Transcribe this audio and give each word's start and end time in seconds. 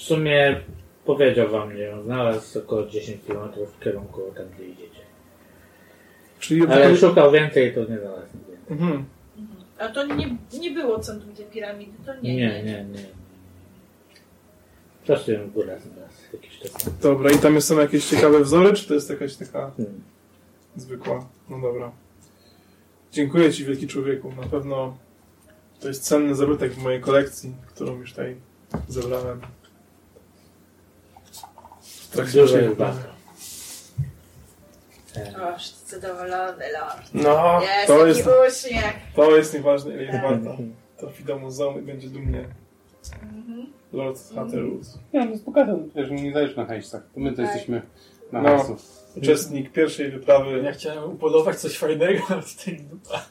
W 0.00 0.02
sumie 0.02 0.60
powiedział 1.04 1.50
wam, 1.50 1.72
że 1.72 1.78
ją 1.78 2.02
znalazł 2.02 2.58
około 2.58 2.86
10 2.86 3.20
km 3.26 3.50
w 3.66 3.84
kierunku 3.84 4.20
tam, 4.36 4.46
gdzie 4.54 4.68
idziecie. 4.68 5.00
Czyli 6.38 6.66
Ale 6.66 6.96
szukał 6.96 7.32
więcej, 7.32 7.74
to 7.74 7.80
nie 7.80 7.98
znalazł 7.98 8.32
więcej. 8.32 8.56
Mhm. 8.70 9.04
A 9.78 9.88
to 9.88 10.06
nie, 10.06 10.36
nie 10.60 10.70
było 10.70 10.98
centrum 10.98 11.34
tej 11.34 11.46
piramidy, 11.46 11.92
to 12.06 12.14
nie. 12.14 12.36
Nie, 12.36 12.48
nie, 12.48 12.62
nie. 12.62 12.84
nie. 12.84 13.06
Po 15.00 15.06
prostu 15.06 15.32
ją 15.32 15.46
w 15.46 15.52
górę 15.52 15.80
znalazł 15.80 16.22
jakiś 16.32 16.58
czas. 16.58 16.98
Dobra, 17.00 17.30
i 17.30 17.38
tam 17.38 17.60
są 17.60 17.78
jakieś 17.78 18.06
ciekawe 18.06 18.40
wzory, 18.40 18.72
czy 18.72 18.88
to 18.88 18.94
jest 18.94 19.10
jakaś 19.10 19.36
taka 19.36 19.70
Hmm. 19.76 20.00
zwykła? 20.76 21.28
No 21.50 21.60
dobra. 21.60 21.92
Dziękuję 23.12 23.52
Ci, 23.52 23.64
wielki 23.64 23.86
człowieku. 23.86 24.32
Na 24.42 24.48
pewno 24.48 24.96
to 25.80 25.88
jest 25.88 26.02
cenny 26.02 26.34
zabytek 26.34 26.72
w 26.72 26.78
mojej 26.78 27.00
kolekcji, 27.00 27.54
którą 27.74 27.98
już 27.98 28.10
tutaj 28.10 28.36
zebrałem. 28.88 29.40
Trakcie 32.12 32.40
Dużo 32.40 32.58
jest 32.58 32.80
O, 35.42 35.58
wszyscy 35.58 36.00
zadowolony, 36.00 36.64
Lord. 36.72 37.10
No, 37.14 37.60
Jest 37.62 37.86
to 37.86 38.06
jest, 38.06 38.28
uśmiech. 38.64 38.84
to 39.16 39.36
jest 39.36 39.54
nieważne, 39.54 39.92
ile 39.94 40.02
jest 40.02 40.12
Tak. 40.12 40.22
warta. 40.22 40.62
Trafi 40.96 41.24
do 41.24 41.38
muzeum 41.38 41.78
i 41.78 41.82
będzie 41.82 42.08
dumnie. 42.08 42.44
Mhm. 43.22 43.66
Lord 43.92 44.18
Hatterus. 44.34 44.98
Nie, 45.12 45.24
no 45.26 45.36
spokojnie, 45.38 45.74
wiesz, 45.96 46.10
nie 46.10 46.32
zależy 46.32 46.56
na 46.56 46.66
hajsach. 46.66 47.02
To 47.14 47.20
my 47.20 47.30
to 47.30 47.36
Tak. 47.36 47.46
jesteśmy 47.46 47.82
na 48.32 48.42
No. 48.42 48.48
hajsu. 48.48 48.76
Uczestnik 49.16 49.72
pierwszej 49.72 50.10
wyprawy. 50.10 50.62
Ja 50.64 50.72
chciałem 50.72 51.04
upolować 51.12 51.56
coś 51.56 51.78
fajnego 51.78 52.22
z 52.46 52.56
tej 52.64 52.76
dupa. 52.80 53.22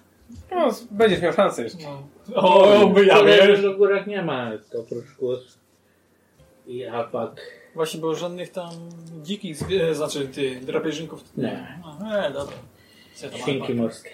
No, 0.51 0.69
będziesz 0.91 1.21
miał 1.21 1.33
szansę 1.33 1.63
jeszcze. 1.63 1.83
No. 1.83 2.03
O, 2.35 2.87
by 2.87 3.05
ja 3.05 3.23
wiesz. 3.23 3.59
że 3.59 3.73
w 3.73 3.77
górach 3.77 4.07
nie 4.07 4.21
ma 4.21 4.51
oprócz 4.79 5.11
kłus 5.19 5.57
i 6.67 6.85
alpak. 6.85 7.41
Właśnie, 7.75 7.99
bo 7.99 8.15
żadnych 8.15 8.51
tam 8.51 8.71
dzikich, 9.23 9.55
zwie- 9.55 9.93
znaczy 9.95 10.27
tych 10.27 10.65
drapieżników. 10.65 11.23
Nie. 11.37 11.77
No, 11.99 12.21
nie, 12.21 12.29
dobra. 12.33 12.55
Świnki 13.37 13.73
ma? 13.73 13.83
morskie. 13.83 14.09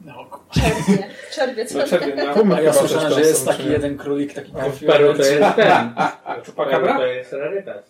No, 0.00 0.24
ku- 0.24 0.40
Czerwie. 0.60 1.08
Czerwiec. 1.32 1.74
No, 1.74 1.86
czerwień, 1.86 2.26
no. 2.46 2.56
A 2.56 2.60
ja 2.60 2.72
słyszałem, 2.72 3.12
że 3.12 3.20
jest 3.20 3.46
taki 3.46 3.68
jeden 3.70 3.98
królik, 3.98 4.32
taki 4.34 4.52
A 4.60 4.70
w 4.70 4.84
Peru 4.84 5.14
to 5.14 5.22
jest 5.22 5.56
ten. 5.56 5.94
Chupacabra? 6.46 6.96
to 6.98 7.06
jest 7.06 7.32
rarytas, 7.32 7.84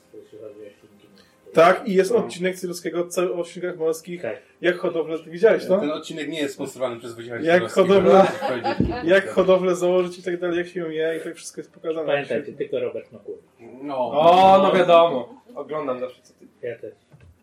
Tak, 1.53 1.89
i 1.89 1.95
jest 1.95 2.13
odcinek 2.13 2.57
Cyrowskiego 2.57 3.07
cały 3.07 3.35
o 3.35 3.45
świnkach 3.45 3.77
morskich. 3.77 4.23
Tak. 4.23 4.37
Jak 4.61 4.77
hodowlę, 4.79 5.19
ty 5.19 5.31
widziałeś 5.31 5.67
to? 5.67 5.79
Ten 5.79 5.91
odcinek 5.91 6.29
nie 6.29 6.41
jest 6.41 6.55
sponsorowany 6.55 7.01
przez 7.01 7.15
Wydział 7.15 7.39
Jak 7.43 7.73
powiedzieć. 7.73 8.89
Jak 9.05 9.31
hodowlę 9.31 9.77
założyć 9.77 10.19
i 10.19 10.23
tak 10.23 10.41
dalej, 10.41 10.59
jak 10.59 10.69
się 10.69 10.81
ją 10.81 10.91
je 10.91 11.19
i 11.21 11.25
tak 11.25 11.35
wszystko 11.35 11.61
jest 11.61 11.73
pokazane. 11.73 12.07
Pamiętajcie, 12.07 12.53
tylko 12.53 12.81
Robert 12.81 13.13
ma 13.13 13.19
kłus. 13.19 13.39
No. 13.83 13.97
O, 13.97 14.61
no 14.63 14.73
wiadomo. 14.79 15.43
Oglądam 15.55 16.01
zawsze 16.01 16.23
co 16.23 16.33
ty. 16.35 16.47
Ja 16.63 16.79
też. 16.79 16.95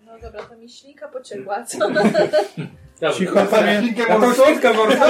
No 0.05 0.19
dobra, 0.19 0.44
to 0.44 0.55
mi 0.55 0.69
ślinka 0.69 1.08
pociekła, 1.08 1.66
co? 1.66 1.80
Dobrze. 3.00 3.19
Cicho. 3.19 3.39
Ja 3.39 4.19
tą 4.19 4.33
świnkę 4.33 4.73
morską. 4.73 5.05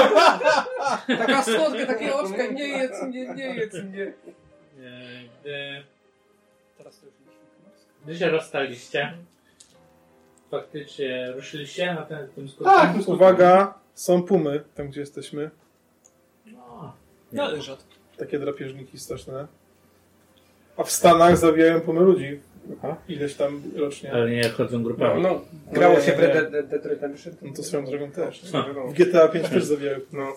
Taka 1.17 1.43
słodka, 1.43 1.85
takie 1.85 2.15
oczka, 2.15 2.45
nie 2.45 2.67
jedz 2.67 3.03
mnie, 3.03 3.33
nie 3.35 3.55
jedz 3.55 3.73
mnie. 3.83 4.13
E, 5.45 5.83
Teraz 6.77 6.99
to 6.99 7.05
już 7.05 7.15
gdy 8.07 8.17
się 8.17 8.29
rozstaliście, 8.29 9.13
faktycznie 10.51 11.31
ruszyliście 11.35 11.93
na 11.93 12.01
ten, 12.01 12.27
tym? 12.27 12.47
Tak, 12.63 12.95
Uwaga, 13.07 13.73
są 13.93 14.23
pumy, 14.23 14.63
tam 14.75 14.87
gdzie 14.87 14.99
jesteśmy. 14.99 15.49
No. 16.45 16.93
No, 17.31 17.43
ale 17.43 17.61
rzadko. 17.61 17.93
Takie 18.17 18.39
drapieżniki 18.39 18.99
straszne. 18.99 19.47
A 20.77 20.83
w 20.83 20.91
Stanach 20.91 21.37
zabijają 21.37 21.81
pumy 21.81 22.01
ludzi. 22.01 22.39
Ileś 23.09 23.35
tam 23.35 23.63
rocznie. 23.75 24.13
Ale 24.13 24.29
nie 24.29 24.49
chodzą 24.49 24.83
grupami. 24.83 25.21
No, 25.21 25.41
grało 25.71 25.95
nie, 25.95 26.01
się 26.01 26.13
w 26.13 26.19
Red 26.19 26.51
Dead 26.69 26.85
Redemption. 26.85 27.35
No 27.41 27.53
to 27.55 27.63
swoją 27.63 27.85
drogą 27.85 28.11
też. 28.11 28.51
No. 28.53 28.63
W 28.87 28.93
GTA 28.93 29.27
5 29.27 29.49
też 29.49 29.63
zabijają. 29.63 29.99
No. 30.11 30.33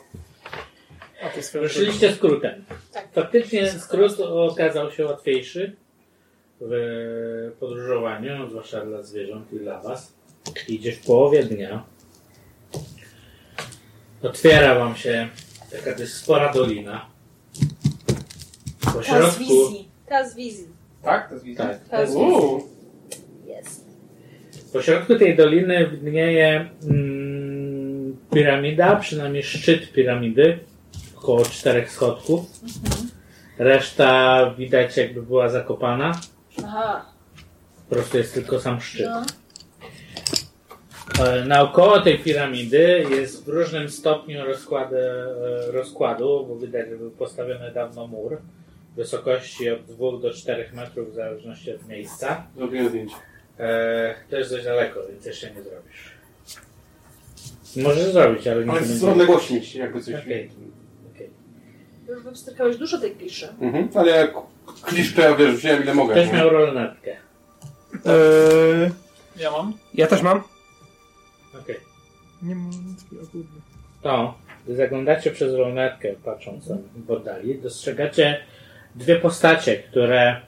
A 1.22 1.28
to 1.28 1.42
swoją 1.42 1.64
drogą. 1.64 1.74
Ruszyliście 1.74 2.12
skrótem. 2.12 2.64
Tak. 2.92 3.08
Faktycznie 3.12 3.70
skrót 3.70 4.20
okazał 4.20 4.90
się 4.90 5.04
łatwiejszy 5.06 5.76
w 6.60 7.52
podróżowaniu, 7.60 8.50
zwłaszcza 8.50 8.86
dla 8.86 9.02
zwierząt 9.02 9.52
i 9.52 9.58
dla 9.58 9.80
was. 9.82 10.12
Idzie 10.68 10.92
w 10.92 11.06
połowie 11.06 11.44
dnia. 11.44 11.84
Otwiera 14.22 14.74
wam 14.78 14.96
się 14.96 15.28
taka 15.72 15.94
dość 15.98 16.12
spora 16.12 16.52
dolina. 16.52 17.06
Po 18.80 18.92
Ta 18.92 19.02
z 19.02 19.06
środku... 19.06 19.38
wizji. 19.38 19.88
Ta 20.08 20.28
z 20.28 20.36
wizji. 20.36 20.66
Tak? 21.02 21.28
To 21.28 21.34
jest 21.34 21.46
wizja? 21.46 21.64
Tak, 21.64 21.88
Ta 21.88 22.06
z 22.06 22.14
Uuu. 22.14 22.56
wizji. 22.56 22.70
Jest. 23.46 23.86
Po 24.72 24.82
środku 24.82 25.18
tej 25.18 25.36
doliny 25.36 25.86
widnieje 25.90 26.70
mm, 26.90 28.16
piramida, 28.32 28.96
przynajmniej 28.96 29.42
szczyt 29.42 29.92
piramidy, 29.92 30.58
około 31.16 31.44
czterech 31.44 31.90
schodków. 31.92 32.40
Reszta 33.58 34.50
widać 34.58 34.96
jakby 34.96 35.22
była 35.22 35.48
zakopana. 35.48 36.20
Aha. 36.64 37.06
Po 37.88 37.94
prostu 37.94 38.18
jest 38.18 38.34
tylko 38.34 38.60
sam 38.60 38.80
szczyt. 38.80 39.06
No. 39.10 39.22
E, 41.26 41.44
Naokoło 41.44 42.00
tej 42.00 42.18
piramidy 42.18 43.06
jest 43.10 43.44
w 43.44 43.48
różnym 43.48 43.90
stopniu 43.90 44.44
rozkładu, 44.44 44.96
e, 44.96 45.72
rozkładu 45.72 46.46
bo 46.48 46.56
widać, 46.56 46.88
że 46.88 46.96
był 46.96 47.10
postawiony 47.10 47.72
dawno 47.72 48.06
mur 48.06 48.38
wysokości 48.96 49.70
od 49.70 49.82
2 49.82 50.18
do 50.18 50.30
4 50.34 50.70
metrów 50.74 51.10
w 51.12 51.14
zależności 51.14 51.74
od 51.74 51.88
miejsca. 51.88 52.46
Zrobiłem 52.56 52.88
zdjęcie. 52.88 53.14
E, 53.58 54.14
to 54.30 54.36
jest 54.36 54.50
dość 54.50 54.64
daleko, 54.64 55.00
więc 55.08 55.26
jeszcze 55.26 55.50
nie 55.50 55.62
zrobisz. 55.62 56.12
Możesz 57.76 58.12
zrobić, 58.12 58.48
ale 58.48 58.64
nie 58.64 58.72
Ale 58.72 58.84
z 58.84 59.04
odległości 59.04 59.54
mieć 59.54 59.74
jakby 59.74 60.02
coś. 60.02 60.14
Okej. 60.14 60.50
Okej. 61.14 61.30
Już 62.08 62.22
wystykałeś 62.22 62.76
dużo 62.76 62.98
tej 62.98 63.10
kliszy. 63.10 63.48
Mhm. 63.60 63.88
Ale 63.94 64.10
jak 64.10 64.34
klisz, 64.82 65.14
to 65.14 65.20
ja 65.22 65.34
wiesz, 65.36 65.54
wziąłem 65.54 65.82
ile 65.82 65.94
mogę. 65.94 66.14
Ktoś 66.14 66.26
nie? 66.26 66.32
miał 66.32 66.50
rolnetkę. 66.50 67.10
Eee, 68.06 68.90
Ja 69.36 69.50
mam. 69.50 69.72
Ja 69.94 70.06
też 70.06 70.22
mam. 70.22 70.42
Okej. 71.62 71.76
nie 72.42 72.54
mam 72.54 72.70
nic, 72.70 73.04
kurde. 73.04 73.48
To, 74.02 74.38
gdy 74.64 74.76
zaglądacie 74.76 75.30
przez 75.30 75.54
rolnetkę, 75.54 76.08
patrząc 76.24 76.68
tam 76.68 76.78
w 77.06 77.10
oddali, 77.10 77.58
dostrzegacie 77.58 78.40
dwie 78.94 79.16
postacie, 79.16 79.76
które 79.76 80.40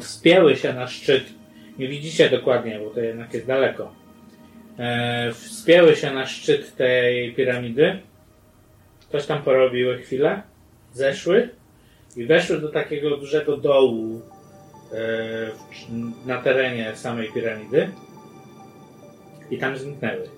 wspięły 0.00 0.56
się 0.56 0.72
na 0.72 0.86
szczyt. 0.88 1.24
Nie 1.78 1.88
widzicie 1.88 2.30
dokładnie, 2.30 2.78
bo 2.84 2.90
to 2.90 3.00
jednak 3.00 3.34
jest 3.34 3.46
daleko. 3.46 3.92
E, 4.78 5.32
wspięły 5.32 5.96
się 5.96 6.10
na 6.10 6.26
szczyt 6.26 6.76
tej 6.76 7.34
piramidy. 7.34 7.98
Coś 9.12 9.26
tam 9.26 9.42
porobiły 9.42 9.98
chwilę. 9.98 10.42
Zeszły 10.92 11.48
i 12.16 12.26
weszły 12.26 12.60
do 12.60 12.68
takiego 12.68 13.16
dużego 13.16 13.56
dołu 13.56 14.20
e, 14.92 14.96
na 16.26 16.42
terenie 16.42 16.96
samej 16.96 17.32
piramidy. 17.32 17.90
I 19.50 19.58
tam 19.58 19.76
zniknęły. 19.78 20.28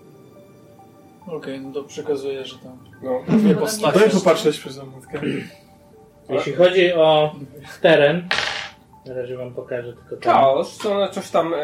Okej, 1.27 1.61
no 1.61 1.73
to 1.73 1.85
przekazuję, 1.85 2.45
że 2.45 2.59
tam 2.59 2.79
No. 3.03 3.23
dwie 3.29 3.49
Bo 3.49 3.55
tam 3.55 3.61
postacie. 3.61 3.99
Daj 3.99 4.11
popatrzeć 4.11 4.59
przez 4.59 4.75
zamotkę. 4.75 5.21
Jeśli 6.29 6.53
chodzi 6.53 6.93
o 6.93 7.35
teren, 7.81 8.29
na 9.07 9.15
razie 9.15 9.37
wam 9.37 9.55
pokażę 9.55 9.93
tylko 9.93 10.17
ten. 10.17 10.33
Chaos, 10.33 10.79
to 10.79 10.93
one 10.97 11.11
coś 11.11 11.31
tam 11.31 11.55
e, 11.55 11.59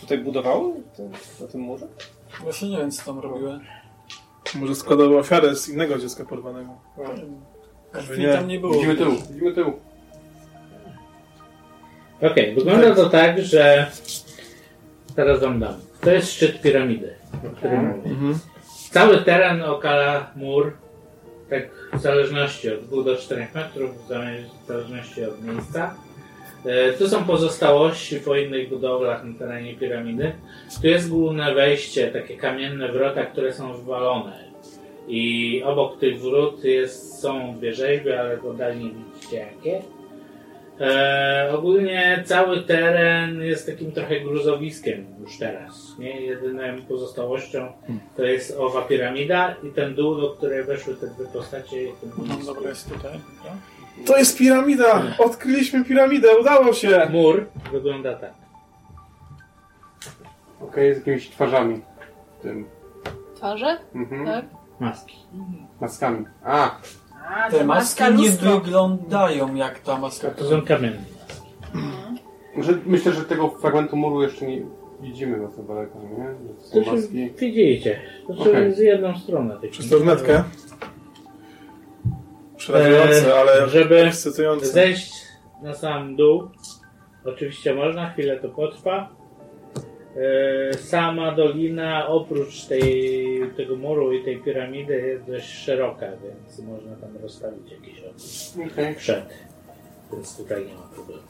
tutaj 0.00 0.18
budowały? 0.18 0.72
To, 0.96 1.02
na 1.44 1.50
tym 1.52 1.60
murze? 1.60 1.86
Właśnie 2.40 2.70
nie 2.70 2.76
wiem, 2.76 2.90
co 2.90 3.04
tam 3.04 3.18
robiły. 3.18 3.60
Może 4.54 4.74
składał 4.74 5.16
ofiarę 5.18 5.56
z 5.56 5.68
innego 5.68 5.98
dziecka 5.98 6.24
porwanego. 6.24 6.70
Nie. 8.18 8.32
tam 8.32 8.48
nie 8.48 8.58
było. 8.60 8.72
Widzimy 8.72 8.96
tył, 8.96 9.10
widzimy 9.30 9.52
tył. 9.52 9.72
Okej, 12.22 12.54
wygląda 12.54 12.94
to 12.94 13.10
tak, 13.10 13.42
że 13.42 13.86
teraz 15.16 15.40
wam 15.40 15.60
dam. 15.60 15.74
To 16.00 16.10
jest 16.10 16.32
szczyt 16.32 16.60
piramidy, 16.62 17.14
o 17.46 17.56
którym 17.56 17.86
mówię. 17.88 18.10
Mhm. 18.10 18.38
Cały 18.90 19.18
teren 19.18 19.62
okala 19.62 20.30
mur, 20.36 20.72
tak 21.50 21.68
w 21.92 22.00
zależności 22.00 22.70
od 22.70 22.80
2 22.84 23.02
do 23.04 23.16
4 23.16 23.46
metrów, 23.54 24.04
w 24.04 24.08
zale- 24.08 24.42
w 24.64 24.66
zależności 24.68 25.24
od 25.24 25.44
miejsca. 25.44 25.94
E, 26.66 26.92
Tu 26.92 27.08
są 27.08 27.24
pozostałości 27.24 28.16
po 28.20 28.36
innych 28.36 28.68
budowlach 28.68 29.24
na 29.24 29.38
terenie 29.38 29.74
piramidy. 29.74 30.32
Tu 30.80 30.86
jest 30.86 31.08
główne 31.08 31.54
wejście, 31.54 32.08
takie 32.12 32.36
kamienne 32.36 32.92
wrota, 32.92 33.26
które 33.26 33.52
są 33.52 33.72
wywalone. 33.76 34.51
I 35.08 35.62
obok 35.64 35.98
tych 35.98 36.20
wrót 36.20 36.64
jest, 36.64 37.20
są 37.20 37.54
dwie 37.58 37.74
rzeźby, 37.74 38.12
ale 38.12 38.36
w 38.36 38.46
oddali 38.46 38.84
nie 38.84 38.90
widzicie 38.90 39.36
jakie. 39.36 39.82
E, 40.80 41.52
ogólnie 41.54 42.22
cały 42.26 42.62
teren 42.62 43.42
jest 43.42 43.66
takim 43.66 43.92
trochę 43.92 44.20
gruzowiskiem 44.20 45.06
już 45.20 45.38
teraz. 45.38 45.98
Nie? 45.98 46.20
Jedyną 46.20 46.62
pozostałością 46.88 47.72
to 48.16 48.24
jest 48.24 48.56
owa 48.58 48.82
piramida 48.82 49.54
i 49.62 49.70
ten 49.70 49.94
dół, 49.94 50.14
do 50.20 50.30
której 50.30 50.64
weszły 50.64 50.94
te 50.94 51.06
dwie 51.06 51.24
postacie. 51.26 51.84
i 51.84 51.92
ten 51.92 52.10
No 52.28 52.54
dobra, 52.54 52.68
jest 52.68 52.88
tutaj. 52.92 53.12
Dobra. 53.38 53.56
To 54.06 54.16
jest 54.18 54.38
piramida! 54.38 55.02
Odkryliśmy 55.18 55.84
piramidę, 55.84 56.28
udało 56.40 56.72
się! 56.72 57.08
Mur 57.10 57.46
wygląda 57.72 58.14
tak. 58.14 58.32
Okej, 60.60 60.94
z 60.94 60.98
jakimiś 60.98 61.28
twarzami. 61.28 61.80
Tym. 62.42 62.66
Twarze? 63.34 63.78
Mhm. 63.94 64.26
Tak. 64.26 64.61
Maski. 64.82 65.16
Maskami. 65.80 66.24
A, 66.44 66.70
A, 67.28 67.50
Te 67.50 67.64
maski 67.64 67.66
maska 67.66 68.08
nie 68.10 68.26
lustro. 68.28 68.60
wyglądają 68.60 69.54
jak 69.54 69.78
ta 69.78 69.98
maska. 69.98 70.30
To 70.30 70.44
są 70.44 70.62
kamienne. 70.62 71.04
że, 72.58 72.72
myślę, 72.86 73.12
że 73.12 73.24
tego 73.24 73.48
fragmentu 73.48 73.96
muru 73.96 74.22
jeszcze 74.22 74.46
nie 74.46 74.62
widzimy 75.00 75.36
bardzo 75.40 75.62
daleko, 75.62 75.98
nie? 75.98 76.24
Że 76.48 76.54
to 76.54 76.66
są 76.68 76.84
się 76.84 76.92
maski. 76.92 77.30
widzicie. 77.40 78.00
To 78.26 78.34
są 78.34 78.40
Okej. 78.50 78.74
z 78.74 78.78
jedną 78.78 79.18
stronę. 79.18 79.56
Przez 79.70 79.90
lornetkę. 79.90 80.44
Przerażające, 82.56 83.26
Eee, 83.26 83.32
ale 83.40 83.68
żeby 83.68 84.00
ekscytujące. 84.00 84.66
Zejść 84.66 85.12
na 85.62 85.74
sam 85.74 86.16
dół. 86.16 86.42
Oczywiście 87.24 87.74
można, 87.74 88.10
chwilę 88.10 88.40
to 88.40 88.48
potrwa. 88.48 89.08
E, 90.16 90.74
Sama 90.78 91.32
dolina 91.34 92.06
oprócz 92.06 92.64
tej, 92.64 93.40
tego 93.56 93.76
muru 93.76 94.12
i 94.12 94.24
tej 94.24 94.38
piramidy 94.38 95.00
jest 95.00 95.24
dość 95.26 95.48
szeroka, 95.48 96.06
więc 96.06 96.58
można 96.58 96.96
tam 96.96 97.10
rozstawić 97.22 97.74
Okej, 98.72 98.94
przed. 98.94 99.24
Więc 100.12 100.36
tutaj 100.36 100.66
nie 100.66 100.74
ma 100.74 100.80
problemu. 100.94 101.22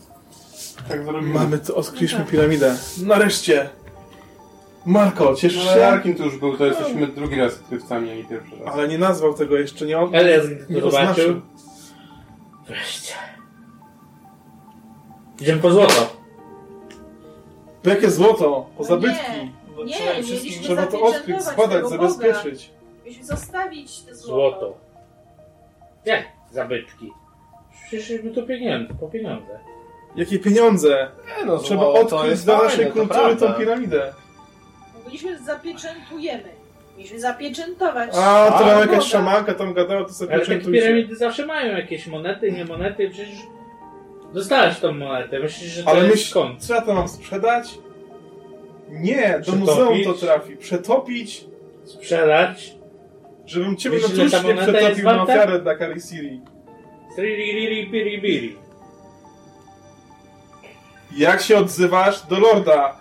tak 0.88 1.04
zrobimy. 1.04 1.34
Mamy 1.34 1.58
to, 1.58 1.74
odkryliśmy 1.74 2.24
piramidę. 2.24 2.76
Nareszcie! 3.06 3.68
Marko, 4.86 5.34
cieszysz 5.34 5.64
No, 5.64 5.70
ale 5.70 5.80
się? 5.80 5.86
Arkin 5.86 6.14
tu 6.14 6.24
już 6.24 6.38
był, 6.38 6.56
to 6.56 6.66
jesteśmy 6.66 7.06
drugi 7.06 7.36
raz 7.36 7.54
odkrywcami, 7.54 8.10
a 8.10 8.14
nie 8.14 8.24
pierwszy 8.24 8.56
raz. 8.64 8.74
Ale 8.74 8.88
nie 8.88 8.98
nazwał 8.98 9.34
tego 9.34 9.56
jeszcze, 9.58 9.86
nie 9.86 9.98
on. 9.98 10.08
Gdy 10.10 10.64
nie 10.70 10.80
to 10.80 10.90
zobaczył, 10.90 11.40
wreszcie. 12.66 13.14
Idziemy 15.40 15.60
po 15.62 15.70
złoto. 15.70 16.21
To 17.82 17.90
jakie 17.90 18.10
złoto? 18.10 18.66
Po 18.76 18.82
No 18.82 18.84
zabytki. 18.84 19.52
Bo 19.76 19.84
Nie, 19.84 19.94
przede 19.94 20.10
mieliśmy 20.14 20.36
wszystkim- 20.36 20.62
Trzeba 20.62 20.86
to 20.86 21.00
odkryć, 21.00 21.36
tego 21.70 21.88
zabezpieczyć. 21.88 22.70
Musimy 23.06 23.24
zostawić 23.24 24.00
te 24.00 24.14
złoto. 24.14 24.58
Złoto. 24.58 24.78
Jak 26.04 26.24
zabytki? 26.50 27.10
Przecież 27.86 28.22
my 28.24 28.30
to 28.30 28.42
pieniądze, 28.42 28.94
po 29.00 29.08
pieniądze. 29.08 29.58
Jakie 30.16 30.38
pieniądze? 30.38 31.08
Nie 31.38 31.44
no, 31.44 31.58
Trzeba 31.58 31.82
złoto 31.82 32.00
odkryć 32.00 32.30
jest 32.30 32.44
dla 32.44 32.54
fajne, 32.58 32.70
naszej 32.70 32.86
to 32.86 32.92
kultury 32.92 33.36
tą 33.36 33.52
piramidę. 33.52 34.12
Mówiliśmy, 34.98 35.38
zapieczętujemy. 35.38 36.48
Mieliśmy 36.96 37.20
zapieczętować. 37.20 38.10
A, 38.14 38.50
to 38.58 38.64
tam 38.64 38.80
jakaś 38.80 39.04
szamanka 39.04 39.54
tam 39.54 39.74
gadała, 39.74 40.04
to 40.04 40.12
sobie 40.12 40.34
Ale 40.34 40.46
piramidy 40.60 41.16
zawsze 41.16 41.46
mają 41.46 41.76
jakieś 41.76 42.06
monety, 42.06 42.52
nie 42.52 42.64
monety, 42.64 43.10
przecież 43.10 43.38
dostałeś 44.34 44.80
tą 44.80 44.92
monetę, 44.92 45.38
myślisz, 45.40 45.70
że 45.72 45.82
to 45.82 45.90
Ale 45.90 45.98
jest 45.98 46.10
myśl, 46.10 46.30
skąd? 46.30 46.64
co 46.64 46.74
ja 46.74 46.82
to 46.82 46.94
mam 46.94 47.08
sprzedać? 47.08 47.78
Nie, 48.88 49.34
do 49.46 49.52
Przetopić? 49.52 49.60
muzeum 49.68 50.04
to 50.04 50.14
trafi. 50.14 50.56
Przetopić, 50.56 51.44
Sprzedać? 51.84 52.74
żebym 53.46 53.76
ciebie 53.76 53.98
na 54.00 54.14
ile 54.22 54.30
ta 54.30 54.42
moneta 54.42 54.62
jest 54.62 54.72
przetopił 54.78 55.04
na 55.04 55.16
warta? 55.16 55.32
ofiarę 55.32 55.58
dla 55.60 55.74
Karisiri. 55.74 56.40
Sririri 57.16 57.90
piri 57.90 58.20
biri. 58.20 58.56
Jak 61.16 61.40
się 61.42 61.58
odzywasz 61.58 62.26
do 62.26 62.38
Lorda? 62.38 62.96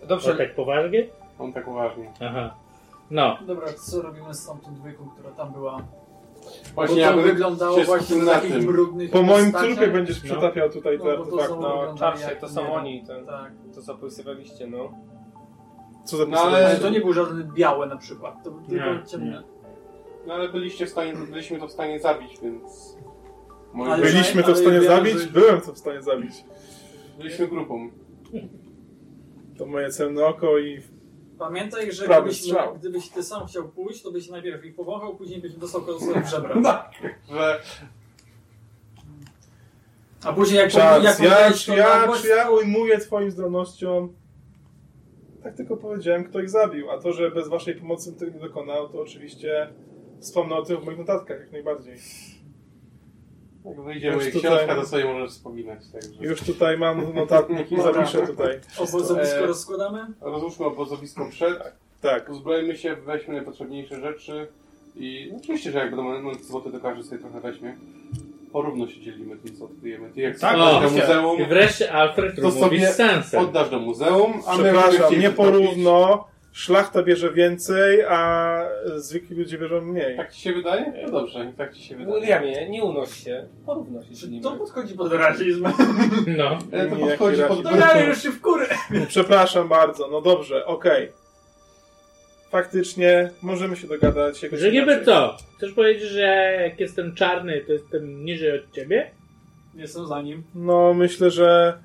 To 0.00 0.06
Dobrze, 0.06 0.34
tak 0.36 0.54
poważnie? 0.54 1.06
On 1.38 1.52
tak 1.52 1.68
uważnie. 1.68 2.12
Aha. 2.20 2.54
No. 3.10 3.38
Dobra, 3.46 3.66
co 3.72 4.02
robimy 4.02 4.34
z 4.34 4.46
tamtą 4.46 4.74
dwójką, 4.74 5.08
która 5.10 5.30
tam 5.30 5.52
była? 5.52 5.82
Właśnie 6.74 7.06
Bo 7.06 7.12
to 7.12 7.22
wyglądało 7.22 7.84
właśnie 7.84 8.16
na 8.16 8.24
na 8.24 8.32
takich 8.32 8.52
tym. 8.52 8.66
brudnych 8.66 9.10
Po 9.10 9.22
moim 9.22 9.52
trupie 9.52 9.88
będziesz 9.88 10.24
No. 10.24 10.30
przetapiał 10.30 10.70
tutaj 10.70 10.98
te 10.98 11.04
No, 11.04 11.16
no 11.16 11.24
wygląda 11.24 11.94
czarcie, 11.98 12.24
jak- 12.24 12.40
to 12.40 12.48
są 12.48 12.62
nie 12.64 12.72
oni, 12.72 13.04
ten, 13.06 13.26
Tak. 13.26 13.52
to 13.74 13.82
co 13.82 13.92
opisywaliście, 13.94 14.66
no. 14.66 14.92
Co 16.04 16.16
za 16.16 16.26
No, 16.26 16.38
ale- 16.40 16.76
to 16.76 16.90
nie 16.90 17.00
był 17.00 17.12
żaden 17.12 17.52
białe 17.54 17.86
na 17.86 17.96
przykład, 17.96 18.44
to 18.44 18.50
był 18.50 18.60
tylko 18.60 18.94
Nie, 18.94 19.02
ciemne. 19.06 19.42
No 20.26 20.34
ale 20.34 20.48
byliście 20.48 20.86
w 20.86 20.88
stanie, 20.90 21.12
byliśmy 21.30 21.58
to 21.58 21.68
w 21.68 21.72
stanie 21.72 22.00
zabić, 22.00 22.40
więc... 22.42 22.96
Moim 23.72 23.90
Ale- 23.92 24.02
Byliśmy 24.02 24.42
to 24.42 24.52
w 24.54 24.58
stanie 24.58 24.82
zabić? 24.82 25.18
że- 25.18 25.26
Byłem 25.26 25.60
to 25.60 25.72
w 25.72 25.78
stanie 25.78 26.02
zabić. 26.02 26.44
Byliśmy 27.18 27.46
grupą. 27.48 27.90
To 29.58 29.66
moje 29.66 29.90
celne 29.90 30.26
oko 30.26 30.58
i... 30.58 30.80
Pamiętaj, 31.38 31.92
że 31.92 32.04
Prawy 32.04 32.22
gdybyś, 32.22 32.40
strzał. 32.42 32.74
gdybyś 32.74 33.08
ty 33.08 33.22
sam 33.22 33.46
chciał 33.46 33.68
pójść, 33.68 34.02
to 34.02 34.12
byś 34.12 34.28
najpierw 34.28 34.64
ich 34.64 34.74
powąchał, 34.74 35.16
później 35.16 35.40
byś 35.40 35.52
dostał 35.52 35.82
koło 35.82 35.98
w 35.98 36.30
żebra. 36.30 36.62
Że 37.30 37.60
A 40.24 40.32
później 40.32 40.58
jak, 40.58 40.70
Czas, 40.70 41.04
jak 41.04 41.20
ja, 41.20 41.36
to 41.50 41.74
ja, 41.74 42.12
czy 42.22 42.28
ja 42.28 42.50
ujmuję 42.50 42.98
twoim 42.98 43.30
zdolnościom? 43.30 44.12
Tak 45.42 45.54
tylko 45.56 45.76
powiedziałem, 45.76 46.24
kto 46.24 46.40
ich 46.40 46.50
zabił. 46.50 46.90
A 46.90 46.98
to, 46.98 47.12
że 47.12 47.30
bez 47.30 47.48
waszej 47.48 47.74
pomocy 47.74 48.12
tego 48.12 48.32
nie 48.32 48.40
dokonał, 48.40 48.88
to 48.88 49.00
oczywiście 49.00 49.68
wspomnę 50.20 50.54
o 50.54 50.62
tym 50.62 50.80
w 50.80 50.84
moich 50.84 50.98
notatkach 50.98 51.40
jak 51.40 51.52
najbardziej. 51.52 51.96
Jak 53.66 53.80
wyjdzie 53.80 54.06
Już 54.06 54.16
moja 54.16 54.32
tutaj- 54.32 54.50
książka, 54.50 54.74
to 54.74 54.86
sobie 54.86 55.04
możesz 55.04 55.30
wspominać. 55.30 55.78
Także. 55.92 56.08
Już 56.24 56.40
tutaj 56.40 56.78
mam 56.78 57.14
notatnik 57.14 57.72
i 57.72 57.82
zapiszę 57.82 58.26
tutaj. 58.26 58.60
obozowisko 58.78 59.36
E, 59.38 59.46
rozkładamy? 59.46 60.06
Rozłóżmy 60.20 60.66
obozowisko 60.66 61.28
przed, 61.30 61.58
Tak. 62.00 62.28
uzbrojmy 62.28 62.76
się, 62.76 62.96
weźmy 62.96 63.34
najpotrzebniejsze 63.34 64.00
rzeczy 64.00 64.46
i 64.96 65.28
no, 65.32 65.38
oczywiście, 65.38 65.72
że 65.72 65.78
jak 65.78 65.88
będą 65.90 66.02
momenty 66.02 66.44
złote, 66.44 66.72
to 66.72 66.80
każdy 66.80 67.04
sobie 67.04 67.18
trochę 67.20 67.40
weźmie. 67.40 67.76
Porówno 68.52 68.88
się 68.88 69.00
dzielimy 69.00 69.36
tym, 69.36 69.56
co 69.56 69.64
odkryjemy. 69.64 70.10
Ty 70.10 70.20
jak 70.20 70.38
Tak, 70.38 70.54
oddasz 70.56 70.82
do 70.82 70.90
muzeum, 70.90 71.40
I 71.40 71.44
wreszcie 71.44 71.92
Alfred 71.92 72.36
To 72.42 72.50
sobie 72.50 72.92
oddasz 73.38 73.70
do 73.70 73.78
muzeum, 73.78 74.32
a 74.46 74.56
my 74.56 74.62
Przepraszam, 74.62 75.20
nie 75.20 75.30
porówno. 75.30 76.24
Szlachta 76.56 77.02
bierze 77.02 77.32
więcej, 77.32 78.02
a 78.08 78.58
zwykli 78.96 79.36
ludzie 79.36 79.58
bierzą 79.58 79.80
mniej. 79.80 80.16
Tak 80.16 80.32
ci 80.32 80.40
się 80.40 80.52
wydaje? 80.52 80.92
No 81.02 81.10
dobrze, 81.10 81.52
tak 81.56 81.74
ci 81.74 81.82
się 81.84 81.96
wydaje. 81.96 82.20
Williamie, 82.20 82.68
nie 82.68 82.84
unoś 82.84 83.24
się, 83.24 83.46
porówno 83.66 84.02
się 84.02 84.08
Czy 84.08 84.14
dzielimy. 84.14 84.42
to 84.42 84.52
podchodzi 84.52 84.94
pod 84.94 85.12
rasizm? 85.12 85.64
No. 86.38 86.58
Ale 86.72 86.86
to 86.90 86.96
Nie, 86.96 87.06
podchodzi 87.06 87.42
pod... 87.48 87.62
To 87.62 87.76
ja 87.76 88.04
już 88.08 88.22
się 88.22 88.30
w 88.30 88.40
kurę! 88.40 88.66
Przepraszam 89.08 89.68
bardzo, 89.68 90.08
no 90.08 90.20
dobrze, 90.20 90.66
okej. 90.66 91.12
Faktycznie 92.50 93.30
możemy 93.42 93.76
się 93.76 93.86
dogadać. 93.86 94.42
jakoś 94.42 94.60
Że 94.60 94.72
niby 94.72 95.04
co? 95.04 95.36
Chcesz 95.56 95.72
powiedzieć, 95.72 96.02
że 96.10 96.20
jak 96.62 96.80
jestem 96.80 97.14
czarny, 97.14 97.60
to 97.66 97.72
jestem 97.72 98.24
niżej 98.24 98.58
od 98.60 98.72
ciebie? 98.72 99.10
Jestem 99.74 100.06
za 100.06 100.22
nim. 100.22 100.42
No 100.54 100.94
myślę, 100.94 101.30
że 101.30 101.78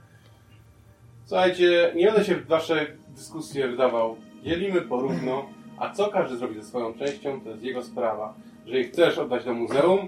Słuchajcie, 1.25 1.91
nie 1.95 2.05
będę 2.05 2.23
się 2.25 2.35
w 2.35 2.47
wasze 2.47 2.87
dyskusje 3.09 3.67
wdawał. 3.67 4.17
Dzielimy 4.43 4.81
porówno, 4.81 5.45
a 5.77 5.89
co 5.89 6.07
każdy 6.07 6.37
zrobi 6.37 6.55
ze 6.55 6.63
swoją 6.63 6.93
częścią, 6.93 7.41
to 7.41 7.49
jest 7.49 7.63
jego 7.63 7.83
sprawa. 7.83 8.33
Jeżeli 8.65 8.83
chcesz 8.83 9.17
oddać 9.17 9.45
do 9.45 9.53
muzeum, 9.53 10.07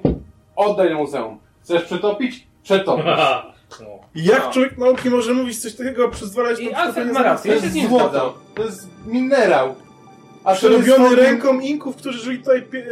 oddaj 0.56 0.90
do 0.90 0.96
muzeum. 0.98 1.38
Chcesz 1.64 1.84
przetopić? 1.84 2.48
Przetopisz. 2.64 3.06
No. 3.82 3.88
jak 4.16 4.44
No. 4.46 4.52
człowiek 4.52 4.78
nauki 4.78 5.10
może 5.10 5.34
mówić 5.34 5.60
coś 5.60 5.76
takiego, 5.76 6.10
przyzwalać 6.10 6.60
I 6.60 6.72
na 6.72 6.78
Alfred 6.78 6.94
przetopienie 6.94 7.14
ma 7.14 7.24
rację. 7.24 7.52
To 7.52 7.56
Ja 7.56 7.62
się 7.64 7.70
z 7.70 7.76
jest 7.76 7.76
nim 7.76 8.00
złoto, 8.00 8.38
to 8.56 8.64
jest 8.64 8.88
minerał. 9.06 9.76
A 10.44 10.56
to 10.56 10.68
jest 10.70 10.84
Przerobiony 10.84 11.16
ręką 11.16 11.60
Inków, 11.60 11.96
którzy 11.96 12.20
żyli 12.20 12.40
tutaj 12.40 12.62
pie- 12.62 12.84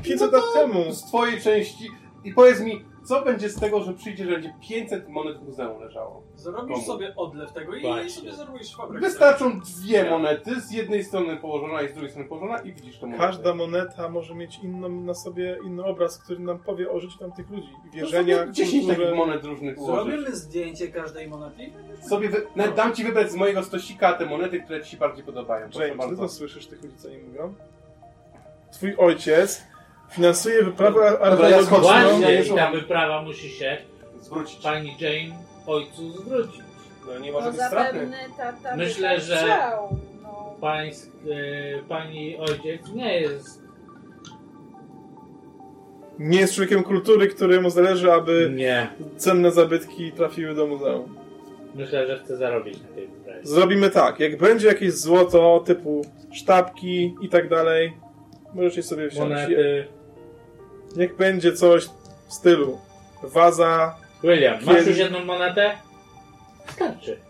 e, 0.00 0.02
500 0.02 0.32
No 0.32 0.38
lat 0.38 0.46
temu. 0.54 0.92
z 0.92 1.04
twojej 1.04 1.40
części. 1.40 1.90
I 2.24 2.32
powiedz 2.34 2.60
mi, 2.60 2.84
co 3.04 3.22
będzie 3.24 3.48
z 3.48 3.60
tego, 3.60 3.80
że 3.82 3.94
przyjdzie, 3.94 4.24
że 4.24 4.30
będzie 4.30 4.54
500 4.68 5.08
monet 5.08 5.38
w 5.38 5.42
muzeum 5.42 5.80
leżało? 5.80 6.22
Zrobisz 6.36 6.74
Komu? 6.74 6.86
sobie 6.86 7.16
odlew 7.16 7.52
tego 7.52 7.74
i 7.74 7.80
Właśnie. 7.82 8.10
sobie 8.10 8.32
zrobisz 8.32 8.76
fabrykę. 8.76 9.06
Wystarczą 9.06 9.60
dwie 9.60 10.10
monety, 10.10 10.60
z 10.60 10.72
jednej 10.72 11.04
strony 11.04 11.36
położona 11.36 11.82
i 11.82 11.88
z 11.88 11.92
drugiej 11.92 12.10
strony 12.10 12.28
położona 12.28 12.58
i 12.58 12.72
widzisz 12.72 12.98
to 12.98 13.06
monetę. 13.06 13.22
Każda 13.24 13.54
moneta 13.54 14.08
może 14.08 14.34
mieć 14.34 14.58
inną 14.62 14.88
na 14.88 15.14
sobie 15.14 15.58
inny 15.64 15.84
obraz, 15.84 16.18
który 16.18 16.40
nam 16.40 16.58
powie 16.58 16.90
o 16.90 17.00
życiu 17.00 17.18
tamtych 17.18 17.50
ludzi. 17.50 17.68
To 17.92 17.96
wierzenia, 17.96 18.38
sobie 18.38 18.52
10 18.52 18.72
kulturze. 18.84 19.02
takich 19.04 19.16
monet 19.18 19.44
różnych 19.44 19.78
ułożysz. 19.78 20.04
Zrobimy 20.04 20.36
zdjęcie 20.36 20.88
każdej 20.88 21.28
monety. 21.28 21.72
Sobie 22.08 22.28
wy... 22.28 22.46
Nawet 22.56 22.74
dam 22.74 22.94
ci 22.94 23.04
wybrać 23.04 23.30
z 23.30 23.34
mojego 23.34 23.62
stosika 23.62 24.12
te 24.12 24.26
monety, 24.26 24.60
które 24.60 24.82
ci 24.84 24.90
się 24.90 24.96
bardziej 24.96 25.24
podobają. 25.24 25.68
Proszę 25.70 25.88
James, 25.88 26.04
ty 26.04 26.08
bardzo. 26.08 26.22
to 26.22 26.28
słyszysz 26.28 26.66
tych 26.66 26.82
ludzi, 26.82 26.96
co 26.96 27.08
nie 27.10 27.18
mówią? 27.18 27.54
Twój 28.72 28.96
ojciec 28.98 29.62
finansuje 30.12 30.62
wyprawę 30.64 31.18
archeologiczną. 31.20 31.78
Właśnie, 31.78 32.18
nie 32.26 32.42
i 32.44 32.48
ta 32.54 32.70
wyprawa 32.70 33.22
musi 33.22 33.50
się 33.50 33.76
Zwrócić. 34.20 34.56
pani 34.62 34.96
Jane 35.00 35.34
ojcu 35.66 36.10
zwrócić. 36.10 36.60
No 37.06 37.18
nie 37.18 37.32
No 37.32 37.38
może 37.38 37.52
być 37.52 37.60
stratny. 37.60 37.98
zapewne 38.00 38.16
tata 38.36 38.76
Myślę, 38.76 39.20
że- 39.20 39.36
chciał. 39.36 39.98
No. 40.22 40.54
Pańsk, 40.60 41.10
e, 41.30 41.82
pani 41.88 42.36
ojciec 42.38 42.92
nie 42.94 43.20
jest... 43.20 43.60
Nie 46.18 46.40
jest 46.40 46.54
człowiekiem 46.54 46.82
kultury, 46.82 47.28
któremu 47.28 47.70
zależy, 47.70 48.12
aby 48.12 48.52
Nie. 48.54 48.86
cenne 49.16 49.50
zabytki 49.50 50.12
trafiły 50.12 50.54
do 50.54 50.66
muzeum. 50.66 51.14
Myślę, 51.74 52.06
że 52.06 52.18
chce 52.18 52.36
zarobić 52.36 52.80
na 52.82 52.88
tej 52.88 53.06
wyprawie. 53.08 53.40
Zrobimy 53.42 53.90
tak, 53.90 54.20
jak 54.20 54.38
będzie 54.38 54.68
jakieś 54.68 54.92
złoto 54.92 55.62
typu 55.66 56.02
sztabki 56.32 57.14
i 57.22 57.28
tak 57.28 57.48
dalej, 57.48 57.92
możecie 58.54 58.82
sobie 58.82 59.08
wziąć. 59.08 59.28
Monety... 59.30 59.84
Jak 60.96 61.16
będzie 61.16 61.52
coś, 61.52 61.86
w 62.28 62.32
stylu 62.32 62.78
waza, 63.22 63.96
William, 64.22 64.64
masz 64.64 64.86
już 64.86 64.96
jedną 64.98 65.24
monetę? 65.24 65.78
Starczy. 66.66 67.20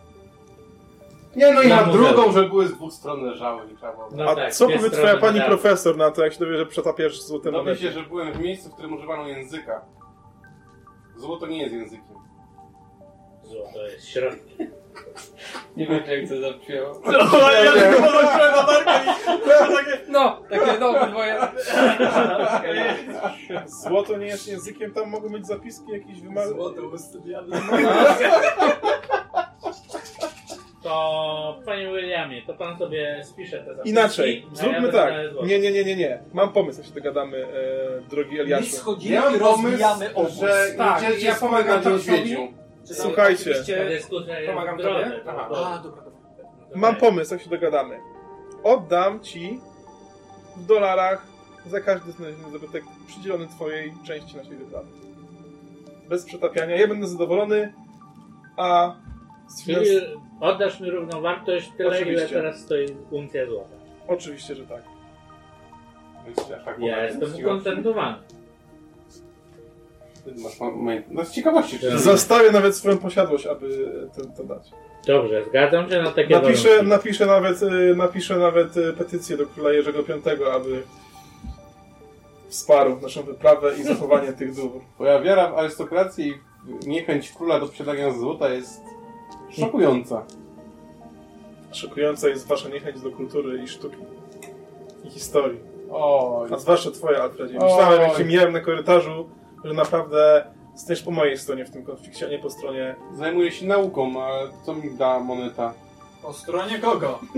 Nie 1.36 1.52
no 1.54 1.62
i 1.62 1.68
Na 1.68 1.82
drugą, 1.84 2.32
żeby 2.32 2.48
były 2.48 2.68
z 2.68 2.72
dwóch 2.74 2.92
stron 2.92 3.22
leżały, 3.22 3.66
nie 3.66 3.76
trzeba 3.76 3.92
było. 3.92 4.08
No 4.12 4.24
a 4.30 4.34
tak, 4.36 4.54
co 4.54 4.66
dwie 4.66 4.76
powie 4.76 4.88
strony 4.88 5.04
twoja 5.08 5.20
pani 5.20 5.40
profesor 5.40 5.96
na 5.96 6.10
to, 6.10 6.24
jak 6.24 6.32
się 6.32 6.38
dowie, 6.38 6.56
że 6.56 6.66
przetapiasz 6.66 7.20
złote 7.22 7.44
Dowie 7.44 7.58
monety? 7.58 7.82
się, 7.82 7.90
że 7.92 8.02
byłem 8.02 8.32
w 8.32 8.40
miejscu, 8.40 8.68
w 8.68 8.72
którym 8.72 8.92
używano 8.92 9.28
języka. 9.28 9.84
Złoto 11.16 11.46
nie 11.46 11.62
jest 11.62 11.74
językiem. 11.74 12.14
Złoto 13.44 13.86
jest 13.86 14.08
środek. 14.08 14.40
Nie 15.76 15.86
wiem, 15.86 16.00
jak 16.06 16.28
to 16.28 16.40
zabrzmiało. 16.40 17.02
No, 20.08 20.42
takie 20.50 20.78
no, 20.80 21.06
dwoje. 21.06 21.38
Złoto 23.66 24.16
nie 24.16 24.26
jest 24.26 24.48
językiem, 24.48 24.92
tam 24.94 25.10
mogą 25.10 25.28
być 25.28 25.46
zapiski 25.46 25.92
jakieś 25.92 26.20
wymagane. 26.20 26.48
Złoto 26.54 26.82
ustawiane. 26.82 27.56
To, 30.82 31.58
panie 31.66 31.86
Williamie, 31.92 32.42
to 32.46 32.54
pan 32.54 32.78
sobie 32.78 33.20
spisze 33.24 33.58
te 33.58 33.64
zapiski. 33.64 33.88
Inaczej, 33.90 34.46
a 34.46 34.50
ja 34.50 34.56
zróbmy 34.56 34.80
będę 34.80 34.98
tak. 34.98 35.14
Nie, 35.46 35.58
nie, 35.58 35.72
nie, 35.72 35.84
nie, 35.84 35.96
nie. 35.96 36.18
Mam 36.32 36.52
pomysł, 36.52 36.78
jak 36.80 36.88
się 36.88 36.94
dogadamy, 36.94 37.36
e, 37.46 38.00
drogi 38.10 38.34
My 38.36 38.40
Eliaszu. 38.40 38.76
schodzimy 38.76 39.14
Ja 39.14 39.20
i 39.20 39.24
mam 39.30 39.40
pomysł, 39.40 39.62
rozbijamy 39.62 40.14
obóz. 40.14 40.32
że 40.32 40.66
Tak, 40.76 41.02
ja 41.02 41.34
spać 41.34 41.40
pomagam 41.40 41.76
na 41.76 41.82
Charlesowi. 41.82 42.12
niedźwiedziu. 42.12 42.52
Słuchajcie. 42.94 43.50
Oczywiście 43.50 44.02
pomagam 44.46 44.78
w 44.78 44.80
drodze. 44.82 45.04
tobie. 45.04 45.20
Aha. 45.26 45.48
A, 45.50 45.78
dobra, 45.78 46.02
dobra. 46.02 46.20
Mam 46.74 46.96
pomysł, 46.96 47.34
jak 47.34 47.42
się 47.42 47.50
dogadamy. 47.50 47.98
Oddam 48.62 49.20
ci 49.20 49.60
w 50.56 50.66
dolarach 50.66 51.26
za 51.66 51.80
każdy 51.80 52.12
znaleziony 52.12 52.52
zabytek 52.52 52.84
przydzielony 53.06 53.46
twojej 53.46 53.92
części 54.04 54.36
naszej 54.36 54.56
wyprawy. 54.56 54.88
Bez 56.08 56.24
przetapiania. 56.24 56.76
Ja 56.76 56.88
będę 56.88 57.06
zadowolony, 57.06 57.72
a. 58.56 58.94
Czyli 59.64 60.00
oddasz 60.40 60.80
mi 60.80 60.90
równowartość 60.90 61.70
tyle, 61.76 61.88
ile 61.88 61.98
Oczywiście. 61.98 62.28
teraz 62.28 62.60
stoi 62.60 62.86
uncja 63.10 63.46
złota. 63.46 63.74
Oczywiście, 64.08 64.54
że 64.54 64.66
tak. 64.66 64.82
Tak 66.64 66.78
Ja 66.78 66.96
bogaty 66.96 67.06
jestem 67.06 67.44
ukontentowany. 67.44 68.16
Masz 70.42 70.60
ma- 70.60 70.70
ma- 70.70 70.92
No 71.10 71.24
z 71.24 71.30
ciekawości, 71.32 71.78
czy... 71.78 71.98
Zastawię 71.98 72.50
nawet 72.52 72.76
swoją 72.76 72.98
posiadłość, 72.98 73.46
aby 73.46 73.92
to, 74.16 74.24
to 74.36 74.44
dać. 74.44 74.70
Dobrze, 75.06 75.44
zgadzam 75.48 75.90
się 75.90 76.02
na 76.02 76.10
takie 76.10 76.34
Napiszę, 76.34 76.68
warunki. 76.68 76.88
napiszę, 76.90 77.26
nawet, 77.26 77.62
y, 77.62 77.94
napiszę 77.96 78.36
nawet 78.36 78.76
y, 78.76 78.92
petycję 78.92 79.36
do 79.36 79.46
króla 79.46 79.72
Jerzego 79.72 80.02
V, 80.02 80.14
aby 80.54 80.82
wsparł 82.48 83.00
naszą 83.00 83.22
wyprawę 83.22 83.72
i 83.78 83.82
zachowanie 83.82 84.32
tych 84.32 84.54
dóbr. 84.54 84.78
Twoja 84.94 85.20
wiara 85.20 85.50
w 85.50 85.58
arystokrację 85.58 86.26
i 86.26 86.34
niechęć 86.86 87.32
króla 87.32 87.60
do 87.60 87.66
posiadania 87.66 88.12
złota 88.12 88.48
jest 88.48 88.80
szokująca. 89.50 90.22
Szokująca 91.72 92.28
jest 92.28 92.46
wasza 92.46 92.68
niechęć 92.68 93.00
do 93.00 93.10
kultury 93.10 93.62
i 93.64 93.68
sztuki. 93.68 93.96
I 95.04 95.10
historii. 95.10 95.60
Oj, 95.92 96.48
A 96.54 96.58
zwłaszcza 96.58 96.90
twoje, 96.90 97.22
Alfredzie. 97.22 97.54
Myślałem, 97.54 98.00
jak 98.02 98.16
cię 98.16 98.24
mijałem 98.24 98.52
na 98.52 98.60
korytarzu, 98.60 99.28
że 99.64 99.74
naprawdę 99.74 100.44
jesteś 100.72 101.02
po 101.02 101.10
mojej 101.10 101.38
stronie 101.38 101.64
w 101.64 101.70
tym 101.70 101.84
konflikcie, 101.84 102.26
a 102.26 102.28
nie 102.28 102.38
po 102.38 102.50
stronie... 102.50 102.94
zajmuję 103.14 103.52
się 103.52 103.66
nauką, 103.66 104.22
a 104.22 104.28
co 104.66 104.74
mi 104.74 104.90
da 104.90 105.20
moneta? 105.20 105.74
Po 106.22 106.32
stronie 106.32 106.78
kogo? 106.78 107.18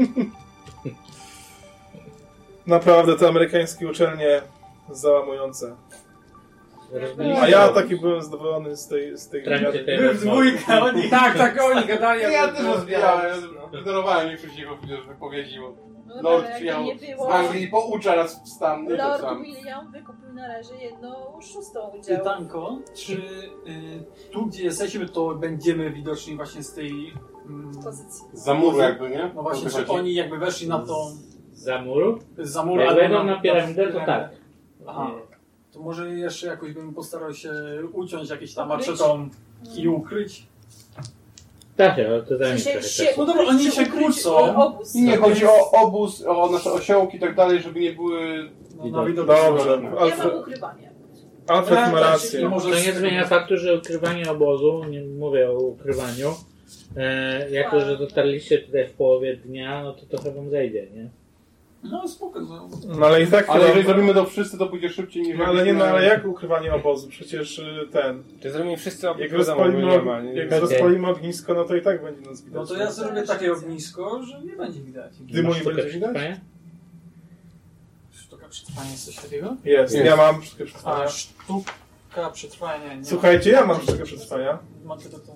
Naprawdę 2.66 3.16
te 3.16 3.28
amerykańskie 3.28 3.88
uczelnie 3.88 4.42
załamujące. 4.90 5.76
A 7.40 7.48
ja 7.48 7.68
taki 7.68 7.96
byłem 7.96 8.22
zadowolony 8.22 8.76
z 8.76 8.88
tej, 8.88 9.18
z 9.18 9.28
tej 9.28 9.44
dwójkę, 10.14 10.82
oni... 10.82 11.10
Tak, 11.10 11.38
tak, 11.38 11.62
oni 11.62 11.86
gadali. 11.86 12.22
Ja, 12.22 12.48
też 12.48 12.64
rozbijałem, 12.64 13.40
no. 13.72 13.78
ignorowałem 13.78 14.28
większość 14.28 14.58
jego 14.58 14.76
wypowiedzi, 15.08 15.60
bo 15.60 15.91
No 16.16 16.22
Lord 16.22 16.44
ale 16.46 16.54
przyjechał 16.54 16.84
nie 16.84 16.98
z 16.98 17.00
było, 17.00 17.34
Anglii 17.34 17.62
i 17.64 17.68
poucza 17.68 18.16
nas 18.16 18.42
w 18.44 18.48
stan, 18.48 18.84
nie 18.84 18.96
Lord 18.96 19.20
sam. 19.20 19.42
William 19.42 19.92
wykupił 19.92 20.32
na 20.32 20.48
razie 20.48 20.74
jedną 20.74 21.40
szóstą 21.40 21.80
udział. 21.90 22.18
Pytanko, 22.18 22.78
czy 22.94 23.12
y, 23.12 24.30
tu, 24.30 24.46
gdzie 24.46 24.64
jesteśmy, 24.64 25.08
to 25.08 25.34
będziemy 25.34 25.90
widoczni 25.90 26.36
właśnie 26.36 26.62
z 26.62 26.74
tej... 26.74 27.12
Mm, 27.46 27.82
pozycji. 27.84 28.24
Za 28.32 28.54
muru 28.54 28.78
jakby, 28.78 29.10
nie? 29.10 29.30
no 29.34 29.42
właśnie, 29.42 29.70
czy 29.70 29.76
Wychodzi. 29.76 29.98
oni 29.98 30.14
jakby 30.14 30.38
weszli 30.38 30.68
na 30.68 30.78
tą... 30.78 30.94
Za 31.52 31.82
muru? 31.82 32.18
Za 32.38 32.64
mur, 32.64 32.78
Jak 32.80 32.88
albo 32.88 33.00
wejdą 33.00 33.24
na 33.24 33.40
piramidę, 33.40 33.92
to 33.92 34.00
tak. 34.06 34.30
Aha. 34.86 35.10
To 35.72 35.80
może 35.80 36.10
jeszcze 36.10 36.46
jakoś 36.46 36.72
bym 36.72 36.94
postarał 36.94 37.34
się 37.34 37.52
uciąć 37.92 38.30
jakieś 38.30 38.54
tam 38.54 38.70
Ukryć? 38.70 38.86
maczetą 38.88 39.28
i 39.76 39.88
ukryć. 39.88 40.46
Się, 41.96 42.06
ale 42.08 42.22
to 42.22 42.38
zajmie 42.38 42.58
Się, 42.58 42.70
trochę 42.70 42.88
się, 42.88 43.04
czasu. 43.04 43.20
No 43.20 43.26
dobra, 43.26 43.44
oni 43.48 43.70
się 43.70 43.86
kłócą. 43.86 44.36
obóz. 44.56 44.94
Nie, 44.94 45.16
chodzi 45.16 45.46
o 45.46 45.70
obóz, 45.70 46.24
o 46.26 46.50
nasze 46.50 46.72
osiołki 46.72 47.16
i 47.16 47.20
tak 47.20 47.34
dalej, 47.34 47.60
żeby 47.62 47.80
nie 47.80 47.92
były... 47.92 48.50
No, 48.76 48.86
na 48.86 49.04
widok 49.04 49.26
Dobrze. 49.26 49.70
Ja 49.70 49.76
mam 49.76 49.98
Alfred, 49.98 50.34
ukrywanie. 50.34 50.92
Alfred 51.48 51.78
ma 51.78 52.00
tak, 52.00 52.00
rację. 52.00 52.50
To 52.62 52.68
nie 52.86 52.92
zmienia 52.92 53.26
faktu, 53.26 53.56
że 53.56 53.76
ukrywanie 53.76 54.30
obozu, 54.30 54.84
nie 54.84 55.02
mówię 55.02 55.50
o 55.50 55.54
ukrywaniu, 55.54 56.34
e, 56.96 57.50
jako 57.50 57.80
że 57.80 57.96
dotarliście 57.96 58.58
tutaj 58.58 58.88
w 58.88 58.92
połowie 58.92 59.36
dnia, 59.36 59.82
no 59.84 59.92
to 59.92 60.06
trochę 60.06 60.32
wam 60.32 60.50
zejdzie, 60.50 60.86
nie? 60.94 61.10
No 61.82 62.08
spoko. 62.08 62.40
No. 62.40 62.68
No 62.98 63.06
ale 63.06 63.22
i 63.22 63.26
tak 63.26 63.48
Ale 63.48 63.58
chyba... 63.58 63.68
jeżeli 63.68 63.86
zrobimy 63.86 64.14
to 64.14 64.24
wszyscy, 64.26 64.58
to 64.58 64.66
pójdzie 64.66 64.88
szybciej 64.88 65.22
niż... 65.22 65.38
No 65.38 65.44
ale 65.44 65.64
nie, 65.64 65.72
no 65.72 65.84
ale 65.84 66.04
jak 66.04 66.26
ukrywanie 66.26 66.74
obozu? 66.74 67.08
Przecież 67.08 67.58
y, 67.58 67.88
ten... 67.92 68.22
Czy 68.42 68.50
zrobimy 68.50 68.76
wszyscy 68.76 69.06
Jak 69.06 69.14
oprócz 69.16 69.32
rozpalimy, 69.32 69.76
Williama, 69.78 70.18
og- 70.18 70.24
nie? 70.24 70.32
jak 70.34 70.52
rozpalimy 70.52 71.08
ognisko, 71.08 71.54
no 71.54 71.64
to 71.64 71.76
i 71.76 71.82
tak 71.82 72.02
będzie 72.02 72.30
nas 72.30 72.42
widać. 72.42 72.60
no 72.60 72.66
to 72.66 72.76
ja 72.76 72.90
zrobię 72.92 73.22
takie 73.22 73.52
ognisko, 73.52 74.22
że 74.22 74.40
nie 74.40 74.56
będzie 74.56 74.80
widać. 74.80 75.12
Dymu 75.20 75.54
nie 75.54 75.60
będzie 75.60 75.90
widać? 75.90 76.16
Sztuka 78.12 78.48
przetrwania 78.48 78.90
jest 78.90 79.04
coś 79.06 79.16
takiego? 79.16 79.56
Jest, 79.64 79.94
Jest. 79.94 80.06
ja 80.06 80.16
mam 80.16 80.42
sztukę 80.42 80.64
A, 80.64 80.66
przetrwania. 80.66 81.08
sztuka 81.08 82.30
przetrwania 82.32 82.94
nie. 82.94 83.04
Słuchajcie, 83.04 83.50
ja 83.50 83.66
mam 83.66 83.82
sztukę 83.82 84.02
przetrwania. 84.04 84.58
Ma 84.84 84.96
tylko 84.96 85.18
to. 85.18 85.32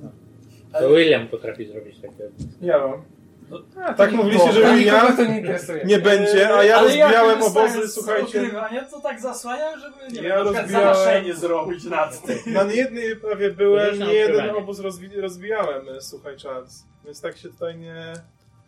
To 0.81 0.89
William 0.95 1.29
potrafi 1.29 1.67
zrobić 1.67 1.97
takie. 2.01 2.31
Ja 2.61 2.79
mam. 2.87 3.03
No, 3.51 3.59
A, 3.85 3.95
tak 3.95 4.13
mówiliście, 4.13 4.53
że 4.53 4.61
ja 4.83 5.13
to 5.13 5.25
nie 5.25 5.43
nie 5.85 5.99
będzie, 5.99 6.55
a 6.57 6.63
ja 6.65 6.77
Ale 6.77 6.85
rozbijałem 6.87 7.43
obozy, 7.43 7.89
słuchajcie, 7.89 8.51
to 8.91 9.01
tak 9.01 9.21
zasłaniam, 9.21 9.81
żeby 9.81 9.97
nie 10.23 10.29
Ja 10.29 10.37
wiem, 10.45 10.55
na 10.55 10.61
rozbijałem- 10.61 10.95
zanoszenie 10.95 11.35
zrobić 11.35 11.85
nad 11.85 12.23
tym. 12.23 12.39
na 12.55 12.63
niejednej 12.63 13.17
prawie 13.17 13.51
byłem, 13.51 13.99
na 13.99 14.07
nie 14.07 14.13
jeden 14.15 14.51
obóz 14.51 14.81
rozwi- 14.81 15.21
rozbijałem, 15.21 15.89
e, 15.89 16.01
słuchaj 16.01 16.39
Charles. 16.39 16.85
Więc 17.05 17.21
tak 17.21 17.37
się 17.37 17.49
tutaj 17.49 17.77
nie 17.79 18.13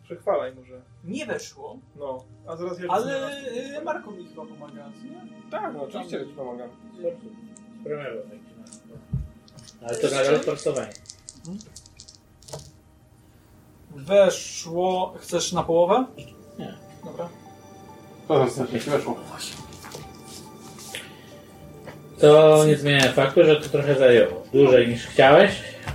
przechwalaj 0.03 0.55
może. 0.55 0.81
Nie 1.03 1.25
weszło, 1.25 1.77
No, 1.95 2.23
a 2.47 2.55
zaraz 2.57 2.79
ja 2.79 2.85
ale 2.89 3.31
y, 3.77 3.81
Marko 3.83 4.11
mi 4.11 4.27
chyba 4.27 4.45
pomaga, 4.45 4.87
nie? 5.03 5.49
Tak, 5.51 5.73
no 5.73 5.83
oczywiście, 5.83 6.19
że 6.19 6.25
ci 6.27 6.33
pomagam. 6.33 6.69
Tak 6.69 7.13
nazywa. 8.57 8.97
Ale 9.87 9.97
to 9.97 10.07
nadal 10.15 10.39
forsowanie. 10.39 10.93
Weszło. 13.95 15.13
Chcesz 15.19 15.51
na 15.53 15.63
połowę? 15.63 16.05
Nie. 16.59 16.73
Dobra. 17.05 17.29
To 18.27 18.39
tam 18.39 18.49
strasznie 18.49 18.79
się 18.79 18.91
weszło. 18.91 19.15
To 22.19 22.65
nie 22.65 22.77
zmienia 22.77 23.11
faktu, 23.11 23.43
że 23.43 23.55
to 23.55 23.69
trochę 23.69 23.95
zajęło. 23.95 24.43
Dłużej 24.53 24.87
niż 24.87 25.07
chciałeś, 25.07 25.51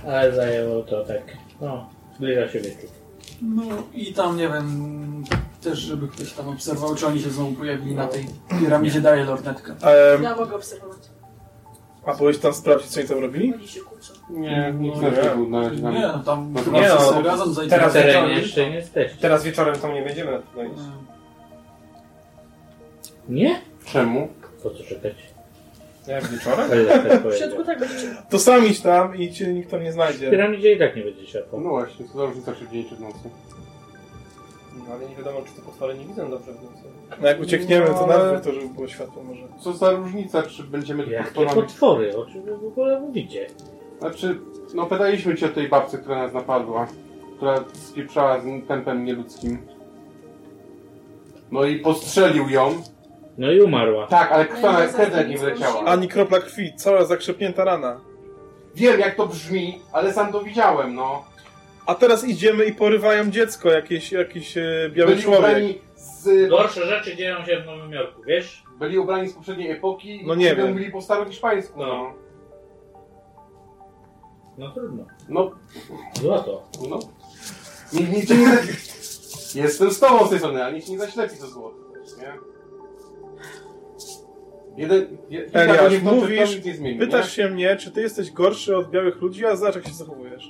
ale 0.07 0.35
zajęło 0.35 0.83
to 0.83 1.05
tak. 1.05 1.37
No, 1.61 1.89
zbliża 2.17 2.49
się 2.49 2.59
wieczór. 2.59 2.89
No 3.41 3.63
i 3.93 4.13
tam 4.13 4.37
nie 4.37 4.47
wiem, 4.49 5.23
też 5.61 5.79
żeby 5.79 6.07
ktoś 6.07 6.33
tam 6.33 6.49
obserwował, 6.49 6.95
czy 6.95 7.07
oni 7.07 7.21
się 7.21 7.29
znowu 7.29 7.51
pojawili 7.53 7.95
na 7.95 8.07
tej 8.07 8.25
piramidzie, 8.59 9.01
daje 9.01 9.23
lornetkę. 9.23 9.75
Ja 10.23 10.35
mogę 10.35 10.55
obserwować. 10.55 10.97
A 12.05 12.13
byłeś 12.13 12.37
tam 12.37 12.53
sprawdzić, 12.53 12.87
co 12.91 12.99
oni 12.99 13.09
tam 13.09 13.19
robili? 13.19 13.53
Nie, 14.29 14.73
nikt 14.79 14.95
No 15.01 15.09
nie 15.11 15.17
nie. 15.17 15.29
był 15.29 15.49
na 15.49 15.61
razie 15.61 15.81
Nie, 15.81 16.01
no 16.01 16.19
tam 16.23 16.53
No 16.65 16.79
nie, 16.79 16.87
no, 16.89 17.13
bo 17.13 17.21
razem 17.21 17.53
zajdą. 17.53 17.69
teraz 17.75 17.93
wieczorem- 17.95 18.29
jeszcze 18.29 18.69
nie 18.69 18.75
jesteście. 18.75 19.17
Teraz 19.21 19.43
wieczorem 19.43 19.75
tam 19.79 19.93
nie 19.93 20.01
będziemy 20.01 20.31
na 20.31 20.37
pewno 20.39 20.63
iść. 20.63 20.83
Nie? 23.29 23.61
Czemu? 23.85 24.27
Po 24.63 24.69
co 24.69 24.83
czekać? 24.83 25.13
Jak 26.07 26.27
wieczorem? 26.27 26.69
Tak 26.69 27.23
W 27.33 27.37
środku 27.37 27.63
tak 27.63 27.79
będzie. 27.79 28.07
To 28.29 28.39
sam 28.39 28.65
idź 28.65 28.81
tam 28.81 29.15
i 29.15 29.31
cię 29.33 29.53
nikt 29.53 29.71
tam 29.71 29.83
nie 29.83 29.89
W 29.91 29.93
znajdzie. 29.93 30.29
piramidzie 30.31 30.73
i 30.73 30.79
tak 30.79 30.95
nie 30.95 31.03
będzie 31.03 31.27
światła. 31.27 31.59
No 31.59 31.69
właśnie, 31.69 32.05
to 32.07 32.17
za 32.17 32.25
różnica 32.25 32.55
czy 32.55 32.65
w 32.65 32.71
dzień, 32.71 32.85
czy 32.89 32.95
w 32.95 32.99
nocy. 32.99 33.29
No, 34.77 34.93
ale 34.93 35.09
nie 35.09 35.15
wiadomo, 35.15 35.41
czy 35.41 35.53
te 35.53 35.61
potwory 35.61 35.97
nie 35.97 36.05
widzą 36.05 36.29
dobrze 36.29 36.51
w 36.51 36.55
nocy. 36.63 36.83
No 37.21 37.27
jak 37.27 37.41
uciekniemy, 37.41 37.85
to 37.85 37.93
No, 37.93 38.07
nawet 38.07 38.43
to, 38.43 38.53
żeby 38.53 38.67
było 38.69 38.87
światło 38.87 39.23
może. 39.23 39.41
Co 39.59 39.73
za 39.73 39.91
różnica, 39.91 40.43
czy 40.43 40.63
będziemy 40.63 41.03
tu 41.03 41.09
Jakie 41.11 41.25
potworami... 41.25 41.55
potwory? 41.61 42.17
O 42.17 42.25
czym 42.25 42.43
w 42.59 42.65
ogóle 42.65 42.99
mówicie? 42.99 43.47
Znaczy, 43.99 44.39
no 44.73 44.85
pytaliśmy 44.85 45.35
cię 45.35 45.45
o 45.45 45.49
tej 45.49 45.69
babce, 45.69 45.97
która 45.97 46.17
nas 46.17 46.33
napadła. 46.33 46.87
Która 47.37 47.63
spieprzała 47.73 48.39
z 48.41 48.67
tempem 48.67 49.05
nieludzkim. 49.05 49.57
No 51.51 51.63
i 51.65 51.79
postrzelił 51.79 52.49
ją. 52.49 52.81
No 53.37 53.51
i 53.51 53.61
umarła. 53.61 54.07
Tak, 54.07 54.31
ale 54.31 54.45
krwa 54.45 54.71
No 54.71 54.79
na 54.79 54.85
krew 54.87 55.27
nie 55.29 55.37
wyleciała. 55.37 55.83
Ani 55.85 56.07
kropla 56.07 56.39
krwi, 56.39 56.73
cała 56.75 57.05
zakrzepnięta 57.05 57.63
rana. 57.63 57.99
Wiem 58.75 58.99
jak 58.99 59.15
to 59.15 59.27
brzmi, 59.27 59.79
ale 59.93 60.13
sam 60.13 60.31
to 60.31 60.41
widziałem, 60.43 60.95
no. 60.95 61.23
A 61.85 61.95
teraz 61.95 62.27
idziemy 62.27 62.65
i 62.65 62.73
porywają 62.73 63.31
dziecko, 63.31 63.69
jakieś, 63.71 64.11
jakiś 64.11 64.57
e, 64.57 64.63
biały 64.93 65.11
Byli 65.11 65.23
człowiek. 65.23 65.39
ubrani 65.41 65.77
z... 66.05 66.49
Gorsze 66.49 66.85
rzeczy 66.85 67.15
dzieją 67.15 67.45
się 67.45 67.61
w 67.61 67.65
Nowym 67.65 67.91
Jorku, 67.91 68.21
wiesz? 68.23 68.63
Byli 68.79 68.97
ubrani 68.99 69.29
z 69.29 69.33
poprzedniej 69.33 69.71
epoki 69.71 70.21
No 70.25 70.35
nie 70.35 70.53
i 70.53 70.55
wiem. 70.55 70.67
mówili 70.69 70.91
po 70.91 71.01
starohiszpańsku, 71.01 71.79
No. 71.79 71.85
no. 71.87 72.13
No 74.57 74.71
trudno. 74.71 75.05
No, 75.29 75.51
Złoto. 76.13 76.63
no. 76.89 76.99
Nikt, 77.93 78.13
nikt 78.13 78.27
cię 78.27 78.37
nie... 78.37 78.47
za- 78.47 79.59
Jestem 79.61 79.91
z 79.91 79.99
tobą 79.99 80.25
z 80.25 80.29
tej 80.29 80.39
strony, 80.39 80.63
ale 80.63 80.73
nikt 80.73 80.85
cię 80.87 80.91
nie 80.93 80.99
zaślepi 80.99 81.37
to 81.37 81.47
złoto, 81.47 81.77
nie? 82.19 82.33
Jeden... 84.83 85.17
je- 85.29 85.41
kilka 85.43 85.59
Eliasz, 85.59 85.81
godzin 85.81 85.99
w 85.99 86.03
nocy 86.03 86.15
to 86.17 86.21
mówisz, 86.21 86.55
nic 86.55 86.65
nie 86.65 86.73
zmieni, 86.75 86.99
pytasz 86.99 87.25
nie? 87.37 87.43
się 87.43 87.49
mnie, 87.49 87.75
czy 87.75 87.91
ty 87.91 88.01
jesteś 88.01 88.31
gorszy 88.31 88.77
od 88.77 88.89
białych 88.89 89.21
ludzi, 89.21 89.45
a 89.45 89.55
zobacz 89.55 89.75
jak 89.75 89.87
się 89.87 89.93
zachowujesz. 89.93 90.49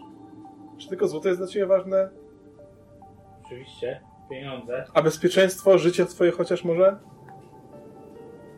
Czy 0.77 0.89
tylko 0.89 1.07
złoto 1.07 1.27
jest 1.27 1.39
dla 1.39 1.47
ciebie 1.47 1.65
ważne? 1.65 2.09
Oczywiście. 3.45 4.01
Pieniądze. 4.29 4.85
A 4.93 5.01
bezpieczeństwo, 5.01 5.77
życie 5.77 6.05
twoje 6.05 6.31
chociaż 6.31 6.63
może? 6.63 6.97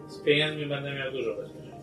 Z 0.07 0.21
pieniędzmi 0.21 0.65
będę 0.65 0.93
miał 0.93 1.11
dużo 1.11 1.35
bezpieczeństwa. 1.35 1.77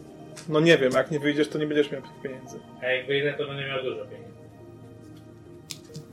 No 0.48 0.60
nie 0.60 0.78
wiem, 0.78 0.92
jak 0.92 1.10
nie 1.10 1.20
wyjdziesz, 1.20 1.48
to 1.48 1.58
nie 1.58 1.66
będziesz 1.66 1.90
miał 1.90 2.02
tych 2.02 2.22
pieniędzy. 2.22 2.58
A 2.82 2.86
jak 2.86 3.06
wyjdę, 3.06 3.34
to 3.34 3.46
będę 3.46 3.66
miał 3.66 3.82
dużo 3.82 4.04
pieniędzy. 4.04 4.33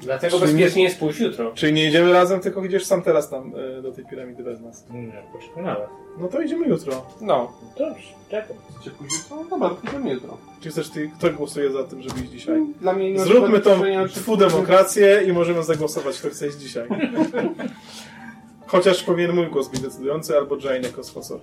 Dlatego 0.02 0.40
Czyli 0.40 0.52
bezpiecznie 0.52 0.84
jest 0.84 1.00
pójść 1.00 1.20
jutro. 1.20 1.52
Czyli 1.54 1.74
nie 1.74 1.90
idziemy 1.90 2.14
razem, 2.14 2.40
tylko 2.40 2.66
idziesz 2.66 2.86
sam 2.86 3.02
teraz 3.02 3.30
tam 3.30 3.54
e, 3.78 3.82
do 3.82 3.92
tej 3.92 4.06
piramidy 4.06 4.44
bez 4.44 4.62
nas. 4.62 4.86
Nie, 4.90 5.24
przekonałem. 5.40 5.90
No 6.18 6.28
to 6.28 6.42
idziemy 6.42 6.68
jutro. 6.68 7.06
No. 7.22 7.52
Dobrze, 7.78 8.08
czekam. 8.30 8.58
Chcecie 8.76 8.92
pójść 8.92 9.16
jutro? 9.18 9.36
No 9.36 9.50
dobra, 9.50 9.70
to 9.70 9.76
pójdziemy 9.76 10.14
jutro. 10.14 10.38
Czy 10.62 10.70
chcesz 10.70 10.90
ty, 10.90 11.12
kto 11.18 11.30
głosuje 11.30 11.72
za 11.72 11.84
tym, 11.84 12.02
żeby 12.02 12.22
iść 12.22 12.32
dzisiaj? 12.32 12.62
Dla 12.82 12.94
mnie 12.94 13.12
nie 13.12 13.20
Zróbmy 13.20 13.60
tą 13.60 13.82
twu 14.08 14.38
demokrację 14.38 15.24
i 15.28 15.34
możemy 15.34 15.64
zagłosować, 15.64 16.20
kto 16.20 16.30
chce 16.30 16.48
iść 16.48 16.58
dzisiaj. 16.58 16.88
Chociaż 18.68 19.04
powinien 19.04 19.36
mój 19.36 19.48
głos 19.48 19.68
być 19.68 19.80
decydujący, 19.80 20.38
albo 20.38 20.58
Jane 20.58 20.80
jako 20.80 21.04
sponsor. 21.04 21.40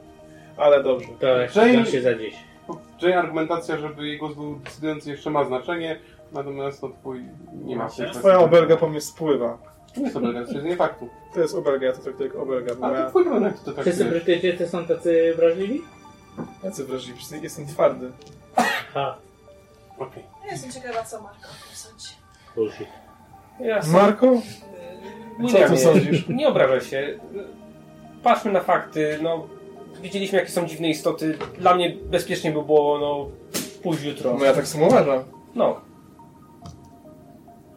Ale 0.56 0.82
dobrze. 0.82 1.08
To 1.20 1.26
jak 1.26 1.56
Jane- 1.56 1.86
się 1.86 2.02
za 2.02 2.14
dziś. 2.14 2.34
Czyli 2.98 3.12
argumentacja, 3.12 3.76
żeby 3.78 4.06
jej 4.06 4.18
głos 4.18 4.34
był 4.34 4.54
decydujący 4.56 5.10
jeszcze 5.10 5.30
ma 5.30 5.44
znaczenie, 5.44 5.98
natomiast 6.32 6.82
no 6.82 6.88
twój 6.88 7.24
nie 7.64 7.76
ma 7.76 7.88
kwestii. 7.88 8.18
Twoja 8.18 8.38
obelga 8.38 8.76
po 8.76 8.88
mnie 8.88 9.00
spływa. 9.00 9.58
To 9.94 10.00
nie 10.00 10.04
jest 10.06 10.16
obelga, 10.16 10.32
to 10.34 10.38
jest 10.40 10.50
stwierdzenie 10.50 10.76
faktu. 10.76 11.08
To 11.34 11.40
jest 11.40 11.54
obelga, 11.54 11.86
ja 11.86 11.92
to 11.92 12.02
traktuję 12.02 12.28
jako 12.28 12.42
obelga. 12.42 12.74
Bo 12.74 12.86
A 12.86 12.90
to 12.90 12.94
ja, 12.96 13.08
twój 13.08 13.22
argument 13.22 13.64
to 13.64 13.72
tak 13.72 13.84
Wszyscy. 13.84 14.04
Brytyjczycy 14.04 14.68
są 14.68 14.86
tacy 14.86 15.34
wrażliwi? 15.36 15.82
jacy 16.64 16.84
wrażliwi, 16.84 17.18
przecież 17.18 17.42
jestem 17.42 17.66
twardy. 17.66 18.10
Ha, 18.94 19.16
Okej. 19.98 20.22
Ja 20.46 20.52
jestem 20.52 20.72
ciekawa, 20.72 21.04
co 21.04 21.22
Marko 21.22 21.38
o 21.38 21.66
tym 21.68 21.76
sądzi. 21.76 22.08
bullshit. 22.56 22.88
Ja 23.60 23.80
Marko? 23.92 24.40
Co 25.52 25.68
ty 25.68 25.78
sądzisz? 25.78 26.28
Nie 26.28 26.48
obrażaj 26.48 26.80
się. 26.80 27.18
Patrzmy 28.22 28.52
na 28.52 28.60
fakty. 28.60 29.18
No, 29.22 29.46
widzieliśmy 30.02 30.38
jakie 30.38 30.50
są 30.50 30.66
dziwne 30.66 30.88
istoty. 30.88 31.38
Dla 31.58 31.74
mnie 31.74 31.96
bezpiecznie 32.04 32.52
by 32.52 32.62
było 32.62 32.98
no, 32.98 33.28
pójść 33.82 34.02
jutro. 34.02 34.36
No 34.38 34.44
ja 34.44 34.54
tak 34.54 34.66
samo 34.66 34.86
uważam. 34.86 35.24
No. 35.54 35.80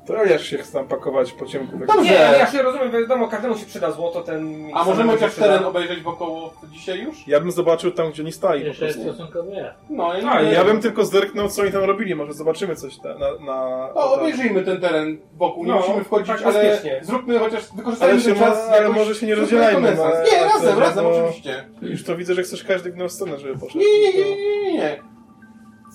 To 0.06 0.18
Eliasz 0.24 0.44
się 0.46 0.58
chce 0.58 0.74
tam 0.74 0.88
pakować 0.88 1.32
po 1.32 1.46
ciemku. 1.46 1.78
Tak. 1.80 1.88
Dobrze. 1.88 2.04
Nie, 2.04 2.12
ja 2.38 2.48
się 2.52 2.62
rozumiem, 2.62 2.92
wiadomo, 2.92 3.28
każdemu 3.28 3.58
się 3.58 3.66
przyda 3.66 3.92
złoto, 3.92 4.22
ten... 4.22 4.68
A 4.74 4.84
możemy 4.84 5.12
chociaż 5.14 5.36
teren 5.36 5.64
obejrzeć 5.66 6.00
wokoło 6.02 6.54
dzisiaj 6.72 7.04
już? 7.04 7.28
Ja 7.28 7.40
bym 7.40 7.52
zobaczył 7.52 7.92
tam, 7.92 8.12
gdzie 8.12 8.24
oni 8.24 8.32
stali 8.32 8.62
po 8.62 8.68
Jeszcze 8.68 8.86
jest 8.86 8.98
prostu. 9.04 9.14
stosunkowo. 9.16 9.52
No, 9.90 10.14
ja, 10.18 10.30
A, 10.32 10.42
nie 10.42 10.52
Ja 10.52 10.64
bym 10.66 10.82
tylko 10.82 11.06
zerknął, 11.06 11.50
co 11.50 11.62
oni 11.62 11.72
tam 11.72 11.84
robili. 11.84 12.16
Może 12.16 12.34
zobaczymy 12.34 12.76
coś 12.76 13.02
na... 13.02 13.14
na, 13.18 13.32
na 13.46 13.90
No, 13.96 14.14
obejrzyjmy 14.14 14.64
ten 14.64 14.82
teren 14.82 15.18
wokół, 15.38 15.66
nie 15.66 15.72
No, 15.72 15.78
musimy 15.80 16.04
wchodzić, 16.04 16.28
tak 16.28 16.42
ale 16.46 16.54
bezpiecznie. 16.64 17.00
zróbmy 17.04 17.40
chociaż, 17.40 17.64
Ale, 17.64 17.78
wykorzystajmy 17.78 18.20
się 18.22 18.26
ten 18.34 18.40
mo- 18.40 18.46
czas 18.46 18.68
ale 18.70 18.82
jakoś- 18.82 18.96
może 18.98 19.16
się 19.16 19.26
nie 19.28 19.36
zróbmy 19.36 19.58
rozdzielajmy. 19.58 19.82
No, 19.98 20.04
rekonesans. 20.06 20.32
Nie, 20.34 20.40
razem, 20.44 20.74
no, 20.76 20.80
razem, 20.80 21.04
bo 21.06 21.18
oczywiście. 21.26 21.66
Już 21.82 22.04
to 22.04 22.16
widzę, 22.18 22.34
że 22.34 22.44
chcesz 22.44 22.64
każdy 22.64 22.92
w 22.92 22.96
inną 22.96 23.10
stronę, 23.10 23.40
żeby 23.40 23.60
poszedł. 23.60 23.80
Nie, 23.80 24.00
nie, 24.02 24.14
nie, 24.14 24.36
nie, 24.36 24.62
nie, 24.64 24.74
nie. 24.74 24.98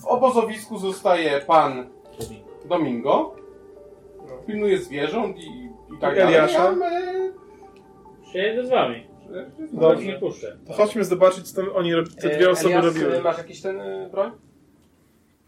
W 0.01 0.05
obozowisku 0.07 0.77
zostaje 0.77 1.41
pan 1.47 1.87
Domingo, 2.65 3.35
pilnuje 4.47 4.77
zwierząt 4.77 5.37
i, 5.37 5.41
i 5.95 5.99
tak 6.01 6.15
I 6.17 6.19
Eliasza. 6.19 6.57
dalej. 6.75 7.03
a 7.03 7.11
my- 7.11 7.33
Przyjedę 8.29 8.65
z 8.65 8.69
wami. 8.69 9.07
Dobrze. 9.73 10.05
Nie 10.05 10.13
puszczę. 10.19 10.57
To 10.67 10.73
chodźmy 10.73 11.03
zobaczyć, 11.05 11.51
co 11.51 11.61
tam 11.61 11.71
oni, 11.75 11.93
rob- 11.95 12.15
te 12.21 12.29
dwie 12.29 12.45
E, 12.47 12.49
osoby 12.49 12.75
Elias, 12.75 12.85
robiły. 12.85 13.21
masz 13.21 13.37
jakiś 13.37 13.61
ten 13.61 13.81
y, 13.81 14.09
broń? 14.11 14.31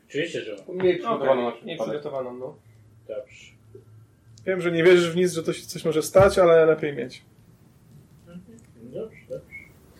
Oczywiście, 0.08 0.42
że 0.42 0.56
mam. 0.68 0.78
Mieli 0.78 1.00
przygotowaną 1.00 1.42
na 1.42 1.48
Okej, 1.48 1.66
nie 1.66 1.76
przypadek. 1.76 2.00
przygotowaną, 2.02 2.38
no. 2.38 2.56
Dobrze. 3.08 3.46
Wiem, 4.46 4.62
że 4.62 4.72
nie 4.72 4.84
wierzysz 4.84 5.12
w 5.12 5.16
nic, 5.16 5.32
że 5.34 5.44
to 5.44 5.54
się 5.54 5.66
coś 5.68 5.86
może 5.86 6.02
stać, 6.02 6.40
ale 6.40 6.66
lepiej 6.66 6.94
mieć. 6.96 7.22
Dobrze, 8.84 9.18
dobrze. 9.30 9.56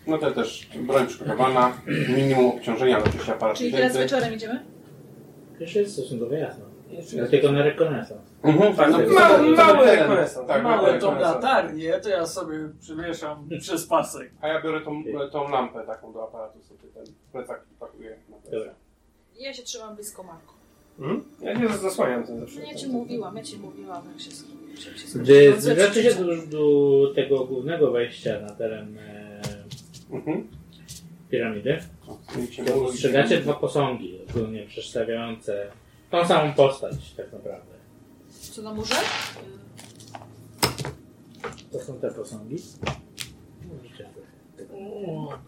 No 0.06 0.18
to 0.18 0.30
też 0.30 0.68
broń 0.86 1.06
przygotowana, 1.06 1.72
minimum 2.16 2.46
obciążenia, 2.46 2.96
ale 2.96 3.04
oczywiście 3.04 3.32
aparat 3.32 3.56
Czyli 3.58 3.72
teraz 3.72 3.96
wieczorem 3.96 4.34
idziemy? 4.34 4.64
Jeszcze 5.60 5.78
jest 5.80 5.92
stosunkowo 5.92 6.34
jasno. 6.34 6.64
Tylko 7.30 7.52
na 7.52 7.62
rekonesans. 7.62 8.20
Mhm, 8.42 8.76
tak, 8.76 8.90
no, 8.90 8.98
Mały- 8.98 9.08
to- 9.08 9.14
to- 9.56 9.74
mały 9.74 9.86
teren. 9.86 10.10
rekonesans. 10.10 10.48
Tak, 10.48 10.62
Małe 10.62 10.86
mały 10.88 10.98
tą 11.00 11.20
latarnię, 11.20 12.00
to 12.00 12.08
ja 12.08 12.26
sobie 12.26 12.56
przywieszam 12.80 13.48
przez 13.60 13.86
pasek. 13.86 14.30
A 14.40 14.48
ja 14.48 14.62
biorę 14.62 14.80
tą, 14.80 15.02
tą 15.32 15.48
lampę 15.48 15.86
taką 15.86 16.12
do 16.12 16.24
aparatu, 16.24 16.58
sobie 16.62 16.80
ten 16.94 17.04
plecak 17.32 17.60
pakuję 17.80 18.16
na 18.30 18.36
plecak. 18.36 18.74
Ja 19.38 19.54
się 19.54 19.62
trzymam 19.62 19.94
blisko 19.94 20.22
Marko. 20.22 20.54
Mhm. 20.98 21.24
Ja 21.42 21.52
nie 21.54 21.68
zasłaniam 21.68 22.26
ten 22.26 22.40
zawsze. 22.40 22.60
No 22.60 22.66
ja 22.66 22.74
ci 22.74 22.88
mówiłam, 22.88 23.36
ja 23.36 23.42
ci 23.42 23.58
mówiłam, 23.58 24.02
jak 24.12 24.20
się. 24.20 24.30
Gdy 25.18 25.60
zbliżacie 25.60 26.02
się 26.02 26.14
do, 26.14 26.36
do 26.46 27.14
tego 27.14 27.44
głównego 27.44 27.90
wejścia 27.90 28.40
na 28.40 28.50
teren 28.50 28.98
e, 28.98 29.40
Mhm. 30.12 30.48
piramidy, 31.30 31.78
dostrzegacie 32.66 33.40
dwa 33.40 33.54
posągi, 33.54 34.18
ogólnie 34.30 34.66
przedstawiające 34.66 35.66
tą 36.10 36.26
samą 36.26 36.54
postać 36.54 37.14
tak 37.16 37.32
naprawdę. 37.32 37.74
Co 38.30 38.62
na 38.62 38.74
murze? 38.74 38.94
To 41.72 41.80
są 41.80 41.94
te 42.00 42.10
posągi. 42.10 42.56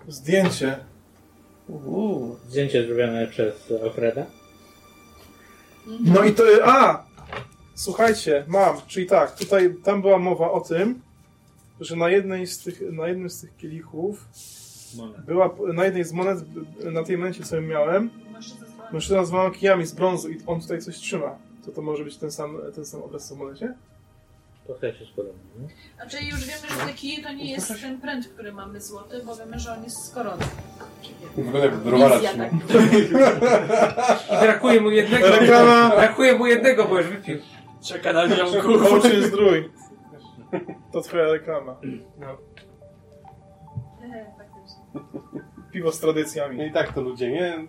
Zdjęcie. 0.09 0.79
Uuu. 1.68 2.37
Zdjęcie 2.48 2.87
zrobione 2.87 3.27
przez 3.27 3.72
Alfreda. 3.83 4.27
No 6.01 6.25
i 6.25 6.35
to... 6.35 6.44
A! 6.64 7.07
Słuchajcie, 7.75 8.44
mam. 8.48 8.77
Czyli 8.87 9.07
tak, 9.07 9.37
tutaj, 9.37 9.75
tam 9.85 10.03
była 10.03 10.18
mowa 10.18 10.51
o 10.51 10.61
tym, 10.61 11.03
że 11.81 11.96
na 11.96 12.09
jednej 12.09 12.46
z 12.46 12.59
tych, 12.59 12.92
na 12.92 13.09
jednym 13.09 13.31
z 13.31 13.40
tych 13.40 13.57
kielichów 13.57 14.29
Monet. 14.96 15.20
była, 15.20 15.51
na 15.75 15.85
jednej 15.85 16.05
z 16.05 16.12
monet, 16.12 16.38
na 16.92 17.05
tej 17.05 17.18
monecie, 17.18 17.44
co 17.44 17.61
miałem, 17.61 18.11
Mężczyzna 18.33 18.66
mężczyzna 18.92 19.24
z 19.24 19.28
dwoma 19.28 19.50
kijami 19.50 19.87
z 19.87 19.92
brązu 19.94 20.28
i 20.31 20.38
on 20.46 20.61
tutaj 20.61 20.81
coś 20.81 20.96
trzyma. 20.96 21.38
To 21.64 21.70
to 21.72 21.83
może 21.83 22.05
być 22.05 22.16
ten 22.16 22.31
sam, 22.33 22.59
ten 22.74 22.85
sam 22.87 23.02
obraz 23.02 23.33
w 23.33 23.37
monecie? 23.37 23.74
To 24.66 24.74
chyba 24.74 24.92
się 24.98 25.05
spodoba. 25.07 25.35
nie? 25.61 25.68
Znaczy 25.96 26.24
już 26.24 26.40
wiemy, 26.46 26.68
że 26.81 26.87
te 26.87 26.92
kije 26.94 27.22
to 27.22 27.33
nie 27.33 27.50
jest 27.52 27.72
ten 27.83 28.00
pręt, 28.00 28.28
który 28.28 28.52
mamy 28.52 28.81
złoty, 28.81 29.22
bo 29.26 29.37
wiemy, 29.37 29.59
że 29.59 29.72
on 29.72 29.85
jest 29.85 30.05
z 30.05 30.11
korony. 30.11 30.42
Wygląda 31.37 31.59
jak 31.59 31.76
browara 31.76 32.14
Wizja 32.16 32.31
trzyma. 32.31 32.44
tak. 32.44 34.37
I 34.38 34.40
brakuje 34.44 34.81
mu 34.81 34.90
jednego. 34.90 35.26
Reklama! 35.28 35.90
Brakuje 35.96 36.35
mu 36.38 36.46
jednego, 36.46 36.85
bo 36.85 36.98
już 36.98 37.07
wypił. 37.09 37.38
Czeka 37.85 38.12
na 38.12 38.28
ziomku. 38.37 38.68
Oczy 38.94 39.26
zdrój. 39.28 39.70
To 40.92 41.00
twoja 41.00 41.33
reklama. 41.33 41.76
Nie, 44.00 44.26
faktycznie. 44.38 45.00
Piwo 45.72 45.92
z 45.92 46.00
tradycjami. 46.00 46.66
I 46.66 46.72
tak 46.72 46.92
to 46.92 47.00
ludzie, 47.00 47.31
nie? 47.31 47.66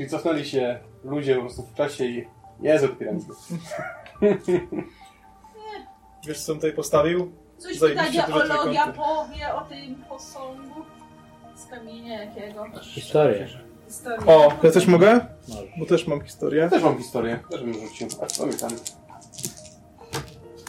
Czyli 0.00 0.10
cofnęli 0.10 0.44
się 0.44 0.78
ludzie 1.04 1.34
po 1.34 1.40
prostu 1.40 1.62
w 1.62 1.74
czasie 1.74 2.04
i 2.04 2.26
Jezu, 2.60 2.88
piramidy. 2.88 3.26
Wiesz 6.26 6.44
co 6.44 6.52
on 6.52 6.58
tutaj 6.58 6.72
postawił? 6.72 7.32
Coś 7.58 7.78
Zajebiście 7.78 8.10
pytania 8.22 8.26
duże 8.26 8.60
Ologia 8.60 8.82
trójkąty. 8.82 8.98
powie 8.98 9.54
o 9.54 9.60
tym 9.60 10.04
posągu 10.08 10.80
z 11.54 11.66
kamienia 11.66 12.24
jakiego. 12.24 12.64
Historia. 12.82 13.46
Historia. 13.86 14.26
O, 14.26 14.52
ja 14.62 14.70
też 14.70 14.86
mogę? 14.86 15.26
Może. 15.48 15.62
Bo 15.78 15.86
też 15.86 16.06
mam 16.06 16.20
historię. 16.20 16.68
Też 16.68 16.82
mam 16.82 16.98
historię, 16.98 17.38
też 17.50 17.62
bym 17.62 17.74
rzucił. 17.74 18.08
A 18.22 18.26
co 18.26 18.46
mi 18.46 18.54
tam? 18.54 18.70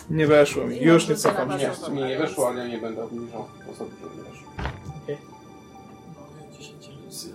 Nie 0.09 0.27
weszło 0.27 0.65
mi. 0.65 0.81
Już 0.81 1.07
nie 1.07 1.15
cofam. 1.15 1.49
Nie. 1.49 1.55
Nie. 1.57 1.69
Nie, 1.89 2.01
mi 2.01 2.09
nie 2.09 2.17
weszło, 2.17 2.47
ale 2.47 2.59
ja 2.59 2.67
nie 2.67 2.77
będę 2.77 3.03
obniżał 3.03 3.45
osoby, 3.71 3.91
żeby 4.01 4.15
nie 4.17 4.23
weszło. 4.23 4.51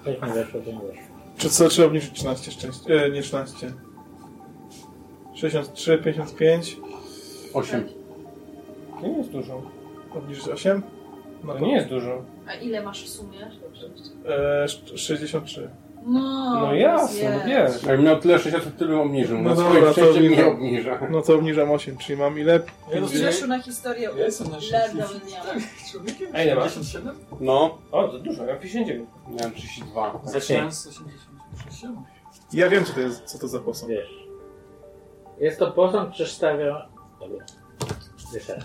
Jak 0.07 0.23
nie 0.23 0.33
weszło, 0.35 0.61
to 0.61 0.73
nie 0.73 0.79
weszło. 0.79 1.06
Czy 1.37 1.51
co 1.51 1.69
trzeba 1.69 1.89
obniżyć 1.89 2.13
13 2.13 2.51
szczęścia? 2.51 2.95
E, 2.95 3.11
nie 3.11 3.23
13. 3.23 3.73
63, 5.35 5.99
55. 5.99 6.77
Osiem. 7.55 7.89
To 9.01 9.07
nie 9.07 9.19
jest 9.19 9.31
dużo. 9.31 9.63
Obniżyć 10.15 10.49
8? 10.49 10.83
No 11.45 11.55
To 11.55 11.61
nie 11.61 11.75
jest 11.75 11.89
dużo. 11.89 12.25
A 12.49 12.55
ile 12.55 12.83
masz 12.83 13.05
w 13.05 13.09
sumie? 13.09 13.51
E, 14.27 14.65
sz- 14.65 15.01
63. 15.01 15.71
No, 16.07 16.61
No 16.61 16.75
jasne, 16.75 17.39
no 17.39 17.45
wiesz. 17.47 17.83
Jak 17.83 18.01
miał 18.01 18.21
tyle 18.21 18.39
60, 18.39 18.77
tyle 18.79 19.01
obniżył. 19.01 19.39
No 19.39 19.51
No 19.51 19.57
dobra, 19.57 19.95
to 19.95 20.11
obniżam. 20.11 20.49
obniża. 20.49 20.99
No 21.11 21.23
to 21.23 21.35
obniżam 21.35 21.71
8, 21.71 21.97
czyli 21.97 22.19
mam 22.19 22.39
ile? 22.39 22.61
Ja 22.93 23.01
Grzeszu 23.01 23.47
na 23.47 23.63
historię 23.63 24.11
Ja 24.19 24.25
jestem 24.25 24.47
na 24.51 24.57
Larda 24.73 25.07
64 25.07 25.61
człowiekiem. 25.93 26.29
A 26.35 26.43
ile 26.43 26.55
masz? 26.55 26.75
57? 26.75 27.17
No, 27.41 27.79
O, 27.93 28.09
to 28.09 28.19
dużo, 28.19 28.45
ja 28.45 28.53
mam 28.53 28.63
59. 28.63 29.09
miałem 29.39 29.53
32. 29.55 30.21
Zaczynałem 30.25 30.73
z 30.73 30.87
86. 30.87 31.85
Ja 32.53 32.69
wiem, 32.69 32.85
co 32.85 32.93
to 32.93 33.01
jest, 33.01 33.25
co 33.25 33.39
to 33.39 33.49
za 33.49 33.59
posąg. 33.61 33.91
Wiesz. 33.91 34.27
Jest 35.39 35.59
to 35.59 35.71
posąg 35.73 36.11
przedstawiający. 36.11 36.89
Dobra. 37.21 37.45
Jeszcze 38.35 38.55
raz. 38.55 38.65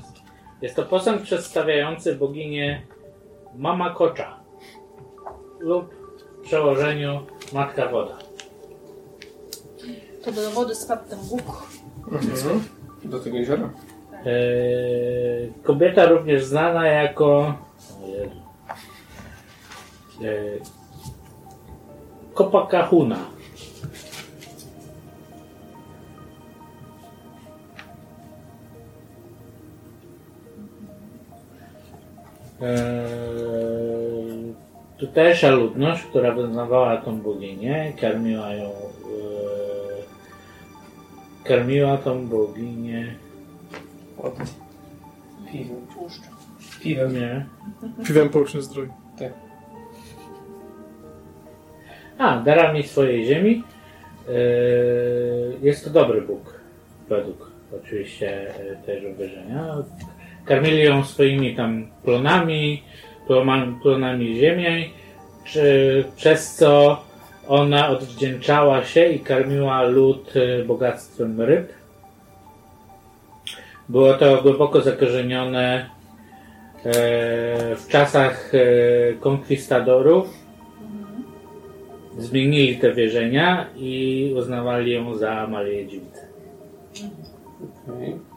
Jest 0.61 0.75
to 0.75 0.83
posąg 0.85 1.21
przedstawiający 1.21 2.15
boginię 2.15 2.81
Mama 3.55 3.89
Kocza 3.93 4.39
lub 5.59 6.00
w 6.41 6.43
przełożeniu 6.43 7.19
Matka 7.53 7.87
Woda. 7.87 8.17
To 10.25 10.31
do 10.31 10.51
wody 10.51 10.75
spadł 10.75 11.09
ten 11.09 11.19
Bóg. 11.29 11.67
Mhm. 12.11 12.63
Do 13.03 13.19
tego 13.19 13.37
jeziora. 13.37 13.69
Eee, 14.25 15.53
kobieta 15.63 16.05
również 16.05 16.45
znana 16.45 16.87
jako. 16.87 17.53
Eee, 20.23 20.59
Copacahuna. 22.33 23.17
Eee, 32.91 34.53
tutejsza 35.01 35.51
ludność, 35.51 36.03
która 36.03 36.31
wyznawała 36.31 36.97
tą 36.97 37.21
boginię, 37.21 37.93
karmiła 38.01 38.53
ją. 38.53 38.65
Eee, 38.65 40.03
karmiła 41.43 41.97
tą 41.97 42.27
boginię. 42.27 43.15
Od 44.17 44.33
piwem. 45.51 45.87
Piwem. 46.83 47.13
Nie. 47.13 47.45
Piwem 48.05 48.29
połczny 48.29 48.61
zdrój. 48.61 48.89
A, 52.17 52.39
darami 52.39 52.83
swojej 52.83 53.25
ziemi. 53.25 53.63
Yy, 54.27 54.33
Jest 55.61 55.83
to 55.83 55.89
dobry 55.89 56.21
Bóg, 56.21 56.59
według 57.09 57.51
oczywiście 57.81 58.53
yy, 58.69 58.77
też 58.85 59.15
wyrażenia. 59.17 59.75
Karmili 60.45 60.83
ją 60.83 61.03
swoimi 61.03 61.55
tam 61.55 61.87
plonami, 62.03 62.83
plonami, 63.27 63.75
plonami 63.81 64.35
ziemi, 64.35 64.93
czy, 65.43 66.03
przez 66.15 66.55
co 66.55 67.03
ona 67.47 67.89
odwdzięczała 67.89 68.83
się 68.83 69.05
i 69.05 69.19
karmiła 69.19 69.83
lud 69.83 70.35
yy, 70.35 70.65
bogactwem 70.67 71.41
ryb. 71.41 71.73
Było 73.89 74.13
to 74.13 74.41
głęboko 74.41 74.81
zakorzenione 74.81 75.89
yy, 76.85 76.91
w 77.75 77.85
czasach 77.89 78.53
yy, 78.53 79.17
konkwistadorów 79.19 80.41
zmienili 82.17 82.77
te 82.77 82.93
wierzenia 82.93 83.67
i 83.75 84.33
uznawali 84.37 84.91
ją 84.91 85.15
za 85.15 85.47
Marię 85.47 85.87
Dziewicę. 85.87 86.27
Okej. 87.89 88.30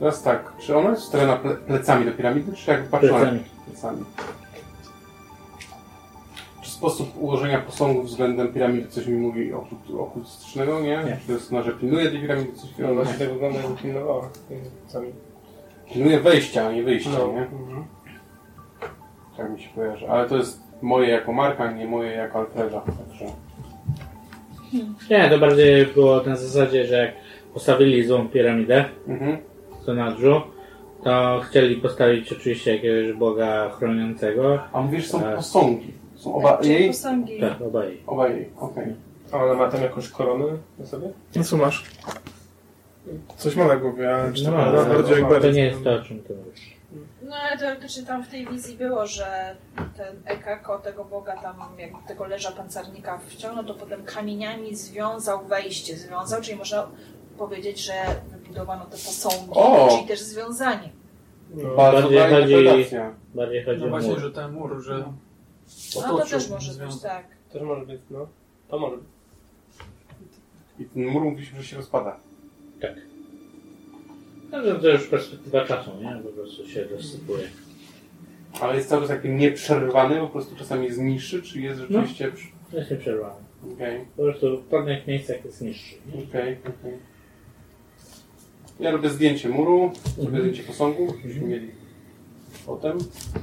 Teraz 0.00 0.22
tak, 0.22 0.52
czy 0.58 0.76
ona 0.76 0.90
jest 0.90 1.02
wstawiona 1.02 1.36
ple 1.36 1.54
plecami 1.56 2.04
do 2.04 2.12
piramidy, 2.12 2.52
czy 2.52 2.70
jak 2.70 2.82
patrzyła 2.88 3.18
na 3.18 3.24
Plecami. 3.26 3.44
plecami? 3.66 4.04
Czy 6.62 6.70
sposób 6.70 7.16
ułożenia 7.16 7.58
posągu 7.60 8.02
względem 8.02 8.52
piramidy 8.52 8.88
coś 8.88 9.06
mi 9.06 9.18
mówi 9.18 9.52
okult- 9.52 10.00
okultystycznego, 10.00 10.80
nie? 10.80 10.88
Nie. 11.04 11.18
Czy 11.20 11.26
to 11.26 11.32
jest 11.32 11.52
ona, 11.52 11.62
że 11.62 11.72
pilnuje 11.72 12.10
tej 12.10 12.20
piramidy 12.20 12.52
coś 12.52 12.70
No 12.78 12.94
właśnie 12.94 13.14
tak 13.14 13.32
wygląda, 13.32 13.58
jakby 13.60 13.76
pilnowała. 13.82 14.28
Sami. 14.86 15.12
Pilnuje 15.92 16.20
wejścia, 16.20 16.66
a 16.66 16.72
nie 16.72 16.82
wyjścia, 16.82 17.10
No. 17.10 17.32
nie? 17.32 17.42
Mhm. 17.42 17.84
Tak 19.36 19.50
mi 19.50 19.60
się 19.62 19.68
kojarzy. 19.74 20.10
Ale 20.10 20.28
to 20.28 20.36
jest 20.36 20.60
moje 20.82 21.08
jako 21.08 21.32
Marka, 21.32 21.72
nie 21.72 21.86
moje 21.86 22.10
jako 22.12 22.38
Alfreda. 22.38 22.80
Także... 22.80 23.24
Nie, 25.10 25.30
to 25.30 25.38
bardziej 25.38 25.86
było 25.86 26.22
na 26.22 26.36
zasadzie, 26.36 26.86
że 26.86 26.94
jak 26.96 27.14
postawili 27.54 28.04
złą 28.04 28.28
piramidę 28.28 28.84
Mhm. 29.08 29.38
Sonadżu, 29.86 30.40
to 31.04 31.40
chcieli 31.44 31.76
postawić 31.76 32.32
oczywiście 32.32 32.76
jakiegoś 32.76 33.12
boga 33.18 33.70
chroniącego. 33.70 34.58
A 34.72 34.80
mówisz, 34.80 35.08
są 35.08 35.20
Tak. 35.20 35.36
posągi. 35.36 35.92
Są 36.16 36.34
oba 36.34 36.56
Czyli 36.58 36.74
jej? 36.74 36.88
posągi. 36.88 37.40
Tak, 37.40 37.60
obaj. 37.62 37.98
Oba 38.06 38.28
jej, 38.28 38.48
okej. 38.58 38.94
A 39.32 39.36
ona 39.44 39.54
ma 39.54 39.68
tam 39.68 39.82
jakąś 39.82 40.08
koronę 40.08 40.44
na 40.78 40.86
sobie? 40.86 41.08
No 41.36 41.44
co 41.44 41.56
masz? 41.56 41.84
Coś 43.36 43.56
ma 43.56 43.64
na 43.64 43.76
głowie, 43.76 44.14
ale 44.14 44.32
czy 44.32 44.44
to 44.44 44.50
No, 44.50 44.56
bardziej 44.72 45.14
jak 45.18 45.24
to 45.24 45.30
bardziej. 45.30 45.52
nie 45.52 45.64
jest 45.64 45.84
to, 45.84 45.92
o 45.94 46.02
czym 46.02 46.22
ty 46.22 46.34
mówisz. 46.34 46.80
No 47.22 47.36
ale 47.36 47.58
teoretycznie 47.58 48.02
tam 48.02 48.22
w 48.24 48.28
tej 48.28 48.46
wizji 48.46 48.76
było, 48.76 49.06
że 49.06 49.56
ten 49.96 50.16
Ekako, 50.24 50.78
tego 50.78 51.04
boga 51.04 51.36
tam, 51.36 51.56
jak 51.78 51.90
tego 52.08 52.26
leża 52.26 52.50
pancernika 52.52 53.18
wciągnął, 53.26 53.64
to 53.64 53.74
potem 53.74 54.04
kamieniami 54.04 54.76
związał 54.76 55.44
wejście, 55.46 55.96
związał, 55.96 56.40
czyli 56.42 56.58
można 56.58 56.86
powiedzieć, 57.44 57.78
że 57.84 57.92
wybudowano 58.30 58.84
te 58.84 58.90
posągi, 58.90 59.50
O! 59.50 59.88
czyli 59.96 60.08
też 60.08 60.20
związanie. 60.20 60.88
No. 61.54 61.74
Bardzo 61.76 62.10
bardziej 62.10 62.64
dobra 62.64 62.72
chodzi-. 62.72 62.96
Bardziej 63.34 63.64
chodzi 63.64 63.80
No 63.80 63.86
o 63.86 63.90
właśnie, 63.90 64.10
mur. 64.10 64.18
że 64.20 64.30
ten 64.30 64.52
mur, 64.52 64.82
że 64.82 64.98
No 64.98 65.14
to 66.02 66.14
otoczył 66.14 66.38
też 66.38 66.48
może 66.50 66.72
być, 66.86 67.00
tak. 67.02 67.26
Też 67.52 67.62
może 67.62 67.86
być, 67.86 68.00
no. 68.10 68.26
To 68.68 68.78
może 68.78 68.96
być. 68.96 69.06
I 70.78 70.84
ten 70.84 71.06
mur 71.06 71.22
mówisz, 71.24 71.48
że 71.56 71.64
się 71.64 71.76
rozpada. 71.76 72.16
Tak. 72.80 72.94
No, 74.52 74.62
że 74.64 74.78
to 74.80 74.88
już 74.88 75.06
perspektywa 75.06 75.64
czasu, 75.64 75.90
nie? 76.02 76.20
Po 76.22 76.28
prostu 76.28 76.68
się 76.68 76.84
rozsypuje. 76.84 77.48
Ale 78.60 78.76
jest 78.76 78.88
cały 78.88 79.00
czas 79.02 79.10
taki 79.10 79.28
nieprzerwany, 79.28 80.20
po 80.20 80.26
prostu 80.28 80.56
czasami 80.56 80.86
jest 80.86 80.98
niższy, 80.98 81.42
czy 81.42 81.60
jest 81.60 81.80
rzeczywiście... 81.80 82.32
przy- 82.32 82.76
Jest 82.76 82.90
nieprzerwany. 82.90 83.34
Okej, 83.74 84.04
Po 84.16 84.22
prostu 84.22 84.56
w 84.60 84.64
pewnych 84.64 85.06
miejscach 85.06 85.44
jest 85.44 85.60
niższy. 85.62 85.94
okej, 86.28 86.56
okej. 86.62 87.09
Ja 88.80 88.90
robię 88.90 89.08
zdjęcie 89.10 89.48
muru, 89.48 89.92
robię 90.18 90.40
zdjęcie 90.40 90.62
posągu, 90.62 91.14
byśmy 91.24 91.46
mieli 91.46 91.70
potem. 92.66 92.98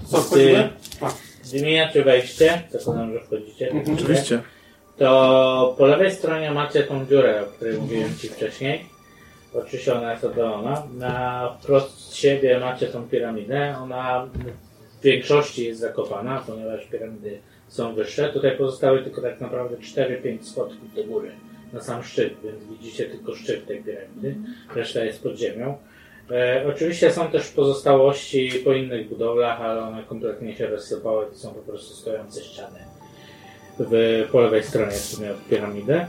Co, 0.06 0.18
wchodzimy? 0.18 0.70
A, 1.02 1.12
Wymieniacie 1.52 2.04
wejście, 2.04 2.62
zakładam, 2.72 3.14
że 3.14 3.20
wchodzicie. 3.20 3.72
Mhm. 3.72 3.96
Oczywiście. 3.98 4.42
To 4.98 5.76
po 5.78 5.86
lewej 5.86 6.12
stronie 6.12 6.52
macie 6.52 6.84
tą 6.84 7.06
dziurę, 7.06 7.44
o 7.44 7.46
której 7.46 7.78
mówiłem 7.78 8.18
Ci 8.18 8.30
wcześniej. 8.30 8.86
Oczywiście 9.54 9.96
ona 9.96 10.12
jest 10.12 10.24
oddalona. 10.24 10.88
Na 10.98 11.58
wprost 11.62 12.00
z 12.00 12.14
siebie 12.14 12.60
macie 12.60 12.88
tą 12.88 13.04
piramidę. 13.04 13.76
Ona 13.82 14.28
w 15.00 15.04
większości 15.04 15.66
jest 15.66 15.80
zakopana, 15.80 16.44
ponieważ 16.48 16.86
piramidy 16.86 17.40
są 17.68 17.96
wyższe. 17.96 18.30
Tutaj 18.30 18.58
pozostały 18.58 19.04
tylko 19.04 19.22
tak 19.22 19.42
naprawdę 19.42 19.78
4-5 19.78 20.44
schodków 20.44 20.94
do 20.96 21.04
góry 21.04 21.32
na 21.74 21.82
sam 21.82 22.04
szczyt, 22.04 22.34
więc 22.44 22.64
widzicie 22.64 23.06
tylko 23.06 23.36
szczyt 23.36 23.68
tej 23.68 23.84
piramidy. 23.84 24.36
Reszta 24.76 25.04
jest 25.04 25.24
pod 25.24 25.36
ziemią. 25.38 25.78
E, 26.32 26.66
oczywiście 26.70 27.12
są 27.12 27.28
też 27.28 27.48
pozostałości 27.48 28.50
po 28.66 28.74
innych 28.74 29.10
budowlach, 29.10 29.62
ale 29.62 29.82
one 29.82 30.04
kompletnie 30.04 30.56
się 30.56 30.68
rozsypały. 30.68 31.26
To 31.26 31.36
są 31.36 31.54
po 31.54 31.62
prostu 31.62 31.94
stojące 31.96 32.42
ściany 32.44 32.80
w, 33.80 34.24
po 34.32 34.42
lewej 34.42 34.64
stronie 34.64 34.92
w 34.92 34.96
sumie 34.98 35.32
od 35.32 35.46
piramidy. 35.50 36.06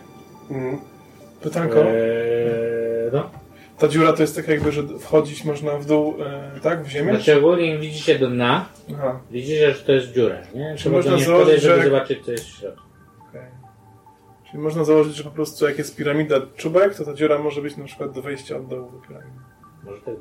mhm. 0.51 0.79
Pytanko. 1.42 1.81
Eee, 1.85 1.92
no. 3.12 3.31
Ta 3.79 3.88
dziura 3.88 4.12
to 4.12 4.23
jest 4.23 4.37
tak 4.37 4.49
jakby, 4.49 4.73
że 4.73 4.83
wchodzić 5.01 5.44
można 5.44 5.79
w 5.79 5.87
dół, 5.87 6.14
e, 6.57 6.61
tak? 6.62 6.85
W 6.85 6.88
ziemię? 6.88 7.14
Znaczy 7.14 7.37
ogólnie 7.37 7.71
jak 7.71 7.81
widzicie 7.81 8.18
do 8.18 8.29
dna, 8.31 8.68
Aha, 8.94 9.21
widzicie, 9.31 9.75
że 9.75 9.83
to 9.83 9.92
jest 9.92 10.12
dziura, 10.12 10.37
nie? 10.55 10.75
Trzeba 10.79 10.97
można 10.97 11.11
do 11.11 11.16
niej 11.16 11.27
założyć, 11.27 11.44
podejść, 11.47 11.64
żeby 11.64 11.83
że- 11.83 11.85
zobaczyć 11.90 12.25
co 12.25 12.33
jest 12.33 12.44
w 12.44 12.59
środku. 12.61 12.83
Czyli 14.59 14.64
można 14.64 14.85
założyć, 14.85 15.16
że 15.16 15.25
po 15.25 15.31
prostu 15.31 15.68
jak 15.68 15.79
jest 15.79 15.97
piramida 15.97 16.37
czubek, 16.57 16.94
to 16.94 17.05
ta 17.05 17.14
dziura 17.14 17.38
może 17.38 17.62
być 17.62 17.77
na 17.77 17.85
przykład 17.85 18.12
do 18.12 18.23
wejścia 18.23 18.57
od 18.57 18.66
dołu 18.66 18.90
do 18.92 18.99
piramidy. 19.09 19.38
Może 19.85 20.01
tak. 20.01 20.14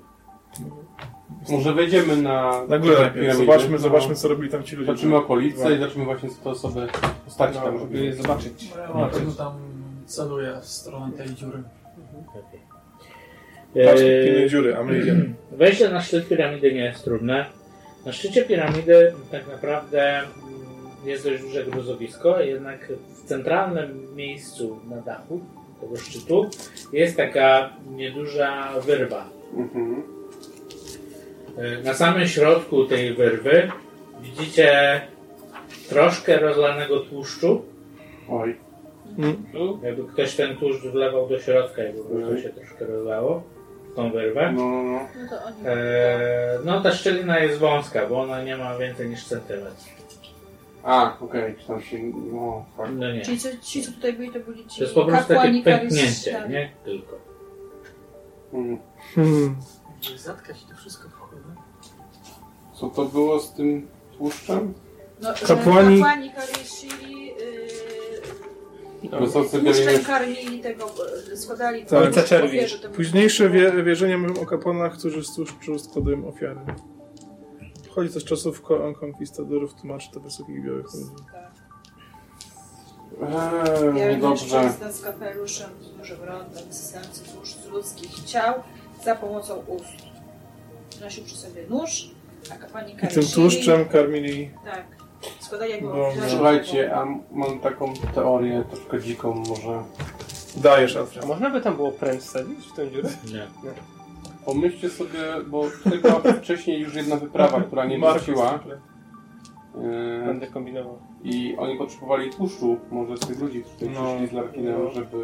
Może 1.50 1.74
wejdziemy 1.74 2.18
na... 2.18 2.66
Na 2.68 2.80
górę 2.80 2.94
najpierw. 2.94 3.14
piramidy. 3.16 3.46
Zobaczmy, 3.46 3.72
No. 3.72 3.78
zobaczmy 3.78 4.16
co 4.16 4.28
robili 4.28 4.50
tam 4.50 4.64
ci 4.64 4.76
ludzie. 4.76 4.86
Zobaczymy 4.86 5.16
okolice 5.16 5.74
i 5.76 5.78
zobaczymy 5.80 6.06
właśnie 6.06 6.30
co 6.30 6.36
te 6.44 6.50
osoby, 6.50 6.88
postaci 7.26 7.56
No, 7.56 7.62
tam 7.62 7.80
żeby 7.80 7.98
je 7.98 8.16
zobaczyć. 8.16 8.72
No, 8.76 9.00
ja 9.00 9.06
na 9.06 9.08
pewno 9.08 9.32
tam 9.32 9.54
celuję 10.06 10.58
w 10.62 10.66
stronę 10.66 11.18
tej 11.18 11.36
dziury. 11.36 11.64
Okej. 12.28 12.60
Patrz, 13.86 14.02
pilnej 14.02 14.50
dziury, 14.50 14.78
a 14.78 14.84
my 14.84 15.00
idziemy. 15.00 15.34
Wejście 15.52 15.90
na 15.90 16.02
szczyt 16.02 16.28
piramidy 16.28 16.74
nie 16.74 16.84
jest 16.86 17.04
trudne. 17.04 17.46
Na 18.06 18.12
szczycie 18.12 18.46
piramidy 18.46 19.14
tak 19.32 19.48
naprawdę 19.48 20.20
mm, 20.20 20.28
jest 21.06 21.24
dość 21.24 21.42
duże 21.42 21.64
gruzowisko, 21.64 22.40
jednak 22.40 22.80
centralnym 23.28 24.16
miejscu 24.16 24.80
na 24.90 24.98
dachu 25.02 25.42
tego 25.82 25.98
szczytu 25.98 26.50
jest 26.94 27.18
taka 27.18 27.70
nieduża 27.96 28.74
wyrwa. 28.86 29.30
Mhm. 29.58 30.04
E, 31.58 31.84
Na 31.84 31.94
samym 31.94 32.28
środku 32.28 32.86
tej 32.86 33.14
wyrwy 33.14 33.72
widzicie 34.22 35.02
troszkę 35.90 36.40
rozlanego 36.40 37.00
tłuszczu. 37.00 37.62
Oj. 38.30 38.56
Jakby 39.84 40.04
ktoś 40.04 40.36
ten 40.36 40.56
tłuszcz 40.58 40.82
wlewał 40.82 41.30
do 41.30 41.40
środka 41.40 41.84
i 41.84 41.94
po 41.94 42.04
prostu 42.04 42.42
się 42.42 42.50
troszkę 42.50 42.86
rozlało 42.86 43.44
w 43.92 43.96
tą 43.96 44.12
wyrwę. 44.12 44.52
No, 44.52 44.62
no, 44.62 44.84
no. 44.84 45.00
No 45.22 45.30
to 45.30 45.46
oni... 45.46 45.56
E, 45.66 46.60
no 46.66 46.82
ta 46.82 46.92
szczelina 46.92 47.40
jest 47.40 47.60
wąska, 47.60 48.08
bo 48.08 48.22
ona 48.22 48.44
nie 48.44 48.58
ma 48.58 48.78
więcej 48.78 49.10
niż 49.10 49.26
centymetr. 49.26 49.97
A, 50.88 51.18
okej, 51.22 51.56
czy 51.60 51.68
tam 51.68 51.82
się... 51.82 51.98
No, 52.34 52.66
fakt. 52.78 52.92
No 52.96 53.12
nie. 53.14 53.22
Czyli 53.22 53.40
co, 53.40 53.50
ci, 53.62 53.84
co 53.84 53.92
tutaj 53.92 54.14
byli, 54.14 54.32
to 54.32 54.40
byli 54.40 54.68
ci 54.68 54.78
To 54.78 54.84
jest 54.84 54.96
po 54.96 55.06
prostu 55.06 55.28
takie 55.28 55.34
kapłani 55.36 55.64
pęknięcie, 55.64 56.32
Karysz- 56.32 56.50
nie? 56.50 56.72
Tylko. 56.86 57.16
Mm. 58.54 58.78
Hmm. 59.16 59.56
Zatkać 60.18 60.58
to 60.70 60.76
wszystko 60.76 61.10
w 61.10 61.14
cholerę. 61.14 61.44
Co 62.74 62.88
to 62.90 63.06
było 63.06 63.40
z 63.40 63.54
tym 63.54 63.88
tłuszczem? 64.18 64.74
No, 65.22 65.36
że 65.36 65.46
Kapłani- 65.46 65.98
kapłani 66.00 66.32
Karyshiri 66.32 67.26
yy, 69.12 69.20
Wysocy 69.20 69.60
tłuszczem 69.60 69.86
bieliny. 69.86 70.04
karmili 70.06 70.60
tego, 70.60 70.92
yy, 71.30 71.38
składali 71.38 71.86
Tak. 71.86 72.04
Ojca 72.04 72.24
czerwi. 72.24 72.58
ofierze 72.58 72.80
temu- 72.80 72.96
Późniejsze 72.96 73.50
wie, 73.50 73.84
wierzenia 73.84 74.18
mówią 74.18 74.42
o 74.42 74.46
kapłanach, 74.46 74.94
którzy 74.98 75.24
z 75.24 75.36
tłuszczu 75.36 75.80
składają 75.80 76.28
ofiary. 76.28 76.60
Chodzi 77.98 78.14
to 78.14 78.20
z 78.20 78.24
czasów 78.24 78.62
ko- 78.62 78.94
konkwistadorów, 79.00 79.74
tłumaczy 79.74 80.12
to 80.12 80.20
wysokich 80.20 80.66
białych 80.66 80.86
ludzi. 80.94 81.24
Tak. 81.34 81.52
Eee, 83.22 84.18
mężczyzna 84.18 84.92
z 84.92 85.02
kapeluszem, 85.02 85.70
z 85.82 85.98
dużym 85.98 86.24
rondem, 86.24 86.64
systemcy 86.74 87.22
tłuszcz 87.34 87.56
z 87.56 87.66
ludzkich 87.66 88.24
ciał 88.24 88.54
za 89.04 89.16
pomocą 89.16 89.56
ust. 89.68 89.86
Nosił 91.02 91.24
przy 91.24 91.38
sobie 91.38 91.68
nóż, 91.70 92.12
a 92.52 92.56
kapłani 92.56 92.94
I 93.04 93.08
tym 93.08 93.24
tłuszczem 93.36 93.86
karmili... 93.86 94.52
Tak. 94.66 94.86
Składali 95.40 95.72
jakby 95.72 95.88
Bo- 95.88 96.08
ofiarę 96.08 96.30
Słuchajcie, 96.30 96.96
a 96.96 97.06
mam 97.32 97.60
taką 97.60 97.94
teorię 98.16 98.64
troszkę 98.72 99.02
dziką 99.02 99.34
może. 99.34 99.84
Dajesz, 100.56 100.96
Alfred. 100.96 101.24
A 101.24 101.28
można 101.28 101.50
by 101.50 101.62
tam 101.62 101.76
było 101.76 101.92
pręć 101.92 102.22
wsadzić 102.22 102.68
w 102.68 102.76
tę 102.76 102.92
dziurę? 102.92 103.10
Nie. 103.34 103.48
Pomyślcie 104.52 104.90
sobie, 104.90 105.20
bo 105.48 105.64
tutaj 105.84 106.00
była 106.00 106.20
wcześniej 106.42 106.82
już 106.82 106.96
jedna 106.96 107.16
wyprawa, 107.16 107.62
która 107.62 107.86
nie 107.86 108.00
wróciła. 108.00 108.60
Eee, 109.76 110.26
Będę 110.26 110.48
kombinował. 110.48 111.00
I 111.24 111.56
oni 111.58 111.78
potrzebowali 111.78 112.30
tłuszczu, 112.30 112.78
może 112.92 113.18
z 113.18 113.20
tych 113.20 113.40
ludzi, 113.40 113.64
którzy 113.76 113.92
No. 113.92 114.06
przyszli 114.06 114.28
z 114.28 114.32
Larkinem, 114.32 114.76
No. 114.84 114.92
żeby 114.92 115.18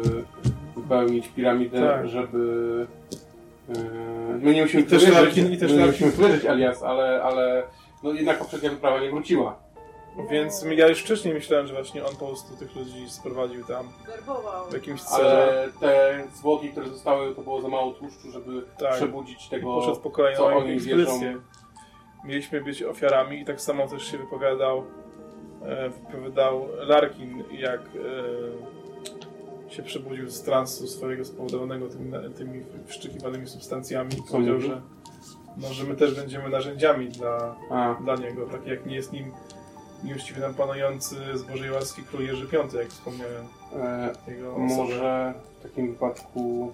wypełnić 0.76 1.28
piramidę, 1.28 1.80
Tak. 1.80 2.08
żeby... 2.08 2.86
Eee, 3.68 3.74
my 4.42 4.54
nie 4.54 4.62
musimy 4.62 4.82
I 4.82 4.86
też 4.86 5.04
wierzyć, 5.06 5.34
Larkin- 5.36 5.52
i 5.52 5.58
też 5.58 5.70
my 5.72 5.78
nie 5.78 5.86
Larkin. 5.86 6.06
musimy 6.06 6.28
wierzyć 6.28 6.44
Elias, 6.46 6.82
ale, 6.82 7.22
ale 7.22 7.62
no 8.02 8.12
jednak 8.12 8.38
poprzednia 8.38 8.70
wyprawa 8.70 9.00
nie 9.00 9.10
wróciła. 9.10 9.63
Więc 10.30 10.64
ja 10.76 10.88
już 10.88 11.02
wcześniej 11.02 11.34
myślałem, 11.34 11.66
że 11.66 11.74
właśnie 11.74 12.04
on 12.06 12.16
po 12.16 12.26
prostu 12.26 12.56
tych 12.56 12.76
ludzi 12.76 13.10
sprowadził 13.10 13.64
tam 13.64 13.88
Werbował. 14.06 14.70
w 14.70 14.72
jakimś 14.72 15.02
celu. 15.02 15.28
Ale 15.28 15.68
te 15.80 16.24
zwłoki, 16.34 16.68
które 16.68 16.88
zostały, 16.88 17.34
to 17.34 17.42
było 17.42 17.60
za 17.60 17.68
mało 17.68 17.92
tłuszczu, 17.92 18.30
żeby 18.30 18.62
Tak. 18.78 18.94
przebudzić 18.94 19.48
tego... 19.48 19.74
poszedł 19.74 20.00
po 20.00 20.10
kolejną 20.10 20.38
co 20.38 20.46
oni 20.46 20.72
ekspedycję. 20.72 21.18
wierzą. 21.20 21.40
Mieliśmy 22.24 22.60
być 22.60 22.82
ofiarami 22.82 23.40
i 23.40 23.44
tak 23.44 23.60
samo 23.60 23.88
też 23.88 24.04
się 24.10 24.18
wypowiadał 24.18 24.84
e, 25.62 25.90
wypowiadał 25.90 26.68
Larkin, 26.76 27.44
jak 27.50 27.80
e, 27.80 29.70
się 29.70 29.82
przebudził 29.82 30.30
z 30.30 30.42
transu 30.42 30.86
swojego 30.86 31.24
spowodowanego 31.24 31.88
tymi, 31.88 32.12
tymi 32.36 32.64
wszczykiwanymi 32.86 33.46
substancjami 33.46 34.10
i 34.14 34.22
powiedział, 34.32 34.60
że, 34.60 34.80
no, 35.56 35.72
że 35.72 35.84
my 35.84 35.94
też 35.96 36.14
będziemy 36.14 36.48
narzędziami 36.48 37.08
dla, 37.08 37.56
A, 37.70 37.94
dla 38.02 38.16
niego, 38.16 38.46
tak 38.46 38.66
jak 38.66 38.86
nie 38.86 38.94
jest 38.96 39.12
nim 39.12 39.32
nieuczciwie 40.04 40.40
nam 40.40 40.54
panujący 40.54 41.16
z 41.34 41.42
Bożej 41.42 41.70
łaski 41.70 42.02
król 42.02 42.22
Jerzy 42.22 42.46
V, 42.46 42.78
jak 42.78 42.88
wspomniałem. 42.88 43.44
e, 43.76 44.12
może 44.58 45.34
w 45.58 45.62
takim 45.62 45.92
wypadku 45.92 46.72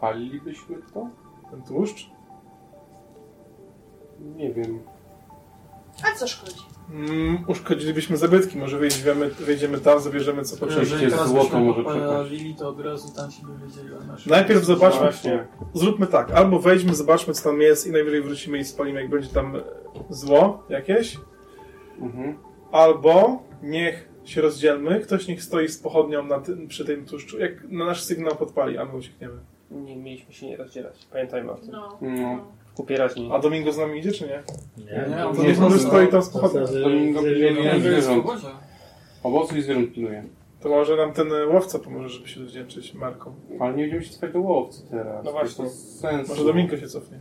palilibyśmy 0.00 0.76
to? 0.94 1.08
Ten 1.50 1.62
tłuszcz? 1.62 2.10
Nie 4.36 4.52
wiem. 4.52 4.80
A 6.02 6.18
co 6.18 6.28
szkodzi? 6.28 6.60
Mm, 6.90 7.44
uszkodzilibyśmy 7.46 8.16
zabytki, 8.16 8.58
może 8.58 8.78
wejdziemy, 8.78 9.30
wejdziemy 9.30 9.78
tam, 9.80 10.00
zabierzemy 10.00 10.44
co. 10.44 10.66
Oczywiście 10.66 10.94
Jeżeli 10.94 11.10
teraz 11.10 11.28
złoto 11.28 11.60
może 11.60 11.84
to 12.58 12.68
od 12.68 12.80
razu 12.80 13.14
tam 13.16 13.30
się 13.30 13.42
dowiedzieli 13.46 13.94
o 13.94 14.00
naszym... 14.04 14.30
Najpierw 14.30 14.64
zobaczmy, 14.64 15.00
Właśnie. 15.00 15.46
zróbmy 15.74 16.06
tak, 16.06 16.30
albo 16.30 16.58
wejdźmy, 16.58 16.94
zobaczmy 16.94 17.34
co 17.34 17.50
tam 17.50 17.60
jest 17.60 17.86
i 17.86 17.90
najwyżej 17.90 18.22
wrócimy 18.22 18.58
i 18.58 18.64
spalimy, 18.64 19.00
jak 19.00 19.10
będzie 19.10 19.28
tam 19.28 19.56
zło 20.10 20.62
jakieś, 20.68 21.18
Mhm. 22.00 22.38
albo 22.72 23.42
niech 23.62 24.08
się 24.24 24.40
rozdzielmy, 24.40 25.00
ktoś 25.00 25.28
niech 25.28 25.42
stoi 25.42 25.68
z 25.68 25.78
pochodnią 25.78 26.24
na 26.24 26.40
tym, 26.40 26.68
przy 26.68 26.84
tym 26.84 27.06
tłuszczu, 27.06 27.38
jak 27.38 27.68
na 27.68 27.84
nasz 27.84 28.02
sygnał 28.02 28.36
podpali, 28.36 28.78
a 28.78 28.84
my 28.84 28.96
uciekniemy. 28.96 29.34
Nie 29.70 29.96
mieliśmy 29.96 30.32
się 30.32 30.46
nie 30.46 30.56
rozdzielać. 30.56 31.06
Pamiętajmy 31.12 31.52
o 31.52 31.54
tym. 31.54 31.70
No. 31.70 31.98
No. 32.00 32.44
Raźni. 32.88 33.30
A 33.32 33.38
Domingo 33.38 33.72
z 33.72 33.78
nami 33.78 33.98
idzie, 33.98 34.12
czy 34.12 34.24
nie? 34.24 34.42
Nie, 34.78 35.08
Nie, 35.08 35.16
to 35.16 35.66
on 35.66 35.72
nie 35.72 35.78
stoi 35.78 36.08
tam 36.08 36.22
z 36.22 36.28
pochodnią. 36.28 36.66
Domingo 36.82 37.22
pilnuje 37.22 37.72
Nie, 37.72 37.80
zwierząt. 37.80 38.24
Owocu 39.22 39.56
i 39.56 39.62
zwierząt 39.62 39.92
pilnuje. 39.92 40.24
To 40.60 40.68
może 40.68 40.96
nam 40.96 41.12
ten 41.12 41.28
łowca 41.52 41.78
pomoże, 41.78 42.08
żeby 42.08 42.28
się 42.28 42.40
rozdzielczyć 42.40 42.94
marką. 42.94 43.34
Ale 43.60 43.74
nie 43.74 43.82
będziemy 43.82 44.04
się 44.04 44.10
cofać 44.10 44.32
do 44.32 44.40
łowcy 44.40 44.82
teraz. 44.90 45.24
No 45.24 45.32
właśnie. 45.32 45.56
To 45.56 45.62
jest 45.62 46.00
sensu. 46.00 46.32
Może 46.32 46.44
Domingo 46.44 46.76
się 46.76 46.88
cofnie. 46.88 47.18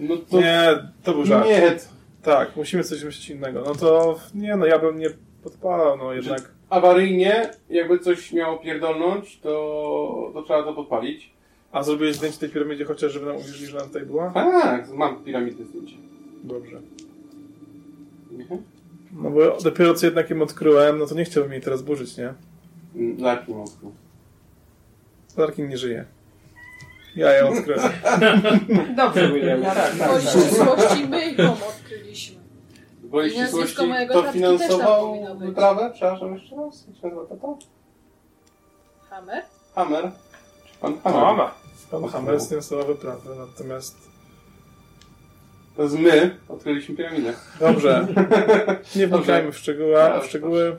No 0.00 0.16
to... 0.16 0.40
Nie, 0.40 0.68
to 1.02 1.12
był 1.12 1.24
żart. 1.24 1.46
Nie, 1.46 1.76
Tak, 2.22 2.56
musimy 2.56 2.84
coś 2.84 3.04
myśleć 3.04 3.30
innego. 3.30 3.62
No 3.66 3.74
to 3.74 4.18
nie, 4.34 4.56
no 4.56 4.66
ja 4.66 4.78
bym 4.78 4.98
nie 4.98 5.10
podpalał, 5.42 5.96
no 5.96 6.12
jednak. 6.12 6.50
awaryjnie, 6.70 7.50
jakby 7.70 7.98
coś 7.98 8.32
miało 8.32 8.58
pierdolnąć, 8.58 9.40
to, 9.40 10.30
to 10.34 10.42
trzeba 10.42 10.62
to 10.62 10.72
podpalić. 10.74 11.32
A 11.72 11.82
zrobiłeś 11.82 12.16
zdjęcie 12.16 12.38
tej 12.38 12.48
piramidzie 12.48 12.84
chociaż, 12.84 13.12
żeby 13.12 13.26
nam 13.26 13.36
uwierzyli, 13.36 13.66
że 13.66 13.78
nam 13.78 13.86
tutaj 13.86 14.06
była? 14.06 14.30
Tak, 14.30 14.90
mam 14.90 15.24
piramidę 15.24 15.64
zdjęcie. 15.64 15.96
Dobrze. 16.44 16.80
Mhm. 18.32 18.62
No 19.12 19.30
bo 19.30 19.56
dopiero 19.64 19.94
co 19.94 20.06
jednak 20.06 20.30
ją 20.30 20.42
odkryłem, 20.42 20.98
no 20.98 21.06
to 21.06 21.14
nie 21.14 21.24
chciałbym 21.24 21.52
jej 21.52 21.60
teraz 21.62 21.82
burzyć, 21.82 22.16
nie? 22.16 22.34
Larkin 23.18 23.56
mocno. 23.56 23.90
Larkin 25.36 25.68
nie 25.68 25.76
żyje. 25.78 26.04
Ja 27.16 27.32
ją 27.32 27.48
odkryłem. 27.48 27.92
Dobrze, 28.96 29.32
William. 29.32 29.62
Tak, 29.62 29.74
tak. 29.98 30.10
Bo 30.10 30.20
ścisłości 30.20 31.08
my 31.08 31.32
ją 31.32 31.52
odkryliśmy. 31.52 32.42
Gwoli 33.02 33.34
I 33.34 33.38
nazwisko 33.38 33.66
ścisłości, 33.66 33.88
mojego 33.92 34.12
kto 34.14 34.22
tatki 34.22 34.40
też 34.40 34.48
tam 34.50 34.58
finansował 34.58 35.12
być. 35.36 35.48
wyprawę? 35.48 35.90
Przepraszam 35.94 36.34
jeszcze 36.34 36.56
raz. 36.56 36.86
Jak 36.88 36.96
się 36.96 37.02
nazywa 37.02 37.24
tata? 37.26 37.48
Hammer? 39.10 39.42
Hammer. 39.74 40.10
Czy 40.66 40.78
pan 40.80 40.92
No, 40.92 41.00
Hammer? 41.10 41.22
Mama. 41.22 41.54
Pan 41.90 42.08
Hammer 42.08 42.40
sfinansował 42.40 42.86
wyprawę, 42.86 43.30
natomiast... 43.38 43.96
To 45.76 45.82
jest 45.82 45.98
my 45.98 46.36
odkryliśmy 46.48 46.94
piramidę. 46.96 47.32
Dobrze. 47.60 48.06
Nie 48.96 49.06
wnikajmy 49.06 49.52
w 49.52 49.58
szczegóły. 49.58 49.96
W 50.22 50.26
szczegóły. 50.26 50.76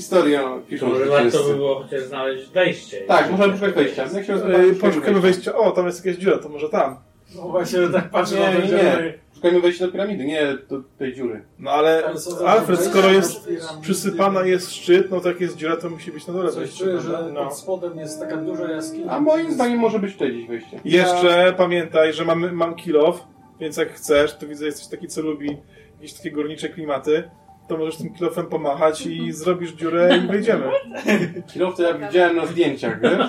Historię 0.00 0.40
piszą 0.68 0.88
Może 0.88 1.06
warto 1.06 1.44
by 1.44 1.54
było 1.54 1.82
chociaż 1.82 2.02
znaleźć 2.02 2.50
wejście. 2.50 3.00
Tak, 3.00 3.30
możemy 3.30 3.54
szukać 3.54 3.74
wejścia. 3.74 4.06
Jak 4.14 4.26
się? 4.26 4.32
Yy, 4.32 4.74
poszukamy 4.74 5.20
wejścia. 5.20 5.54
O, 5.56 5.70
tam 5.70 5.86
jest 5.86 6.04
jakaś 6.04 6.20
dziura, 6.20 6.38
to 6.38 6.48
może 6.48 6.68
tam. 6.68 6.96
No 7.36 7.42
właśnie, 7.42 7.78
tak 7.92 8.10
patrzę 8.10 8.34
Nie, 8.34 8.40
na 8.40 8.66
to, 8.68 8.74
nie. 8.76 9.14
Szukajmy 9.34 9.60
wejścia 9.60 9.86
do 9.86 9.92
piramidy, 9.92 10.24
nie 10.24 10.58
do 10.68 10.82
tej 10.98 11.14
dziury. 11.14 11.42
No 11.58 11.70
ale 11.70 12.02
Alfred, 12.46 12.80
skoro 12.80 13.10
jest 13.10 13.48
przysypana 13.80 14.46
jest 14.46 14.72
szczyt, 14.74 15.10
no 15.10 15.20
to 15.20 15.28
jak 15.28 15.40
jest 15.40 15.56
dziura, 15.56 15.76
to 15.76 15.90
musi 15.90 16.12
być 16.12 16.26
na 16.26 16.34
dole 16.34 16.48
Coś 16.50 16.58
wejście. 16.58 16.84
czuję, 16.84 17.00
że 17.00 17.10
prawda? 17.10 17.44
pod 17.44 17.58
spodem 17.58 17.98
jest 17.98 18.20
taka 18.20 18.36
duża 18.36 18.70
jaskinia. 18.70 19.10
A 19.12 19.20
moim 19.20 19.52
zdaniem 19.52 19.78
może 19.78 19.98
być 19.98 20.12
tutaj 20.12 20.32
gdzieś 20.32 20.48
wejście. 20.48 20.80
Jeszcze 20.84 21.54
pamiętaj, 21.56 22.12
że 22.12 22.24
mamy, 22.24 22.52
mam 22.52 22.74
kilof, 22.74 23.24
więc 23.60 23.76
jak 23.76 23.92
chcesz, 23.92 24.34
to 24.36 24.46
widzę, 24.46 24.66
jesteś 24.66 24.86
taki, 24.86 25.08
co 25.08 25.22
lubi 25.22 25.56
jakieś 25.94 26.12
takie 26.12 26.30
górnicze 26.30 26.68
klimaty, 26.68 27.30
to 27.70 27.76
możesz 27.76 27.96
tym 27.96 28.14
kilofem 28.14 28.46
pomachać 28.46 29.06
i 29.06 29.32
zrobisz 29.32 29.72
dziurę 29.72 30.16
i 30.16 30.26
wejdziemy. 30.26 30.70
Kilowce 31.52 31.82
ja 31.82 31.94
widziałem 31.94 32.36
na 32.36 32.46
zdjęciach, 32.46 33.00
wiesz? 33.00 33.26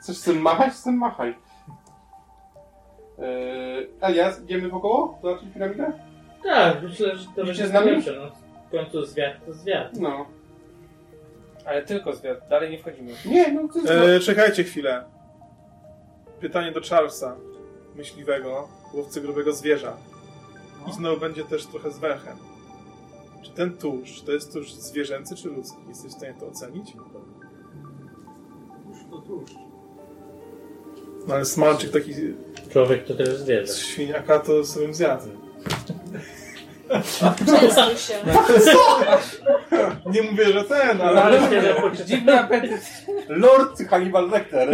Chcesz 0.00 0.16
z 0.16 0.22
tym 0.22 0.40
machać? 0.42 0.74
Z 0.74 0.82
tym 0.82 0.94
machaj. 0.94 1.34
Eee, 3.18 3.88
Elias, 4.00 4.42
idziemy 4.42 4.68
wokoło? 4.68 5.18
Zobaczyć 5.22 5.48
piramidę? 5.54 5.92
Tak, 6.44 6.82
myślę, 6.82 7.16
że 7.16 7.26
to 7.36 7.44
będzie 7.44 7.66
z 7.66 7.72
nami? 7.72 7.90
lepsze. 7.90 8.12
No. 8.12 8.30
W 8.68 8.70
końcu 8.70 9.04
zwiat 9.04 9.46
to 9.46 9.52
zwiat. 9.52 9.96
No. 10.00 10.26
Ale 11.64 11.82
tylko 11.82 12.12
zwiat. 12.12 12.48
Dalej 12.50 12.70
nie 12.70 12.78
wchodzimy. 12.78 13.12
Nie, 13.24 13.52
no 13.52 13.68
to 13.68 13.78
jest... 13.78 13.90
E, 13.90 14.20
czekajcie 14.20 14.64
chwilę. 14.64 15.04
Pytanie 16.40 16.72
do 16.72 16.80
Charlesa, 16.90 17.36
myśliwego, 17.96 18.68
łowcy 18.94 19.20
grubego 19.20 19.52
zwierza. 19.52 19.96
I 20.86 20.92
znowu 20.92 21.20
będzie 21.20 21.44
też 21.44 21.66
trochę 21.66 21.90
z 21.90 21.98
węchem. 21.98 22.36
Czy 23.42 23.50
ten 23.50 23.76
tłuszcz 23.76 24.22
to 24.22 24.32
jest 24.32 24.52
tłuszcz 24.52 24.72
zwierzęcy 24.72 25.36
czy 25.36 25.48
ludzki? 25.48 25.76
Jesteś 25.88 26.10
w 26.12 26.14
stanie 26.14 26.34
to 26.40 26.46
ocenić? 26.46 26.92
Już 28.88 28.98
to 29.10 29.18
tłuszcz. 29.18 29.54
No 31.28 31.34
ale 31.34 31.44
smalczyk 31.44 31.90
taki 31.90 32.12
Człowiek 32.72 33.04
to 33.04 33.14
też 33.14 33.28
zwierzę. 33.28 33.72
z 33.72 33.78
świniaka 33.78 34.38
to 34.38 34.64
sobie 34.64 34.94
zjadł. 34.94 35.24
Częstuj 37.46 37.96
się. 37.96 38.14
Nie 40.12 40.22
mówię, 40.22 40.52
że 40.52 40.64
ten, 40.64 41.00
ale... 41.00 41.22
Ale 41.24 41.40
poczytałem. 41.74 41.96
Dziwny 42.06 42.40
apetyt. 42.40 42.80
Lord 43.28 43.82
Hannibal 43.88 44.28
Lecter. 44.30 44.68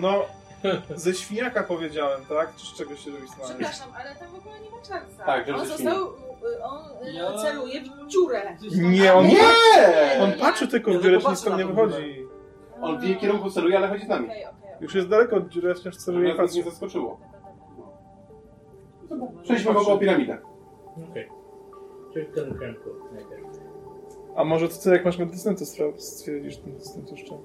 No, 0.00 0.24
ze 1.04 1.14
świniaka 1.14 1.62
powiedziałem, 1.62 2.20
tak? 2.28 2.56
Czy 2.56 2.66
z 2.66 2.74
czego 2.74 2.96
się 2.96 3.10
robi 3.10 3.28
smalec? 3.28 3.48
Przepraszam, 3.56 3.88
ale 4.00 4.14
tam 4.14 4.28
w 4.28 4.34
ogóle 4.34 4.60
nie 4.60 4.70
ma 4.70 4.82
czarca. 4.82 5.24
Tak, 5.24 5.46
żeby 5.46 5.58
on 5.58 5.66
ze 5.66 5.72
został, 5.72 6.08
on 6.62 7.06
y, 7.06 7.12
Ja- 7.12 7.38
celuje 7.38 7.80
w 7.80 8.06
dziurę. 8.08 8.56
Nie, 8.76 9.14
on, 9.14 9.26
Nie! 9.26 10.22
on 10.22 10.32
patrzy 10.32 10.68
tylko 10.68 10.90
Ja 10.90 10.98
w 10.98 11.02
dziurę, 11.02 11.16
tylko 11.16 11.30
nic 11.30 11.44
tam 11.44 11.58
nie 11.58 11.66
wychodzi. 11.66 12.26
On 12.80 12.98
w 12.98 13.02
jej 13.02 13.16
kierunku 13.16 13.50
celuje, 13.50 13.76
ale 13.78 13.88
chodzi 13.88 14.04
z 14.04 14.08
nami. 14.08 14.26
Okej, 14.26 14.44
okej. 14.44 14.70
Już 14.80 14.94
jest 14.94 15.08
daleko 15.08 15.36
od 15.36 15.48
dziury, 15.48 15.74
wciąż 15.74 15.96
celuje 15.96 16.24
i 16.24 16.28
Żeby 16.30 16.42
nas 16.42 16.50
patrzy. 16.50 16.64
nie 16.64 16.70
zaskoczyło. 16.70 17.20
Przejdźmy 19.42 19.72
wokoło 19.72 19.98
piramidę. 19.98 20.38
Okej. 21.10 21.28
Czyli 22.12 22.26
w 22.26 22.34
tym 22.34 22.58
kierunku 22.58 22.90
najpierw. 23.12 23.42
A 24.36 24.44
może 24.44 24.68
to 24.68 24.74
ty 24.82 24.90
jak 24.90 25.04
masz 25.04 25.18
medycynę, 25.18 25.54
to 25.56 25.64
stwierdzisz 26.00 26.56
ten 26.56 26.76
dystans 26.76 27.10
jeszcze. 27.10 27.38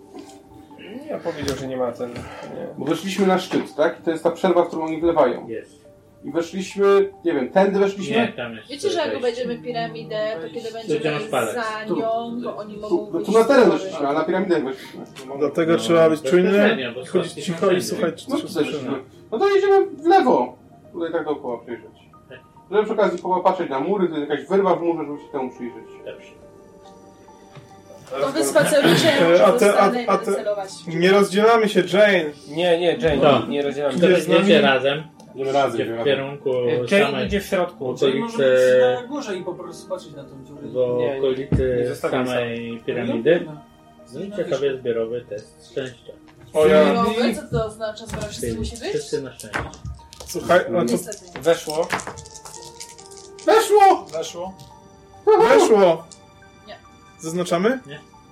Ja 1.10 1.20
powiedział, 1.20 1.56
że 1.58 1.68
nie 1.68 1.78
ma 1.78 1.92
ten... 1.92 2.10
Nie. 2.10 2.68
Bo 2.78 2.86
weszliśmy 2.86 3.28
na 3.28 3.40
szczyt, 3.40 3.76
tak? 3.76 4.00
I 4.00 4.04
to 4.04 4.12
jest 4.12 4.24
ta 4.24 4.32
przerwa, 4.32 4.64
w 4.64 4.68
którą 4.68 4.84
oni 4.84 5.02
wlewają. 5.02 5.48
Jest. 5.48 5.82
I 6.24 6.32
weszliśmy, 6.32 7.10
nie 7.26 7.34
wiem, 7.34 7.50
tędy 7.50 7.80
weszliśmy? 7.80 8.16
Nie, 8.18 8.28
tam 8.28 8.56
jest. 8.56 8.70
Wiecie, 8.70 8.90
że 8.90 9.00
jak 9.00 9.10
wejście. 9.10 9.22
będziemy 9.46 9.64
piramidę, 9.68 10.20
to 10.42 10.48
kiedy 10.54 10.70
Będziemy 10.88 11.20
spadać. 11.20 11.56
za 11.56 11.86
nią, 11.96 12.42
to 12.44 12.58
oni 12.58 12.78
mogą 12.78 13.10
no 13.14 13.20
tu 13.22 13.32
na 13.32 13.44
teren 13.44 13.70
weszliśmy, 13.72 14.08
a 14.08 14.14
na 14.14 14.24
piramidę 14.24 14.56
jak 14.56 14.66
weszliśmy. 14.66 15.02
Dlatego 15.40 15.72
No, 15.72 15.78
trzeba 15.78 16.10
być 16.10 16.22
czujnym, 16.22 16.54
chodzić 17.12 17.46
cicho 17.46 17.72
i 17.72 17.82
słuchać, 17.82 18.28
No 18.28 18.36
co 18.36 18.42
tu 18.42 18.48
się 18.48 18.54
sobie 18.54 18.66
słyszy. 18.66 18.80
weszliśmy. 18.86 19.04
No 19.32 19.40
to 19.40 19.50
jedziemy 19.50 19.86
w 19.86 20.06
lewo. 20.06 20.56
Tutaj 20.94 21.12
tak 21.12 21.26
dookoła 21.26 21.58
przejrzeć. 21.64 21.92
Żeby 22.72 22.84
przy 22.84 22.94
okazji 22.94 23.20
popatrzeć 23.20 23.70
na 23.70 23.80
mury, 23.80 24.08
to 24.10 24.18
jest 24.18 24.30
jakaś 24.30 24.48
wyrwa 24.48 24.76
w 24.76 24.82
murze, 24.82 25.04
żeby 25.06 25.20
się 25.22 25.28
temu 25.32 25.50
przyjrzeć. 25.50 25.86
Dobrze. 26.06 26.32
To 28.22 28.32
wy 28.32 28.46
spacerujcie, 28.46 29.36
E, 29.36 29.46
a 29.46 29.52
te- 29.52 29.74
a- 29.80 29.92
a 30.08 30.18
te-. 30.18 30.44
Nie 30.88 31.12
rozdzielamy 31.12 31.70
się, 31.70 31.84
Jane! 31.94 32.24
Nie, 32.48 32.80
nie, 32.80 32.98
Jane, 33.02 33.16
No. 33.16 33.48
nie 33.48 33.62
rozdzielamy. 33.62 33.96
Idzie 33.98 34.08
To 34.16 34.22
z 34.22 34.28
nami? 34.28 34.40
będziecie 34.40 34.62
razem. 34.62 35.04
Idziemy 35.36 35.52
razem, 35.52 35.82
idziemy 35.82 36.02
w 36.02 36.04
kierunku 36.04 36.50
Jane 36.92 37.06
samej 37.06 37.28
idzie 37.28 37.42
w 37.42 37.46
środku. 37.46 37.90
Okolice- 37.92 38.96
na 39.02 39.08
górze 39.08 39.36
i 39.36 39.44
po 39.44 39.54
prostu 39.54 39.90
patrzeć 39.90 40.14
na 40.16 40.24
tą 40.24 40.44
dziurę. 40.46 40.62
w 40.62 40.74
Nie, 40.74 40.98
nie, 40.98 41.12
nie 41.14 41.18
okolicy 41.18 41.86
zostawiam 41.88 42.28
samej 42.28 42.82
piramidy. 42.86 43.48
Zróbcie 44.06 44.50
sobie 44.50 44.78
zbiorowy 44.78 45.26
test 45.30 45.72
szczęścia. 45.72 46.12
O 46.54 46.66
ja... 46.68 46.84
Zbiorowy? 46.84 47.36
Co 47.36 47.58
to 47.58 47.66
oznacza? 47.66 48.06
Zbiorowy 48.06 48.30
wszyscy 48.30 48.56
musi 48.58 48.72
być? 48.78 48.90
Wszyscy 48.90 49.22
na 49.22 49.34
szczęście. 49.34 49.60
Słuchaj, 50.28 50.60
a 50.60 50.86
to. 50.86 51.42
Weszło. 51.42 51.88
Weszło! 53.46 54.06
Weszło. 54.14 54.54
weszło! 55.50 56.08
Nie. 57.22 57.30
Zaznaczamy? 57.30 57.80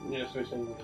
Nie, 0.09 0.29
szczęścia 0.29 0.55
nie 0.55 0.63
było. 0.63 0.77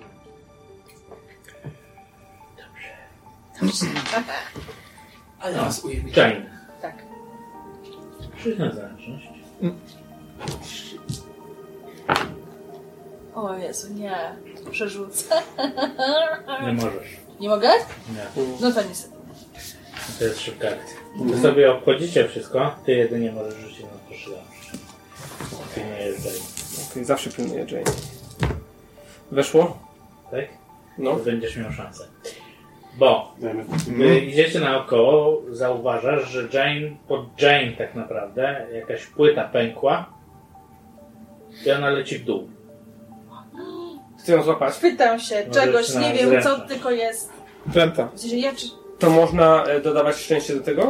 Ale 5.39 5.56
nas 5.56 5.84
ujemnie. 5.86 6.12
Jane. 6.15 6.60
Tak. 6.82 6.96
Przyznaj 8.38 8.72
zręczność. 8.74 9.28
O 13.36 13.54
Jezu, 13.58 13.94
nie. 13.94 14.36
Przerzucę. 14.72 15.41
Nie 16.65 16.74
możesz. 16.74 17.08
Nie 17.39 17.50
mogę? 17.50 17.70
Nie. 18.15 18.44
No 18.62 18.72
to 18.72 18.84
niestety. 18.84 19.15
To 20.20 20.26
jest 20.26 20.39
szybka 20.39 20.68
akcja. 20.68 20.96
Wy 21.20 21.41
sobie 21.41 21.72
obchodzicie 21.72 22.28
wszystko, 22.28 22.76
ty 22.86 22.91
jedynie 22.91 23.32
możesz 23.32 23.56
rzucić 23.56 23.80
na 23.82 23.88
spostrzegawczość. 24.06 24.70
Ty 25.76 25.84
nie 25.84 26.06
jest 26.06 26.26
Jane. 26.26 26.55
Okej, 26.91 27.05
zawsze 27.05 27.29
pilnuję 27.29 27.65
Jane. 27.71 27.83
Weszło? 29.31 29.77
Tak? 30.31 30.45
No. 30.97 31.11
To 31.15 31.23
będziesz 31.23 31.57
miał 31.57 31.71
szansę. 31.71 32.07
Bo. 32.97 33.35
Gdy 33.88 34.19
idziecie 34.19 34.59
naokoło, 34.59 35.41
zauważasz, 35.51 36.29
że 36.29 36.47
Jane, 36.53 36.95
pod 37.07 37.41
Jane 37.41 37.71
tak 37.77 37.95
naprawdę, 37.95 38.67
jakaś 38.73 39.05
płyta 39.05 39.43
pękła 39.43 40.13
i 41.65 41.71
ona 41.71 41.89
leci 41.89 42.17
w 42.19 42.25
dół. 42.25 42.49
Chcę 44.19 44.31
ją 44.33 44.43
złapać. 44.43 44.77
Pytam 44.77 45.19
się 45.19 45.35
Możesz 45.47 45.63
czegoś, 45.63 45.93
na 45.93 46.01
nie 46.01 46.13
wiem 46.13 46.25
co 46.25 46.29
zręczność. 46.31 46.67
tylko 46.67 46.91
jest. 46.91 47.29
Pręta. 47.73 48.07
W 48.13 48.19
sensie 48.19 48.38
ja 48.38 48.51
czy... 48.55 48.67
To 48.99 49.09
można 49.09 49.63
e, 49.63 49.81
dodawać 49.81 50.15
szczęście 50.15 50.55
do 50.55 50.61
tego? 50.61 50.81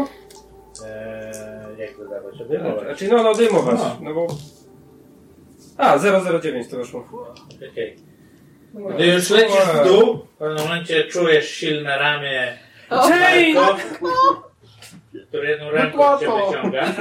Eee, 0.85 1.79
jak 1.79 1.97
dodawać? 1.97 2.41
Odejmować. 2.41 2.83
Znaczy, 2.83 3.07
no, 3.07 3.23
no 3.23 3.29
odejmować. 3.29 3.79
No. 3.79 3.97
No 4.01 4.13
bo... 4.13 4.27
A, 5.77 5.97
009 6.41 6.67
to 6.67 6.77
weszło. 6.77 7.05
Okej. 7.71 7.95
Gdy 8.95 9.07
już 9.07 9.29
lecisz 9.29 9.55
w 9.65 9.87
dół, 9.87 10.17
w 10.17 10.37
pewnym 10.37 10.63
momencie 10.63 11.03
czujesz 11.03 11.49
silne 11.49 11.97
ramię 11.97 12.57
O, 12.89 13.09
Marko, 13.09 13.77
który 15.27 15.49
jedną 15.49 15.71
ręką 15.71 16.19
cię 16.19 16.27
wyciąga. 16.27 16.93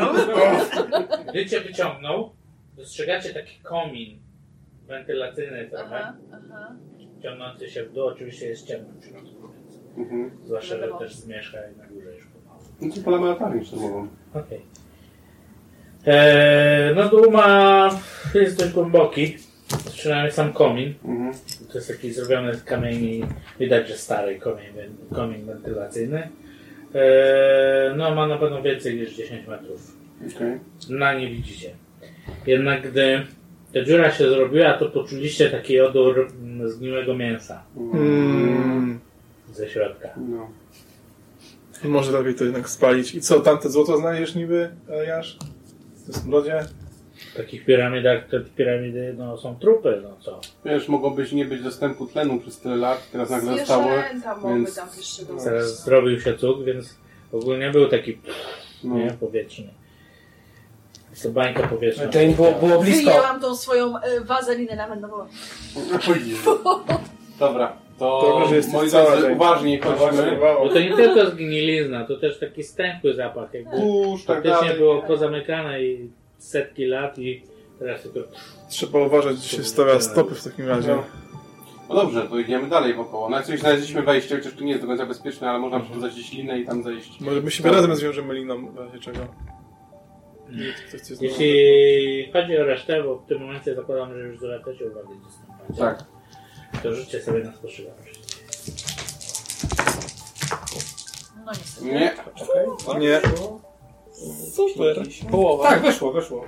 Gdy 1.30 1.46
cię 1.46 1.60
wyciągnął, 1.60 2.30
dostrzegacie 2.76 3.34
taki 3.34 3.60
komin 3.62 4.18
wentylacyjny 4.86 5.68
trochę, 5.70 5.96
Aha, 5.96 6.14
aha. 6.32 6.76
ciągnący 7.22 7.70
się 7.70 7.84
w 7.84 7.92
dół. 7.92 8.06
Oczywiście 8.06 8.46
jest 8.46 8.66
ciemno 8.66 8.88
w 9.00 9.04
środku. 9.04 9.48
Mhm. 9.96 10.30
Zwłaszcza, 10.44 10.74
że 10.74 10.80
Wiadomo. 10.80 10.98
też 10.98 11.14
zmierzcha 11.14 11.58
i 11.74 11.76
na 11.76 11.86
górze 11.86 12.14
już 12.14 12.24
pomału. 12.26 12.60
No 12.80 12.94
to 12.94 13.00
polamy 13.00 13.26
latarnię 13.26 13.64
szturmową. 13.64 14.08
Okej. 14.34 14.60
Eee, 16.06 16.94
no 16.94 17.08
dół 17.08 17.30
ma... 17.30 17.90
jest 18.34 18.58
dość 18.58 18.72
głęboki. 18.72 19.36
Przynajmniej 19.92 20.32
sam 20.32 20.52
komin. 20.52 20.94
Mhm. 21.04 21.34
To 21.72 21.78
jest 21.78 21.88
taki 21.88 22.12
zrobiony 22.12 22.54
z 22.54 22.64
kamieni, 22.64 23.24
widać, 23.60 23.88
że 23.88 23.96
stary 23.96 24.38
komin, 24.38 24.66
komin 25.14 25.46
wentylacyjny. 25.46 26.28
Eee, 26.94 27.96
no 27.96 28.14
ma 28.14 28.26
na 28.26 28.38
pewno 28.38 28.62
więcej 28.62 28.96
niż 28.96 29.16
10 29.16 29.46
metrów. 29.48 29.96
Okej. 30.36 30.58
Na 30.90 31.14
nie 31.14 31.30
widzicie. 31.30 31.70
Jednak 32.46 32.90
gdy 32.90 33.22
ta 33.74 33.84
dziura 33.84 34.10
się 34.10 34.28
zrobiła, 34.28 34.72
to 34.72 34.88
poczuliście 34.88 35.50
taki 35.50 35.80
odór 35.80 36.32
zgniłego 36.64 37.14
mięsa 37.14 37.62
Mm, 37.76 39.00
ze 39.52 39.68
środka. 39.68 40.08
No. 40.16 40.50
może 41.84 42.12
lepiej 42.12 42.34
to 42.34 42.44
jednak 42.44 42.68
spalić. 42.68 43.14
I 43.14 43.20
co, 43.20 43.40
tamte 43.40 43.70
złoto 43.70 43.96
znajdziesz 43.96 44.34
niby, 44.34 44.70
Eliasz? 44.88 45.38
W 46.04 46.12
tym 46.12 46.14
smrodzie? 46.22 46.66
W 47.32 47.36
takich 47.36 47.64
piramidach, 47.64 48.28
te 48.28 48.40
piramidy 48.40 49.14
no, 49.18 49.36
są 49.38 49.56
trupy, 49.56 50.00
no 50.02 50.16
co? 50.20 50.40
Wiesz, 50.64 50.88
mogłobyś 50.88 51.32
nie 51.32 51.44
być 51.44 51.62
dostępu 51.62 52.06
tlenu 52.06 52.40
przez 52.40 52.60
tyle 52.60 52.76
lat, 52.76 53.10
teraz 53.12 53.30
nagle 53.30 53.58
zostało. 53.58 53.88
Więc- 54.44 54.74
tam 54.74 54.88
też 54.88 55.16
się 55.16 55.24
dostać. 55.24 55.44
Teraz 55.44 55.84
zrobił 55.84 56.20
się 56.20 56.34
cud, 56.34 56.64
więc 56.64 56.94
ogólnie 57.32 57.70
był 57.70 57.88
taki 57.88 58.18
No. 58.84 58.98
nie, 58.98 59.10
powietrzny. 59.10 59.68
Jest 61.10 61.22
to 61.22 61.30
bańka 61.30 61.68
powietrzna. 61.68 62.04
Jane 62.04 62.34
było, 62.34 62.52
było 62.52 62.82
blisko. 62.82 63.10
Wyjęłam 63.10 63.40
tą 63.40 63.56
swoją 63.56 63.96
y, 63.96 64.24
wazelinę 64.24 64.76
nawet 64.76 65.00
nową. 65.00 65.26
Oj. 66.08 66.20
Dobra, 67.38 67.76
to 67.98 68.20
Dobrze, 68.22 68.48
że 68.48 68.56
jesteś 68.56 68.74
moi 68.74 68.90
cała, 68.90 69.10
drodzy, 69.10 69.32
uważniej 69.32 69.80
chodźmy. 69.80 70.38
Bo 70.40 70.68
to 70.68 70.80
nie 70.80 70.96
tylko 70.96 71.30
zgnilizna, 71.30 72.04
to 72.04 72.16
też 72.16 72.38
taki 72.40 72.62
stęchły 72.62 73.14
zapach. 73.14 73.54
Jakby 73.54 73.70
Kurz, 73.70 74.24
tak 74.24 74.36
faktycznie 74.36 74.60
dalej. 74.68 74.78
było 74.78 75.02
pozamykane 75.02 75.82
i 75.84 76.10
setki 76.38 76.86
lat 76.86 77.18
i 77.18 77.42
teraz 77.78 78.02
tylko 78.02 78.20
Trzeba 78.68 78.98
uważać, 78.98 79.36
gdzie 79.36 79.48
się 79.48 79.64
stawia 79.64 80.00
stopy 80.00 80.34
w 80.34 80.44
takim 80.44 80.68
razie. 80.68 80.88
No. 80.88 81.02
No 81.88 81.94
dobrze, 81.94 82.22
to 82.22 82.38
idziemy 82.38 82.68
dalej 82.68 82.94
wokoło. 82.94 83.28
No 83.28 83.36
jak 83.36 83.46
coś 83.46 83.60
znaleźliśmy 83.60 84.02
wejście, 84.02 84.36
chociaż 84.36 84.52
tu 84.52 84.64
nie 84.64 84.70
jest 84.70 84.82
do 84.82 84.88
końca 84.88 85.06
bezpieczne, 85.06 85.50
ale 85.50 85.58
można 85.58 85.80
przerzucać 85.80 86.12
gdzieś 86.12 86.32
linę 86.32 86.58
i 86.58 86.66
tam 86.66 86.82
zejść. 86.82 87.20
Może 87.20 87.40
my 87.40 87.50
się 87.50 87.70
razem 87.70 87.96
zwiążemy 87.96 88.34
liną, 88.34 88.66
w 88.72 88.78
razie 88.78 88.98
czego. 88.98 89.18
Nie, 90.50 90.64
Jeśli 91.20 92.32
chodzi 92.32 92.58
o 92.58 92.64
resztę, 92.64 93.02
bo 93.02 93.16
w 93.16 93.26
tym 93.26 93.40
momencie 93.40 93.74
zakładam, 93.74 94.14
że 94.14 94.20
już 94.20 94.38
zwracacie 94.38 94.84
uwagę, 94.86 95.08
Tak. 95.78 96.04
To 96.82 96.94
rzućcie 96.94 97.22
sobie 97.22 97.44
na 97.44 97.52
spostrzegawczość. 97.52 98.20
No 101.46 101.52
niestety. 101.52 101.86
Nie. 101.86 102.12
Nie. 102.98 103.20
Super. 104.52 105.02
Połowa. 105.30 105.68
Tak, 105.68 105.82
weszło, 105.82 106.12
weszło. 106.12 106.44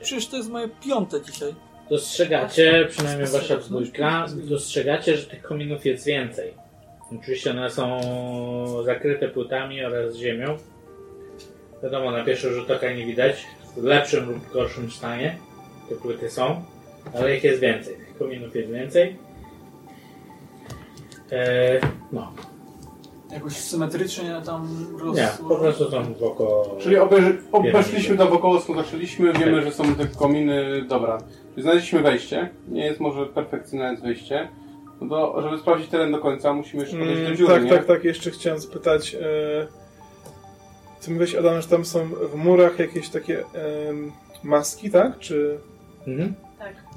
Przecież 0.00 0.26
to 0.26 0.36
jest 0.36 0.50
moje 0.50 0.68
piąte 0.68 1.20
dzisiaj. 1.22 1.54
Dostrzegacie, 1.90 2.86
przynajmniej 2.90 3.28
wasza 3.28 3.56
dwójka, 3.56 4.26
dostrzegacie, 4.34 5.16
że 5.16 5.26
tych 5.26 5.42
kominów 5.42 5.86
jest 5.86 6.06
więcej. 6.06 6.54
Oczywiście 7.18 7.50
one 7.50 7.70
są 7.70 8.00
zakryte 8.84 9.28
płytami 9.28 9.84
oraz 9.84 10.16
ziemią. 10.16 10.56
Wiadomo, 11.82 12.10
na 12.10 12.24
pierwszy 12.24 12.54
rzut 12.54 12.70
oka 12.70 12.92
nie 12.92 13.06
widać, 13.06 13.46
w 13.76 13.84
lepszym 13.84 14.30
lub 14.30 14.52
gorszym 14.52 14.90
stanie 14.90 15.38
te 15.88 15.94
płyty 15.94 16.30
są, 16.30 16.62
ale 17.14 17.36
ich 17.36 17.44
jest 17.44 17.60
więcej. 17.60 17.96
Tych 17.96 18.18
kominów 18.18 18.56
jest 18.56 18.70
więcej. 18.70 19.16
E, 21.32 21.80
no. 22.12 22.32
Jakoś 23.32 23.52
symetrycznie 23.52 24.42
tam 24.46 24.86
roz... 25.00 25.16
Nie, 25.16 25.28
po 25.48 25.56
prostu 25.56 25.90
są 25.90 26.14
wokoło... 26.14 26.76
Czyli 26.80 26.96
obejrzy, 26.96 27.38
obeszliśmy 27.52 28.16
tam 28.16 28.28
wokoło, 28.28 28.60
skąd 28.60 28.78
zaczęliśmy, 28.78 29.32
wiemy, 29.32 29.62
że 29.62 29.72
są 29.72 29.94
te 29.94 30.06
kominy, 30.06 30.84
dobra. 30.88 31.18
Czyli 31.50 31.62
znaleźliśmy 31.62 32.00
wejście, 32.02 32.50
nie 32.68 32.84
jest 32.84 33.00
może 33.00 33.26
perfekcyjne 33.26 33.90
jest 33.90 34.02
wejście. 34.02 34.48
No 35.00 35.08
to, 35.08 35.42
żeby 35.42 35.58
sprawdzić 35.58 35.88
teren 35.88 36.12
do 36.12 36.18
końca, 36.18 36.52
musimy 36.52 36.82
jeszcze 36.82 36.98
podejść 36.98 37.20
do 37.20 37.26
Mm, 37.26 37.36
dziury, 37.36 37.54
tak, 37.54 37.64
nie? 37.64 37.70
tak, 37.70 37.86
tak. 37.86 38.04
Jeszcze 38.04 38.30
chciałem 38.30 38.60
spytać. 38.60 39.14
E, 39.14 39.18
ty 41.00 41.10
mówiłeś, 41.10 41.34
Adam, 41.34 41.62
że 41.62 41.68
tam 41.68 41.84
są 41.84 42.08
w 42.32 42.34
murach 42.34 42.78
jakieś 42.78 43.08
takie 43.08 43.44
maski, 44.42 44.90
tak? 44.90 45.18
Czy... 45.18 45.58
Mhm. 46.06 46.34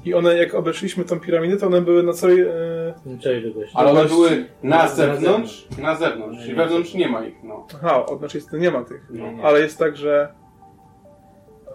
I 0.04 0.14
one, 0.14 0.36
jak 0.36 0.54
obeszliśmy 0.54 1.04
tą 1.04 1.20
piramidę, 1.20 1.56
to 1.56 1.66
one 1.66 1.80
były 1.80 2.02
na 2.02 2.12
całej... 2.12 2.40
E, 2.40 3.18
Cześć. 3.20 3.46
Ale 3.74 3.90
one 3.90 4.04
były 4.04 4.46
na 4.62 4.88
zewnątrz, 4.88 5.68
na 5.78 5.94
zewnątrz, 5.94 6.42
czyli 6.42 6.54
wewnątrz 6.54 6.94
nie 6.94 7.08
ma 7.08 7.24
ich, 7.24 7.34
no. 7.42 7.66
aha, 7.74 8.06
od 8.06 8.22
naszej 8.22 8.40
strony 8.40 8.62
nie 8.62 8.70
ma 8.70 8.84
tych. 8.84 9.06
no. 9.10 9.42
Ale 9.42 9.60
jest 9.60 9.78
tak, 9.78 9.96
że... 9.96 10.28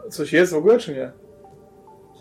Coś 0.09 0.33
jest 0.33 0.53
w 0.53 0.57
ogóle, 0.57 0.77
czy 0.77 0.93
nie? 0.93 1.11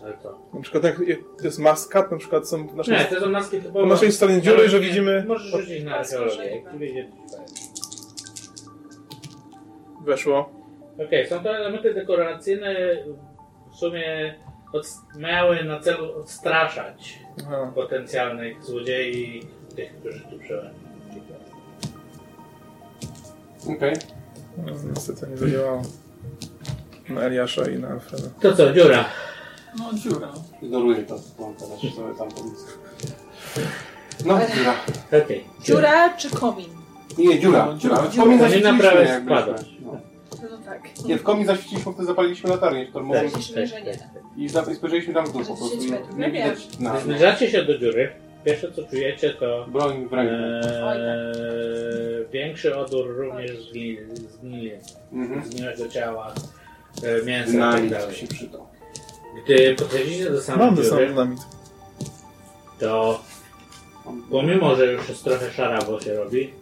Ale 0.03 0.17
co? 0.23 0.39
Na 0.53 0.61
przykład 0.61 0.83
jak 0.83 0.95
to 1.37 1.43
jest 1.43 1.59
maska, 1.59 2.07
na 2.11 2.17
przykład 2.17 2.49
są 2.49 2.67
w 2.67 2.75
naszej, 2.75 2.97
Nie, 2.97 3.05
to 3.05 3.19
są 3.19 3.29
maski 3.29 3.57
typowo... 3.57 3.79
po 3.79 3.85
naszej 3.85 4.11
stronie 4.11 4.41
dziury, 4.41 4.69
że 4.69 4.79
widzimy... 4.79 5.25
Możesz 5.27 5.51
rzucić 5.51 5.83
na 5.83 5.95
archeologię, 5.95 6.45
jak 6.45 6.71
ci 6.71 6.77
wyjdzie 6.77 7.09
to 7.31 7.37
Weszło. 10.05 10.49
Okej, 11.05 11.27
są 11.27 11.43
to 11.43 11.57
elementy 11.57 11.93
dekoracyjne, 11.93 12.75
w 13.71 13.75
sumie 13.75 14.35
miały 15.17 15.63
na 15.63 15.79
celu 15.79 16.19
odstraszać 16.19 17.19
Aha. 17.47 17.71
potencjalnych 17.75 18.63
złodziei 18.65 19.37
i 19.37 19.75
tych, 19.75 19.95
którzy 19.99 20.19
tu 20.19 20.39
przebywają. 20.39 20.73
Okej. 23.77 23.95
No, 24.57 24.73
niestety 24.89 25.27
nie 25.31 25.37
zadziałało. 25.37 25.81
Na 27.09 27.21
Eliasza 27.21 27.69
i 27.69 27.79
na 27.79 27.87
Alfreda. 27.87 28.27
To 28.41 28.53
co, 28.55 28.73
dziura? 28.73 29.05
No 29.79 29.93
dziura. 29.93 30.27
Ignoruję 30.61 31.03
to, 31.03 31.19
mam 31.39 31.55
teraz 31.55 31.79
sobie 31.95 32.15
tam 32.17 32.29
pomysł. 32.29 32.65
No, 34.25 34.39
dziura. 34.55 34.73
Okej. 35.23 35.45
Dziura 35.63 36.13
czy 36.17 36.29
komin? 36.29 36.69
Nie, 37.17 37.39
dziura, 37.39 37.65
No, 37.65 37.77
dziura. 37.77 38.07
dziura. 38.07 38.23
Komin 38.23 38.39
zaświeciliśmy, 38.39 38.71
naprawia 38.77 39.19
tak. 40.69 41.05
Nie, 41.05 41.17
w 41.17 41.23
komin 41.23 41.45
zaświeciliśmy, 41.45 41.91
wtedy 41.93 42.07
zapaliliśmy 42.07 42.49
latarnię 42.49 42.87
sztormową 42.87 43.13
Tak, 43.19 43.23
Myślisz, 43.35 43.51
tak, 43.55 43.67
że 43.67 43.81
nie. 43.81 43.97
tak. 43.97 44.07
i 44.37 44.49
za- 44.49 44.71
i 44.71 44.75
spojrzeliśmy 44.75 45.13
tam 45.13 45.25
w 45.25 45.31
dół 45.33 45.41
po 45.41 45.47
prostu. 45.47 45.75
10 45.77 45.91
metrów, 45.91 46.17
Nie 46.17 46.31
widać 46.31 46.79
na 46.79 46.99
Zbliżacie 46.99 47.51
się 47.51 47.65
do 47.65 47.77
dziury. 47.77 48.11
Pierwsze 48.45 48.71
co 48.71 48.83
czujecie 48.83 49.29
to 49.33 49.65
broń 49.71 50.07
w 50.09 50.13
ręku. 50.13 50.33
e, 50.33 51.33
większy 52.31 52.75
odór 52.77 53.07
również 53.17 53.51
zgni- 53.51 54.15
zgnili, 54.29 54.71
Mhm. 55.13 55.43
zgniłego 55.45 55.87
ciała, 55.89 56.33
e, 57.03 57.25
mięsa 57.25 57.49
i 57.49 57.53
tak 57.59 57.75
Dynamit 57.75 57.91
dalej. 57.91 58.15
się 58.15 58.27
przydał. 58.27 58.67
Gdy 59.45 59.75
podchodzicie 59.75 60.29
do 60.29 60.41
samej 60.41 60.65
Mam 60.65 60.75
do 60.75 60.83
dziury, 60.83 60.97
sam 60.97 61.07
dynamit. 61.07 61.39
to 62.79 63.19
pomimo, 64.31 64.75
że 64.75 64.93
już 64.93 65.09
jest 65.09 65.23
trochę 65.23 65.51
szarawo 65.51 65.99
się 66.01 66.13
robi, 66.15 66.53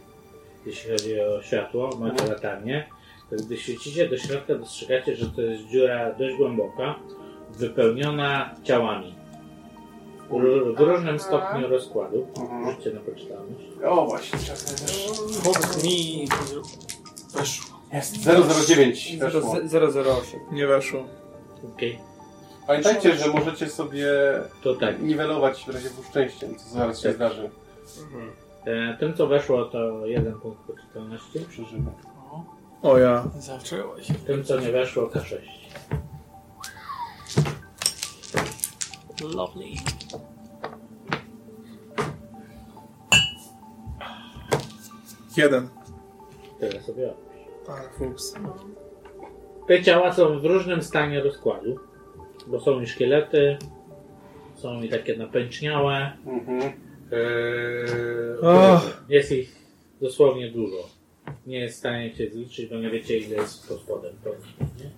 jeśli 0.65 0.91
chodzi 0.91 1.21
o 1.21 1.41
światło, 1.41 1.89
macie 1.99 2.27
latarnię, 2.27 2.87
to 2.89 2.96
gdy 3.31 3.57
świecicie 3.57 4.09
do 4.09 4.17
środka, 4.17 4.55
dostrzegacie, 4.55 5.15
że 5.15 5.25
to 5.29 5.41
jest 5.41 5.63
dziura 5.67 6.13
dość 6.13 6.35
głęboka, 6.37 6.95
wypełniona 7.49 8.55
ciałami. 8.63 9.15
W 10.29 10.31
ró- 10.31 10.75
W 10.75 10.79
różnym 10.79 11.19
stopniu 11.19 11.67
rozkładu. 11.67 12.27
Mhm. 12.37 12.71
Rzućcie 12.75 12.91
na 12.93 12.99
poczytalność. 12.99 13.63
O 13.85 14.05
właśnie, 14.05 14.39
czasem 14.39 14.77
też. 14.87 15.07
Chłop 15.43 15.83
mi 15.83 16.27
weszło. 17.35 17.77
Jest 17.93 18.15
009 18.67 19.17
weszło. 19.19 19.55
008. 19.71 20.39
Nie 20.51 20.67
weszło. 20.67 21.03
Okej, 21.75 21.99
Pamiętajcie, 22.67 23.15
że 23.15 23.27
możecie 23.27 23.69
sobie 23.69 24.07
to 24.63 24.75
tak. 24.75 25.01
niwelować 25.01 25.63
w 25.65 25.69
razie 25.69 25.89
szczęściem, 26.09 26.55
co 26.55 26.69
zaraz 26.69 26.99
się 27.01 27.07
Tak. 27.07 27.15
zdarzy. 27.15 27.49
E, 28.65 28.97
Tym, 28.99 29.13
co 29.13 29.27
weszło, 29.27 29.65
to 29.65 30.05
jeden 30.05 30.33
punkt 30.33 30.59
poczytalności. 30.61 31.39
Przeżywe. 31.49 31.91
O, 32.81 32.97
ja. 32.97 33.23
zaczęło 33.39 34.01
się. 34.01 34.13
Tym, 34.13 34.43
co 34.43 34.59
nie 34.59 34.71
weszło, 34.71 35.07
K6. 35.07 35.37
Lovely. 39.35 39.65
Jeden. 45.37 45.69
Tyle 46.59 46.81
sobie 46.81 47.09
odpisz. 47.11 47.41
Ale 47.67 47.89
fuks. 47.89 48.33
Te 49.67 49.83
ciała 49.83 50.13
są 50.13 50.39
w 50.39 50.45
różnym 50.45 50.83
stanie 50.83 51.23
rozkładu, 51.23 51.79
bo 52.47 52.59
są 52.59 52.81
i 52.81 52.87
szkielety, 52.87 53.57
są 54.55 54.81
i 54.81 54.89
takie 54.89 55.17
napęczniałe. 55.17 56.11
Mhm. 56.25 56.61
Eee, 57.11 58.79
jest 59.09 59.31
ich 59.31 59.55
dosłownie 60.01 60.51
dużo. 60.51 60.96
Nie 61.47 61.59
jest 61.59 61.75
w 61.75 61.79
stanie 61.79 62.15
się 62.15 62.29
zliczyć, 62.29 62.69
bo 62.69 62.75
nie 62.75 62.89
wiecie 62.89 63.17
ile 63.17 63.35
jest 63.35 63.67
pod 63.67 63.79
spodem. 63.81 64.13
Nie? 64.79 64.89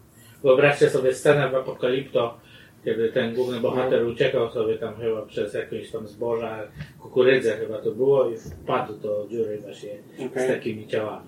Wyobraźcie 0.44 0.90
sobie 0.90 1.14
scenę 1.14 1.50
w 1.50 1.56
Apokalipto, 1.56 2.38
kiedy 2.86 3.10
ten 3.10 3.36
główny 3.36 3.60
bohater 3.60 4.06
uciekał 4.08 4.52
sobie 4.52 4.78
tam 4.78 4.96
chyba 4.96 5.22
przez 5.26 5.54
jakieś 5.54 5.92
tam 5.92 6.08
zboża, 6.08 6.68
kukurydzę 7.00 7.58
chyba 7.58 7.78
to 7.78 7.92
było 7.92 8.30
i 8.30 8.38
wpadł 8.38 8.98
do 8.98 9.28
dziury 9.30 9.58
właśnie 9.62 9.90
z 10.18 10.22
Okej. 10.26 10.48
takimi 10.48 10.88
ciałami. 10.88 11.28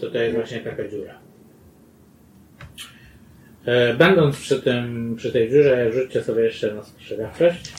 To 0.00 0.10
to 0.10 0.18
jest 0.18 0.36
właśnie 0.36 0.60
taka 0.60 0.88
dziura. 0.88 1.18
E, 3.64 3.94
Będąc 3.94 4.36
przy, 4.36 4.62
tym, 4.62 5.14
przy 5.16 5.32
tej 5.32 5.50
dziurze, 5.50 5.92
rzućcie 5.92 6.22
sobie 6.22 6.42
jeszcze 6.42 6.74
na 6.74 6.84
spostrzegawczość. 6.84 7.72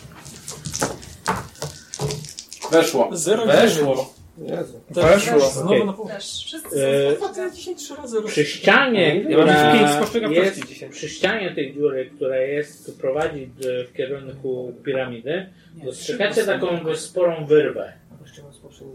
Weszło. 2.72 3.09
Zero 3.11 3.45
Weszło. 3.45 4.14
Jezu. 4.38 4.79
Weszło. 4.89 5.39
Znowu 5.39 5.67
Okej. 5.69 5.86
na 5.86 5.93
pół. 5.93 6.07
Też. 6.07 6.43
Wszyscy 6.45 6.88
E, 6.88 7.15
to 7.33 7.41
ja 7.41 7.49
10 7.49 7.79
trzy 7.83 7.95
razy 7.95 8.21
Przy 8.23 8.45
ścianie, 8.45 9.15
Ja 9.29 9.38
mam 9.38 9.47
która 9.47 9.88
spostrzegawczości 9.97 10.45
jest, 10.59 10.67
dzisiaj. 10.67 10.89
przy 10.89 11.09
ścianie 11.09 11.55
tej 11.55 11.73
dziury, 11.73 12.09
która 12.15 12.38
jest, 12.38 12.99
prowadzi 13.01 13.47
d- 13.47 13.83
w 13.86 13.93
kierunku 13.93 14.73
piramidy, 14.83 15.49
dostrzegacie 15.83 16.43
taką 16.45 16.83
dość 16.83 17.01
sporą 17.01 17.45
wyrwę, 17.45 17.93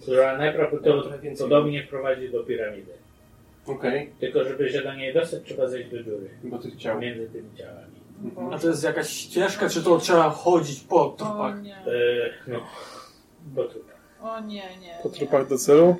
która 0.02 0.38
najprawdopodobniej 0.38 1.82
prowadzi 1.86 2.28
do 2.30 2.40
piramidy. 2.44 2.92
Okej. 3.66 4.10
Tylko 4.20 4.44
żeby 4.44 4.70
się 4.70 4.82
do 4.82 4.94
niej 4.94 5.14
dostać, 5.14 5.42
trzeba 5.44 5.66
zejść 5.68 5.90
do 5.90 6.02
dziury. 6.02 6.30
Do 6.44 6.58
tych 6.58 6.76
ciał. 6.76 7.00
Między 7.00 7.26
tymi 7.28 7.48
ciałami. 7.58 7.90
A 8.54 8.58
to 8.58 8.68
jest 8.68 8.84
jakaś 8.84 9.08
ścieżka, 9.08 9.68
czy 9.68 9.82
to 9.82 9.98
trzeba 9.98 10.30
chodzić 10.30 10.80
po 10.80 11.06
O 11.06 11.10
trupach? 11.10 11.62
nie. 11.62 11.76
E, 11.76 11.82
no, 12.46 12.60
bo 13.46 13.64
tu. 13.64 13.78
O 14.22 14.40
nie, 14.40 14.54
nie. 14.80 14.98
Po 15.02 15.08
nie. 15.08 15.14
trupach 15.14 15.48
do 15.48 15.58
celu. 15.58 15.96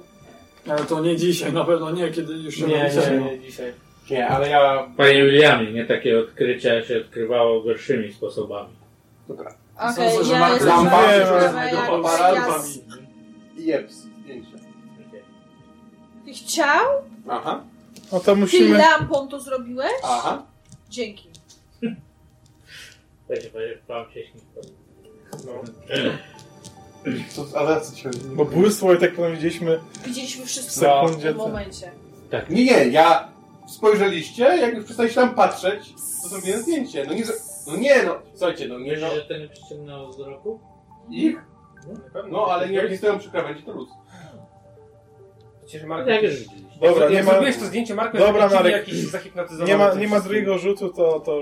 Ale 0.68 0.84
to 0.84 1.00
nie 1.00 1.16
dzisiaj, 1.16 1.52
na 1.52 1.64
pewno 1.64 1.90
nie, 1.90 2.10
kiedy 2.10 2.32
już 2.34 2.54
się 2.54 2.66
Nie, 2.66 2.90
nie, 3.10 3.18
nie, 3.20 3.40
dzisiaj. 3.40 3.72
Nie, 4.10 4.28
ale 4.28 4.48
ja... 4.50 4.88
Panie 4.96 5.24
Williamie, 5.24 5.72
nie 5.72 5.84
takie 5.84 6.18
odkrycia 6.20 6.82
się 6.82 6.96
odkrywało 7.00 7.62
gorszymi 7.62 8.12
sposobami. 8.12 8.68
Dobra. 9.28 9.54
Okej, 9.76 10.10
Sądzę, 10.10 10.24
że 10.24 10.32
ja 10.32 10.38
Mark 10.40 10.52
jestem 10.54 10.68
Lampa 10.68 10.90
bardzo 10.90 11.18
nie, 11.18 11.40
ciekawa, 11.40 11.60
ale 11.60 11.70
jak 11.74 11.86
do 11.86 11.92
ja 11.92 11.98
aparatami. 11.98 12.64
z 13.56 13.64
Jeps, 13.64 13.94
zdjęcie. 13.94 14.50
tych 16.24 16.40
ciał? 16.40 16.86
Aha, 17.28 17.64
No 18.12 18.20
to 18.20 18.24
Ty 18.34 18.36
musimy... 18.40 18.78
lampą 18.78 19.28
to 19.28 19.40
zrobiłeś? 19.40 19.92
aha. 20.04 20.42
Dzięki. 20.88 21.28
Wam 23.88 24.04
się 24.14 24.20
śni. 24.26 24.40
Co, 27.28 27.46
ale 27.58 27.80
co 27.80 27.96
ci 27.96 28.04
chodzi? 28.04 28.18
Bo 28.34 28.44
błysło 28.44 28.94
i 28.94 28.98
tak 28.98 29.14
powiedzieliśmy 29.14 29.80
Widzieliśmy 30.06 30.44
w 30.44 30.48
wszyscy 30.48 30.80
sekundzie. 30.80 31.16
w 31.18 31.22
tym 31.22 31.34
to- 31.34 31.48
momencie. 31.48 31.92
Nie, 32.50 32.64
nie, 32.64 32.88
ja... 32.88 33.28
Spojrzeliście, 33.68 34.42
jak 34.42 34.74
już 34.74 34.84
przestaliście 34.84 35.20
tam 35.20 35.34
patrzeć, 35.34 35.94
to 36.22 36.28
zrobiłem 36.28 36.62
zdjęcie. 36.62 37.04
No 37.08 37.14
nie, 37.14 37.24
że... 37.24 37.32
No 37.66 37.76
nie, 37.76 38.02
no. 38.02 38.14
Słuchajcie, 38.34 38.68
no 38.68 38.78
nie, 38.78 38.96
no. 38.96 39.06
Myślisz, 39.06 39.22
że 39.22 39.28
to 39.28 39.38
nie 39.38 39.48
przyciągnęło 39.48 40.08
wzroku? 40.08 40.60
Ich? 41.10 41.36
No, 42.30 42.46
ale 42.46 42.68
nie 42.68 42.74
jak 42.74 42.90
nie 42.90 42.96
stoją 42.96 43.18
przy 43.18 43.30
krawędzi, 43.30 43.62
to 43.62 43.72
luz. 43.72 43.88
Przecież 45.66 45.86
Mark... 45.86 46.06
Jak 46.06 46.22
już 46.22 46.32
widzieliście. 46.32 46.80
Dobra, 46.80 47.04
jak 47.04 47.12
nie 47.12 47.22
ma, 47.22 47.30
zrobiłeś 47.32 47.56
to 47.56 47.64
zdjęcie 47.64 47.94
Marku, 47.94 48.18
Dobra, 48.18 48.42
jest 48.42 48.54
Marek. 48.54 48.72
jakiś 48.72 48.94
zahipnotyzowany. 48.94 49.70
nie 49.70 49.78
ma, 49.78 49.94
nie 49.94 50.08
ma 50.08 50.20
drugiego 50.20 50.58
rzutu, 50.58 50.88
to... 50.88 51.20
to... 51.20 51.38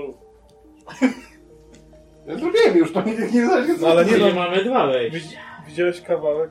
Zrobiłem 2.29 2.77
już, 2.77 2.93
to 2.93 3.01
nie, 3.03 3.13
nie 3.13 3.47
zależy 3.47 3.73
No 3.81 3.87
ale 3.87 4.05
nie 4.05 4.11
Nie 4.11 4.17
no, 4.17 4.33
mamy 4.35 4.63
dwa 4.63 4.87
wejścia. 4.87 5.17
widz- 5.19 5.35
widziałeś 5.67 6.01
kawałek? 6.01 6.49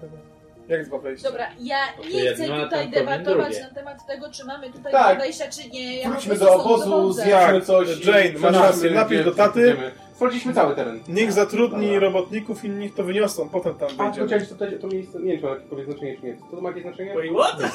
Jak 0.69 0.87
dwa 0.87 0.99
wejścia? 0.99 1.29
Dobra, 1.29 1.47
ja 1.61 1.77
nie 2.12 2.25
jedno, 2.25 2.45
chcę 2.45 2.55
a 2.55 2.64
tutaj 2.64 2.83
tam 2.85 2.91
debatować 2.93 3.53
drugie. 3.55 3.69
na 3.69 3.75
temat 3.75 4.07
tego, 4.07 4.31
czy 4.31 4.45
mamy 4.45 4.71
tutaj 4.71 4.93
Tak. 4.93 5.16
dwa 5.16 5.25
wejścia, 5.25 5.45
czy 5.49 5.69
nie. 5.69 5.97
Ja 5.99 6.05
po 6.05 6.11
Wróćmy 6.11 6.37
prostu 6.37 6.45
do 6.57 6.61
stąd 6.62 6.66
obozu, 6.66 6.91
wychodzę. 6.91 7.23
zjadźmy 7.23 7.61
coś. 7.61 7.89
i 7.89 8.07
Jane, 8.11 8.39
masz 8.39 8.55
rację, 8.55 8.91
napisz 8.91 9.25
do 9.25 9.33
taty. 9.33 9.77
Sprawdziliśmy 10.14 10.55
cały 10.55 10.75
teren. 10.75 11.01
Niech 11.09 11.33
zatrudni 11.33 11.99
robotników 11.99 12.64
i 12.64 12.71
niech 12.71 12.95
to 12.95 13.03
wyniosą, 13.05 13.49
potem 13.49 13.75
tam 13.75 13.89
A, 13.99 14.03
wejdziemy. 14.05 14.29
chociaż 14.29 14.49
to, 14.49 14.55
to, 14.55 14.64
to 14.81 14.87
miejsce, 14.87 15.19
nie 15.21 15.33
wiem, 15.33 15.41
czy 15.41 15.45
ma 15.47 15.51
jakiekolwiek 15.51 15.87
znaczenie, 15.87 16.16
czy 16.21 16.27
nie. 16.27 16.37
To 16.51 16.61
ma 16.61 16.69
jakieś 16.69 16.83
znaczenie? 16.83 17.14
Wait, 17.14 17.33
what? 17.33 17.61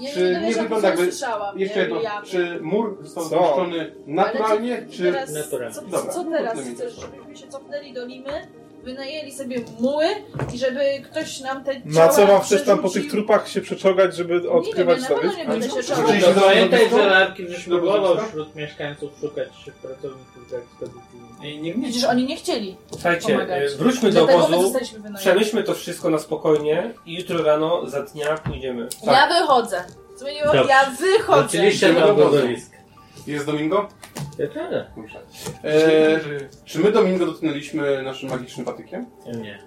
Ja 0.00 0.10
Czy 0.14 0.20
nie, 0.20 0.40
nie 0.40 0.46
nie 0.48 0.54
wygląda 0.54 0.88
jakby- 0.88 1.12
słyszałam. 1.12 1.58
Jeszcze 1.58 1.76
nie, 1.76 1.82
jedno, 1.82 2.02
ja- 2.02 2.22
czy 2.22 2.58
mur 2.62 2.96
został 3.02 3.24
Co? 3.24 3.38
zniszczony 3.38 3.92
naturalnie, 4.06 4.86
czy... 4.90 5.12
teraz, 5.12 5.32
naturalnie? 5.34 5.74
Co, 5.74 5.82
Dobra, 5.82 6.12
co 6.12 6.24
teraz 6.24 6.66
mi 6.66 6.74
chcesz, 6.74 6.94
żebyśmy 7.00 7.36
się 7.36 7.48
cofnęli 7.48 7.92
do 7.92 8.06
Limy, 8.06 8.46
wynajęli 8.90 9.32
sobie 9.32 9.56
muły 9.80 10.06
i 10.54 10.58
żeby 10.58 10.80
ktoś 11.10 11.40
nam 11.40 11.64
te 11.64 11.80
Na 11.84 11.94
ciała 11.94 12.08
co 12.08 12.26
mam 12.26 12.40
chcesz 12.40 12.64
tam 12.64 12.78
po 12.78 12.82
przerzucił? 12.82 13.02
tych 13.02 13.10
trupach 13.10 13.48
się 13.48 13.60
przeczołgać, 13.60 14.16
żeby 14.16 14.34
Nie 14.34 14.40
wiem, 14.40 14.52
odkrywać 14.52 14.96
ja 15.02 15.02
na 15.02 15.08
pewno 15.14 15.30
sobie? 15.32 15.42
nie 15.44 15.48
będę 15.48 15.70
się 15.70 15.82
Rzeczywiście 15.82 16.34
do- 16.34 16.40
No, 16.40 16.46
pamiętaj, 16.46 16.90
że 16.90 17.06
Larkin 17.06 17.46
już 17.46 17.68
Do 17.68 17.78
próbował 17.78 18.16
wśród 18.28 18.54
mieszkańców 18.56 19.10
szukać 19.20 19.48
pracowników 19.82 20.50
do 20.50 20.56
ekspedycji. 20.56 21.00
Ej, 21.44 21.60
nie 21.62 21.74
Przecież 21.82 22.04
oni 22.04 22.24
nie 22.24 22.36
chcieli 22.36 22.76
Słuchajcie, 22.90 23.32
pomagać. 23.32 23.72
e, 23.72 23.76
wróćmy 23.76 24.12
do 24.12 24.20
Dlatego 24.20 24.38
my 24.38 24.44
obozu, 24.46 24.62
zostaliśmy 24.62 24.98
wynajęci. 24.98 25.20
przemyślmy 25.20 25.62
to 25.62 25.74
wszystko 25.74 26.10
na 26.10 26.18
spokojnie 26.18 26.94
i 27.06 27.14
jutro 27.14 27.42
rano 27.44 27.86
za 27.90 28.02
dnia 28.02 28.38
pójdziemy. 28.38 28.88
Ja 29.06 29.28
wychodzę. 29.40 29.84
Zmieniło, 30.16 30.44
Dobrze. 30.52 30.68
ja 30.70 30.90
wychodzę. 31.00 31.40
Wróciliście 31.40 31.90
obozu. 32.04 32.12
obozowiska. 32.28 32.75
Jest 33.26 33.46
Domingo? 33.46 33.88
Ja 34.38 34.46
tak. 34.46 34.86
Dobrze. 34.96 35.18
E, 35.64 36.20
czy 36.64 36.78
my 36.78 36.92
Domingo 36.92 37.26
dotknęliśmy 37.26 38.02
naszym 38.02 38.30
magicznym 38.30 38.66
patykiem? 38.66 39.06
Nie. 39.26 39.58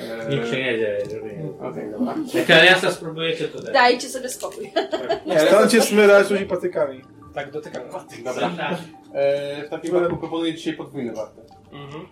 E, 0.00 0.28
Nikt 0.30 0.44
się 0.50 0.56
nie 0.56 0.78
dzieje, 0.78 0.98
żeby 1.10 1.32
nie. 1.36 1.68
Okej, 1.68 1.90
dobra. 1.90 2.14
Jak 2.34 2.50
Aliasa 2.50 2.90
spróbujecie, 2.90 3.48
to 3.48 3.62
daj. 3.62 3.72
Dajcie 3.72 4.08
sobie 4.08 4.28
spokój. 4.28 4.72
Nie, 5.26 5.40
ale- 5.40 5.48
Stańcie 5.48 5.82
smyrać 5.82 6.30
ludzi 6.30 6.46
patykami. 6.46 7.00
Tak, 7.34 7.50
dotykam. 7.50 7.82
Dobra. 8.24 8.50
E, 9.14 9.66
w 9.66 9.68
takim 9.70 9.90
wypadku 9.94 10.16
proponuję 10.16 10.54
dzisiaj 10.54 10.74
podwójne 10.74 11.12
warty. 11.12 11.40
Mhm. 11.72 12.06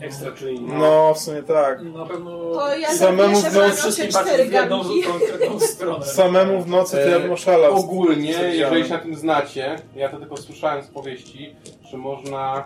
Ekstra 0.00 0.32
czujny. 0.32 0.78
No, 0.78 1.14
w 1.14 1.18
sumie 1.18 1.42
tak. 1.42 1.82
Na 1.82 2.06
pewno 2.06 2.30
To 2.52 2.76
ja 2.76 2.92
Samemu 2.94 3.36
zapieszę 3.40 3.50
w 3.50 3.62
nocy 3.62 3.76
w 3.76 3.78
wszystkim 3.78 4.08
cztery 4.08 4.24
patrzeć 4.26 4.48
w 4.48 4.52
jedną 4.52 4.78
garnki. 4.78 5.02
konkretną 5.02 5.60
stronę. 5.60 6.06
Samemu 6.22 6.62
w 6.62 6.68
nocy 6.68 6.96
to 6.96 7.08
ja 7.08 7.18
bym 7.18 7.30
E, 7.30 7.34
oszalał. 7.34 7.76
Ogólnie, 7.76 8.30
jeżeli 8.32 8.84
się 8.84 8.90
na 8.90 8.98
tym 8.98 9.16
znacie, 9.16 9.76
ja 9.96 10.08
to 10.08 10.16
tylko 10.18 10.36
słyszałem 10.36 10.82
z 10.84 10.88
powieści, 10.88 11.56
że 11.90 11.96
można 11.96 12.64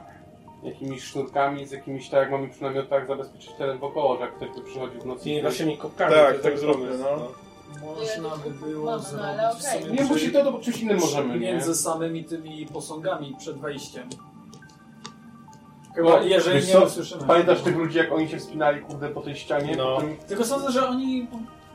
jakimiś 0.62 1.02
sznurkami, 1.04 1.66
z 1.66 1.72
jakimiś, 1.72 2.08
tak 2.08 2.20
jak 2.20 2.30
mamy 2.30 2.48
przy 2.48 2.62
namiotach, 2.62 3.06
zabezpieczyć 3.06 3.50
teren 3.58 3.78
wokoło, 3.78 4.16
że 4.16 4.22
jak 4.22 4.36
ktoś 4.36 4.48
tu 4.54 4.62
przychodzi 4.62 4.98
w 4.98 5.06
nocy. 5.06 5.24
Tymi 5.24 5.42
waszymi 5.42 5.78
kopkami. 5.78 6.14
Tak, 6.14 6.24
to 6.26 6.30
jest 6.32 6.42
tak 6.42 6.52
dobry 6.54 6.60
zróbmy, 6.60 6.86
pomysł, 6.86 7.04
no. 7.04 7.28
Można 7.86 8.36
by 8.36 8.50
było 8.50 8.84
no, 8.84 8.92
ale 8.92 9.02
zrobić 9.02 9.66
okej. 9.66 9.80
w 9.80 9.84
sumie 9.84 9.94
Nie 9.94 10.04
musi 10.04 10.32
to, 10.32 10.52
to 10.52 10.58
czymś 10.60 10.80
innym 10.80 10.98
możemy, 11.00 11.34
nie? 11.34 11.40
między 11.40 11.74
samymi 11.74 12.24
tymi 12.24 12.66
posągami 12.66 13.36
przed 13.38 13.58
wejściem. 13.58 14.08
Chyba, 15.94 16.20
jeżeli 16.20 16.60
wiesz 16.60 16.68
nie 16.74 16.80
usłyszymy. 16.80 17.24
Pamiętasz 17.26 17.60
tych 17.60 17.76
ludzi, 17.76 17.98
jak 17.98 18.12
oni 18.12 18.28
się 18.28 18.38
wspinali, 18.38 18.80
kurde, 18.80 19.08
po 19.08 19.20
tej 19.20 19.36
ścianie? 19.36 19.76
No. 19.76 19.94
Potem- 19.94 20.16
Tylko 20.16 20.44
sądzę, 20.44 20.72
że 20.72 20.88
oni 20.88 21.26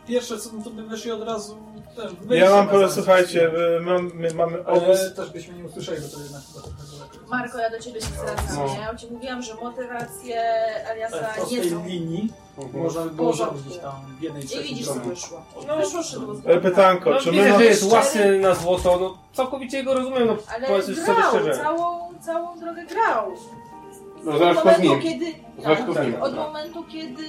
pierwsze 0.07 0.38
co 0.39 0.49
to 0.64 0.70
by 0.70 0.84
wyszli 0.84 1.11
od 1.11 1.24
razu 1.24 1.57
ten, 1.95 2.38
Ja 2.38 2.49
mam 2.49 2.68
powiem, 2.68 2.82
zasadzie. 2.89 3.01
słuchajcie, 3.03 3.51
my, 3.82 3.99
my, 3.99 4.09
my 4.14 4.34
mamy 4.34 4.66
obóz. 4.66 4.84
Ale 4.99 5.11
też 5.11 5.30
byśmy 5.30 5.53
nie 5.53 5.66
usłyszeli, 5.66 6.01
bo 6.01 6.07
to 6.07 6.24
jednak. 6.24 6.41
Marko, 7.30 7.57
ja 7.57 7.70
do 7.70 7.80
ciebie 7.80 8.01
się 8.01 8.07
zwracam, 8.07 8.45
No. 8.57 8.66
nie? 8.74 8.80
Ja 8.80 8.95
ci 8.95 9.07
mówiłam, 9.11 9.41
że 9.41 9.55
motywacje 9.55 10.41
Aliasa 10.91 11.20
Tak, 11.20 11.51
nie 11.51 11.64
są. 11.64 11.86
linii 11.86 12.34
Mhm. 12.57 12.84
można 12.84 13.01
by 13.01 13.09
było 13.09 13.34
rządzić 13.34 13.78
tam 13.78 13.91
w 14.20 14.22
jednej 14.24 14.43
I 14.43 14.47
trzeciej 14.47 14.64
widzisz, 14.68 14.88
co 14.88 14.93
wyszło. 14.93 15.41
No, 15.68 15.78
Wyszło 15.78 16.03
szydło 16.03 16.34
E. 16.45 16.59
Pytanko, 16.59 17.09
No, 17.09 17.20
czy 17.20 17.32
my 17.32 17.38
widzę, 17.43 17.57
że 17.57 17.66
jest 17.66 17.91
łasy 17.91 18.39
na 18.39 18.55
złoto, 18.55 18.97
no 18.99 19.18
całkowicie 19.34 19.84
go 19.84 19.93
rozumiem, 19.93 20.28
no 20.28 20.38
Ale 20.55 20.68
grał, 20.68 21.32
całą, 21.55 22.09
całą 22.22 22.59
drogę 22.59 22.86
grał. 22.86 23.32
No, 24.26 24.32
Od 24.32 24.39
zobacz, 24.39 24.55
momentu, 24.55 24.80
z 24.82 24.84
nim. 24.84 25.01
kiedy, 25.01 25.26
Zobacz, 25.57 25.80
tak, 25.80 25.93
z 26.03 26.07
nim. 26.07 26.21
od 26.21 26.36
momentu, 26.36 26.84
kiedy, 26.91 27.24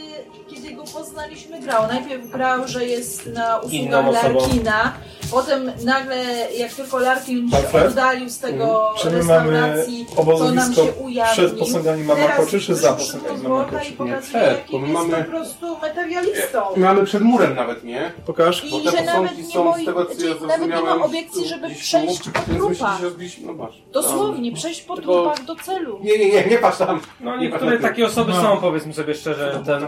kiedy 0.48 0.74
go 0.74 0.84
poznaliśmy, 0.84 1.60
grał. 1.60 1.86
Najpierw 1.88 2.30
grał, 2.30 2.68
że 2.68 2.84
jest 2.84 3.26
na 3.26 3.58
usługach. 3.58 4.12
Larkina. 4.12 4.92
Potem 5.30 5.72
nagle, 5.84 6.16
jak 6.58 6.72
tylko 6.74 6.98
Larkin 6.98 7.50
się 7.50 7.56
Alfred? 7.56 7.86
oddalił 7.86 8.28
z 8.28 8.38
tego 8.38 8.94
Czy 8.98 9.10
my 9.10 9.22
mamy 9.22 9.50
restauracji, 9.50 10.06
to 10.16 10.50
nam 10.52 10.74
się 10.74 10.82
ujawnił. 10.82 11.32
przed 11.32 11.58
posągami 11.58 12.04
Mama 12.04 12.20
Teraz 12.20 12.36
Koczy, 12.36 12.60
czy 12.60 12.74
za 12.74 12.92
posągami 12.92 13.28
szybko 13.36 13.48
Mama 13.48 13.64
z 13.64 13.70
worka 13.70 13.78
Koczy? 13.78 13.90
i 13.90 13.92
pokazuje, 13.92 14.20
przed, 14.22 14.70
bo 14.72 14.78
my 14.78 14.88
mamy- 14.88 15.24
po 15.24 15.30
prostu 15.30 15.76
materialistą. 15.82 16.60
My 16.76 16.84
mamy 16.84 17.04
przed 17.04 17.22
murem 17.22 17.54
nawet, 17.54 17.84
nie? 17.84 18.12
Pokaż. 18.26 18.70
Bo 18.70 18.78
I 18.80 18.84
te 18.84 18.90
że 18.90 19.02
nawet 19.04 19.22
posągi 19.22 19.42
nie, 19.42 19.52
są 19.52 19.64
moi, 19.64 19.82
z 19.82 19.86
tego, 19.86 20.04
co 20.40 20.46
nawet 20.46 20.68
nie 20.68 20.80
ma 20.82 21.04
obiekcji, 21.04 21.48
żeby 21.48 21.66
gdzieś 21.66 21.82
przejść 21.82 22.18
tu, 22.22 22.30
po 22.30 22.40
trupach. 22.40 23.00
No. 23.42 23.68
Dosłownie, 23.92 24.52
przejść 24.52 24.82
po 24.82 24.96
Tylko- 24.96 25.12
trupach 25.12 25.44
do 25.44 25.56
celu. 25.56 25.98
Nie, 26.02 26.18
nie, 26.18 26.28
nie, 26.32 26.44
nie 26.46 26.58
patrz 26.58 26.78
tam. 26.78 27.00
No 27.20 27.36
Nie 27.36 27.48
niektóre 27.50 27.78
takie 27.78 28.06
osoby 28.06 28.32
No. 28.32 28.42
są, 28.42 28.56
powiedzmy 28.56 28.94
sobie 28.94 29.14
szczerze, 29.14 29.60
ten... 29.66 29.80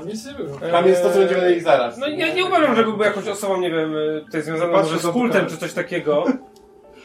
Tam 0.73 0.85
nie 0.85 0.91
jest 0.91 1.03
to, 1.03 1.11
co 1.11 1.19
będziemy 1.19 1.43
mieli 1.43 1.61
zaraz. 1.61 1.99
No 1.99 2.09
ja 2.09 2.35
nie 2.35 2.45
uważam, 2.45 2.77
że 2.77 2.83
byłby 2.85 3.05
jakąś 3.05 3.29
osobą, 3.29 3.61
nie 3.61 3.71
wiem, 3.71 3.97
y, 3.97 4.23
tutaj 4.27 4.43
związaną 4.43 4.73
może 4.73 4.99
z 4.99 5.07
kultem 5.27 5.41
pokażę. 5.41 5.55
czy 5.57 5.61
coś 5.61 5.73
takiego, 5.73 6.25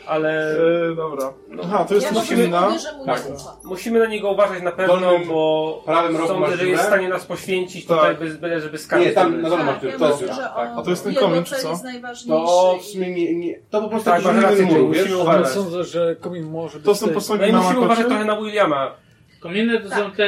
ale 0.08 0.56
E, 0.92 0.96
dobra. 0.96 1.34
Aha, 1.64 1.86
to 1.88 1.94
jest 1.94 2.06
Ja 2.06 2.14
to 2.14 2.20
po 2.20 2.26
prostu 2.26 2.44
inna. 2.44 2.62
mówię, 2.62 2.80
że 2.80 2.98
mu 2.98 3.06
Tak. 3.06 3.24
musimy 3.64 4.00
na 4.00 4.06
niego 4.06 4.32
uważać 4.32 4.64
na 4.64 4.72
pewno, 4.72 4.98
Dolnym 4.98 5.28
bo 5.28 5.82
prawym 5.86 6.18
rogu 6.18 6.28
sądzę, 6.28 6.58
że 6.58 6.68
jest 6.68 6.84
w 6.84 6.86
stanie 6.86 7.10
nas 7.10 7.26
poświęcić 7.26 7.86
Tak. 7.86 7.98
tutaj 7.98 8.16
bez 8.16 8.38
byle, 8.38 8.62
żeby 8.62 8.78
skarżyć. 8.78 9.08
Nie, 9.08 9.14
tam 9.14 9.42
na 9.42 9.50
dole 9.50 9.64
masz 9.64 9.82
Tak, 9.82 9.98
To 10.00 10.08
jest 10.10 10.28
Tak. 10.28 10.72
A 10.78 10.82
to 10.82 10.90
jest 10.90 11.04
ten 11.04 11.16
komin, 11.16 11.44
czy 11.44 11.56
co? 11.56 11.70
jest 11.70 11.84
najważniejszy. 11.84 12.46
To 12.46 12.78
w 12.82 12.86
sumie 12.86 13.12
nie, 13.12 13.36
nie. 13.36 13.60
To 13.70 13.82
po 13.82 13.90
prostu 13.90 14.10
Tak, 14.10 14.24
jakiś 14.26 14.60
inny 14.60 14.72
mur, 14.80 14.88
musimy 14.88 15.18
uważać. 15.18 15.48
sądzę, 15.54 15.84
że 15.84 16.16
komin 16.16 16.44
może 16.52 16.78
być 16.78 16.86
To 16.86 16.96
są 16.96 17.08
posągi 17.10 17.46
No 17.46 17.52
Mama 17.52 17.64
musimy 17.64 17.86
uważać 17.86 18.06
trochę 18.08 18.26
na 18.26 18.42
Williama. 18.42 18.92
Kominy 19.40 19.80
to 19.80 19.90
Tak. 19.90 20.00
są 20.00 20.12
te... 20.12 20.28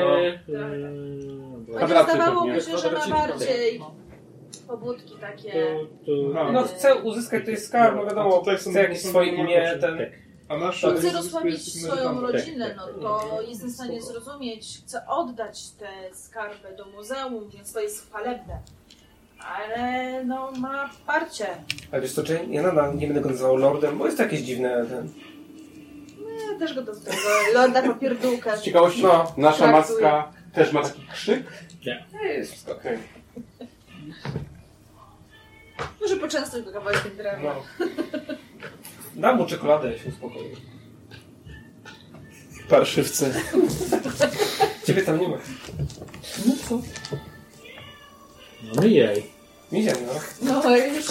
No. 0.00 0.18
Yy, 0.18 1.76
Kwadraty 1.76 2.12
zdawałoby 2.12 2.52
pewnie. 2.52 2.72
się, 2.72 2.78
że 2.78 2.90
ma 2.92 3.08
bardziej 3.08 3.78
No. 3.78 3.94
Pobudki 4.68 5.14
takie. 5.20 5.76
Aha. 6.34 6.52
No 6.52 6.62
chce 6.62 6.94
uzyskać 6.94 7.40
tutaj 7.40 7.56
skarb, 7.56 7.96
no 7.96 8.02
A 8.02 8.04
wiadomo, 8.04 8.38
tutaj 8.38 8.58
są 8.58 8.70
chce 8.70 8.82
jakieś 8.82 8.98
posągi 8.98 9.10
swoje 9.10 9.32
imię, 9.32 9.78
ten... 9.80 9.98
tak. 9.98 10.08
A 10.48 10.56
nasz 10.56 10.80
To 10.80 10.94
chce 10.94 11.12
rozsławić 11.12 11.82
swoją 11.82 12.14
medytantem. 12.14 12.22
rodzinę, 12.36 12.76
no 12.76 13.08
to 13.08 13.42
jestem 13.48 13.68
w 13.70 13.72
stanie 13.74 14.02
zrozumieć, 14.02 14.78
chce 14.86 15.06
oddać 15.06 15.70
tę 15.70 15.86
skarbę 16.12 16.76
do 16.76 16.84
muzeum, 16.86 17.50
więc 17.50 17.72
to 17.72 17.80
jest 17.80 18.06
chwalebne. 18.06 18.58
Ale 19.56 20.24
no 20.24 20.52
ma 20.52 20.90
parcie. 21.06 21.46
Ale 21.92 22.02
wiesz 22.02 22.12
co, 22.12 22.22
czy 22.22 22.40
ja 22.50 22.62
nadal 22.62 22.96
nie 22.96 23.06
będę 23.06 23.20
go 23.20 23.28
nazywał 23.28 23.56
lordem, 23.56 23.98
bo 23.98 24.04
jest 24.06 24.16
to 24.16 24.22
jakieś 24.22 24.40
dziwne, 24.40 24.86
ten... 24.86 25.08
Ja 26.52 26.58
też 26.58 26.74
go 26.74 26.82
do 26.82 26.92
tego 26.92 27.16
lorda 27.54 27.82
popierdółka. 27.82 28.56
Z 28.56 28.62
ciekawości, 28.62 29.02
No. 29.02 29.32
nasza 29.36 29.58
Traktuję. 29.68 30.02
maska 30.02 30.32
też 30.52 30.72
ma 30.72 30.82
taki 30.82 31.06
krzyk. 31.12 31.42
Nie, 31.86 32.28
jest 32.28 32.50
wszystko 32.52 32.72
okej. 32.72 32.98
Może 36.00 36.16
poczęstuj 36.16 36.62
go 36.62 36.72
kawałkiem 36.72 37.16
drewna. 37.16 37.54
No. 37.54 37.86
Dam 39.16 39.36
mu 39.36 39.46
czekoladę, 39.46 39.98
się 39.98 40.08
uspokoi. 40.08 40.56
Parszywcy. 42.68 43.34
Ciebie 44.86 45.02
tam 45.02 45.20
nie 45.20 45.28
ma. 45.28 45.36
No 46.46 46.52
co? 46.68 46.80
No 48.76 48.84
jej. 48.84 49.30
Widziałem, 49.72 50.00
no. 50.06 50.12
No 50.62 50.76
już 50.76 51.04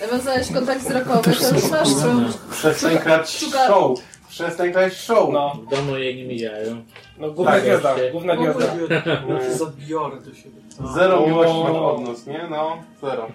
nawiązałeś 0.00 0.52
kontakt 0.52 0.80
wzrokowy, 0.80 1.22
to 1.32 1.54
już 1.54 1.70
masz 1.70 1.88
co. 1.94 2.14
Przestań 2.50 2.98
grać 2.98 3.28
Szuka- 3.30 3.66
show. 3.66 3.98
Przestań 4.28 4.72
grać 4.72 4.92
show. 4.94 5.30
No, 5.32 5.54
W 5.66 5.70
domu 5.70 5.96
jej 5.96 6.16
nie 6.16 6.24
mijają. 6.24 6.82
no 7.18 7.30
główna 7.30 7.52
Tak, 7.52 7.62
gwiazda, 7.62 7.90
jeszcze. 7.90 8.10
główna 8.12 8.36
gwiazda. 8.36 8.64
Ja 9.28 9.40
się 9.40 9.54
zabiorę 9.64 10.20
do 10.20 10.34
siebie. 10.34 10.56
Zero 10.94 11.26
miłości 11.26 11.56
od 11.56 12.00
nas, 12.00 12.26
nie? 12.26 12.46
No, 12.50 12.82
zero. 13.02 13.28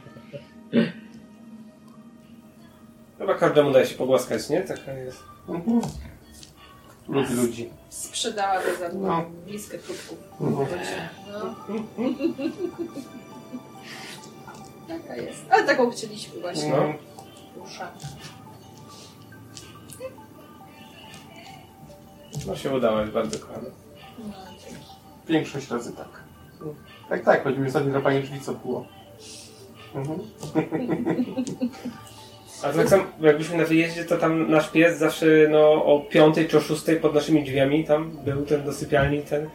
Chyba 3.17 3.35
każdemu 3.35 3.71
daje 3.71 3.85
się 3.85 3.95
pogłaskać, 3.95 4.49
nie? 4.49 4.61
Taka 4.61 4.93
jest. 4.93 5.23
Mhm. 5.49 5.81
Lubi 7.07 7.33
ludzi. 7.33 7.69
Sprzedałaby 7.89 8.75
za 8.79 8.89
No. 8.93 9.23
miskę 9.47 9.77
kubków. 9.77 10.17
Mhm. 10.41 10.67
No. 11.31 11.55
Taka 14.87 15.15
jest. 15.15 15.45
Ale 15.49 15.63
taką 15.63 15.91
chcieliśmy 15.91 16.41
właśnie. 16.41 16.69
No. 16.69 16.93
Usza. 17.63 17.91
No 22.47 22.55
się 22.55 22.71
udało, 22.75 22.99
jest 22.99 23.11
bardzo 23.13 23.39
kochane. 23.39 23.69
No. 24.19 24.33
Większość 25.27 25.69
razy 25.69 25.93
tak. 25.93 26.23
Tak, 27.09 27.23
tak, 27.23 27.43
choćby 27.43 27.67
ostatnio 27.67 27.91
drapanie 27.91 28.21
drzwi 28.21 28.41
co 28.41 28.53
było. 28.53 28.85
Mhm. 29.95 30.19
A 32.63 32.69
tak 32.73 32.89
samo, 32.89 33.03
jakbyśmy 33.21 33.57
na 33.57 33.65
wyjeździe, 33.65 34.05
to 34.05 34.17
tam 34.17 34.51
nasz 34.51 34.69
pies 34.69 34.97
zawsze 34.97 35.25
no, 35.49 35.85
o 35.85 35.99
piątej 36.09 36.47
czy 36.47 36.57
o 36.57 36.61
szóstej 36.61 36.99
pod 36.99 37.13
naszymi 37.13 37.43
drzwiami 37.43 37.85
tam 37.85 38.11
był 38.11 38.45
ten 38.45 38.63
do 38.63 38.73
sypialni, 38.73 39.21
ten 39.21 39.49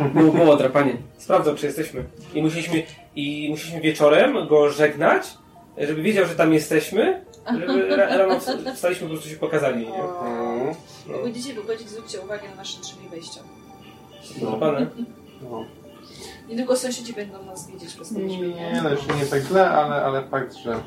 No. 0.00 0.08
Było, 0.20 0.32
było 0.32 0.56
drapanie. 0.56 0.96
Sprawdzał, 1.18 1.54
czy 1.54 1.66
jesteśmy. 1.66 2.04
I 2.34 2.42
musieliśmy, 2.42 2.82
I 3.16 3.46
musieliśmy 3.50 3.80
wieczorem 3.80 4.46
go 4.48 4.70
żegnać, 4.70 5.26
żeby 5.78 6.02
wiedział, 6.02 6.26
że 6.26 6.34
tam 6.34 6.54
jesteśmy, 6.54 7.24
żeby 7.60 7.96
ra- 7.96 8.16
rano 8.16 8.34
wst- 8.38 8.74
wstaliśmy, 8.74 9.06
po 9.06 9.12
prostu 9.12 9.28
się 9.28 9.36
pokazali. 9.36 9.86
Nie? 9.86 9.92
O. 9.94 10.26
Mhm. 10.26 10.74
Jak 11.12 11.22
będziecie 11.22 11.54
wychodzić, 11.54 11.88
zwróćcie 11.88 12.20
uwagę 12.20 12.48
na 12.48 12.54
nasze 12.54 12.80
drzwi 12.80 13.08
wejścia. 13.08 13.40
Drapane. 14.40 14.86
No. 15.42 15.64
Niedługo 16.48 16.76
sąsiedzi 16.76 17.12
będą 17.12 17.44
nas 17.44 17.70
widzieć 17.70 17.94
przez 17.94 18.08
te 18.08 18.14
drzwi. 18.14 18.54
Nie, 18.54 18.80
no 18.82 18.90
jeszcze 18.90 19.14
nie 19.14 19.26
tak 19.26 19.42
źle, 19.42 19.70
ale, 19.70 20.04
ale 20.04 20.28
fakt, 20.28 20.54
że 20.54 20.80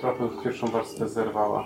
trochę 0.00 0.26
w 0.26 0.42
pierwszą 0.42 0.66
warstwę 0.66 1.08
zerwała. 1.08 1.64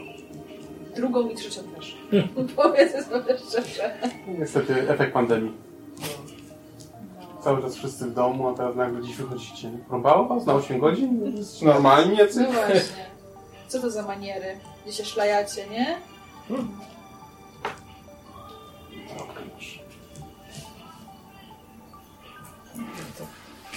Drugą 0.96 1.28
i 1.28 1.34
trzecią 1.34 1.60
też. 1.62 1.96
Powiedzmy 2.56 3.02
sobie 3.02 3.38
szczerze. 3.48 3.98
Niestety 4.38 4.90
efekt 4.90 5.12
pandemii. 5.12 5.52
Cały 7.44 7.62
czas 7.62 7.74
wszyscy 7.76 8.06
w 8.06 8.14
domu, 8.14 8.48
a 8.48 8.54
teraz 8.54 8.76
nagle 8.76 9.02
dziś 9.02 9.16
wychodzicie. 9.16 9.70
Próbowało 9.88 10.28
was 10.28 10.46
na 10.46 10.54
8 10.54 10.78
godzin? 10.78 11.36
Jesteście 11.36 11.66
Normalni 11.66 12.16
jacy? 12.16 12.40
No 12.40 12.52
właśnie. 12.52 13.08
Co 13.68 13.80
to 13.80 13.90
za 13.90 14.02
maniery? 14.02 14.58
Gdzie 14.84 14.92
się 14.92 15.04
szlajacie, 15.04 15.66
nie? 15.70 15.96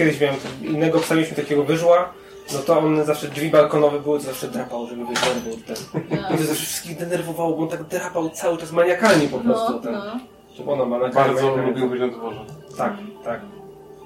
Kiedyś 0.02 0.22
miałem 0.22 0.38
innego 0.62 1.00
psa, 1.00 1.16
mieliśmy 1.16 1.36
takiego 1.36 1.64
wyżła, 1.64 2.14
no 2.54 2.60
to 2.60 2.80
on 2.80 3.06
zawsze 3.06 3.28
drzwi 3.28 3.50
balkonowe 3.50 4.00
były, 4.00 4.20
to 4.20 4.26
zawsze 4.26 4.48
drapał, 4.48 4.88
żeby 4.88 5.06
wyjść. 5.06 5.22
Ten. 5.68 6.02
I 6.36 6.38
to 6.38 6.44
zawsze 6.44 6.64
wszystkich 6.66 6.98
denerwowało, 6.98 7.56
bo 7.58 7.64
on 7.64 7.70
tak 7.70 7.84
drapał 7.84 8.30
cały 8.30 8.58
czas 8.58 8.72
maniakalnie 8.72 9.28
po 9.28 9.38
prostu. 9.38 9.74
No, 9.74 9.80
ten. 9.80 9.94
no. 9.94 10.20
Czy 10.58 10.70
ona 10.72 10.86
maniakalnie. 10.86 11.34
Bardzo 11.34 11.56
lubił 11.56 11.90
być 11.90 12.00
na 12.00 12.08
dworze. 12.08 12.46
Tak, 12.78 12.94
tak. 13.24 13.42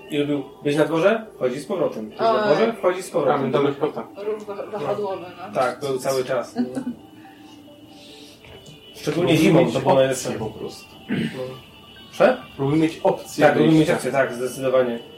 I 0.09 0.17
lubił 0.17 0.43
być 0.63 0.75
na 0.75 0.85
dworze, 0.85 1.25
wchodzi 1.35 1.59
z 1.59 1.65
powrotem. 1.65 2.09
Być 2.09 2.19
na 2.19 2.45
dworze, 2.45 2.73
wchodzi 2.73 3.03
z 3.03 3.09
powrotem. 3.09 3.41
mentalność 3.41 3.77
kota. 3.77 4.07
Ruch 4.17 4.43
wahadłowy, 4.71 5.25
no. 5.37 5.53
Tak, 5.53 5.79
był 5.79 5.97
cały 5.99 6.25
czas. 6.25 6.55
no. 6.55 6.81
Szczególnie 9.01 9.37
zimą, 9.37 9.71
to 9.71 9.79
było 9.79 9.95
najlepsze. 9.95 10.31
po 10.31 10.45
prostu. 10.45 10.85
Proszę? 12.07 12.37
Lubił 12.59 12.77
mieć 12.77 12.99
opcję 13.03 13.45
Tak, 13.45 13.55
lubimy 13.55 13.79
mieć 13.79 13.89
opcję, 13.89 14.11
tak, 14.11 14.33
zdecydowanie. 14.33 15.14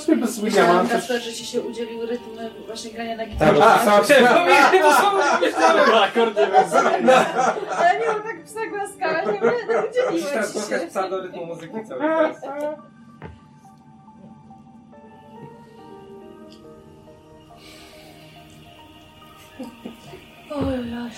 Sumie 0.00 0.16
bez 0.16 0.40
Williama 0.40 0.62
Myślałam, 0.66 0.88
też... 0.88 0.96
Kasper, 1.00 1.22
że 1.22 1.32
ci 1.32 1.46
się 1.46 1.60
udzielił 1.60 2.06
rytm 2.06 2.30
właśnie 2.66 2.90
grania 2.90 3.16
na 3.16 3.22
Tak, 3.22 3.32
gitarze. 3.32 3.54
to 3.54 3.84
samo 3.84 4.02
chciałem 4.02 4.26
powiedzieć, 4.26 4.82
to 4.82 4.92
samo 4.92 5.18
myślałem. 5.40 6.02
Akord 6.02 6.36
nie 6.36 6.46
wiem, 6.46 7.10
Ale 7.78 7.98
nie 7.98 8.04
tak 8.06 8.44
psa 8.44 8.60
głaskałeś, 8.70 9.26
nie 9.26 9.32
będę 9.40 9.82
Musisz 9.88 10.04
udzieliła 10.08 10.30
teraz 10.30 10.68
się. 10.68 10.86
psa 10.88 11.08
do 11.08 11.20
rytmu 11.22 11.46
muzyki 11.46 11.74
cały 11.88 12.00
czas. 12.00 12.36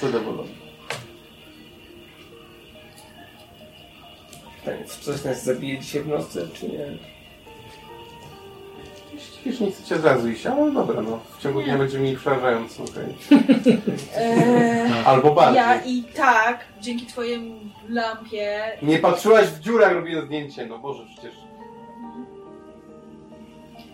Zadowolony. 0.00 0.48
Pytanie, 4.60 4.84
czy 4.88 5.00
coś 5.00 5.24
nas 5.24 5.44
zabije 5.44 5.78
dzisiaj 5.78 6.02
w 6.02 6.08
nocy, 6.08 6.48
czy 6.54 6.68
nie? 6.68 6.98
Już 9.46 9.60
nie 9.60 9.70
chcecie 9.72 9.94
od 9.96 10.04
razu 10.04 10.28
iść, 10.28 10.46
ale 10.46 10.72
dobra, 10.72 11.02
no. 11.02 11.18
W 11.38 11.42
ciągu 11.42 11.62
dnia 11.62 11.78
będzie 11.78 11.98
mniej 11.98 12.16
przerażająco, 12.16 12.82
okej. 12.82 13.04
Eee, 14.16 14.92
Albo 15.06 15.30
bardziej. 15.34 15.56
ja 15.56 15.82
i 15.84 16.02
tak, 16.02 16.64
dzięki 16.80 17.06
twojej 17.06 17.52
lampie, 17.88 18.60
Nie 18.82 18.98
patrzyłaś 18.98 19.46
w 19.46 19.60
dziurę, 19.60 19.84
jak 19.84 19.94
robiłem 19.94 20.26
zdjęcie, 20.26 20.66
no 20.66 20.78
Boże, 20.78 21.02
przecież. 21.12 21.34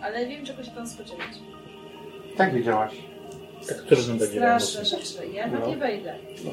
ale 0.01 0.25
wiem 0.27 0.45
czego 0.45 0.63
się 0.63 0.71
tam 0.71 0.87
spodziewać. 0.87 1.27
Tak 2.37 2.53
wiedziałaś. 2.53 2.91
Tak 3.67 3.77
trudno 3.77 4.13
będzie 4.15 4.27
Straszne 4.37 4.75
wam 4.79 4.85
rzeczy. 4.85 5.27
Ja 5.33 5.43
tam 5.49 5.59
No. 5.59 5.67
nie 5.67 5.77
wejdę. 5.77 6.15
No. 6.45 6.51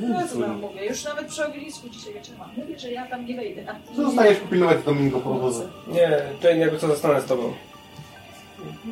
No 0.00 0.28
co 0.28 0.38
wam 0.38 0.60
mówię? 0.60 0.86
Już 0.86 1.04
nawet 1.04 1.26
przy 1.26 1.46
ognisku 1.46 1.88
dzisiaj 1.88 2.14
wieczorem 2.14 2.40
mówię, 2.56 2.78
że 2.78 2.92
ja 2.92 3.06
tam 3.06 3.26
nie 3.26 3.36
wejdę. 3.36 3.64
Co 3.96 4.04
zostaniesz 4.04 4.38
popilnować 4.38 4.82
Domingo 4.84 5.20
po 5.20 5.30
obozu? 5.30 5.68
Nie, 5.88 6.10
Jane, 6.42 6.58
jakby 6.60 6.78
co 6.78 6.86
zostanę 6.86 7.20
z 7.20 7.24
tobą. 7.24 7.52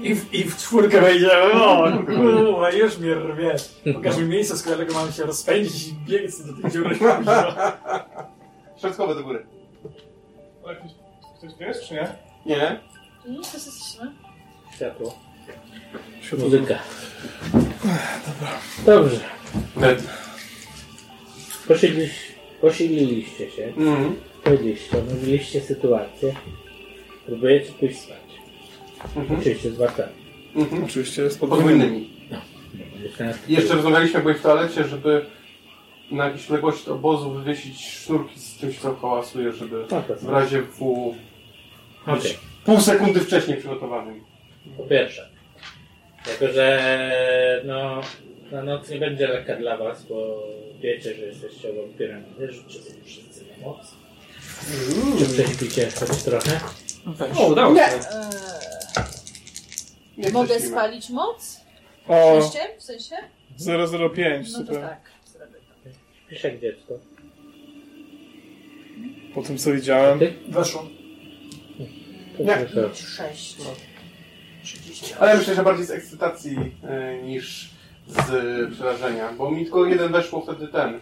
I 0.03 0.15
w, 0.15 0.35
I 0.35 0.45
w 0.45 0.57
czwórkę 0.57 1.01
wejdziemy. 1.01 1.53
O, 1.53 1.93
kurwa, 2.07 2.71
już 2.71 2.99
mnie 2.99 3.15
rwie. 3.15 3.57
Pokaż 3.95 4.17
mi 4.17 4.25
miejsce, 4.25 4.57
z 4.57 4.63
którego 4.63 4.95
mam 4.95 5.13
się 5.13 5.23
rozpędzić 5.23 5.89
i 5.89 5.95
biec 5.95 6.47
do 6.47 6.63
tej 6.63 6.71
dziury. 6.71 6.99
Środkowe 8.81 9.15
do 9.15 9.23
góry. 9.25 9.47
Ale 10.65 10.77
ktoś, 10.77 10.91
ktoś 11.39 11.55
tu 11.55 11.63
jest, 11.63 11.85
czy 11.85 11.95
nie? 11.95 12.09
Nie? 12.47 12.81
Tu 13.25 13.31
nic, 13.33 13.51
to 13.51 13.57
jesteśmy. 13.57 14.13
Światło. 14.75 15.19
Muzyka. 16.39 16.79
Dobrze. 18.87 19.21
Led. 19.77 20.03
Posiedliś, 21.69 22.11
posiedliliście 22.61 23.51
się. 23.51 23.65
Mhm. 23.65 24.17
Powiedzieliście, 24.45 24.99
omówiliście 24.99 25.61
sytuację. 25.61 26.35
Próbujecie 27.27 27.73
pójść 27.73 28.01
spać. 28.01 28.20
Mhm. 29.17 29.41
Oczywiście 29.41 29.71
z 29.71 29.77
wartami. 29.77 30.13
Mhm. 30.57 30.85
Oczywiście, 30.85 31.31
z 31.31 31.39
Podwójnymi. 31.39 32.11
Jeszcze 33.49 33.75
rozmawialiśmy, 33.75 34.21
byłeś 34.21 34.37
w 34.37 34.43
toalecie, 34.43 34.85
żeby 34.85 35.27
na 36.11 36.25
jakiejś 36.25 36.45
odległości 36.45 36.91
od 36.91 36.97
obozu 36.97 37.31
wywiesić 37.31 37.87
sznurki 37.87 38.41
z 38.41 38.59
czymś, 38.59 38.79
co 38.79 38.95
hałasuje, 38.97 39.53
żeby 39.53 39.85
No 39.91 40.03
to 40.03 40.15
w 40.15 40.29
razie 40.29 40.63
W 40.63 41.15
Okej. 42.07 42.37
pół 42.65 42.81
sekundy 42.81 43.21
wcześniej 43.21 43.57
przygotowanym. 43.57 44.25
Po 44.77 44.83
pierwsze, 44.83 45.29
jako 46.27 46.53
że 46.53 47.63
no, 47.65 48.01
na 48.53 48.63
noc 48.63 48.91
nie 48.91 48.99
będzie 48.99 49.29
lekka 49.29 49.57
dla 49.57 49.77
was, 49.77 50.07
bo 50.07 50.43
wiecie, 50.81 51.15
że 51.15 51.23
jesteście 51.23 51.71
obok 51.71 51.97
piramidy, 51.99 52.53
rzućcie 52.53 52.81
sobie 52.81 53.05
wszyscy 53.05 53.45
na 53.45 53.67
moc. 53.67 53.95
Czy 55.19 55.25
prześpicie 55.25 55.89
choć 56.01 56.23
trochę? 56.23 56.61
O, 57.37 57.47
udało 57.47 57.75
się. 57.77 57.83
Eee, 57.83 58.01
Nie 60.21 60.31
mogę 60.31 60.47
prześpimy. 60.49 60.71
spalić 60.73 61.11
moc? 61.11 61.61
O, 62.09 62.41
Szczęściem? 62.41 62.69
W 62.79 62.83
sensie? 62.83 63.17
005, 64.15 64.53
No 64.53 64.59
to 64.59 64.65
super. 64.67 64.83
tak. 64.83 65.01
zrobię 65.27 65.55
to. 65.85 65.91
Pisz 66.29 66.45
jak 66.45 66.61
dziecko. 66.61 66.95
Po 69.35 69.43
tym 69.43 69.59
co 69.59 69.73
widziałem. 69.73 70.19
Ty? 70.19 70.33
Weszło. 70.49 70.87
Nie. 72.39 72.57
Proszę. 72.57 72.95
6. 72.95 73.57
30. 74.63 75.15
Ale 75.21 75.37
myślę, 75.37 75.55
że 75.55 75.63
bardziej 75.63 75.87
z 75.87 75.91
ekscytacji 75.91 76.57
e, 76.85 77.23
niż 77.23 77.71
z 78.07 78.21
przerażenia, 78.75 79.33
bo 79.33 79.51
mi 79.51 79.63
tylko 79.65 79.87
jeden 79.87 80.13
weszło 80.13 80.41
wtedy 80.41 80.69
ten. 80.69 81.01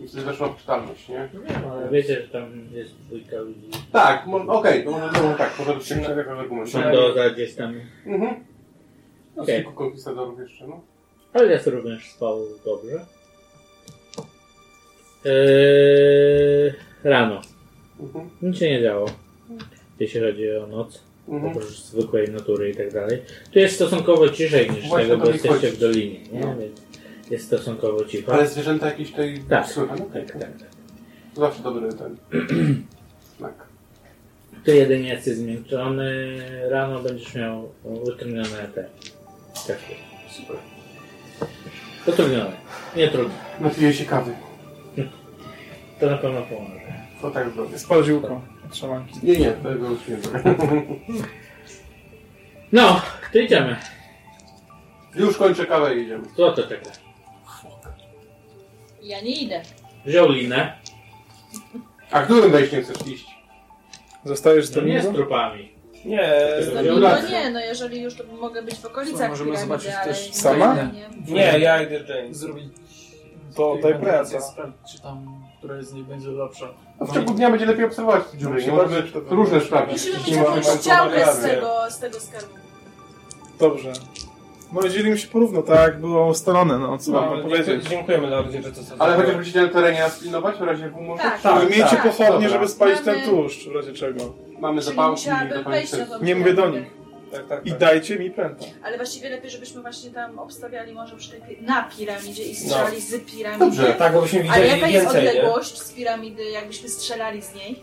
I 0.00 0.08
wtedy 0.08 0.24
weszła 0.24 0.54
czytalność, 0.60 1.08
nie? 1.08 1.28
No, 1.62 1.72
ale 1.72 1.90
wiecie, 1.90 2.22
że 2.22 2.28
tam 2.28 2.68
jest 2.72 2.94
dwójka 2.96 3.36
ludzi. 3.36 3.60
Tak, 3.92 4.26
mo- 4.26 4.38
okej, 4.58 4.84
to 4.84 4.90
może 4.90 5.12
to 5.12 5.34
tak, 5.38 5.58
może 5.58 5.74
być 5.74 5.86
ciekawy 5.88 6.30
argument. 6.30 6.70
Są 6.70 6.82
do 6.82 7.14
gdzieś 7.34 7.54
tam. 7.54 7.80
Mhm. 8.06 8.44
Okej. 9.36 9.56
kilku 9.56 9.72
konkwistadorów 9.72 10.40
jeszcze, 10.40 10.66
no. 10.66 10.80
Ale 11.32 11.52
ja 11.52 11.58
również 11.66 12.10
spał 12.10 12.38
dobrze. 12.64 13.06
Eee, 15.24 16.72
rano. 17.04 17.40
Mhm. 18.00 18.30
Nic 18.42 18.56
się 18.58 18.70
nie 18.70 18.82
działo. 18.82 19.06
Jeśli 20.00 20.20
chodzi 20.20 20.50
o 20.56 20.66
noc. 20.66 21.02
Mhm. 21.28 21.52
oprócz 21.52 21.78
zwykłej 21.80 22.28
natury 22.28 22.70
i 22.70 22.74
tak 22.76 22.92
dalej. 22.92 23.22
Tu 23.52 23.58
jest 23.58 23.74
stosunkowo 23.74 24.28
ciszej 24.28 24.70
niż 24.70 24.88
Właśnie 24.88 25.08
tego, 25.08 25.24
bo 25.24 25.30
jesteście 25.30 25.48
chodzi. 25.66 25.76
w 25.76 25.80
dolinie, 25.80 26.20
nie? 26.32 26.40
No. 26.40 26.56
Więc 26.56 26.80
jest 27.30 27.46
stosunkowo 27.46 28.04
cicho. 28.04 28.32
Ale 28.32 28.46
zwierzęta 28.48 28.86
jakieś 28.86 29.10
tutaj 29.10 29.40
Tak. 29.48 29.66
słychane? 29.66 30.00
tak, 30.12 30.26
tak, 30.32 30.40
tak. 30.40 30.50
Zawsze 31.36 31.62
dobry 31.62 31.88
ten 31.92 32.16
znak. 33.38 33.54
Tu 34.64 34.70
jedynie 34.70 35.08
jesteś 35.08 35.34
zmiękczony, 35.34 36.36
rano 36.68 37.00
będziesz 37.02 37.34
miał 37.34 37.68
utrudnione 37.84 38.68
te 38.74 38.88
kaszki. 39.64 39.94
Super. 40.30 40.56
Utrudnione, 42.06 42.56
nie 42.96 43.08
trudne. 43.08 43.34
Napiję 43.60 43.92
się 43.92 44.04
kawy. 44.04 44.32
To 46.00 46.06
na 46.10 46.16
pewno 46.16 46.42
pomoże. 46.42 46.92
To 47.22 47.30
tak 47.30 47.50
zrobię. 47.50 47.78
Spal 47.78 48.04
ziółko. 48.04 48.40
Trzamanki. 48.70 49.12
Nie, 49.22 49.36
nie, 49.38 49.52
tego 49.52 49.90
już 49.90 50.08
nie 50.08 50.16
zrobię. 50.16 50.54
No, 52.72 53.00
to 53.32 53.38
idziemy. 53.38 53.76
Już 55.14 55.36
kończę 55.36 55.66
kawę 55.66 55.94
i 55.94 55.98
jedziemy. 55.98 56.24
Co 56.36 56.52
to 56.52 56.62
czeka? 56.62 56.90
Ja 59.02 59.20
nie 59.20 59.42
idę. 59.42 59.62
Wziął 60.06 60.28
linę, 60.32 60.78
A 62.10 62.22
którym 62.22 62.50
wejściem 62.50 62.82
chcesz 62.82 63.06
iść? 63.06 63.26
Zostajesz 64.24 64.66
z 64.66 64.70
to 64.72 64.80
nie 64.80 65.02
z 65.02 65.12
trupami. 65.12 65.72
Nie, 66.06 66.32
No, 66.74 67.00
no 67.00 67.28
nie, 67.28 67.50
no 67.50 67.60
jeżeli 67.60 68.02
już 68.02 68.14
to 68.14 68.24
mogę 68.40 68.62
być 68.62 68.74
w 68.74 68.80
Co, 68.82 68.88
okolicach 68.88 69.30
możemy 69.30 69.50
piramidy, 69.50 69.66
zobaczyć 69.66 69.90
ale... 70.02 70.14
też 70.14 70.32
Sama? 70.32 70.74
Nie. 71.26 71.34
nie, 71.34 71.58
ja 71.58 71.82
idę 71.82 72.14
James. 72.14 72.36
Zrobić... 72.36 72.64
To 73.56 73.76
daj 73.82 73.94
sprawdzić, 73.94 74.92
czy 74.92 75.02
tam, 75.02 75.44
która 75.58 75.82
z 75.82 75.92
nich 75.92 76.04
będzie 76.04 76.28
lepsza. 76.30 76.68
No 77.00 77.06
w 77.06 77.14
ciągu 77.14 77.34
dnia 77.34 77.50
będzie 77.50 77.66
lepiej 77.66 77.84
obserwować 77.84 78.22
te 78.32 78.38
dziury. 78.38 78.66
Nie 78.66 78.72
możemy 78.72 79.02
różne 79.30 79.60
sprawdzić. 79.60 80.12
Musimy 80.18 80.38
mieć 80.56 80.66
jakąś 80.66 81.34
z 81.34 81.42
tego, 81.42 81.90
z 81.90 81.98
tego 81.98 82.20
skarbu. 82.20 82.54
Dobrze. 83.58 83.92
No 84.72 84.88
dzielimy 84.88 85.18
się 85.18 85.28
porówno, 85.28 85.62
tak 85.62 85.78
jak 85.78 86.00
było 86.00 86.26
ustalone, 86.26 86.78
no 86.78 86.98
co 86.98 87.12
No, 87.12 87.20
mam 87.20 87.30
ale 87.30 87.42
powiedzieć. 87.42 87.84
Dziękujemy 87.84 88.26
Lordzie, 88.26 88.62
że 88.62 88.72
to 88.72 88.80
Ale 88.98 89.16
chociaż 89.16 89.34
będziecie 89.34 89.62
na 89.62 89.68
terenie 89.68 90.00
nas 90.00 90.18
pilnować, 90.18 90.56
w 90.56 90.62
razie 90.62 90.90
W 90.90 91.00
może? 91.00 91.22
Tak. 91.22 91.40
Tak, 91.42 91.62
miejcie 91.70 91.84
tak. 91.90 92.02
pochodnie, 92.02 92.26
Dobra. 92.26 92.48
żeby 92.48 92.68
spalić 92.68 93.06
Mamy- 93.06 93.20
ten 93.20 93.30
tłuszcz, 93.30 93.68
w 93.68 93.74
razie 93.74 93.92
czego. 93.92 94.45
Mamy 94.60 94.80
Czyli 94.82 94.90
zapałki 94.90 95.20
musiałabym 95.20 95.64
wejść 95.64 95.92
na 95.92 95.98
serce. 95.98 96.18
tą 96.18 96.24
Nie 96.24 96.34
mówię 96.36 96.54
do 96.54 96.70
nich. 96.70 96.84
Tak, 97.32 97.46
tak, 97.48 97.66
I 97.66 97.70
tak. 97.70 97.78
dajcie 97.78 98.18
mi 98.18 98.30
pręta. 98.30 98.64
Ale 98.84 98.96
właściwie 98.96 99.30
lepiej, 99.30 99.50
żebyśmy 99.50 99.82
właśnie 99.82 100.10
tam 100.10 100.38
obstawiali 100.38 100.92
może 100.92 101.16
przy 101.16 101.30
tej, 101.30 101.40
pi- 101.40 101.62
na 101.62 101.82
piramidzie 101.98 102.42
i 102.44 102.52
No. 102.52 102.54
strzelali 102.60 103.00
z 103.00 103.30
piramidy. 103.32 103.64
Dobrze. 103.64 103.94
Tak, 103.94 104.12
bo 104.12 104.22
byśmy 104.22 104.38
Ale 104.40 104.48
widzieli 104.62 104.68
jaka 104.80 104.86
jest 104.88 105.04
więcej, 105.04 105.24
nie? 105.24 105.30
odległość 105.30 105.78
z 105.82 105.92
piramidy, 105.92 106.44
jakbyśmy 106.44 106.88
strzelali 106.88 107.42
z 107.42 107.54
niej? 107.54 107.82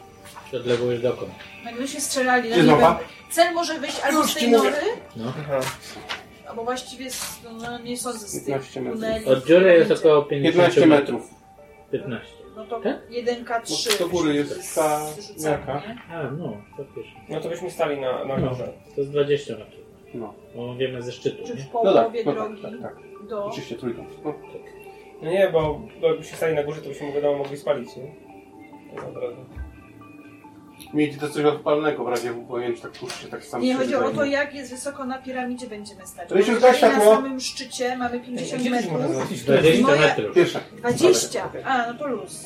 Odległość 0.53 1.01
dokąd? 1.01 1.31
Jakbyśmy 1.65 2.01
strzelali, 2.01 2.49
no 2.49 2.55
Gdzie 2.55 2.63
nie 2.63 2.69
wiem, 2.71 2.81
mapa? 2.81 2.99
cel 3.31 3.53
może 3.53 3.79
wyjść 3.79 3.99
albo 3.99 4.19
Już 4.21 4.31
z 4.31 4.33
ci 4.33 4.39
tej 4.39 4.49
mówię. 4.49 4.71
nory, 4.71 5.29
Aha. 5.29 5.59
albo 6.47 6.63
właściwie 6.63 7.11
z, 7.11 7.39
no, 7.61 7.79
nie 7.79 7.97
sądzę 7.97 8.27
z 8.27 8.31
tych 8.31 8.45
15 8.45 8.81
metrów. 8.81 9.01
tuneli. 9.01 9.25
Od 9.25 9.45
dziury 9.45 9.73
jest 9.73 9.91
około 9.91 10.21
50 10.21 10.55
15 10.75 10.85
metrów. 10.85 11.29
15. 11.91 12.27
No 12.63 12.69
to 12.69 12.79
Tak? 12.83 12.97
jedynka, 13.11 13.59
No, 13.59 13.65
trzy. 13.65 13.99
do 13.99 14.09
góry 14.09 14.33
jest 14.35 14.75
ta 14.75 14.99
jaka? 15.49 15.73
nie? 15.73 15.97
A, 16.15 16.31
no, 16.31 16.57
faktycznie. 16.77 17.21
No 17.29 17.39
to 17.39 17.49
byśmy 17.49 17.71
stali 17.71 18.01
na, 18.01 18.25
na 18.25 18.37
No, 18.37 18.49
górze. 18.49 18.73
to 18.95 19.01
jest 19.01 19.11
20 19.11 19.53
metrów. 19.53 19.83
No. 20.13 20.33
Bo 20.55 20.75
wiemy 20.75 21.01
ze 21.01 21.11
szczytu, 21.11 21.43
Czy 21.47 21.55
nie? 21.55 21.61
w 21.61 21.73
No 21.73 21.83
tak, 21.83 21.93
połowie 21.93 22.23
no 22.25 22.31
tak, 22.33 22.41
drogi 22.41 22.61
tak, 22.61 22.71
tak. 22.81 23.27
do... 23.27 23.45
Oczywiście 23.45 23.75
trójką. 23.75 24.05
No. 24.25 24.33
No 25.21 25.31
nie, 25.31 25.49
bo, 25.49 25.81
bo 26.01 26.07
jakbyśmy 26.07 26.37
stali 26.37 26.55
na 26.55 26.63
górze, 26.63 26.81
to 26.81 26.89
byśmy 26.89 27.11
wiadomo 27.11 27.37
mogli 27.37 27.57
spalić, 27.57 27.95
nie? 27.97 28.03
Tak 28.95 29.05
naprawdę. 29.07 29.37
Miejcie 30.93 31.17
też 31.17 31.31
coś 31.31 31.45
odpalnego 31.45 32.03
w 32.03 32.07
razie 32.07 32.33
czy 32.75 32.81
tak 32.81 32.91
tłuszcz 32.91 33.21
się 33.21 33.27
tak 33.27 33.43
sam 33.45 33.61
Nie 33.61 33.75
chodzi 33.75 33.95
o 33.95 34.09
to, 34.09 34.25
jak 34.25 34.53
jest 34.53 34.71
wysoko 34.71 35.05
na 35.05 35.17
piramidzie 35.17 35.67
będziemy 35.67 36.07
stać. 36.07 36.29
To 36.29 36.35
zgaś 36.35 36.81
jeżeli 36.81 36.97
na 36.97 37.05
samym 37.05 37.39
szczycie 37.39 37.97
mamy 37.97 38.19
50 38.19 38.61
Gdzie 38.61 38.69
byśmy 38.71 38.91
mogli 38.91 39.07
metrów, 39.07 39.15
zobaczyć? 39.15 39.43
20 39.43 39.81
Moje- 39.87 39.99
metrów. 39.99 40.35
Pierwsze. 40.35 40.59
20. 40.77 41.49
A, 41.65 41.87
no 41.87 41.99
to 41.99 42.07
luz. 42.07 42.45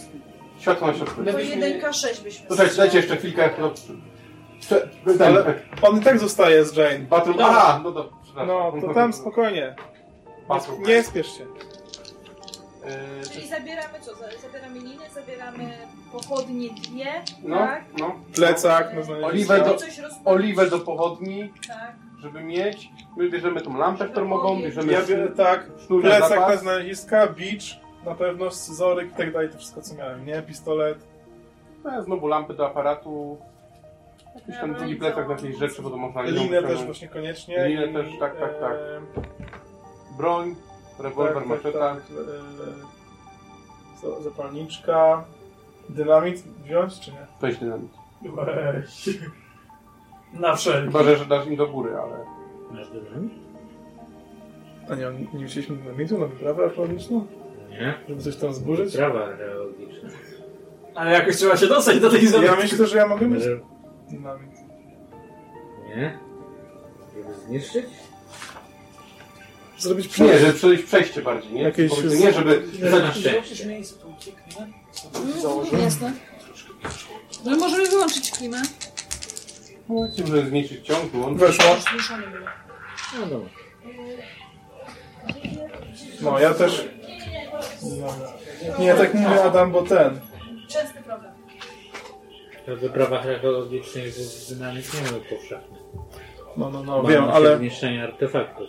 Światło 0.59 0.87
na 0.87 0.93
środku. 0.93 1.15
To 1.15 1.21
Gdybyśmy- 1.21 1.55
jedynka, 1.55 1.93
sześć 1.93 2.21
byśmy 2.21 2.47
To 2.47 2.55
dajcie, 2.55 2.97
jeszcze 2.97 3.17
chwilkę. 3.17 3.49
No, 3.59 3.71
Prze- 4.59 4.87
Ale- 5.25 5.53
On 5.81 5.97
i 5.97 6.01
tak 6.03 6.19
zostaje 6.19 6.65
z 6.65 6.75
Jane. 6.75 6.99
Bathroom. 6.99 7.37
Aha, 7.41 7.81
no 7.83 7.91
to. 7.91 8.09
No, 8.47 8.73
to 8.81 8.93
tam 8.93 9.13
spokojnie. 9.13 9.75
Nie 10.87 11.03
spiesz 11.03 11.37
się. 11.37 11.45
Yy, 12.88 13.29
Czyli 13.33 13.47
zabieramy 13.47 13.99
co? 14.01 14.15
Za- 14.15 14.38
Zabieramy 14.47 14.79
linę, 14.79 15.09
zabieramy 15.13 15.63
pochodnie 16.11 16.69
dwie, 16.69 17.05
No, 17.43 17.57
tak? 17.57 17.83
no. 17.99 18.15
Plecak 18.35 18.93
na 18.93 18.99
Oliwę 18.99 19.03
znalezisko. 19.03 19.57
do- 19.59 19.75
Coś 19.75 19.99
rozpalić. 19.99 20.27
Oliwę 20.27 20.69
do 20.69 20.79
pochodni, 20.79 21.53
Tak. 21.67 21.95
żeby 22.21 22.43
mieć. 22.43 22.89
My 23.17 23.29
bierzemy 23.29 23.61
tą 23.61 23.77
lampę 23.77 24.07
sztormową, 24.07 24.61
bierzemy 24.61 24.93
Ja 24.93 25.01
biorę 25.05 25.27
tak, 25.27 25.65
sznur 25.85 26.03
na 26.03 26.09
plecak 26.09 26.29
na 26.29 26.35
zapas. 26.35 26.61
znaleziska, 26.61 27.27
beach, 27.27 27.65
na 28.05 28.15
pewno 28.15 28.51
scyzoryk 28.51 29.11
i 29.11 29.15
tak 29.15 29.33
dalej, 29.33 29.49
to 29.49 29.57
wszystko 29.57 29.81
co 29.81 29.95
miałem, 29.95 30.25
nie? 30.25 30.41
Pistolet. 30.41 30.97
No, 31.83 32.03
znowu 32.03 32.27
lampy 32.27 32.53
do 32.53 32.65
aparatu. 32.67 33.38
Jakiś 34.35 34.55
tam 34.61 34.73
drugi 34.75 34.93
no 34.93 34.99
plecak 34.99 35.27
na 35.27 35.33
jakieś 35.33 35.57
rzeczy, 35.57 35.81
bo 35.81 35.89
to 35.89 35.97
można 35.97 36.21
Linę 36.21 36.38
też 36.39 36.49
wyciągnąć. 36.49 36.85
właśnie 36.85 37.07
koniecznie. 37.07 37.67
Linę 37.67 37.88
też, 38.03 38.07
tak, 38.19 38.39
tak, 38.39 38.59
tak. 38.59 38.71
em, 38.97 39.05
Broń, 40.17 40.55
rewolwer, 40.99 41.43
tak, 41.47 41.61
tak, 41.61 41.73
tak, 41.73 41.97
e, 41.97 42.01
za- 44.01 44.21
Zapalniczka. 44.21 45.23
Dynamit 45.89 46.43
wziąć 46.65 46.99
czy 46.99 47.11
nie? 47.11 47.17
Weź 47.41 47.57
dynamit. 47.57 47.91
Weź. 48.21 49.09
Na 50.33 50.55
wszelki. 50.55 50.87
Chyba, 50.97 51.15
że 51.15 51.25
dasz 51.25 51.47
im 51.47 51.55
do 51.55 51.67
góry, 51.67 51.97
ale... 51.97 52.25
Masz 52.71 52.89
dynamit? 52.89 53.33
A 54.89 54.95
nie, 54.95 55.11
nie 55.39 55.45
wzięliśmy 55.45 55.75
dynamitu 55.75 56.17
na 56.17 56.25
wyprawę 56.25 56.63
archeologiczną? 56.63 57.27
Nie. 57.69 57.93
Żeby 58.09 58.21
coś 58.21 58.35
tam 58.35 58.53
zburzyć? 58.53 58.93
Trawa 58.93 59.25
archeologiczna. 59.25 60.09
Ale 60.95 61.11
jakoś 61.11 61.35
trzeba 61.35 61.57
się 61.57 61.67
dostać 61.67 61.99
do 61.99 62.09
tej 62.09 62.23
Ja 62.23 62.29
zabytki. 62.29 62.55
myślę, 62.61 62.87
że 62.87 62.97
ja 62.97 63.07
mogę 63.07 63.27
mieć 63.27 63.43
dynamit. 64.11 64.51
Nie? 65.95 66.19
Żeby 67.15 67.33
zniszczyć? 67.33 67.85
Zrobić 69.78 70.05
Nie, 70.05 70.11
przejście. 70.13 70.39
żeby 70.39 70.53
przejść 70.53 70.84
przejście 70.84 71.21
bardziej, 71.21 71.53
nie? 71.53 71.61
Jakieś- 71.61 71.89
Po 71.89 71.95
prostu 71.95 72.17
nie, 72.17 72.34
żeby... 72.34 72.63
Zobaczysz 72.91 73.65
miejsce, 73.65 73.95
to 73.99 74.07
ucieknie. 74.07 74.65
Mm, 75.73 75.84
jasne. 75.84 76.13
No 77.45 77.57
możemy 77.57 77.89
wyłączyć 77.89 78.32
klimę. 78.32 78.61
No, 79.89 80.07
żeby 80.17 80.41
zmniejszyć 80.45 80.86
ciąg, 80.86 81.11
wyłączyć. 81.11 81.39
Weszło. 81.39 81.65
Zmuszony 81.91 82.28
był. 82.28 82.41
No 83.19 83.25
dobra. 83.25 83.49
No, 86.21 86.39
ja 86.39 86.53
też... 86.53 86.88
No. 87.84 88.13
Nie, 88.80 88.86
ja 88.86 88.95
tak 88.95 89.13
mówię 89.13 89.43
Adam, 89.43 89.71
bo 89.71 89.82
ten. 89.82 90.19
Częsty 90.69 91.01
problem. 91.01 91.32
W 92.67 92.80
wyprawach 92.80 93.25
archeologicznych 93.28 94.05
jest 94.05 94.53
dynamit 94.55 94.93
nie 94.93 95.09
był 95.11 95.19
powszechny. 95.21 95.78
No, 96.57 96.69
no, 96.69 96.84
no, 96.84 96.95
Bano 96.97 97.09
wiem, 97.09 97.23
ale... 97.23 97.57
zniszczenia 97.57 98.03
artefaktów. 98.03 98.67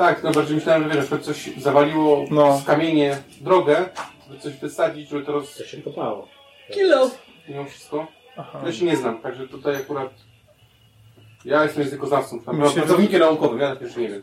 Tak, 0.00 0.22
no 0.22 0.32
bardziej 0.32 0.56
myślałem, 0.56 0.82
że 0.82 0.96
wiesz, 0.96 1.08
żeby 1.10 1.22
coś 1.22 1.50
zawaliło 1.58 2.24
No. 2.30 2.58
z 2.58 2.64
kamienie 2.64 3.18
drogę, 3.40 3.88
żeby 4.28 4.40
coś 4.40 4.52
wysadzić, 4.56 5.08
żeby 5.08 5.24
to 5.24 5.32
roz... 5.32 5.54
Co 5.56 5.64
się 5.64 5.82
kopało. 5.82 6.28
Kilo. 6.70 7.10
mimo 7.48 7.64
wszystko. 7.64 8.06
Aha. 8.36 8.62
Ja 8.66 8.72
się 8.72 8.84
nie 8.84 8.96
znam, 8.96 9.22
także 9.22 9.48
tutaj 9.48 9.76
akurat... 9.76 10.10
Ja 11.44 11.62
jestem 11.64 11.82
językoznawcą, 11.82 12.40
tam, 12.40 12.60
Mi 12.60 12.68
się- 12.68 12.74
pracownikiem 12.74 13.20
naukowym, 13.20 13.58
ja 13.60 13.76
jeszcze 13.80 14.00
nie 14.00 14.08
wiem. 14.08 14.22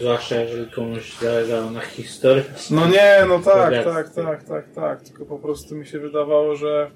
Zwłaszcza 0.00 0.36
jeżeli 0.40 0.70
komuś 0.70 1.18
zależało 1.18 1.70
na 1.70 1.80
historii. 1.80 2.44
No 2.70 2.86
nie, 2.88 3.24
no 3.28 3.38
tak, 3.38 3.84
tak, 3.84 4.14
tak, 4.14 4.44
tak, 4.44 4.72
tak. 4.74 5.02
Tylko 5.02 5.24
po 5.24 5.38
prostu 5.38 5.74
mi 5.74 5.86
się 5.86 5.98
wydawało, 5.98 6.56
że 6.56 6.90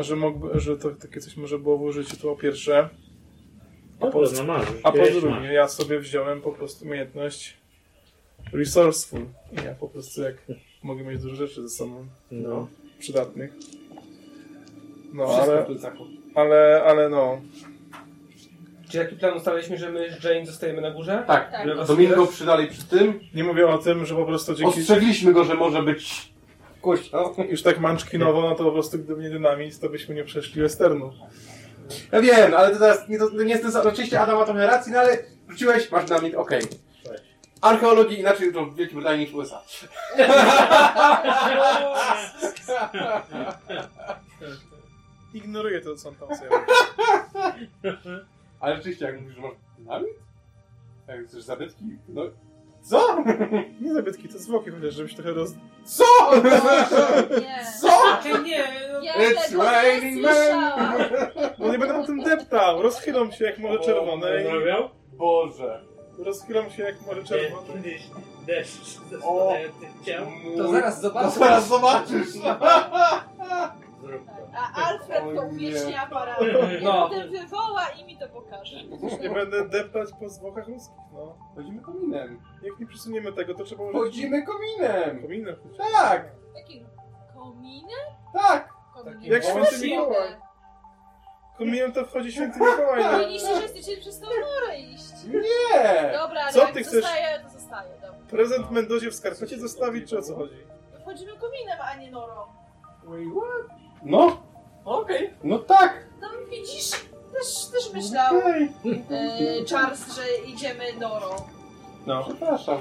że, 0.00 0.16
mógłby, 0.16 0.60
że 0.60 0.76
to 0.78 0.90
takie 0.90 1.20
coś 1.20 1.36
może 1.36 1.58
było 1.58 1.78
w 1.78 1.82
użyciu 1.82 2.16
to 2.16 2.22
po 2.22 2.36
pierwsze. 2.36 2.88
A 4.00 4.06
po- 4.06 4.10
po, 4.10 4.22
no 4.36 4.44
masz, 4.44 4.66
A 4.82 4.92
po 4.92 4.98
drugie, 5.20 5.52
ja 5.52 5.68
sobie 5.68 6.00
wziąłem 6.00 6.40
po 6.40 6.52
prostu 6.52 6.84
umiejętność 6.84 7.56
resourceful. 8.52 9.20
I 9.52 9.64
ja 9.64 9.74
po 9.74 9.88
prostu 9.88 10.22
jak 10.22 10.34
mogę 10.82 11.04
mieć 11.04 11.22
dużo 11.22 11.36
rzeczy 11.36 11.62
ze 11.62 11.68
sobą 11.68 12.06
No. 12.30 12.68
przydatnych. 12.98 13.52
No, 15.12 15.26
Wszystko 15.28 15.46
ale, 15.46 15.66
ale, 16.34 16.82
ale 16.86 17.08
no. 17.08 17.40
Czy 18.90 18.98
jaki 18.98 19.16
plan 19.16 19.36
ustaliliśmy, 19.36 19.76
że 19.78 19.90
my 19.90 20.16
z 20.20 20.24
Jane 20.24 20.46
zostajemy 20.46 20.80
na 20.80 20.90
górze? 20.90 21.24
Tak, 21.26 21.50
Tak. 21.50 21.76
Was 21.76 21.88
Domingo 21.88 22.12
wspierać? 22.14 22.34
przy 22.34 22.44
dalej 22.46 22.66
przy 22.68 22.84
tym. 22.84 23.20
Nie 23.34 23.44
mówię 23.44 23.66
o 23.68 23.78
tym, 23.78 24.06
że 24.06 24.14
po 24.14 24.24
prostu 24.24 24.54
dzięki... 24.54 24.80
Ostrzegliśmy 24.80 25.32
go, 25.32 25.44
że 25.44 25.54
może 25.54 25.82
być 25.82 26.32
głośno. 26.82 27.34
Już 27.50 27.62
tak 27.62 27.80
manczkinowo, 27.80 28.40
no 28.40 28.54
to 28.54 28.64
po 28.64 28.72
prostu 28.72 28.98
gdyby 28.98 29.22
nie 29.22 29.30
dynamit, 29.30 29.78
to 29.80 29.88
byśmy 29.88 30.14
nie 30.14 30.24
przeszli 30.24 30.62
westernu. 30.62 31.12
Ja 32.12 32.20
wiem, 32.20 32.54
ale 32.54 32.70
to 32.70 32.78
teraz 32.78 33.08
nie, 33.08 33.18
to 33.18 33.30
nie 33.30 33.50
jest 33.50 33.62
ten 33.62 33.72
sam. 33.72 33.86
Oczywiście 33.86 34.20
Adam 34.20 34.38
ma 34.38 34.44
trochę 34.44 34.66
racji, 34.66 34.92
no 34.92 34.98
ale 34.98 35.18
wróciłeś, 35.46 35.90
masz 35.90 36.04
dynamit, 36.04 36.34
okej. 36.34 36.62
Archeologii 37.60 38.20
inaczej 38.20 38.52
to 38.52 38.66
w 38.66 38.76
Wielkiej 38.76 38.94
Brytanii 38.94 39.20
niż 39.20 39.30
w 39.30 39.34
USA. 39.34 39.62
Ignoruję 45.34 45.80
to, 45.80 45.96
co 45.96 46.08
on 46.08 46.14
tam 46.14 46.36
sobie 46.36 46.50
Ale 48.60 48.76
rzeczywiście, 48.76 49.04
jak 49.04 49.20
mówisz, 49.20 49.34
że 49.34 49.40
masz 49.42 49.52
dynamit? 49.78 50.14
Jak 51.08 51.26
chcesz 51.26 51.42
zabytki? 51.42 51.84
No. 52.08 52.22
Co? 52.82 53.16
Nie 53.80 53.94
zabytki, 53.94 54.28
to 54.28 54.38
zwłoki 54.38 54.70
chociaż, 54.70 54.94
żebyś 54.94 55.14
trochę 55.14 55.32
roz... 55.32 55.50
Co? 55.84 56.04
Nie. 57.40 57.64
Co? 57.80 57.88
nie, 58.44 58.64
Ja 59.02 59.14
It's 59.14 59.48
tego 59.50 59.62
nie 59.64 59.70
raining 59.70 60.22
men. 60.22 60.34
słyszałam. 60.34 60.92
No 61.58 61.72
nie 61.72 61.78
będę 61.78 61.94
po 61.94 62.06
tym 62.06 62.22
deptał! 62.22 62.82
Rozchylą 62.82 63.30
się 63.30 63.44
jak 63.44 63.58
morze 63.58 63.78
czerwone 63.78 64.40
i... 64.42 64.44
Zrobiał? 64.44 64.88
Boże. 65.12 65.84
Rozchylą 66.18 66.70
się 66.70 66.82
jak 66.82 67.06
morze 67.06 67.24
czerwone. 67.24 67.64
Deszcz 68.46 68.98
ze 69.10 69.16
O. 69.18 69.20
spadających 69.46 69.88
ciał. 70.06 70.26
To 70.56 70.72
zaraz 70.72 71.00
zobaczę. 71.00 71.30
zaraz 71.30 71.68
zobaczysz. 71.68 72.28
Zrób 74.00 74.26
to. 74.26 74.32
A 74.56 74.86
Alfred 74.88 75.20
to 75.20 75.28
O 75.28 75.32
nie. 75.32 75.40
uwiecznie 75.40 76.00
aparat. 76.00 76.40
No. 76.82 77.08
Potem 77.08 77.30
wywoła 77.30 77.88
i 78.00 78.04
mi 78.04 78.18
to 78.18 78.28
pokaże. 78.28 78.76
Nie 79.20 79.30
będę 79.30 79.68
deptać 79.68 80.08
po 80.20 80.28
zwłokach 80.28 80.68
ludzkich, 80.68 80.96
no. 81.12 81.36
Chodzimy 81.54 81.82
kominem. 81.82 82.40
Jak 82.62 82.78
nie 82.80 82.86
przesuniemy 82.86 83.32
tego, 83.32 83.54
to 83.54 83.64
trzeba 83.64 83.84
użyć... 83.84 83.94
Chodzimy 84.02 84.42
kominem. 84.42 85.22
Chociaż. 85.62 85.92
Tak, 85.92 86.28
Jakim? 86.56 86.86
Kominem? 87.34 88.06
tak. 88.32 88.68
Jak 89.20 89.44
święty 89.44 89.78
Mikołaj. 89.86 90.36
Kominem 91.58 91.92
to 91.92 92.04
wchodzi 92.04 92.32
święty 92.32 92.58
Mikołaj. 92.60 93.02
no. 93.04 93.10
Powinniście, 93.10 93.54
że 93.60 93.68
chcecie 93.68 93.96
przez 93.96 94.20
tą 94.20 94.26
norę 94.26 94.78
iść. 94.78 95.24
Nie! 95.24 96.12
Dobra, 96.12 96.40
ale 96.42 96.52
Co 96.52 96.58
jak 96.60 96.72
ty 96.72 96.82
chcesz? 96.82 96.92
zostaje, 97.04 97.40
to 97.40 97.48
zostaje. 97.50 97.90
Dobra. 98.00 98.18
Prezent 98.30 98.70
Mendozie 98.70 99.10
w 99.10 99.14
skarpecie 99.14 99.58
zostawić, 99.58 100.10
czy 100.10 100.18
o 100.18 100.22
co 100.22 100.34
chodzi? 100.36 100.56
Wchodzimy 101.02 101.32
kominem, 101.32 101.78
a 101.82 101.94
nie 101.96 102.10
norą. 102.10 102.34
Wait, 103.04 103.28
what? 103.28 103.78
No, 104.02 104.42
Okej. 104.84 105.30
no 105.44 105.58
tak! 105.58 106.06
No 106.20 106.28
widzisz, 106.50 106.90
też, 107.32 107.66
też 107.72 107.92
myślał 107.94 108.38
Okej, 108.38 108.68
e, 109.10 109.64
Charles, 109.70 110.16
że 110.16 110.22
idziemy 110.52 110.84
norą. 111.00 111.26
No. 112.06 112.24
przepraszam. 112.24 112.78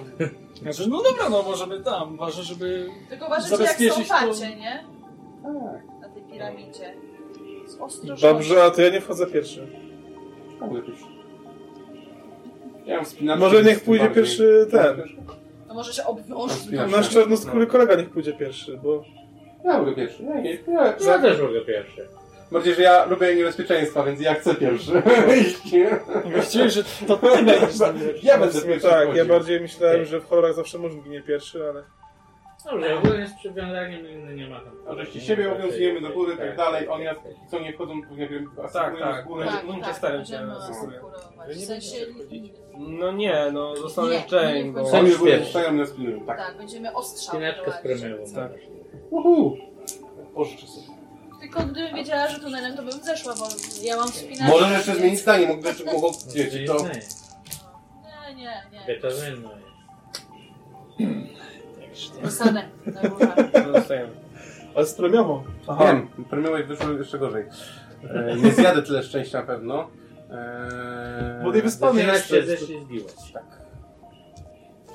Znaczy, 0.61 0.89
no 0.89 1.03
dobra, 1.03 1.29
no 1.29 1.43
możemy 1.43 1.79
tam. 1.83 2.17
Ważne, 2.17 2.43
żeby... 2.43 2.89
Tylko 3.09 3.25
uważajcie 3.25 3.51
jak 3.51 3.59
Zabezpieczyć 3.67 4.05
stąpacie, 4.05 4.55
nie? 4.55 4.83
Tak, 5.43 6.01
Na 6.01 6.09
tej 6.09 6.23
piramidzie. 6.23 6.93
Z 7.67 7.75
ostrożnością. 7.81 8.27
Dobrze, 8.27 8.63
a 8.63 8.71
to 8.71 8.81
ja 8.81 8.89
nie 8.89 9.01
wchodzę 9.01 9.27
pierwszy. 9.27 9.67
tak 10.59 10.71
lepiej. 10.71 10.95
Ja 12.85 12.95
mam 12.95 13.05
wspinaczkę. 13.05 13.39
Może 13.45 13.63
niech 13.63 13.83
pójdzie 13.83 14.03
bardziej- 14.05 14.23
pierwszy 14.23 14.67
ten. 14.71 15.01
To 15.67 15.73
może 15.73 15.93
się 15.93 16.03
obwiążmy. 16.05 16.87
Nasz 16.87 17.09
czarnoskóry 17.09 17.67
kolega 17.67 17.95
niech 17.95 18.09
pójdzie 18.09 18.33
pierwszy, 18.33 18.77
bo... 18.83 19.03
Ja 19.65 19.77
mogę 19.79 19.95
pierwszy. 19.95 20.23
Ja, 20.23 20.39
nie, 20.39 20.53
ja, 20.53 20.61
Ja 20.99 21.11
ja, 21.11 21.19
też 21.19 21.41
mogę 21.41 21.61
pierwszy. 21.61 22.07
Bardziej, 22.51 22.73
że 22.75 22.81
ja 22.81 23.05
lubię 23.05 23.35
niebezpieczeństwa, 23.35 24.03
więc 24.03 24.21
ja 24.21 24.33
chcę 24.33 24.55
pierwszy. 24.55 24.91
Właściwie, 26.33 26.69
że 26.69 26.83
to 27.07 27.17
ty 27.17 27.27
będziesz 27.45 27.79
nami. 27.79 27.99
Ja 28.23 28.37
będę 28.37 28.61
pierwszy 28.61 28.87
Tak, 28.89 29.15
ja 29.15 29.25
bardziej 29.25 29.59
myślałem, 29.61 30.05
że 30.05 30.19
w 30.19 30.25
horrorach 30.29 30.53
zawsze 30.53 30.77
może 30.77 30.95
ginie 30.95 31.21
pierwszy, 31.21 31.63
ale... 31.69 31.83
Dobrze, 32.71 32.97
ogólnie 32.97 33.27
z 33.27 33.33
przywiązaniem 33.33 34.07
inny 34.07 34.35
nie 34.35 34.49
ma 34.49 34.59
tam. 34.59 34.73
Oczywiście 34.87 35.21
siebie 35.21 35.51
obowiązujemy 35.51 36.01
do 36.01 36.09
góry 36.09 36.33
i 36.33 36.37
tak 36.37 36.47
Tak, 36.47 36.57
dalej. 36.57 36.85
tak, 36.85 36.93
Oni 36.95 37.05
nas 37.05 37.15
tak, 37.15 37.23
tak. 37.25 37.33
co 37.51 37.59
nie 37.59 37.73
wchodzą, 37.73 38.01
to 38.09 38.15
nie 38.15 38.27
wiem, 38.27 38.51
Tak, 38.55 38.65
asygują 38.65 39.05
tak. 39.05 39.23
z 39.23 39.27
góry. 39.27 39.45
Tak, 39.45 39.63
No, 39.67 39.73
tak, 39.81 39.95
staram 39.95 40.25
się 40.25 40.31
będziemy 40.33 40.51
asykurować. 40.57 40.95
asykurować. 40.95 41.47
Nie 41.57 41.63
W 41.63 41.67
sensie, 41.67 41.97
No 42.77 43.11
nie, 43.11 43.49
no 43.53 43.75
zostanę 43.75 44.09
Nie, 44.09 44.23
Jane, 44.31 44.63
nie 44.63 44.71
bo... 44.71 44.85
Sami 44.85 45.11
z 45.11 45.17
góry 45.17 45.31
Pierwszy. 45.31 45.51
zostają 45.53 45.73
nas 45.73 45.91
pilnują. 45.91 46.25
Tak. 46.25 46.37
tak, 46.37 46.57
będziemy 46.57 46.93
ostrzał 46.95 47.35
Spinaczkę 47.35 47.71
z 47.71 47.77
prowadzić. 47.77 48.01
premium. 48.01 48.33
Tak. 48.35 48.51
Uhu. 49.09 49.57
Pożyczę 50.35 50.67
sobie. 50.67 50.87
Tylko 51.41 51.63
gdybym 51.63 51.95
wiedziała, 51.95 52.27
że 52.27 52.39
tunelem, 52.39 52.75
to 52.77 52.83
bym 52.83 52.91
zeszła, 52.91 53.35
bo 53.35 53.45
ja 53.83 53.97
mam 53.97 54.07
wspinaczkę. 54.07 54.47
Możesz 54.47 54.71
jeszcze 54.71 54.95
zmienić 54.95 55.19
zdanie, 55.19 55.47
mogę, 55.47 55.73
mogą 55.93 56.11
Wiecie, 56.35 56.59
wiecie, 56.59 56.65
to... 56.65 56.83
Nie, 56.83 58.35
nie, 58.35 58.63
nie. 58.87 58.95
to 58.95 59.11
zmienno 59.11 59.49
Zostanę 62.23 62.69
na 62.85 63.01
górze. 63.09 63.33
Zostajemy. 63.73 64.11
Ale 64.75 64.85
z 64.85 64.93
premiową. 64.93 65.43
Wiem, 65.79 66.07
premiowej 66.29 66.63
wyszło 66.63 66.91
jeszcze 66.91 67.19
gorzej. 67.19 67.45
E, 68.09 68.35
nie 68.35 68.51
zjadę 68.51 68.81
tyle 68.83 69.03
szczęścia 69.03 69.39
na 69.39 69.45
pewno. 69.45 69.87
E, 70.31 71.41
Bo 71.43 71.53
nie 71.53 71.61
wyspany 71.61 72.03
zeszli 72.29 72.81
zbiłać. 72.85 73.13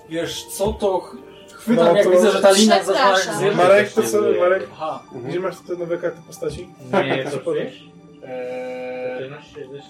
Wiesz 0.09 0.45
co, 0.45 0.73
to 0.73 1.01
ch- 1.01 1.17
chwytam 1.65 1.87
No 1.87 1.97
jak 1.97 2.05
to- 2.05 2.11
widzę, 2.11 2.31
że 2.31 2.43
ta 2.43 2.51
lina 2.51 2.83
zaczyna 2.83 3.43
jak 3.47 3.57
Marek, 3.57 3.93
to 3.93 4.03
co, 4.03 4.19
Marek? 4.41 4.69
Aha. 4.73 5.03
Mhm. 5.05 5.25
Gdzie 5.31 5.41
masz 5.41 5.61
te 5.61 5.77
nowe 5.77 5.99
karty 5.99 6.21
postaci? 6.27 6.69
Nie, 7.05 7.31
co 7.31 7.39
powiesz? 7.39 7.85
E, 8.25 9.19
się 9.43 9.61
zbiłać. 9.61 9.85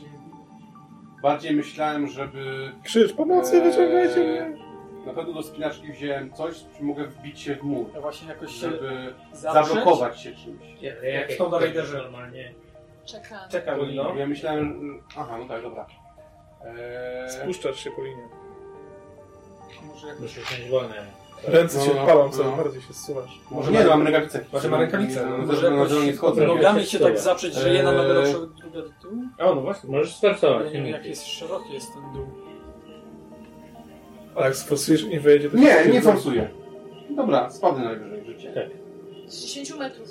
bardziej 1.23 1.55
myślałem, 1.55 2.09
żeby 2.09 2.73
Krzycz, 2.85 3.13
pomocy, 3.13 3.57
Eee, 3.57 3.63
wyciągajcie 3.71 4.21
mnie! 4.21 4.57
na 5.07 5.13
pewno 5.13 5.33
do 5.33 5.43
spinaczki 5.43 5.93
wziąłem 5.93 6.33
coś, 6.33 6.55
czym 6.77 6.87
mogę 6.87 7.07
wbić 7.07 7.41
się 7.41 7.57
w 7.57 7.63
mur, 7.63 7.87
Ja 7.95 8.01
właśnie 8.01 8.29
jakoś 8.29 8.51
się 8.53 8.59
żeby 8.71 9.15
zablokować 9.33 10.21
się 10.21 10.35
czymś. 10.35 10.63
Ja, 10.81 11.05
jak 11.05 11.33
w 11.33 11.37
Tomb 11.37 11.53
Raiderze. 11.53 11.99
normalnie. 11.99 12.55
Czekam. 13.05 13.49
Czekam, 13.51 13.79
no. 13.95 14.15
Ja 14.17 14.27
myślałem, 14.27 15.01
aha, 15.17 15.37
no 15.39 15.49
tak, 15.49 15.63
dobra. 15.63 15.87
E, 16.65 17.29
Spuszczasz 17.31 17.85
się 17.85 17.91
po 17.91 18.03
linie. 18.05 18.29
Może 19.83 20.07
jakoś... 20.09 20.23
Muszę 20.23 20.41
wziąć 20.41 20.71
wolne. 20.71 20.95
Ręce 21.49 21.79
No, 21.79 21.85
się 21.85 21.91
no, 21.95 22.07
palą, 22.07 22.25
no. 22.25 22.31
coraz 22.31 22.57
bardziej 22.57 22.83
się 22.83 22.93
zsuwasz. 22.95 23.41
może 23.51 23.73
nie, 23.73 23.85
no, 23.85 23.91
mam 23.91 24.03
rękawice. 24.03 24.45
Może 24.53 24.69
ma 24.69 24.77
rękawice, 24.81 25.27
no. 25.31 25.47
Może 25.47 25.71
na 25.71 26.05
nie 26.05 26.15
schodzę. 26.15 26.47
nogami 26.47 26.85
się 26.85 26.99
tak 26.99 27.19
zaprzeć, 27.19 27.55
że 27.55 27.75
jedna 27.75 27.93
noga 27.93 28.15
do 28.15 28.23
przodu, 28.23 28.47
druga 28.47 28.83
do 28.83 28.89
tyłu? 29.03 29.15
O, 29.39 29.55
no 29.55 29.61
właśnie. 29.61 29.91
Możesz 29.91 30.17
sforsować. 30.17 30.67
Ja 30.67 30.79
nie 30.81 30.85
wiem 30.85 30.93
jak 30.93 31.07
jest 31.07 31.27
szeroki 31.27 31.73
jest 31.73 31.87
ten 31.95 32.03
dół. 32.15 32.27
A 34.37 34.45
jak 34.45 34.57
sforsujesz 34.57 35.03
i 35.03 35.09
nie 35.09 35.21
wyjedzie. 35.21 35.49
Nie, 35.55 35.93
nie 35.93 36.03
forsuję. 36.03 36.51
Dobra, 37.11 37.51
spadnę 37.51 37.85
najwyżej 37.85 38.25
życie. 38.27 38.53
Tak. 38.53 38.67
Z 39.27 39.41
10 39.47 39.75
metrów. 39.75 40.09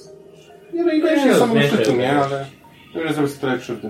Nie, 0.74 0.84
no 0.86 0.92
i 0.94 1.00
no, 1.00 1.08
jest 1.12 1.40
samym 1.40 1.64
szczytu, 1.64 1.96
nie? 1.96 2.12
Ale 2.12 2.46
nie 2.96 3.14
zrobię 3.14 3.30
sobie 3.30 3.42
trochę 3.42 3.58
krzywdy. 3.58 3.90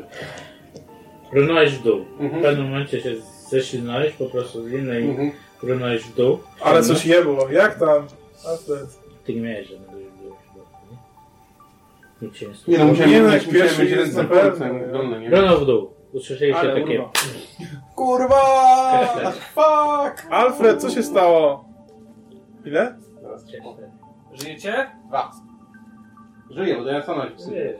Brnąłeś 1.33 1.71
w 1.75 1.83
dół. 1.83 2.05
W 2.19 2.21
Mhm. 2.21 2.43
pewnym 2.43 2.65
momencie 2.69 3.01
się 3.01 3.15
ześlinąłeś 3.49 4.13
po 4.13 4.25
prostu 4.25 4.63
z 4.63 4.71
innej 4.71 5.33
Brnąłeś 5.63 6.03
w 6.03 6.15
dół. 6.15 6.39
Ale 6.63 6.83
coś 6.83 7.05
jebło, 7.05 7.49
jak 7.49 7.79
tam? 7.79 8.07
Alfred. 8.47 8.99
Ty 9.25 9.35
nie 9.35 9.41
miałeś 9.41 9.67
żadnego 9.67 9.93
nie? 9.97 10.03
Nic 12.27 12.35
się 12.37 12.45
nie 12.45 12.51
Nie 12.51 12.57
stało. 12.57 12.77
no, 12.77 12.85
musiałem 12.85 13.11
Nie, 13.11 13.21
no, 13.21 13.31
mieć, 13.31 13.43
jak 13.43 13.53
pierwszy 13.53 13.85
jest 13.85 14.15
na 14.15 14.23
nie? 15.19 15.29
nie? 15.29 15.57
W 15.57 15.65
dół. 15.65 15.93
Usłyszeliście 16.13 16.59
Ale 16.59 16.81
takie... 16.81 16.99
urwa. 16.99 17.11
Kurwa! 17.95 19.31
Fuck! 19.31 20.27
Alfred, 20.29 20.81
co 20.81 20.89
się 20.89 21.03
stało? 21.03 21.65
Ile? 22.65 22.97
Żyjecie? 24.33 24.91
Dwa. 25.07 25.31
Żyję, 26.49 26.77
bo 26.77 26.85
ja 26.85 27.01
sam 27.01 27.17
na 27.17 27.25
psy. 27.25 27.77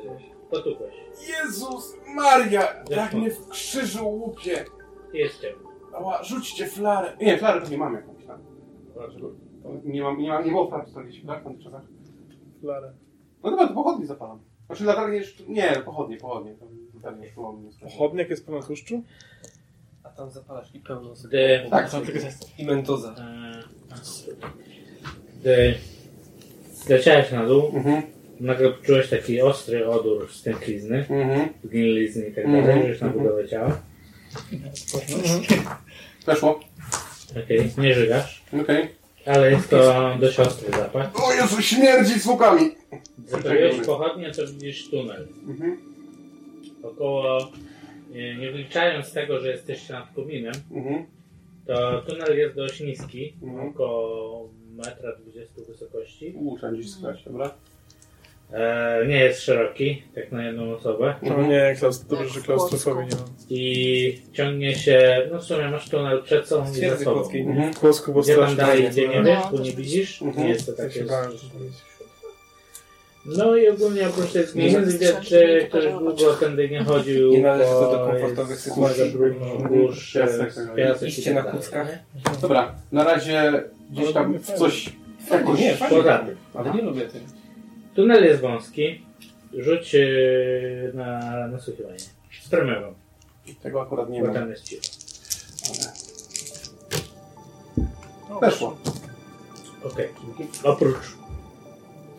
Potupłeś. 0.52 0.94
Jezus 1.30 1.96
Maria! 2.16 2.68
Jak 2.90 3.14
mnie 3.14 3.32
w 3.32 3.48
krzyżu 3.50 4.10
łupie! 4.10 4.66
Jest 5.14 5.42
cię. 5.42 5.54
Ała, 5.96 6.24
rzućcie 6.24 6.66
flarę. 6.68 7.18
Nie, 7.22 7.38
flarę 7.38 7.62
to 7.62 7.70
nie 7.70 7.78
mam 7.78 7.94
jakąś 7.94 8.26
tam. 8.26 8.40
Nie 9.84 10.02
mam, 10.04 10.18
nie 10.18 10.30
mam, 10.30 10.46
nie 10.46 10.52
było 10.52 10.68
flar 10.68 10.86
40 10.88 11.28
tak, 11.28 11.42
w 11.42 11.44
tamtych 11.44 11.64
czasach. 11.64 11.82
Flarę. 12.62 12.94
No 13.44 13.50
dobra, 13.52 13.68
to 13.68 13.74
pochodnie 13.74 14.06
zapalam. 14.06 14.40
Znaczy 14.66 14.84
latarnie 14.84 15.18
jeszcze... 15.18 15.44
Nie, 15.48 15.72
pochodnie, 15.86 16.18
pochodnie. 16.18 16.56
Latarnie 16.96 17.26
jeszcze 17.26 17.42
mam. 17.42 17.70
Pochodniak 17.82 18.30
jest 18.30 18.46
pełen 18.46 18.64
tłuszczu? 18.64 19.04
A 20.04 20.10
tam 20.10 20.30
zapalasz 20.32 20.76
i 20.76 20.80
pełno 20.80 21.16
sobie. 21.16 21.68
Tak, 21.70 21.92
I 22.58 22.66
mentoza. 22.66 23.16
e, 23.20 23.64
Gdy... 25.42 25.74
Zleciałeś 26.74 27.32
na 27.32 27.46
dół, 27.46 27.72
Mhm, 27.74 28.02
nagle 28.40 28.72
poczułeś 28.72 29.10
taki 29.10 29.42
ostry 29.42 29.88
odór 29.88 30.32
stęchlizny, 30.32 30.98
mhm. 30.98 31.50
zgnilizny 31.64 32.28
i 32.28 32.34
tak 32.34 32.46
Mhm, 32.46 32.66
dalej, 32.66 32.88
już 32.88 33.02
na 33.02 33.08
mhm. 33.08 33.24
budowę 33.26 33.48
ciała. 33.48 33.82
Weszło. 36.26 36.60
Okej, 37.44 37.72
nie 37.78 37.94
żygasz, 37.94 38.44
Okej. 38.62 38.90
ale 39.26 39.52
jest 39.52 39.70
to 39.70 40.12
dość 40.20 40.40
ostry 40.40 40.72
zapach. 40.72 41.26
O 41.28 41.34
Jezu, 41.34 41.62
śmierdzi 41.62 42.20
zwłokami! 42.20 42.72
Zapaliłeś 43.28 43.86
pochodnie, 43.86 44.32
to 44.32 44.48
widzisz 44.48 44.90
tunel. 44.90 45.28
Mhm, 45.48 45.78
Około, 46.84 47.52
nie, 48.12 48.36
nie 48.36 48.52
wliczając 48.52 49.14
tego, 49.14 49.40
że 49.40 49.52
jesteście 49.52 49.94
nad 49.94 50.14
kominem, 50.16 50.54
mhm. 50.72 51.06
to 51.68 52.02
tunel 52.02 52.38
jest 52.38 52.56
dość 52.56 52.80
niski, 52.82 53.34
Mhm. 53.44 53.68
około 53.70 54.50
metra 54.76 55.16
20 55.16 55.54
wysokości. 55.68 56.34
Uuu, 56.36 56.58
trzeba 56.58 56.72
gdzieś 56.74 56.92
spać, 56.92 57.24
dobra? 57.24 57.54
E, 58.54 59.06
nie 59.08 59.20
jest 59.20 59.42
szeroki, 59.42 60.04
tak 60.16 60.32
na 60.32 60.46
jedną 60.46 60.74
osobę. 60.76 61.16
No 61.22 61.48
nie, 61.48 61.76
klaus... 61.80 62.04
dobrze, 62.06 62.30
że 62.30 62.42
klaustrofobii 62.42 63.06
nie 63.08 63.16
mam. 63.16 63.26
I 63.50 64.22
ciągnie 64.34 64.76
się, 64.76 65.28
no 65.32 65.40
w 65.40 65.44
sumie 65.44 65.70
masz 65.70 65.90
tunel 65.90 66.24
przed 66.24 66.48
sobą 66.48 66.66
i 66.72 66.76
za 66.90 66.98
sobą. 66.98 67.30
Mhm. 67.34 67.74
W 67.74 67.80
kłosku, 67.80 68.14
bo 68.14 68.22
Gdzie 68.22 68.36
tam 68.36 68.44
strasznie. 68.44 68.58
dalej 68.66 68.86
idzie, 68.92 69.08
nie 69.08 69.22
No, 69.22 69.24
wiesz, 69.26 69.40
bo 69.52 69.60
nie 69.60 69.72
widzisz. 69.72 70.22
Mhm. 70.22 70.48
Nie 70.48 70.54
jest 70.54 70.66
to 70.66 70.72
Ja 70.84 70.90
takie... 70.90 71.06
No 73.26 73.56
i 73.56 73.70
ogólnie 73.70 74.10
oprócz 74.10 74.32
zmiany 74.32 74.86
widać, 74.86 75.28
że 75.30 75.62
ktoś 75.62 75.84
długo 75.86 76.34
tędy 76.34 76.70
nie 76.70 76.84
chodził, 76.84 77.32
Nie 77.32 77.42
należy 77.42 77.72
to 77.72 77.92
do 77.92 78.08
komfortowych 78.12 78.60
sytuacji. 78.60 79.12
brudno, 79.12 79.46
burz, 79.70 80.14
Piasek, 80.14 80.54
tak. 80.56 80.76
piasek 80.76 81.04
i 81.04 81.12
Iście 81.12 81.24
tak 81.24 81.34
na 81.36 81.42
dalej, 81.44 81.62
kuckach. 81.62 82.00
Dobra, 82.42 82.76
na 82.92 83.04
razie 83.04 83.64
gdzieś 83.92 84.14
tam 84.14 84.38
w 84.40 84.52
coś... 84.52 84.90
Nie, 85.60 85.74
fajnie. 85.76 86.04
Ale 86.54 86.74
nie 86.74 86.82
lubię 86.82 87.02
tego. 87.02 87.26
Tunel 87.96 88.24
jest 88.24 88.42
wąski. 88.42 89.06
Rzuć 89.58 89.94
yy, 89.94 90.92
na 90.94 91.20
nasłuchiwanie. 91.48 92.00
Z 92.42 92.50
premierą, 92.50 92.94
Tego 93.64 93.82
akurat 93.82 94.10
nie 94.10 94.20
bo 94.20 94.26
mam. 94.26 94.36
tam 94.36 94.50
jest 94.50 94.64
cicho. 94.64 94.82
Weszło. 98.42 98.78
Okej. 99.84 100.08
Oprócz 100.64 100.96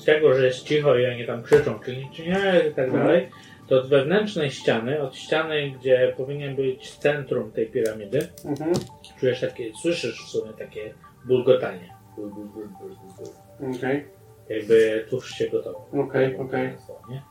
tego, 0.07 0.35
że 0.35 0.47
jest 0.47 0.62
cicho 0.62 0.99
i 0.99 1.07
oni 1.07 1.27
tam 1.27 1.43
krzyczą, 1.43 1.79
czy 1.85 1.97
nie, 1.97 2.09
czy 2.12 2.22
nie 2.22 2.62
i 2.70 2.75
tak 2.75 2.93
dalej, 2.93 3.29
to 3.68 3.79
od 3.81 3.89
wewnętrznej 3.89 4.51
ściany, 4.51 5.03
od 5.03 5.16
ściany, 5.16 5.70
gdzie 5.81 6.14
powinien 6.16 6.57
być 6.57 6.91
centrum 6.97 7.53
tej 7.53 7.66
piramidy, 7.66 8.29
Mhm. 8.45 8.72
czujesz 9.20 9.41
takie, 9.41 9.72
słyszysz 9.83 10.25
w 10.25 10.29
sumie 10.29 10.53
takie 10.53 10.95
bulgotanie. 11.27 11.95
Bul, 12.16 12.31
bul, 12.31 12.45
bul, 12.49 12.68
bul, 12.81 12.89
bul, 12.89 13.27
bul. 13.61 13.77
Okej. 13.77 14.05
Jakby 14.49 15.07
tłuszcz 15.11 15.35
się 15.35 15.49
gotował. 15.49 15.85
Okej, 16.09 16.37
okej. 16.37 16.63
Nie? 17.11 17.23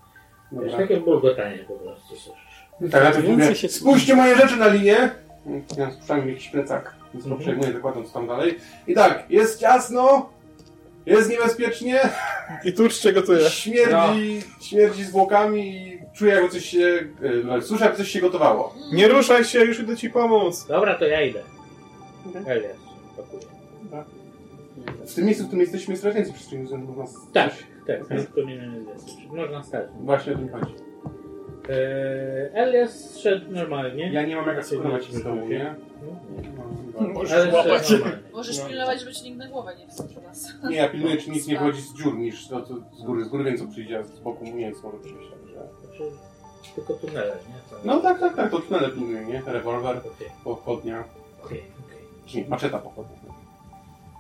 Wiesz, 0.52 0.72
Dobra. 0.72 0.78
takie 0.78 0.98
bulgotanie 0.98 1.58
po 1.68 1.74
prostu 1.74 2.08
słyszysz. 2.16 2.34
Tak, 2.92 3.04
najpierw 3.04 3.26
Więcej 3.26 3.46
mówię, 3.48 3.56
się- 3.56 3.70
spójrzcie 3.70 4.16
moje 4.16 4.36
rzeczy 4.36 4.56
na 4.58 4.68
linię. 4.68 5.10
Ja 5.78 5.92
słyszałem 5.92 6.30
jakiś 6.30 6.50
plecak, 6.50 6.96
więc 7.14 7.26
Mhm. 7.26 7.42
przejmuję 7.42 7.74
dokładnie 7.74 8.04
co 8.04 8.10
tam 8.14 8.28
dalej. 8.28 8.58
I 8.88 8.94
tak, 8.94 9.24
jest 9.30 9.60
ciasno, 9.60 10.30
jest 11.06 11.30
niebezpiecznie, 11.30 12.00
I 12.66 12.74
tucz 12.74 12.98
cię 12.98 13.14
gotuje. 13.14 13.50
śmierdzi, 13.50 14.42
śmierdzi 14.62 15.04
zwłokami 15.04 15.68
i 15.78 16.00
czuję 16.14 16.34
jakby 16.34 16.50
coś 16.50 16.66
się, 16.66 17.00
e, 17.58 17.62
słyszę 17.62 17.84
jakby 17.86 17.98
coś 17.98 18.10
się 18.10 18.22
gotowało. 18.22 18.76
Nie 18.94 19.08
ruszaj 19.08 19.44
się, 19.46 19.60
już 19.60 19.80
idę 19.80 19.98
ci 19.98 20.10
pomóc. 20.10 20.66
Dobra, 20.68 20.96
to 20.96 21.06
ja 21.06 21.22
idę. 21.22 21.42
Okej. 22.30 22.42
Elias, 22.58 22.78
pakuję. 23.18 23.44
W 25.08 25.16
tym 25.16 25.26
miejscu, 25.26 25.44
w 25.44 25.48
którym 25.48 25.62
jesteśmy, 25.62 25.92
jest 25.94 26.04
więcej 26.06 26.34
przestrzeni 26.34 26.64
względem 26.64 26.98
nas. 26.98 27.16
Tak, 27.34 27.54
tak, 27.88 28.30
kominem 28.34 28.74
jest 28.74 28.88
więcej. 29.08 29.28
Można 29.28 29.64
stać. 29.64 29.88
Właśnie 30.00 30.34
o 30.34 30.36
tym 30.36 30.50
chodzi. 30.50 30.74
Eee, 31.70 32.50
Elias 32.54 33.18
szedł 33.18 33.52
normalnie. 33.52 34.14
Ja 34.14 34.26
nie 34.26 34.36
mam 34.36 34.48
jak 34.48 34.66
skłamać 34.66 35.12
z 35.12 35.24
domu, 35.24 35.48
nie? 35.48 35.76
No, 36.96 37.08
nie. 37.08 37.14
Możesz 37.14 37.32
Ale 37.34 37.54
łapać. 37.54 37.94
Możesz 38.34 38.60
No. 38.60 38.66
pilnować, 38.66 39.00
żeby 39.00 39.14
ci 39.14 39.24
nikt 39.24 39.38
na 39.38 39.48
głowę 39.48 39.76
nie 39.76 39.88
wskoczył 39.88 40.22
nas. 40.22 40.48
Nie, 40.70 40.76
ja 40.76 40.90
pilnuję, 40.90 41.18
czy 41.18 41.30
nic 41.30 41.48
nie 41.48 41.54
wychodzi 41.60 41.82
z 41.82 41.94
dziur 41.94 42.18
niż 42.18 42.48
to, 42.48 42.62
co 42.62 42.74
z 42.94 43.02
góry. 43.04 43.26
Z 43.26 43.28
góry 43.28 43.44
wiem, 43.44 43.58
co 43.58 43.68
przyjdzie, 43.68 44.00
a 44.00 44.04
z 44.04 44.20
boku 44.20 44.44
nie 44.46 44.62
jest 44.68 44.84
może 44.84 44.98
przyjść. 44.98 45.30
Także... 45.30 45.60
Znaczy, 45.84 46.76
tylko 46.76 46.94
tunele, 46.94 47.36
nie? 47.50 47.56
No 47.86 48.00
tak, 48.02 48.20
tak, 48.20 48.36
tak, 48.36 48.52
to 48.52 48.60
tunele 48.60 48.90
pilnuję, 48.90 49.26
nie? 49.26 49.42
Rewolwer, 49.46 50.02
pochodnia, 50.44 51.04
okej, 51.46 51.64
okej. 51.86 51.98
czy 52.26 52.38
nie, 52.38 52.48
maczeta 52.48 52.80
pochodnia. 52.80 53.18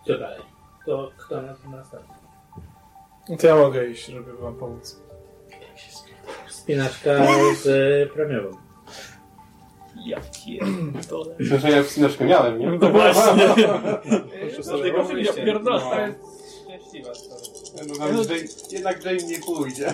Co 0.07 0.17
dalej? 0.17 0.39
To 0.85 1.11
kto 1.17 1.41
na 1.41 1.53
tym 1.53 1.71
następny? 1.71 2.13
No 3.29 3.37
to 3.37 3.47
ja 3.47 3.55
mogę 3.55 3.85
iść, 3.87 4.05
żeby 4.05 4.33
wam 4.37 4.55
pomóc. 4.55 4.99
Spinaczka 6.47 7.09
z 7.55 8.11
premiową. 8.13 8.57
Ja 10.05 10.17
pierdolę. 10.45 11.35
Myślę, 11.39 11.59
że 11.59 11.69
ja 11.69 11.83
wspinaczkę 11.83 12.25
miałem, 12.25 12.59
nie? 12.59 12.71
No 12.71 12.89
właśnie. 12.89 13.47
Proszę 14.41 14.63
sobie 14.63 14.77
Dlatego 14.91 15.03
pomyśleć. 15.03 15.37
ja 15.37 15.43
pierdolę. 15.45 15.79
To 15.81 15.99
jest 15.99 16.63
szczęśliwa 16.63 17.13
sprawa. 17.15 18.11
No, 18.13 18.21
Jane, 18.21 18.43
jednak 18.71 19.05
Jane 19.05 19.17
nie 19.17 19.39
pójdzie. 19.39 19.93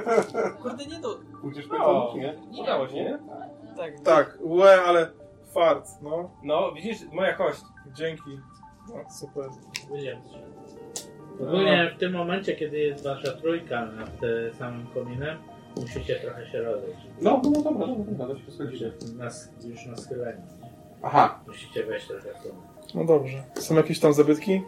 Kurde, 0.62 0.86
nie 0.86 0.98
do... 1.00 1.18
Pójdziesz 1.40 1.66
No. 1.68 1.78
po 2.12 2.18
nie? 2.18 2.34
Udało 2.62 2.88
się, 2.88 2.94
nie? 2.94 3.18
Tak, 3.76 4.00
Tak, 4.04 4.38
łe, 4.40 4.82
ale 4.82 5.10
fart, 5.54 5.88
no. 6.02 6.30
No, 6.42 6.72
widzisz, 6.72 6.98
moja 7.12 7.32
kość. 7.32 7.60
Dzięki. 7.94 8.40
No, 8.88 9.10
super. 9.10 9.44
Że- 10.02 10.20
Ogólnie 11.40 11.90
w 11.96 11.98
tym 12.00 12.12
momencie, 12.12 12.56
kiedy 12.56 12.78
jest 12.78 13.04
wasza 13.04 13.32
trójka 13.32 13.86
nad 13.86 14.08
e, 14.24 14.54
samym 14.58 14.86
kominem, 14.86 15.38
musicie 15.76 16.16
trochę 16.20 16.46
się 16.50 16.62
rozejść. 16.62 17.00
No, 17.20 17.40
no 17.44 17.50
dobra, 17.50 17.86
dobra, 17.86 18.04
dobra, 18.08 18.26
to 18.34 18.40
się 18.40 18.50
zgodzimy. 18.50 18.92
Nas, 19.16 19.48
już 19.64 19.86
na 19.86 19.96
schyleniu. 19.96 20.40
nie? 20.62 20.68
Aha, 21.02 21.40
Musicie 21.46 21.84
wejść 21.86 22.06
trochę 22.06 22.28
w 22.40 22.42
tą... 22.42 22.48
No 22.94 23.04
dobrze. 23.04 23.42
Są 23.54 23.74
jakieś 23.74 24.00
tam 24.00 24.12
zabytki? 24.12 24.62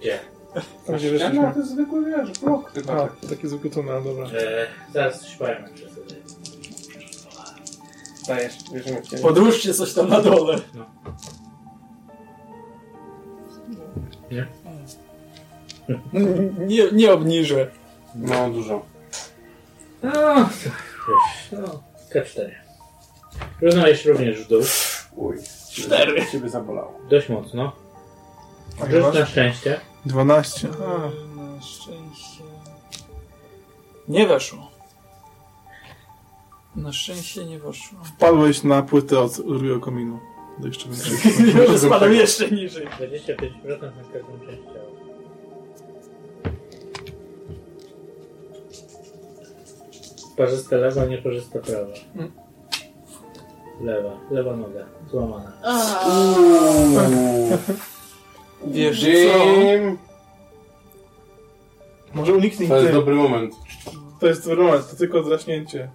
Gdzie? 0.00 0.18
Tam 0.86 0.96
gdzie 0.96 1.06
ja, 1.06 1.12
weszliśmy? 1.12 1.46
no, 1.46 1.52
to 1.52 1.58
jest 1.58 1.70
zwykły, 1.70 2.04
wiesz, 2.04 2.38
blok 2.38 2.70
chyba. 2.72 2.92
A, 2.92 2.96
tak. 2.96 3.16
taki 3.30 3.48
zwykły 3.48 3.70
tunel, 3.70 4.04
dobra. 4.04 4.26
E, 4.26 4.66
zaraz 4.92 5.26
śpajmy 5.26 5.68
przez 5.74 5.90
sobie. 5.92 6.14
Dajesz. 8.28 8.54
Podróżcie 9.22 9.74
coś 9.74 9.94
tam 9.94 10.08
na 10.08 10.20
dole. 10.20 10.58
Nie? 14.30 14.46
Nie, 16.58 16.92
nie 16.92 17.12
obniżę. 17.12 17.70
No, 18.14 18.50
dużo. 18.50 18.82
No, 20.02 20.48
wiesz, 21.08 21.52
no, 21.52 21.82
K4. 22.14 22.50
Równałeś 23.60 24.04
również 24.04 24.40
w 24.44 24.48
dół. 24.48 24.62
Uj. 25.16 25.36
Cztery. 25.72 26.26
Ciebie 26.32 26.48
zabolało. 26.48 27.00
Dość 27.10 27.28
mocno. 27.28 27.72
A 28.82 28.90
Rzuć 28.90 29.14
na 29.14 29.26
szczęście. 29.26 29.80
12. 30.06 30.68
Na 30.68 31.62
szczęście... 31.62 32.44
Nie 34.08 34.26
weszło. 34.26 34.70
Na 36.76 36.92
szczęście 36.92 37.44
nie 37.44 37.58
weszło. 37.58 37.98
Padłeś 38.18 38.62
na 38.62 38.82
płytę 38.82 39.18
od 39.20 39.38
Uriel 39.38 39.80
Kominu. 39.80 40.20
Do 40.60 40.66
jeszcze 40.66 40.88
większego. 40.88 41.68
Już 41.72 41.80
spadł 41.80 42.12
jeszcze 42.12 42.50
niżej. 42.50 42.86
25% 42.86 43.80
na 43.80 44.02
każdą 44.12 44.38
część 44.46 44.62
ciała. 44.64 44.88
Parzysta 50.36 50.76
lewa, 50.76 51.04
nieparzysta 51.04 51.58
prawa. 51.58 51.92
Lewa, 53.80 54.20
lewa 54.30 54.56
noga, 54.56 54.86
złamana. 55.10 55.52
Wiesz 58.66 59.00
co? 59.00 59.06
Jim, 59.08 59.98
Może 62.14 62.32
uniknij 62.34 62.68
to 62.68 62.76
jest 62.76 62.92
dobry 62.92 63.14
moment. 63.14 63.54
To 64.20 64.26
jest 64.26 64.46
moment, 64.46 64.90
to 64.90 64.96
tylko 64.96 65.22
draśnięcie. 65.22 65.90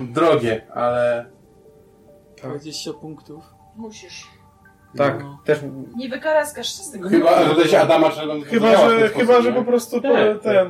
Drogie, 0.00 0.66
ale 0.74 1.30
20 2.42 2.92
punktów. 2.92 3.59
Musisz. 3.76 4.26
Tak, 4.96 5.22
No. 5.22 5.38
też 5.44 5.58
Nie 5.96 6.08
wykaraskasz 6.08 6.66
się 6.76 6.82
z 6.82 6.90
tego. 6.90 7.08
chyba, 7.08 7.48
że 7.48 7.54
to 7.54 7.64
się 7.66 7.78
Adama 7.80 8.10
trzeba 8.10 8.34
Chyba, 8.44 8.90
że, 8.90 9.08
chyba, 9.08 9.42
że 9.42 9.52
po 9.52 9.64
prostu 9.64 10.00
Tak, 10.00 10.12
ten. 10.12 10.38
Tak. 10.38 10.68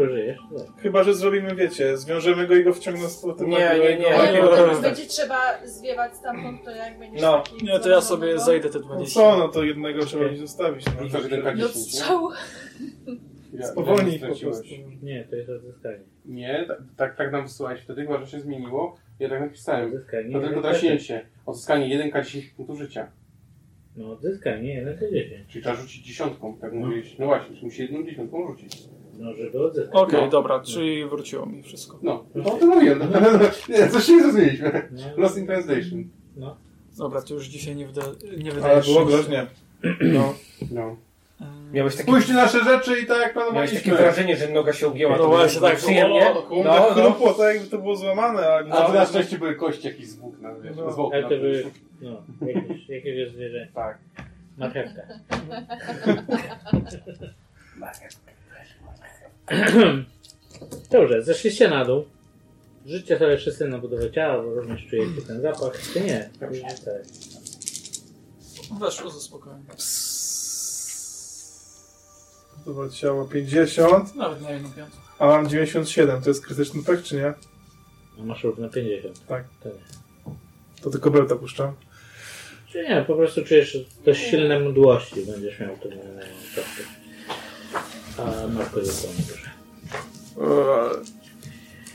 Chyba, 0.83 1.03
że 1.03 1.15
zrobimy, 1.15 1.55
wiecie, 1.55 1.99
zwiążemy 1.99 2.47
go 2.47 2.55
i 2.55 2.65
go 2.65 2.73
wciągnę 2.75 3.09
z 3.09 3.17
powrotem 3.17 3.51
Nie, 3.51 3.59
nie, 3.59 3.79
nie, 3.79 4.33
nie, 4.33 4.43
będzie 4.83 5.07
trzeba 5.07 5.67
zwiewać 5.67 6.17
stamtąd, 6.17 6.65
to 6.65 6.71
jak 6.71 6.99
będziesz 6.99 7.23
No. 7.23 7.43
taki 7.43 7.65
Nie, 7.65 7.81
to 7.81 7.89
ja 7.89 8.01
sobie 8.01 8.21
zawodowy, 8.21 8.39
zajdę 8.45 8.71
te 8.71 8.79
No 8.79 8.85
20. 8.85 9.21
co, 9.21 9.37
no 9.39 9.49
to 9.49 9.65
jednego 9.65 10.07
trzeba 10.07 10.25
będzie 10.25 10.41
zostawić. 10.41 10.87
No. 10.87 10.93
No 11.01 11.19
K10, 11.19 11.57
nie? 11.57 11.69
strzał. 11.69 12.29
Ja- 13.53 13.67
Spowolnij 13.67 14.19
po 14.21 14.27
prostu. 14.27 14.65
Nie, 15.03 15.25
to 15.25 15.37
jest 15.37 15.51
odzyskanie. 15.51 16.01
Nie, 16.25 16.65
tak, 16.69 16.79
tak, 16.97 17.17
tak 17.17 17.33
nam 17.33 17.43
wysłałeś 17.43 17.81
wtedy, 17.81 18.03
chyba, 18.03 18.19
że 18.19 18.27
się 18.27 18.41
zmieniło. 18.41 18.97
Ja 19.21 19.29
tak 19.29 19.41
napisałem. 19.41 19.89
Odzyskanie. 19.95 20.33
To 20.33 20.41
tylko 20.41 20.61
draśnięcie. 20.62 21.27
Odzyskanie 21.47 22.11
1K10 22.12 22.43
punktów 22.57 22.79
życia. 22.79 23.09
No, 23.97 24.12
odzyskanie 24.12 24.75
1 24.75 24.99
k 24.99 25.11
10. 25.11 25.49
Czyli 25.49 25.62
trzeba 25.64 25.77
rzucić 25.77 26.07
dziesiątką, 26.07 26.57
tak 26.61 26.73
mówiłeś. 26.73 27.18
No 27.18 27.27
właśnie, 27.27 27.55
czyli 27.55 27.64
musi 27.66 27.83
jedną 27.83 28.05
dziesiątką 28.05 28.47
rzucić. 28.47 28.79
No, 29.18 29.35
żeby 29.35 29.64
odzyskać. 29.64 29.95
Okej, 29.95 30.21
No. 30.21 30.29
dobra, 30.29 30.61
czyli 30.61 31.05
wróciło 31.05 31.47
mi 31.47 31.62
wszystko. 31.62 31.99
No, 32.03 32.25
to 32.45 32.55
o 32.55 32.59
tym 32.59 32.68
mówiłem. 32.68 33.01
Nie, 33.68 33.89
coś 33.89 34.05
się 34.05 34.12
nie 34.12 34.23
zrozumieliśmy. 34.23 34.89
No, 34.93 35.03
Lost 35.23 35.39
in 35.39 35.47
Translation. 35.47 36.05
no. 36.37 36.57
Dobra, 36.99 37.23
to 37.23 37.35
już 37.35 37.47
dzisiaj 37.47 37.77
nie, 37.77 37.87
wyda, 37.87 38.03
nie 38.39 38.51
Ale 38.51 38.55
wydajesz 38.61 38.87
było 38.87 39.01
szczęścia. 39.09 39.16
groźnie. 39.16 39.47
No. 40.12 40.35
No. 40.71 40.97
Ym, 41.41 41.72
miałeś 41.72 41.93
takie, 41.97 42.05
Spójrzcie 42.09 42.32
nasze 42.32 42.64
rzeczy 42.64 43.01
i 43.01 43.07
tak 43.07 43.09
jak 43.09 43.18
miałeś 43.18 43.32
planowaliśmy. 43.32 43.78
takie 43.78 43.91
wrażenie, 43.95 44.36
że 44.36 44.49
noga 44.49 44.72
się 44.72 44.88
ugięła. 44.88 45.16
No 45.16 45.22
to 45.22 45.28
właśnie, 45.28 45.59
było 45.61 45.70
tak. 45.70 45.78
Przyjemnie. 45.78 46.30
O, 46.32 46.43
Kurde, 46.43 46.64
No, 46.70 46.74
no. 46.88 46.95
chrupło, 46.95 47.32
tak 47.34 47.55
jakby 47.55 47.70
to 47.70 47.78
było 47.78 47.97
złamane, 47.97 48.47
ale... 48.47 48.72
A 48.72 48.86
to 48.86 48.93
na 48.93 49.07
szczęście 49.07 49.38
były 49.38 49.55
kości 49.55 49.86
jakieś 49.88 50.07
z 50.09 50.16
włókna, 50.16 50.55
wiesz, 50.55 50.76
No. 50.76 50.93
z 50.93 50.97
włókna. 50.97 51.18
Ale 51.18 51.28
to 51.28 51.36
były, 51.36 51.64
no, 52.01 52.22
jakieś, 52.47 52.88
jakiegoś 52.88 53.32
zwierzę. 53.32 53.68
Tak. 53.74 53.99
Marchewka. 54.59 55.03
Dobrze, 60.91 61.22
zeszliście 61.22 61.68
na 61.68 61.84
dół. 61.84 62.05
Rzućcie 62.86 63.18
sobie 63.18 63.36
wszyscy 63.36 63.68
na 63.68 63.78
budowę 63.78 64.11
ciała, 64.11 64.43
bo 64.43 64.55
również 64.55 64.86
czujecie 64.91 65.22
ten 65.26 65.41
zapach. 65.43 65.80
Czy 65.93 66.01
nie? 66.01 66.30
Dobrze. 66.41 66.61
Tak. 66.62 67.03
Weszło 68.80 69.11
ze 69.11 69.20
spokojem. 69.20 69.64
Dobra, 72.67 72.89
ciało 72.89 73.25
50, 73.25 74.15
Nawet 74.17 74.43
na 74.43 74.51
jedną 74.51 74.71
piątą. 74.73 74.97
a 75.19 75.27
mam 75.27 75.49
97. 75.49 76.23
To 76.23 76.31
jest 76.31 76.47
krytyczny 76.47 76.83
pech, 76.83 77.03
czy 77.03 77.17
nie? 77.17 77.35
A 78.21 78.23
masz 78.23 78.45
równo 78.45 78.69
50. 78.69 79.27
Tak. 79.27 79.45
To 79.63 79.69
nie. 79.69 79.75
To 80.83 80.91
tylko 80.91 81.11
belta 81.11 81.37
puszczam. 81.37 81.73
Czy 82.69 82.83
nie, 82.89 83.05
po 83.07 83.15
prostu 83.15 83.45
czujesz 83.45 83.79
dość 84.05 84.21
silne 84.31 84.61
mdłości. 84.61 85.21
Będziesz 85.27 85.61
miał 85.61 85.77
to 85.77 85.89
na 85.89 85.95
kostkę. 86.55 86.83
A 88.19 88.47
Marko 88.49 88.85
zostało 88.85 89.15
duże. 89.15 89.51
Eee, 90.41 91.05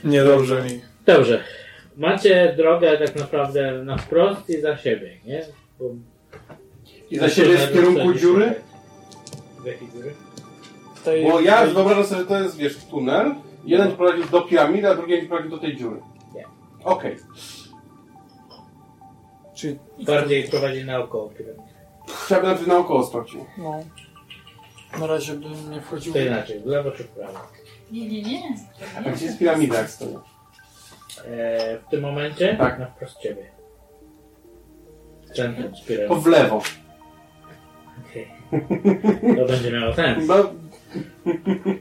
Niedobrze 0.04 0.62
mi. 0.62 0.80
Dobrze. 1.06 1.44
Macie 1.96 2.54
drogę 2.56 2.98
tak 2.98 3.16
naprawdę 3.16 3.84
na 3.84 3.96
wprost 3.98 4.50
i 4.50 4.60
za 4.60 4.76
siebie, 4.76 5.16
nie? 5.24 5.46
Bo 5.78 5.84
I 7.10 7.18
za 7.18 7.28
siebie 7.30 7.58
w 7.58 7.72
kierunku 7.72 8.14
dziury? 8.14 8.54
W 9.62 9.66
jakiej 9.66 9.88
dziury? 9.92 10.14
Tej, 11.06 11.22
Bo 11.24 11.40
ja 11.40 11.62
tej- 11.64 11.74
wyobrażam 11.74 12.04
sobie, 12.04 12.20
że 12.20 12.26
to 12.26 12.38
jest, 12.42 12.56
wiesz, 12.56 12.76
tunel. 12.90 13.34
Jeden 13.64 13.90
ci 13.90 13.96
prowadzi 13.96 14.24
do 14.30 14.42
piramidy, 14.42 14.88
a 14.88 14.94
drugi 14.94 15.20
ci 15.20 15.26
prowadzi 15.26 15.48
do 15.50 15.58
tej 15.58 15.76
dziury. 15.76 16.00
Nie. 16.34 16.44
Okej. 16.84 17.16
Czyli, 19.54 19.78
Bardziej 20.06 20.48
prowadzi 20.48 20.84
naokoło 20.84 21.28
piramidy. 21.28 21.62
By 22.30 22.34
najpierw 22.42 22.66
naokoło 22.66 23.06
sprawdził. 23.06 23.46
no. 23.58 23.80
Na 25.00 25.06
razie 25.06 25.32
bym 25.32 25.70
nie 25.70 25.80
wchodził. 25.80 26.12
To 26.12 26.18
inaczej, 26.18 26.60
w 26.60 26.66
lewo 26.66 26.90
czy 26.90 27.04
w 27.04 27.08
prawo? 27.08 27.38
Nie, 27.92 28.08
nie, 28.08 28.22
nie. 28.22 28.42
A 28.98 29.10
gdzie 29.10 29.24
jest 29.26 29.38
piramida, 29.38 29.78
jak 29.78 29.90
stoi? 29.90 30.08
E, 30.14 31.78
w 31.78 31.90
tym 31.90 32.00
momencie 32.02 32.56
Tak. 32.58 32.78
na 32.78 32.86
wprost 32.86 33.18
ciebie. 33.18 33.50
Centrum 35.34 35.70
To 35.70 35.76
spirali. 35.76 36.20
w 36.20 36.26
lewo. 36.26 36.62
Okej. 38.10 38.28
To 39.36 39.44
będzie 39.46 39.70
miało 39.72 39.94
sens. 39.94 40.24
No, 40.28 40.34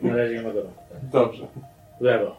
Na 0.04 0.16
razie 0.16 0.34
nie 0.36 0.42
mogę. 0.42 0.62
dobrze. 1.12 1.48
W 2.00 2.04
lewo. 2.04 2.38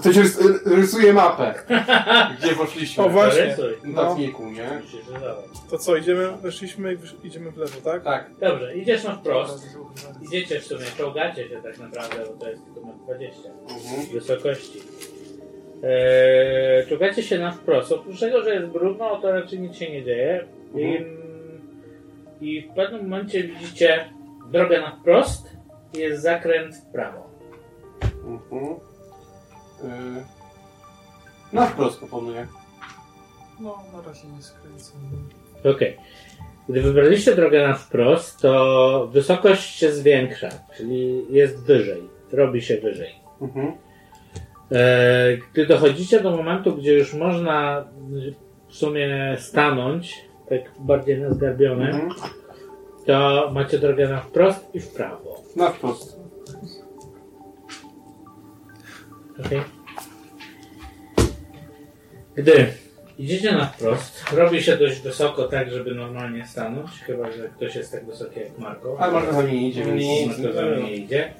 Ktoś 0.00 0.16
rys 0.16 0.38
rysuje 0.66 1.12
mapę. 1.12 1.54
Gdzie 2.38 2.54
poszliśmy? 2.54 3.04
O, 3.04 3.08
właśnie. 3.08 3.40
Zarysuj. 3.56 3.76
W 3.82 3.86
notatniku, 3.86 4.50
nie? 4.50 4.68
Rysować. 5.12 5.44
To 5.70 5.78
co, 5.78 5.96
idziemy, 5.96 6.32
weszliśmy 6.42 6.92
i 6.92 6.96
wysz- 6.96 7.14
idziemy 7.24 7.50
w 7.50 7.56
lewo, 7.56 7.80
tak? 7.84 8.02
Tak. 8.04 8.30
Dobrze, 8.40 8.76
idziesz 8.76 9.04
na 9.04 9.14
wprost. 9.16 9.66
Idziecie 10.22 10.60
w 10.60 10.64
sumie, 10.64 10.84
czołgacie 10.98 11.48
się 11.48 11.62
tak 11.62 11.78
naprawdę, 11.78 12.16
bo 12.26 12.32
to 12.44 12.50
jest 12.50 12.64
tylko 12.64 12.80
na 12.80 12.92
20 12.92 13.48
Mhm. 13.50 14.06
wysokości. 14.12 14.78
Eee, 15.82 16.86
czołgacie 16.88 17.22
się 17.22 17.38
na 17.38 17.52
wprost. 17.52 17.92
Oprócz 17.92 18.20
tego, 18.20 18.42
że 18.42 18.54
jest 18.54 18.66
brudno, 18.66 19.16
to 19.20 19.32
raczej 19.32 19.60
nic 19.60 19.76
się 19.76 19.90
nie 19.92 20.04
dzieje. 20.04 20.44
I, 20.74 20.84
Mhm. 20.96 21.23
I 22.44 22.62
w 22.62 22.74
pewnym 22.74 23.02
momencie 23.02 23.42
widzicie 23.42 24.08
drogę 24.52 24.80
na 24.80 24.96
wprost 24.96 25.56
i 25.94 25.98
jest 25.98 26.22
zakręt 26.22 26.76
w 26.76 26.92
prawo. 26.92 27.30
Mhm. 28.24 28.64
Y 29.84 30.24
na 31.52 31.66
wprost 31.66 31.98
proponuję. 31.98 32.46
No, 33.60 33.78
na 33.92 34.08
razie 34.08 34.28
nie 34.36 34.42
skręcę. 34.42 34.92
Okej. 35.74 35.96
Gdy 36.68 36.82
wybraliście 36.82 37.36
drogę 37.36 37.68
na 37.68 37.74
wprost, 37.74 38.40
to 38.40 39.08
wysokość 39.12 39.76
się 39.76 39.92
zwiększa, 39.92 40.48
czyli 40.76 41.24
jest 41.30 41.66
wyżej, 41.66 42.02
robi 42.32 42.62
się 42.62 42.76
wyżej. 42.76 43.14
Mhm. 43.40 43.72
E, 44.72 45.36
Gdy 45.52 45.66
dochodzicie 45.66 46.20
do 46.20 46.30
momentu, 46.30 46.76
gdzie 46.76 46.92
już 46.92 47.14
można 47.14 47.84
w 48.68 48.74
sumie 48.74 49.36
stanąć, 49.38 50.24
tak 50.48 50.60
bardziej 50.78 51.18
na 51.20 51.34
zgarbionym, 51.34 51.94
Mhm. 51.94 52.10
to 53.06 53.50
macie 53.54 53.78
drogę 53.78 54.08
na 54.08 54.20
wprost 54.20 54.74
i 54.74 54.80
w 54.80 54.88
prawo. 54.88 55.42
Na 55.56 55.70
wprost. 55.70 56.18
Okay. 59.46 59.62
Gdy 62.34 62.66
idziecie 63.18 63.52
na 63.52 63.66
wprost, 63.66 64.24
robi 64.32 64.62
się 64.62 64.76
dość 64.76 65.00
wysoko, 65.00 65.44
tak 65.48 65.70
żeby 65.70 65.94
normalnie 65.94 66.46
stanąć, 66.46 66.90
chyba 66.90 67.32
że 67.32 67.48
ktoś 67.48 67.74
jest 67.76 67.92
tak 67.92 68.06
wysoki 68.06 68.40
jak 68.40 68.58
Marko. 68.58 68.96
Ale 69.00 69.12
może 69.12 69.32
za 69.32 69.42
nie 69.42 69.68
idzie, 69.68 69.84
więc 69.84 70.02
Nie, 70.02 70.26
Marko 70.26 70.52
za 70.52 70.62
mną 70.62 70.76
nie 70.76 70.96
idzie. 70.96 71.32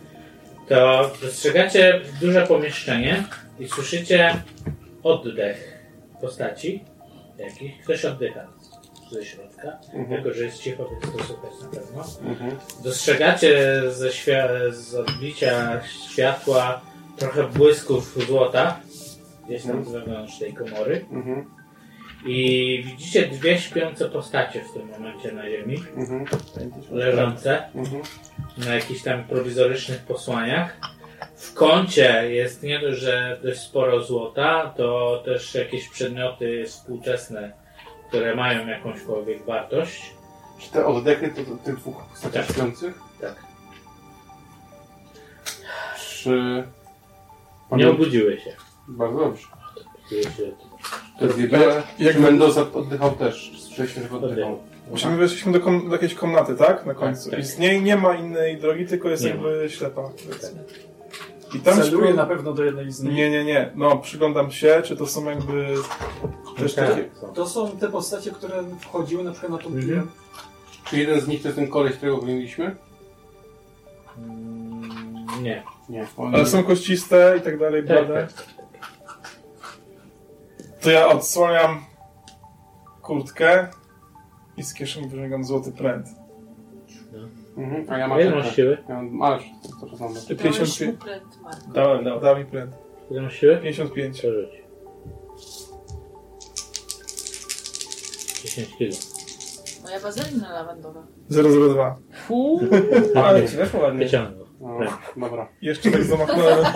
To 0.68 1.11
dostrzegacie 1.22 2.00
duże 2.20 2.46
pomieszczenie 2.46 3.24
i 3.61 3.68
słyszycie 3.68 4.42
oddech 5.02 5.78
postaci 6.20 6.84
jakichś. 7.38 7.78
Ktoś 7.84 8.05
oddycha 8.05 8.46
ze 9.14 9.24
środka. 9.24 9.78
Mhm. 9.92 10.10
Jako, 10.10 10.32
że 10.34 10.44
jest 10.44 10.62
cicho, 10.62 10.88
więc 10.90 11.02
to 11.02 11.24
słychać 11.24 11.52
na 11.62 11.68
pewno. 11.68 12.04
Mhm. 12.30 12.56
Dostrzegacie 12.84 13.80
ze 13.90 14.10
z 14.72 14.94
odbicia 14.94 15.80
światła 16.10 16.80
trochę 17.16 17.44
błysków 17.48 18.26
złota 18.26 18.80
gdzieś 19.46 19.62
tam 19.62 19.84
wewnątrz 19.84 20.38
tej 20.38 20.54
komory 20.54 21.04
Mhm. 21.12 21.50
i 22.26 22.82
widzicie 22.86 23.26
dwie 23.26 23.58
śpiące 23.58 24.08
postacie 24.10 24.64
w 24.64 24.72
tym 24.72 24.88
momencie 24.88 25.32
na 25.32 25.50
ziemi, 25.50 25.76
Mhm. 25.96 26.24
leżące 26.90 27.62
Mhm. 27.74 28.02
na 28.58 28.74
jakichś 28.74 29.02
tam 29.02 29.24
prowizorycznych 29.24 29.98
posłaniach. 29.98 30.76
W 31.36 31.54
kącie 31.54 32.30
jest 32.30 32.62
nie 32.62 32.78
dość, 32.80 33.00
że 33.00 33.38
dość 33.42 33.60
sporo 33.60 34.02
złota, 34.04 34.74
to 34.76 35.22
też 35.24 35.54
jakieś 35.54 35.88
przedmioty 35.88 36.64
współczesne, 36.66 37.52
które 38.14 38.34
mają 38.34 38.66
jakąśkolwiek 38.66 39.44
wartość. 39.44 40.14
Czy 40.58 40.70
te 40.70 40.86
oddechy 40.86 41.28
to, 41.28 41.44
to 41.44 41.56
tych 41.64 41.76
dwóch 41.76 42.04
postaci 42.10 42.34
Tak. 42.34 42.46
śpiących? 42.46 42.98
Tak. 43.20 43.34
Czy... 46.08 46.64
Nie 47.72 47.90
obudziły 47.90 48.40
się. 48.40 48.50
Bardzo 48.88 49.18
dobrze. 49.18 49.46
Te 51.18 51.26
dwie 51.28 51.48
były. 51.48 51.82
Jak- 51.98 52.18
Mendoza 52.18 52.66
oddychał 52.74 53.10
też. 53.10 53.52
Słyszeliśmy, 53.66 54.08
że 54.08 54.16
oddychał. 54.16 54.58
Czyli 54.96 55.10
my 55.12 55.16
weszliśmy 55.18 55.52
do, 55.52 55.60
kom- 55.60 55.86
do 55.88 55.92
jakiejś 55.92 56.14
komnaty, 56.14 56.54
tak? 56.54 56.86
Na 56.86 56.94
końcu. 56.94 57.30
tak. 57.30 57.38
I 57.38 57.42
z 57.42 57.58
niej 57.58 57.82
nie 57.82 57.96
ma 57.96 58.14
innej 58.14 58.56
drogi, 58.58 58.86
tylko 58.86 59.08
jest 59.08 59.22
Nie 59.22 59.28
jakby 59.30 59.66
ślepa. 59.70 60.02
powiedzmy. 60.02 60.64
I 61.55 61.61
tam 61.61 61.74
Celuję 61.76 61.90
szukam- 62.12 62.16
na 62.16 62.26
pewno 62.26 62.52
do 62.52 62.64
jednej 62.64 62.92
z 62.92 63.02
nich. 63.02 63.14
Nie, 63.14 63.30
nie, 63.30 63.44
nie. 63.44 63.70
No, 63.74 63.96
przyglądam 63.98 64.50
się, 64.50 64.82
czy 64.84 64.96
to 64.96 65.07
są 65.07 65.24
jakby 65.24 65.74
też 66.57 66.74
Tak, 66.74 66.88
takie... 66.88 67.09
To 67.34 67.46
są 67.48 67.70
te 67.70 67.88
postacie, 67.88 68.30
które 68.30 68.64
wchodziły 68.80 69.24
na 69.24 69.30
przykład 69.32 69.52
na 69.52 69.59
tą 69.59 69.66
Mhm. 69.66 70.11
Czy 70.84 70.98
jeden 70.98 71.20
z 71.20 71.28
nich 71.28 71.42
to 71.42 71.48
jest 71.48 71.59
ten 71.59 71.68
koleś, 71.68 71.96
którego 71.96 72.18
wymieniliśmy? 72.18 72.76
Mm, 74.18 75.26
Nie. 75.42 75.62
Nie. 75.88 76.07
Ale 76.32 76.46
są 76.46 76.64
kościste 76.64 77.34
i 77.38 77.40
tak 77.40 77.59
dalej, 77.59 77.84
Tak, 77.86 78.07
blade. 78.07 78.26
tak. 78.26 78.44
To 80.80 80.90
ja 80.90 81.09
odsłaniam 81.09 81.84
kurtkę 83.02 83.68
i 84.57 84.62
z 84.62 84.74
kieszeni 84.74 85.09
wyciągam 85.09 85.44
złoty 85.44 85.72
pręt. 85.72 86.07
Mhm. 87.57 87.86
A 87.88 87.98
ja 87.98 88.09
mam. 88.09 88.20
Ile 88.20 88.30
masz 88.30 88.57
siły? 88.57 88.78
Ja 88.88 88.94
mam, 88.94 89.11
masz, 89.11 89.42
to 89.80 89.98
czas 89.98 90.26
55. 90.26 91.00
Dałem, 91.74 92.05
dałem, 92.05 92.20
dałem 92.20 92.38
mi 92.38 92.44
pręt. 92.44 92.74
Ile 93.11 93.22
masz 93.22 93.36
siły? 93.36 93.57
55. 93.57 94.18
Przeżyć. 94.18 94.64
10 98.44 98.76
kilo. 98.76 98.96
Moja 99.82 100.00
bazelina 100.00 100.52
lawendowa. 100.52 101.07
002. 101.30 101.96
Fuu. 102.26 102.61
Ale 103.24 103.48
ci 103.48 103.57
weszło 103.57 103.80
ładnie. 103.80 104.05
Wyciągnął. 104.05 104.46
No, 104.61 104.78
tak. 104.78 105.14
dobra. 105.16 105.48
Jeszcze 105.62 105.90
tak 105.90 106.05
zamachnąłem. 106.05 106.64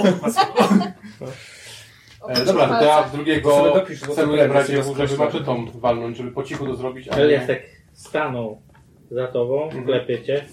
E, 2.29 2.45
dobra, 2.45 2.69
to 2.69 2.85
ja 2.85 3.09
drugiego 3.13 3.73
celuję 4.15 4.49
w 4.49 4.53
razie 4.53 4.83
W, 4.83 4.97
żeby 4.97 5.17
maczytą 5.17 5.67
walnąć, 5.75 6.17
żeby 6.17 6.31
po 6.31 6.43
cichu 6.43 6.67
to 6.67 6.77
zrobić. 6.77 7.09
Ale 7.09 7.29
nie... 7.29 7.41
tak 7.41 7.59
stanął 7.93 8.63
za 9.11 9.29
tobą, 9.29 9.65
mhm. 9.65 9.85
klepiecie, 9.85 10.45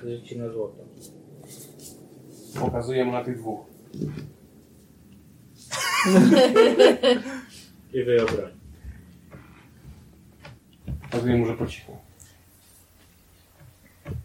40 0.00 0.38
na 0.38 0.48
złoto. 0.50 0.84
Pokazuję 2.60 3.04
mu 3.04 3.12
na 3.12 3.24
tych 3.24 3.38
dwóch. 3.38 3.60
I 7.94 8.04
wyobroń. 8.04 8.50
Pokazuję 11.02 11.36
mu, 11.36 11.46
że 11.46 11.54
po 11.54 11.66
cichu. 11.66 11.96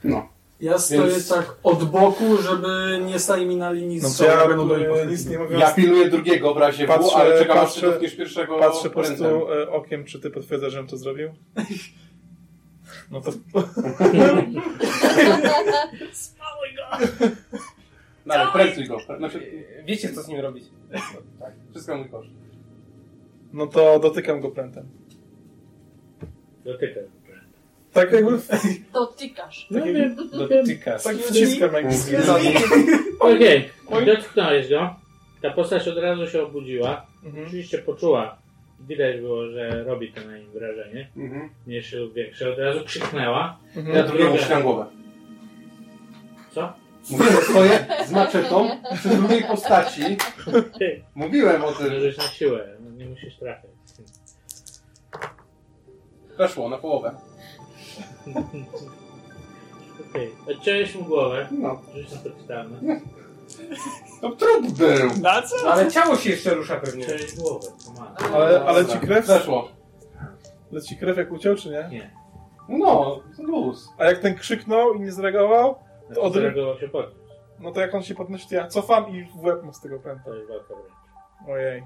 No. 0.03 0.28
Ja 0.61 0.78
stoję 0.78 1.11
Więc- 1.11 1.30
tak 1.30 1.55
od 1.63 1.84
boku, 1.84 2.38
żeby 2.38 2.99
nie 3.05 3.19
stali 3.19 3.45
mi 3.45 3.55
na 3.55 3.71
linii 3.71 3.97
No 4.01 4.09
to 4.17 4.26
ja 4.26 4.39
strzału, 4.39 4.65
no, 4.65 4.78
e. 4.78 5.59
Ja 5.59 5.71
pilnuję 5.73 6.09
drugiego 6.09 6.53
w 6.53 6.57
razie 6.57 6.88
W, 6.88 6.91
ale 7.15 7.39
czekam 7.39 7.57
aż 7.57 7.64
patrzę- 7.69 7.81
dotkniesz 7.81 8.15
pierwszego 8.15 8.60
Patrzę 8.60 8.89
po 8.89 9.02
ręce. 9.02 9.18
prostu 9.18 9.52
e, 9.52 9.69
okiem, 9.69 10.06
czy 10.06 10.19
ty 10.19 10.30
potwierdzasz, 10.31 10.73
żebym 10.73 10.88
to 10.88 10.97
zrobił? 10.97 11.30
No 13.11 13.22
to 13.22 13.32
No 18.26 18.34
ale 18.34 18.52
pręcuj 18.52 18.88
go. 18.88 18.98
Znaczy, 19.18 19.65
Wiecie, 19.86 20.14
co 20.14 20.23
z 20.23 20.27
nim 20.27 20.40
robić. 20.40 20.64
tak, 21.40 21.53
wszystko 21.72 21.98
mój 21.98 22.10
koszt. 22.10 22.30
No 23.53 23.68
to 23.68 23.99
dotykam 23.99 24.41
go 24.41 24.52
prętem. 24.52 24.86
Dotykaj. 26.65 27.03
Tak 27.94 28.11
jakby 28.11 28.40
Dotykasz. 28.94 29.68
No 29.72 29.86
wiem. 29.86 30.15
Dotykasz. 30.32 31.03
tak 31.03 31.18
wciskam 31.18 31.73
jakby 31.73 31.94
z 31.94 32.30
Okej, 33.19 33.69
dotknąłeś 34.06 34.69
go. 34.69 34.95
Ta 35.41 35.52
postać 35.52 35.88
od 35.88 35.98
razu 35.98 36.27
się 36.27 36.41
obudziła. 36.44 37.06
Mhm. 37.23 37.45
Oczywiście 37.45 37.77
poczuła, 37.77 38.38
widać 38.80 39.22
było, 39.22 39.47
że 39.49 39.84
robi 39.84 40.11
to 40.14 40.22
na 40.27 40.38
nim 40.38 40.52
wrażenie, 40.52 41.07
Mhm. 41.18 41.49
mniejsze 41.68 41.97
lub 41.97 42.14
większe. 42.14 42.52
Od 42.53 42.60
razu 42.60 42.85
krzyknęła. 42.85 43.57
Ja 43.76 43.81
Mhm. 43.81 44.07
drugiemu 44.07 44.30
druga. 44.30 44.43
ścinam 44.45 44.64
głowę. 44.64 44.85
Co? 46.52 46.73
Mówiłem, 47.11 47.35
stoję 47.43 47.85
z 48.06 48.11
maczetą 48.11 48.69
przy 48.95 49.10
drugiej 49.10 49.43
postaci. 49.43 50.02
Ty, 50.80 51.03
Mówiłem 51.15 51.64
o 51.64 51.72
tym. 51.72 51.93
możesz 51.93 52.18
na 52.18 52.23
siłę, 52.23 52.68
no 52.80 52.91
nie 52.91 53.06
musisz 53.06 53.35
trafiać. 53.35 53.72
Weszło 56.38 56.69
na 56.69 56.77
połowę. 56.77 57.15
Okej, 60.10 60.30
odciąłeś 60.47 60.95
mu 60.95 61.03
głowę. 61.03 61.47
No. 61.52 61.81
Rzuć 61.95 62.11
na 62.11 62.18
poczytalne. 62.18 62.99
To 64.22 64.30
trup 64.36 64.72
był. 64.72 65.10
Na 65.22 65.41
co? 65.41 65.56
No, 65.65 65.72
ale 65.72 65.91
ciało 65.91 66.15
się 66.15 66.30
jeszcze 66.30 66.53
rusza 66.53 66.76
pewnie. 66.80 67.03
Odciąłeś 67.06 67.36
głowę. 67.36 67.68
Ale, 68.34 68.65
ale 68.65 68.86
ci 68.86 68.99
krew, 68.99 69.27
Weszło. 69.27 69.68
ale 70.72 70.82
ci 70.82 70.98
krew 70.98 71.18
jak 71.18 71.32
uciął, 71.32 71.56
czy 71.56 71.69
nie? 71.69 71.88
Nie. 71.91 72.11
No, 72.69 73.19
luz. 73.40 73.90
A 73.98 74.06
jak 74.06 74.19
ten 74.19 74.36
krzyknął 74.36 74.94
i 74.94 74.99
nie 74.99 75.11
zareagował, 75.11 75.76
To 76.15 76.22
od- 76.22 76.36
odreagował 76.36 76.80
się 76.80 76.88
podnieść. 76.90 77.18
no 77.60 77.72
to 77.72 77.82
jak 77.82 77.95
on 77.95 78.03
się 78.03 78.15
podnosi, 78.15 78.49
to 78.49 78.56
ja 78.56 78.68
cofam 78.68 79.10
i 79.10 79.23
w 79.23 79.44
łeb 79.44 79.64
mu 79.64 79.73
z 79.73 79.80
tego 79.82 79.99
pęta. 79.99 80.32
Ojej, 81.49 81.84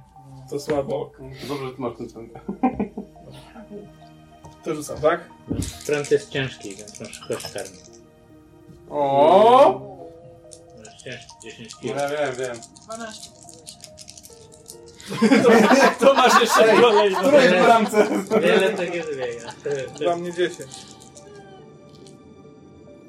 to 0.50 0.60
słabo. 0.60 1.12
Dobrze, 1.48 1.66
że 1.66 1.72
ty 1.74 1.82
masz 1.82 1.98
ten 1.98 2.10
cent. 2.10 2.30
To 4.64 4.76
rzucam, 4.76 4.98
tak? 5.02 5.30
Pręt 5.88 6.12
jest 6.12 6.30
ciężki, 6.30 6.76
więc 6.76 7.02
masz 7.02 7.20
kość 7.28 7.54
karny. 7.54 7.78
O! 8.90 9.99
Masz 11.00 11.04
ciężki, 11.04 11.34
10 11.44 11.76
No 11.84 11.94
kg. 11.94 11.96
ja 12.00 12.10
wiem, 12.10 12.36
wiem. 12.36 12.58
12. 12.86 13.30
To 16.00 16.14
masz 16.14 16.42
jeszcze 16.42 16.82
kolej. 16.82 17.12
no. 17.12 17.20
Której 17.20 17.48
w 17.50 17.52
bramce? 17.66 18.08
Wiele 18.42 18.70
tego 18.70 18.96
jest 18.96 19.10
biega. 19.18 19.54
Dla 20.00 20.16
mnie 20.16 20.34
10. 20.34 20.70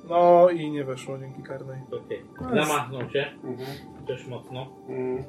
No 0.09 0.49
i 0.51 0.71
nie 0.71 0.85
weszło 0.85 1.19
dzięki 1.19 1.43
karnej. 1.43 1.79
Okej. 2.05 2.23
Zamachnął 2.55 3.11
się 3.11 3.27
Mhm. 3.45 3.69
dość 4.07 4.27
mocno. 4.27 4.67
Mm. 4.89 5.25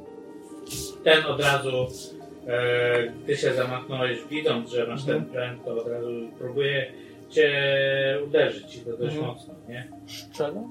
Ten 1.04 1.26
od 1.26 1.42
razu, 1.42 1.88
e, 2.48 3.08
gdy 3.08 3.38
się 3.38 3.54
zamachnąłeś, 3.54 4.18
widząc, 4.30 4.70
że 4.70 4.88
masz 4.88 5.04
ten 5.06 5.26
pręt, 5.26 5.66
to 5.66 5.72
od 5.72 5.88
razu 5.88 6.10
próbuje 6.38 6.94
cię 7.30 7.52
uderzyć 8.28 8.76
i 8.76 8.80
to 8.80 8.98
dość 8.98 9.16
Mhm. 9.16 9.26
mocno, 9.26 9.54
nie? 9.70 9.88
Szczelę? 10.08 10.70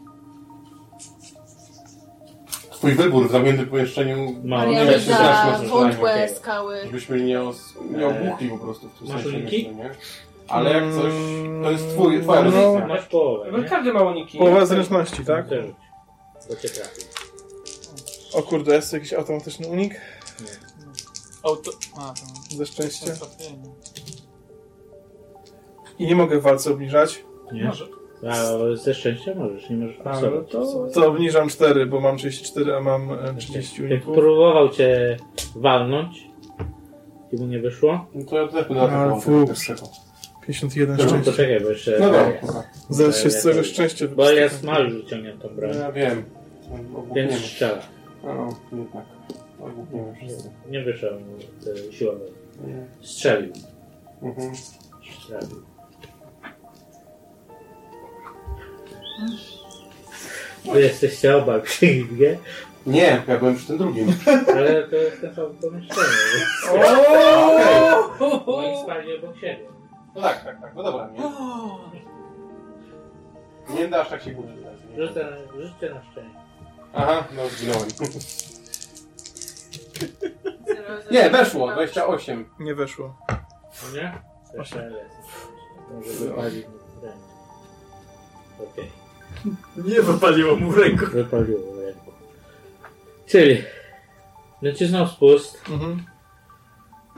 Twój 2.81 2.93
wybór 2.94 3.28
w 3.28 3.32
zamiennym 3.32 3.66
pomieszczeniu 3.66 4.16
nie 4.44 4.86
się 4.93 4.98
za 5.01 5.01
znać, 5.01 5.59
może 5.61 5.69
wątłe 5.69 6.28
skały. 6.28 6.78
Żebyśmy 6.85 7.20
nie, 7.20 7.43
os- 7.43 7.74
nie 7.98 8.07
ogłuchli 8.07 8.48
po 8.48 8.59
prostu 8.59 8.89
w 8.89 8.98
tym 8.98 9.09
Masz 9.09 9.23
sensie, 9.23 9.39
uniki? 9.39 9.69
myślę, 9.69 9.85
nie? 9.85 9.90
Ale 10.48 10.70
jak 10.73 10.85
coś, 10.94 11.12
to 11.65 11.70
jest 11.70 11.89
twój, 11.89 12.23
twoja 12.23 12.43
No. 12.43 12.51
decyzja. 12.51 12.86
Masz 12.86 13.07
połowę, 13.07 13.48
No 13.52 13.59
nie? 13.59 13.65
każdy 13.65 13.93
ma 13.93 14.02
uniki. 14.02 14.39
Połowa 14.39 14.66
zręczności, 14.66 15.24
tak? 15.24 15.47
Rzuć. 15.48 15.74
To 16.48 16.57
cię 16.57 16.69
trafi. 16.69 17.01
O 18.35 18.43
kurde, 18.43 18.74
jest 18.74 18.93
jakiś 18.93 19.12
automatyczny 19.12 19.66
unik 19.69 20.01
Auto... 21.43 21.70
A, 21.98 22.01
to... 22.51 22.57
ze 22.57 22.66
szczęścia. 22.66 23.07
I 25.98 26.07
nie 26.07 26.16
mogę 26.16 26.39
w 26.39 26.43
walce 26.43 26.70
obniżać. 26.70 27.24
Nie? 27.52 27.65
Może. 27.65 27.89
A 28.29 28.35
ze 28.77 28.95
szczęścia 28.95 29.35
możesz, 29.35 29.71
nie 29.71 29.77
możesz 29.77 29.97
A, 29.97 29.99
no 29.99 30.05
pasować. 30.11 30.51
to, 30.51 30.89
to 30.95 31.09
obniżam 31.09 31.49
4, 31.49 31.87
bo 31.87 32.01
mam 32.01 32.17
34, 32.17 32.75
a 32.77 32.81
mam 32.81 33.11
e, 33.13 33.35
30 33.39 33.83
Jak 33.83 33.91
uników. 33.91 34.15
próbował 34.15 34.69
cię 34.69 35.17
walnąć 35.57 36.27
i 37.33 37.37
mu 37.37 37.47
nie 37.47 37.59
wyszło, 37.59 38.07
No 38.15 38.25
to 38.25 38.37
ja 38.37 38.49
też 38.49 38.69
będę 38.69 38.81
Ale 38.83 38.93
atakował 38.93 39.21
fuks. 39.21 39.47
pierwszego. 39.49 39.91
51 40.47 40.97
no 40.97 41.03
to 41.05 41.09
szczęścia. 41.09 41.33
czekaj, 41.33 41.61
bo 41.61 41.69
jeszcze... 41.71 41.97
No 42.01 42.07
dobra. 42.07 42.33
Zaraz 42.89 43.23
się 43.23 43.31
z 43.31 43.43
całego 43.43 43.63
szczęścia 43.65 44.07
Bo 44.09 44.31
ja 44.31 44.35
wypustę. 44.35 44.59
smal 44.59 44.91
wyciągniętą 44.93 45.49
No 45.51 45.57
broń, 45.57 45.75
ja 45.77 45.93
wiem. 45.93 46.25
więc 47.15 47.33
strzela. 47.35 47.83
No, 48.25 48.49
jednak. 48.73 49.05
Ogłuchniemy 49.61 50.15
wszyscy. 50.17 50.51
Nie 50.71 50.83
wyszło 50.83 51.09
mu 51.11 51.17
e, 51.89 51.93
siłowy. 51.93 52.21
Strzelił. 53.01 53.53
Mhm. 54.23 54.53
Strzelił. 55.21 55.63
Wy 60.73 60.81
jesteście 60.81 61.37
obaj 61.37 61.63
przy 61.63 61.87
Gilgie, 61.87 62.39
Nie, 62.87 63.23
ja 63.29 63.39
byłem 63.39 63.57
przy 63.57 63.67
tym 63.67 63.79
drugim. 63.79 64.15
ale 64.57 64.83
to 64.89 64.97
jest 64.97 65.21
ten 65.21 65.35
sam 65.35 65.55
pomieszczenie, 65.61 66.07
więc 66.35 66.49
oni 68.47 68.83
spali 68.83 69.17
obok 69.19 69.37
siebie. 69.37 69.67
No 70.15 70.21
tak, 70.23 70.45
tak, 70.45 70.61
tak. 70.61 70.75
No 70.75 70.83
dobra, 70.83 71.11
nie. 71.11 71.21
Nie 73.75 73.89
da 73.89 74.01
aż 74.03 74.09
tak 74.09 74.23
się 74.23 74.31
budzić. 74.31 74.57
Rzucę 74.99 75.25
na, 75.25 75.63
rzućcie 75.63 75.91
na 75.95 76.03
szczęście. 76.03 76.41
Aha, 76.95 77.25
no 77.37 77.49
zginąłem. 77.49 77.89
Nie, 81.11 81.31
weszło, 81.31 81.73
28. 81.73 82.49
Nie 82.61 82.75
weszło. 82.75 83.17
No 83.29 83.37
Nie? 83.95 84.13
Jest. 84.59 84.75
Może 85.91 86.13
wypalić 86.25 86.67
rękę. 87.03 87.19
Okej. 88.73 88.91
Nie 89.77 90.02
wypaliło 90.02 90.57
mu 90.57 90.73
ręku. 90.73 91.07
Wypaliło 91.07 91.73
w 91.73 91.78
ręku. 91.78 92.11
Czyli 93.27 93.62
nacisnął 94.62 95.07
spust, 95.07 95.62
Mhm. 95.70 96.05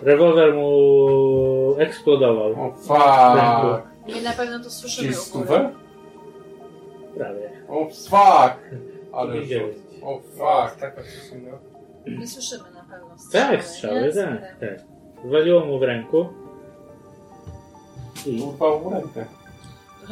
rewolwer 0.03 0.55
mu 0.55 1.75
eksplodował. 1.79 2.53
O 2.67 2.73
fuck. 2.73 4.17
I 4.19 4.23
na 4.23 4.33
pewno 4.33 4.65
to 4.65 4.71
słyszymy 4.71 5.09
Czyli 5.09 5.19
u 5.21 5.33
góry. 5.33 5.45
stówę? 5.47 5.73
Prawie. 7.17 7.51
O 7.69 7.85
fuck. 7.89 8.59
Ale 9.13 9.41
Widziałeś. 9.41 9.75
rzut. 9.77 9.85
O 10.03 10.21
fuck. 10.21 10.81
Tak, 10.81 10.95
faktycznie, 10.97 11.39
no. 11.39 11.59
Nie 12.19 12.27
słyszymy 12.27 12.71
na 12.71 12.81
pewno 12.83 13.09
Tak, 13.33 13.65
strzały, 13.65 14.01
nie? 14.03 14.13
tak, 14.13 14.41
tak. 14.61 14.79
Waliło 15.25 15.65
mu 15.65 15.79
w 15.79 15.83
ręku. 15.83 16.29
I 18.27 18.43
Urwał 18.43 18.81
mu 18.81 18.91
rękę. 18.91 19.25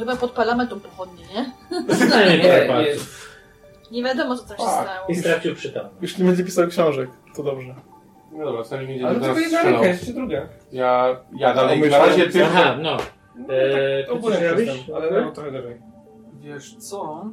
To 0.01 0.05
chyba 0.05 0.17
podpalamy 0.17 0.67
tą 0.67 0.79
pochodnię, 0.79 1.23
nie? 1.35 1.51
przynajmniej 1.95 2.39
Nie, 2.43 2.65
parę 2.67 2.83
nie. 2.83 2.95
Nie 3.91 4.03
wiadomo, 4.03 4.37
co 4.37 4.43
tam 4.43 4.57
się 4.57 4.63
Tak. 4.63 4.83
stało. 4.85 5.07
I 5.09 5.15
stracił 5.15 5.55
przytomność. 5.55 5.95
Już 6.01 6.17
nie 6.17 6.25
będzie 6.25 6.43
pisał 6.43 6.67
książek, 6.67 7.09
to 7.35 7.43
dobrze. 7.43 7.75
No 8.31 8.45
dobra, 8.45 8.63
sami 8.63 8.87
będzie 8.87 9.07
Ale 9.07 9.19
teraz 9.19 9.37
tylko 9.37 9.39
jedna 9.57 9.63
ręka, 9.71 9.87
jeszcze 9.87 10.13
druga. 10.13 10.47
Ja, 10.71 11.19
ja 11.35 11.53
dalej, 11.53 11.89
na 11.89 11.97
razie 11.97 12.23
pierwszy... 12.23 12.45
Aha, 12.45 12.77
no. 12.81 12.97
No, 13.35 13.53
Eee, 13.53 14.03
tak, 14.03 14.05
ty 14.05 14.11
ogólnie 14.11 14.37
coś 14.37 14.49
robisz? 14.49 14.67
jestem, 14.67 14.95
ale 14.95 15.21
no, 15.21 15.31
trochę 15.31 15.51
dalej. 15.51 15.81
Wiesz 16.39 16.75
co? 16.75 17.25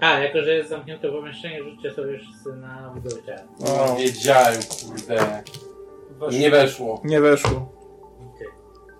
A, 0.00 0.18
jako 0.18 0.42
że 0.42 0.54
jest 0.54 0.70
zamknięte 0.70 1.08
pomieszczenie, 1.08 1.62
rzućcie 1.62 1.90
sobie 1.90 2.18
wszyscy 2.18 2.52
na 2.56 2.94
ciała. 3.26 3.82
O, 3.92 3.96
Wiedziałem, 3.96 4.60
kurde. 4.86 5.42
Weszło. 6.10 6.38
Nie 6.40 6.50
weszło. 6.50 7.00
nie 7.04 7.20
weszło. 7.20 7.72
Okej. 8.34 8.48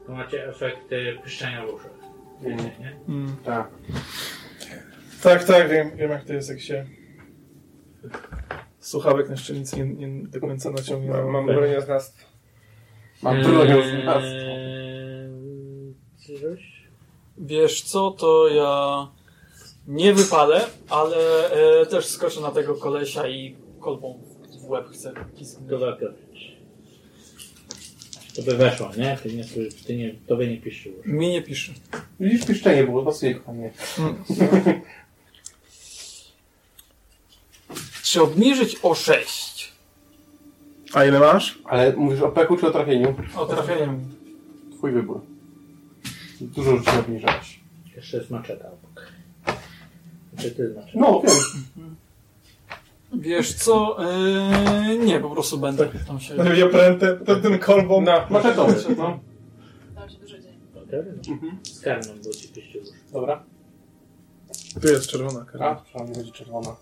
To 0.06 0.12
macie 0.12 0.48
efekt 0.48 0.92
y, 0.92 1.18
piszczenia 1.24 1.66
w 1.66 1.74
uszach. 1.74 2.01
Nie? 2.42 2.96
Mm. 3.08 3.36
Tak. 3.44 3.70
Tak, 5.22 5.44
tak, 5.44 5.68
wiem, 5.68 5.96
wiem 5.96 6.10
jak 6.10 6.24
to 6.24 6.32
jest, 6.32 6.48
jak 6.48 6.60
się 6.60 6.86
słuchawek 8.80 9.28
na 9.28 9.36
szczelnicy 9.36 9.76
nie, 9.76 10.08
nie 10.08 10.28
do 10.28 10.40
końca 10.40 10.70
naciągnie. 10.70 11.10
Mam, 11.10 11.30
mam 11.30 11.46
Tak. 11.46 11.56
broniaznawstwo. 11.56 12.28
Mam 13.22 13.36
Eee, 14.24 15.94
coś? 16.40 16.88
Wiesz 17.38 17.82
co, 17.82 18.10
to 18.10 18.48
ja 18.48 19.08
nie 19.86 20.14
wypalę, 20.14 20.60
ale 20.88 21.50
e, 21.80 21.86
też 21.86 22.06
skoczę 22.06 22.40
na 22.40 22.50
tego 22.50 22.74
kolesia 22.74 23.28
i 23.28 23.56
kolbą 23.80 24.20
w 24.60 24.70
łeb 24.70 24.86
chcę 24.88 25.12
To 25.12 25.24
pisknąć. 25.38 26.56
To 28.36 28.42
by 28.42 28.56
weszło, 28.56 28.90
nie? 28.96 29.18
Ty 29.22 29.32
nie, 29.34 29.44
ty 29.86 29.96
nie, 29.96 30.14
tobie 30.26 30.46
nie 30.46 30.56
piszczy 30.56 30.88
już. 30.88 31.06
Mi 31.06 31.28
nie 31.28 31.42
pisze. 31.42 31.72
Widzisz, 32.20 32.46
piszczenie 32.46 32.84
było, 32.84 33.04
pasuje 33.04 33.34
kochanie. 33.34 33.70
Czy 38.02 38.22
obniżyć 38.22 38.76
o 38.82 38.94
6? 38.94 39.72
A 40.92 41.04
ile 41.04 41.20
masz? 41.20 41.58
Ale 41.64 41.92
mówisz 41.96 42.20
o 42.20 42.28
peku 42.28 42.56
czy 42.56 42.66
o 42.66 42.70
trafieniu? 42.70 43.14
O 43.36 43.46
trafieniem. 43.46 44.00
Twój 44.78 44.92
wybór. 44.92 45.20
Dużo 46.40 46.76
rzeczy 46.76 46.98
obniżałeś. 46.98 47.60
Jeszcze 47.96 48.16
jest 48.16 48.30
maczeta 48.30 48.68
obok. 48.68 49.06
Czy 50.38 50.50
ty 50.50 50.62
jest 50.62 50.76
maczeta? 50.76 50.98
No, 50.98 51.22
wiem. 51.24 51.96
Wiesz 53.12 53.54
co? 53.54 53.96
E, 54.04 54.96
nie, 54.96 55.20
po 55.20 55.30
prostu 55.30 55.58
będę 55.58 55.88
tam 56.06 56.20
się... 56.20 56.34
No 56.34 56.44
będzie 56.44 56.66
prętę, 56.66 57.16
ten, 57.16 57.42
ten 57.42 57.58
kolbą. 57.58 58.00
No, 58.00 58.26
Maszetowy. 58.30 58.74
No. 58.96 59.20
Tam 59.94 60.10
się 60.10 60.18
dużo 60.18 60.36
no. 60.92 61.32
Mhm. 61.32 61.58
Bo 62.24 62.30
ci 62.32 62.78
już. 62.78 62.88
Dobra. 63.12 63.44
Tu 64.82 64.88
jest 64.88 65.06
czerwona 65.06 65.44
karta. 65.44 65.70
A, 65.70 65.74
przynajmniej 65.74 66.16
będzie 66.16 66.32
czerwona. 66.32 66.76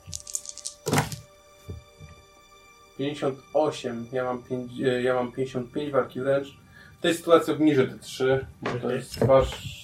58. 2.98 4.06
Ja 4.12 4.24
mam, 4.24 4.42
pięć, 4.42 4.72
e, 4.80 5.02
ja 5.02 5.14
mam 5.14 5.32
55 5.32 5.92
walki 5.92 6.20
wręcz. 6.20 6.48
W 6.98 7.02
tej 7.02 7.14
sytuacji 7.14 7.52
obniżę 7.52 7.86
te 7.86 7.98
3. 7.98 8.46
Bo 8.62 8.70
to 8.70 8.90
jest 8.90 9.24
wasz... 9.24 9.79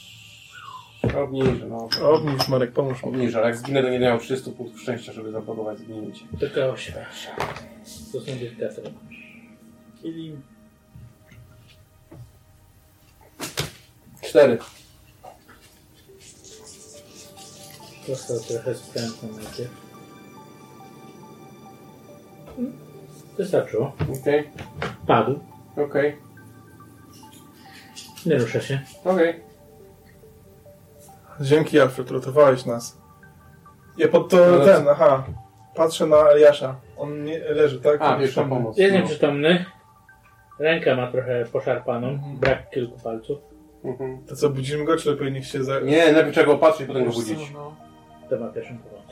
Obniżę, 1.15 1.67
no. 1.67 1.89
Obniż 2.11 2.49
Marek, 2.49 2.73
pomóż 2.73 3.03
mi. 3.03 3.09
Obniżę, 3.09 3.39
ale 3.39 3.47
jak 3.47 3.57
zginę, 3.57 3.83
to 3.83 3.89
nie 3.89 3.99
miałem 3.99 4.19
300 4.21 4.51
punktów 4.51 4.81
szczęścia, 4.81 5.13
żeby 5.13 5.33
zablokować 5.33 5.79
zginięcie. 5.79 6.25
Tylko 6.41 6.61
8. 6.65 6.95
To 8.13 8.21
są 8.21 8.33
dyktatory. 8.33 8.91
Ili... 10.03 10.37
4. 14.23 14.59
Dostał 18.09 18.37
trochę 18.41 18.75
sprzętu 18.75 19.27
najpierw. 19.27 19.87
Wystarczyło. 23.39 23.93
Okej, 24.21 24.51
Padł. 25.07 25.41
okej, 25.77 26.17
Nie 28.27 28.35
rusza 28.39 28.61
się. 28.61 28.81
okej. 29.05 29.46
Dzięki 31.41 31.81
Alfred, 31.81 32.11
ratowałeś 32.11 32.65
nas. 32.67 32.99
Ja 33.99 34.09
pod 34.09 34.29
to 34.31 34.45
Ale 34.47 34.65
ten, 34.65 34.89
aha. 34.89 35.25
Patrzę 35.75 36.07
na 36.07 36.17
Eliasza. 36.17 36.75
On 36.97 37.25
nie, 37.25 37.39
leży, 37.39 37.81
tak? 37.81 37.97
A, 38.01 38.17
wiesz, 38.19 38.31
Przytomny. 38.31 38.57
pomoc. 38.57 38.79
Jest 38.79 38.95
No. 38.95 39.01
nieprzytomny. 39.01 39.65
Rękę 40.59 40.97
ma 40.97 41.07
trochę 41.13 41.45
poszarpaną. 41.53 42.09
Mhm. 42.09 42.37
Brak 42.37 42.71
kilku 42.71 42.99
palców. 43.05 43.39
Mhm. 43.85 44.19
To 44.27 44.37
co, 44.37 44.51
budzimy 44.51 44.85
go, 44.85 44.97
czy 44.97 45.11
lepiej 45.11 45.33
niech 45.33 45.47
się 45.47 45.65
za... 45.65 45.81
Nie, 45.81 46.05
najpierw 46.13 46.33
trzeba 46.33 46.47
go 46.47 46.53
opatrzyć, 46.53 46.87
potem 46.87 47.05
go 47.05 47.11
budzić. 47.11 47.51
no. 47.55 47.75
To 48.31 48.39
ma 48.39 48.49
pierwszą 48.49 48.79
pomoc. 48.79 49.07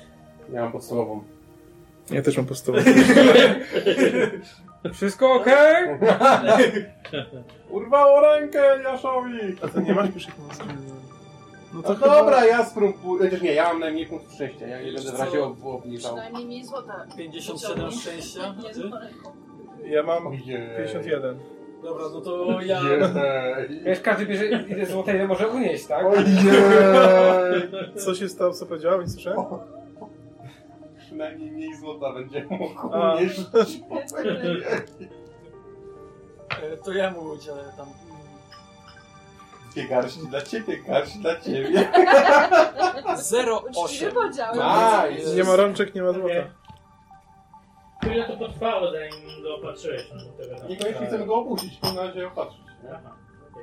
Ja 0.52 0.62
mam 0.62 0.72
podstawową. 0.72 1.22
Ja 2.10 2.22
też 2.22 2.36
mam 2.36 2.46
podstawę. 2.46 2.82
Wszystko 4.94 5.32
okej? 5.32 5.84
Urwało 7.70 8.20
rękę 8.20 8.72
Eliaszowi! 8.72 9.56
A 9.62 9.68
ty 9.68 9.82
nie 9.82 9.94
masz 9.94 10.10
pierwszej 10.10 10.32
pomocy? 10.34 10.62
No 11.74 11.82
To 11.82 11.94
chyba- 11.94 12.14
dobra, 12.18 12.44
ja 12.46 12.64
spróbuję. 12.64 13.24
Chociaż 13.24 13.42
nie, 13.42 13.52
ja 13.54 13.64
mam 13.68 13.80
najmniej 13.80 14.06
punktów 14.06 14.32
szczęścia. 14.32 14.66
Ja 14.66 14.82
nie 14.82 14.92
będę 14.92 15.12
w 15.12 15.18
razie 15.20 15.44
ob- 15.44 15.64
obniżał. 15.64 16.12
Przynajmniej 16.14 16.46
mniej 16.46 16.64
złota. 16.64 17.06
57 17.16 17.90
szczęścia. 17.90 18.54
Nie, 18.62 18.70
ty? 18.70 18.90
Ja 19.90 20.02
mam 20.02 20.26
Ojej. 20.26 20.40
51. 20.78 21.38
Dobra, 21.82 22.04
no 22.12 22.20
to 22.20 22.60
ja... 22.60 22.80
Ojej. 22.80 23.80
Wiesz, 23.84 24.00
każdy 24.00 24.26
bierze 24.26 24.46
ile 24.46 24.86
złota, 24.86 25.12
ile 25.14 25.26
może 25.28 25.48
unieść, 25.48 25.86
tak? 25.86 26.06
Ojej. 26.06 26.24
Co 28.04 28.14
się 28.14 28.28
stało, 28.28 28.52
co 28.52 28.66
powiedziała? 28.66 29.02
Nie 29.02 29.08
słyszałem? 29.08 29.40
Przynajmniej 30.98 31.50
mniej 31.52 31.76
złota 31.76 32.12
będzie 32.12 32.46
mógł 32.50 32.94
A. 32.94 33.14
unieść. 33.14 33.40
E, 36.62 36.76
To 36.76 36.92
ja 36.92 37.10
mu 37.10 37.20
udzielę 37.20 37.64
tam... 37.76 37.86
Dwie 39.74 39.88
garści 39.88 40.20
dla 40.28 40.42
ciebie, 40.42 40.78
garść 40.78 41.18
dla 41.18 41.40
ciebie. 41.40 41.90
0,8. 43.16 43.84
Uczciwy 43.84 44.12
podział. 44.12 44.54
Nice. 44.54 45.34
Nie 45.36 45.44
ma 45.44 45.56
rączek, 45.56 45.94
nie 45.94 46.02
ma 46.02 46.12
złota. 46.12 46.34
Ile 48.06 48.26
to 48.28 48.36
potrwało, 48.36 48.90
zanim 48.92 49.42
go 49.42 49.54
opatrzyłeś? 49.56 50.10
No, 50.14 50.24
do 50.24 50.42
tego 50.42 50.56
tam- 50.60 50.68
Niekoniecznie 50.68 51.06
chcemy 51.06 51.26
go 51.26 51.34
obudzić, 51.34 51.80
tylko 51.80 51.96
na 51.96 52.02
razie 52.02 52.26
opatrzyć. 52.26 52.60
Aha. 52.94 53.16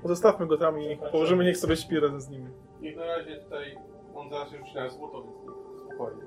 Zostawmy 0.03 0.47
go 0.47 0.57
tam 0.57 0.81
i 0.81 0.97
położymy, 1.11 1.43
niech 1.45 1.57
sobie 1.57 1.77
śpi 1.77 1.99
razem 1.99 2.21
z 2.21 2.29
nimi. 2.29 2.49
Niech 2.81 2.95
na 2.97 3.05
razie 3.05 3.35
tutaj, 3.37 3.77
on 4.15 4.29
zaraz 4.29 4.49
się 4.51 4.57
rzuci 4.57 4.75
na 4.75 4.89
złoto, 4.89 5.23
więc 5.23 5.35
niech 5.43 5.85
spokojnie. 5.85 6.21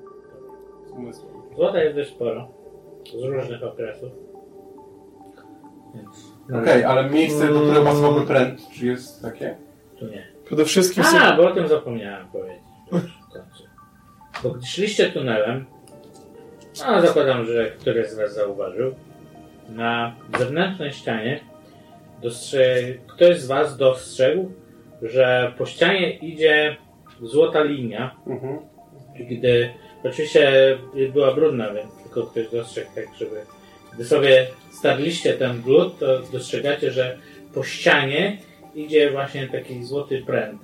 Z 0.86 0.90
umysłem. 0.90 1.32
Złota 1.56 1.82
jest 1.82 1.96
dość 1.96 2.10
sporo. 2.10 2.48
Z 3.20 3.24
różnych 3.24 3.62
okresów. 3.62 4.10
Więc... 5.94 6.34
Okej, 6.62 6.84
ale 6.84 7.10
miejsce, 7.10 7.48
do 7.48 7.60
którego 7.60 7.84
pasowałby 7.84 8.26
pręt, 8.26 8.68
czy 8.70 8.86
jest 8.86 9.22
takie? 9.22 9.56
Tu 9.98 10.06
nie. 10.06 10.26
Przede 10.44 10.64
wszystkim. 10.64 11.04
A, 11.04 11.36
bo 11.36 11.48
o 11.48 11.54
tym 11.54 11.68
zapomniałem 11.68 12.28
powiedzieć. 12.28 12.62
Bo 14.42 14.50
gdy 14.50 14.66
szliście 14.66 15.10
tunelem, 15.10 15.64
a 16.84 17.00
zakładam, 17.00 17.46
że 17.46 17.70
któryś 17.70 18.08
z 18.08 18.14
Was 18.14 18.34
zauważył, 18.34 18.94
na 19.68 20.14
zewnętrznej 20.38 20.92
ścianie 20.92 21.40
ktoś 23.06 23.40
z 23.40 23.46
Was 23.46 23.76
dostrzegł, 23.76 24.52
że 25.02 25.52
po 25.58 25.66
ścianie 25.66 26.16
idzie 26.16 26.76
złota 27.22 27.62
linia. 27.62 28.16
Mhm. 28.26 28.58
Gdy 29.30 29.70
oczywiście 30.04 30.52
była 31.12 31.34
brudna, 31.34 31.72
więc 31.72 32.02
tylko 32.02 32.22
ktoś 32.22 32.50
dostrzegł 32.50 32.90
tak, 32.94 33.04
żeby 33.18 33.36
gdy 33.94 34.04
sobie 34.04 34.46
starliście 34.72 35.32
ten 35.32 35.62
brud, 35.62 35.98
to 35.98 36.18
dostrzegacie, 36.18 36.90
że 36.90 37.18
po 37.54 37.62
ścianie 37.62 38.38
idzie 38.74 39.10
właśnie 39.12 39.48
taki 39.48 39.84
złoty 39.84 40.22
pręt. 40.26 40.62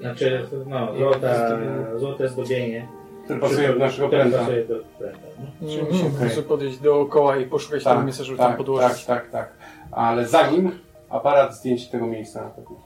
Znaczy, 0.00 0.46
no, 0.66 0.96
złota, 0.98 1.58
złote 1.96 2.28
zdobienie. 2.28 2.88
Który 3.24 3.40
pasuje 3.40 3.68
do 3.68 3.78
naszego 3.78 4.08
pręta. 4.08 4.38
pasuje 4.38 4.64
do 4.64 4.74
pręta. 4.98 5.18
No. 5.60 5.68
Czyli 5.68 5.80
Mhm, 5.80 5.92
musimy 6.02 6.20
prostu 6.20 6.42
podejść 6.42 6.78
dookoła 6.78 7.36
i 7.36 7.46
poszukać 7.46 7.84
tego 7.84 7.96
Tak, 7.96 8.04
miejsca, 8.04 8.24
żeby 8.24 8.38
tam 8.38 8.48
tak, 8.48 8.56
podłożyć. 8.56 9.04
tak, 9.04 9.22
tak, 9.22 9.30
tak. 9.30 9.52
Ale 9.92 10.26
zanim 10.26 10.78
aparat 11.10 11.54
zdjęć 11.56 11.88
tego 11.88 12.06
miejsca 12.06 12.44
na 12.44 12.50
pewno. 12.50 12.76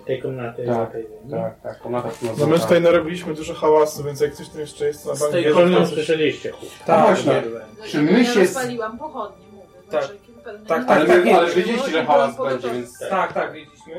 E, 0.00 0.04
Tej 0.06 0.22
komnaty. 0.22 0.66
Tak, 0.66 0.92
tej, 0.92 1.06
Tak, 1.30 1.60
tak, 1.60 1.80
komnata 1.80 2.08
No 2.38 2.46
my 2.46 2.58
tutaj 2.58 2.80
narobiliśmy 2.80 3.34
dużo 3.34 3.54
hałasu, 3.54 4.04
więc 4.04 4.20
jak 4.20 4.32
ktoś 4.32 4.48
tam 4.48 4.60
jeszcze 4.60 4.86
jest, 4.86 5.04
to 5.04 5.10
na 5.10 5.14
Z 5.16 5.20
bank 5.20 5.32
tej 5.32 5.44
to 5.44 5.54
coś... 5.54 5.88
słyszeliście. 5.88 6.52
Tak, 6.86 7.06
właśnie. 7.06 7.42
No 7.78 7.84
Czy 7.86 8.02
my 8.02 8.12
ja 8.18 8.24
się- 8.24 8.40
rozpaliłam 8.40 8.98
pochodnie, 8.98 9.46
mówię. 9.52 9.66
Tak. 9.90 10.08
Pewne- 10.52 10.66
Tak, 10.66 10.84
Ale, 10.88 11.06
tak, 11.06 11.24
my, 11.24 11.30
tak, 11.30 11.40
ale 11.40 11.50
wiedzieliście, 11.54 11.90
że 11.90 12.04
hałas 12.04 12.36
będzie, 12.36 12.70
więc... 12.70 12.98
Tak, 13.10 13.32
tak, 13.32 13.52
wiedzieliśmy. 13.52 13.94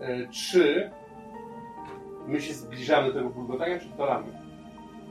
E, 0.00 0.28
czy 0.28 0.90
my 2.26 2.40
się 2.40 2.54
zbliżamy 2.54 3.08
do 3.08 3.14
tego 3.14 3.30
bulgotania, 3.30 3.78
czy 3.78 3.86
oddalamy? 3.94 4.26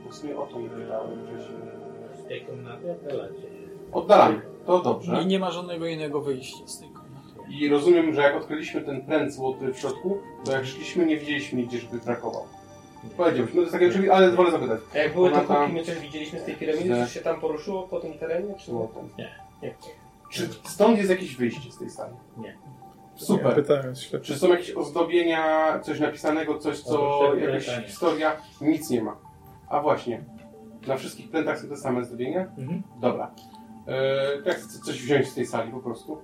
Bo 0.04 0.10
w 0.10 0.14
sumie 0.14 0.38
o 0.38 0.46
to 0.46 0.60
nie 0.60 0.68
wiedziałem 0.68 1.10
wcześniej. 1.26 1.58
Z 2.24 2.28
tej 2.28 2.44
komnaty. 2.46 2.94
Oddalamy, 3.92 4.40
to 4.66 4.78
dobrze. 4.78 5.22
I 5.22 5.26
nie 5.26 5.38
ma 5.38 5.50
żadnego 5.50 5.86
innego 5.86 6.20
wyjścia 6.20 6.66
z 6.66 6.78
tej 6.78 6.88
komnaty. 6.88 7.52
I 7.60 7.68
rozumiem, 7.68 8.14
że 8.14 8.22
jak 8.22 8.36
odkryliśmy 8.36 8.80
ten 8.80 9.02
pręt 9.06 9.32
złoty 9.34 9.72
w 9.72 9.78
środku, 9.78 10.18
to 10.44 10.52
jak 10.52 10.64
szliśmy, 10.66 11.06
nie 11.06 11.16
widzieliśmy 11.16 11.58
nigdzie, 11.60 11.78
żeby 11.78 11.98
brakował. 11.98 12.44
Powiedziałbyś, 13.16 13.54
no 13.54 13.56
to 13.56 13.60
jest 13.60 13.72
takie 13.72 13.88
oczywiste, 13.88 14.14
ale 14.14 14.30
wolę 14.30 14.50
zapytać. 14.50 14.80
A 14.94 14.98
jak 14.98 15.14
były 15.14 15.30
te 15.30 15.46
Ona 15.46 15.60
kuki, 15.60 15.72
my 15.72 15.84
coś 15.84 15.98
widzieliśmy 15.98 16.40
z 16.40 16.44
tej 16.44 16.54
piramidy, 16.54 16.88
Że- 16.88 17.02
coś 17.04 17.12
się 17.12 17.20
tam 17.20 17.40
poruszyło 17.40 17.82
po 17.82 18.00
tym 18.00 18.18
terenie, 18.18 18.54
czy 18.58 18.70
nie? 18.70 18.76
Złotem. 18.78 19.08
Nie. 19.18 19.30
Nie. 19.62 19.74
Czy 20.30 20.48
stąd 20.64 20.98
jest 20.98 21.10
jakieś 21.10 21.36
wyjście 21.36 21.72
z 21.72 21.78
tej 21.78 21.90
sali? 21.90 22.14
Nie. 22.36 22.58
Super. 23.16 23.54
pytałem. 23.54 23.94
Czy 24.22 24.34
są 24.38 24.48
jakieś 24.48 24.70
ozdobienia, 24.70 25.78
coś 25.82 26.00
napisanego, 26.00 26.58
coś 26.58 26.80
co, 26.80 27.20
jakaś 27.34 27.64
pręta 27.66 27.80
nie. 27.80 27.86
historia? 27.86 28.36
Nic 28.60 28.90
nie 28.90 29.02
ma. 29.02 29.16
A 29.68 29.80
właśnie, 29.80 30.24
na 30.86 30.96
wszystkich 30.96 31.30
prętach 31.30 31.60
są 31.60 31.68
te 31.68 31.76
same 31.76 32.04
zdobienia? 32.04 32.40
Mhm. 32.58 32.82
Dobra. 33.00 33.30
To 34.44 34.48
ja 34.48 34.54
chcę 34.54 34.78
coś 34.84 35.02
wziąć 35.02 35.28
z 35.28 35.34
tej 35.34 35.46
sali 35.46 35.72
po 35.72 35.80
prostu. 35.80 36.18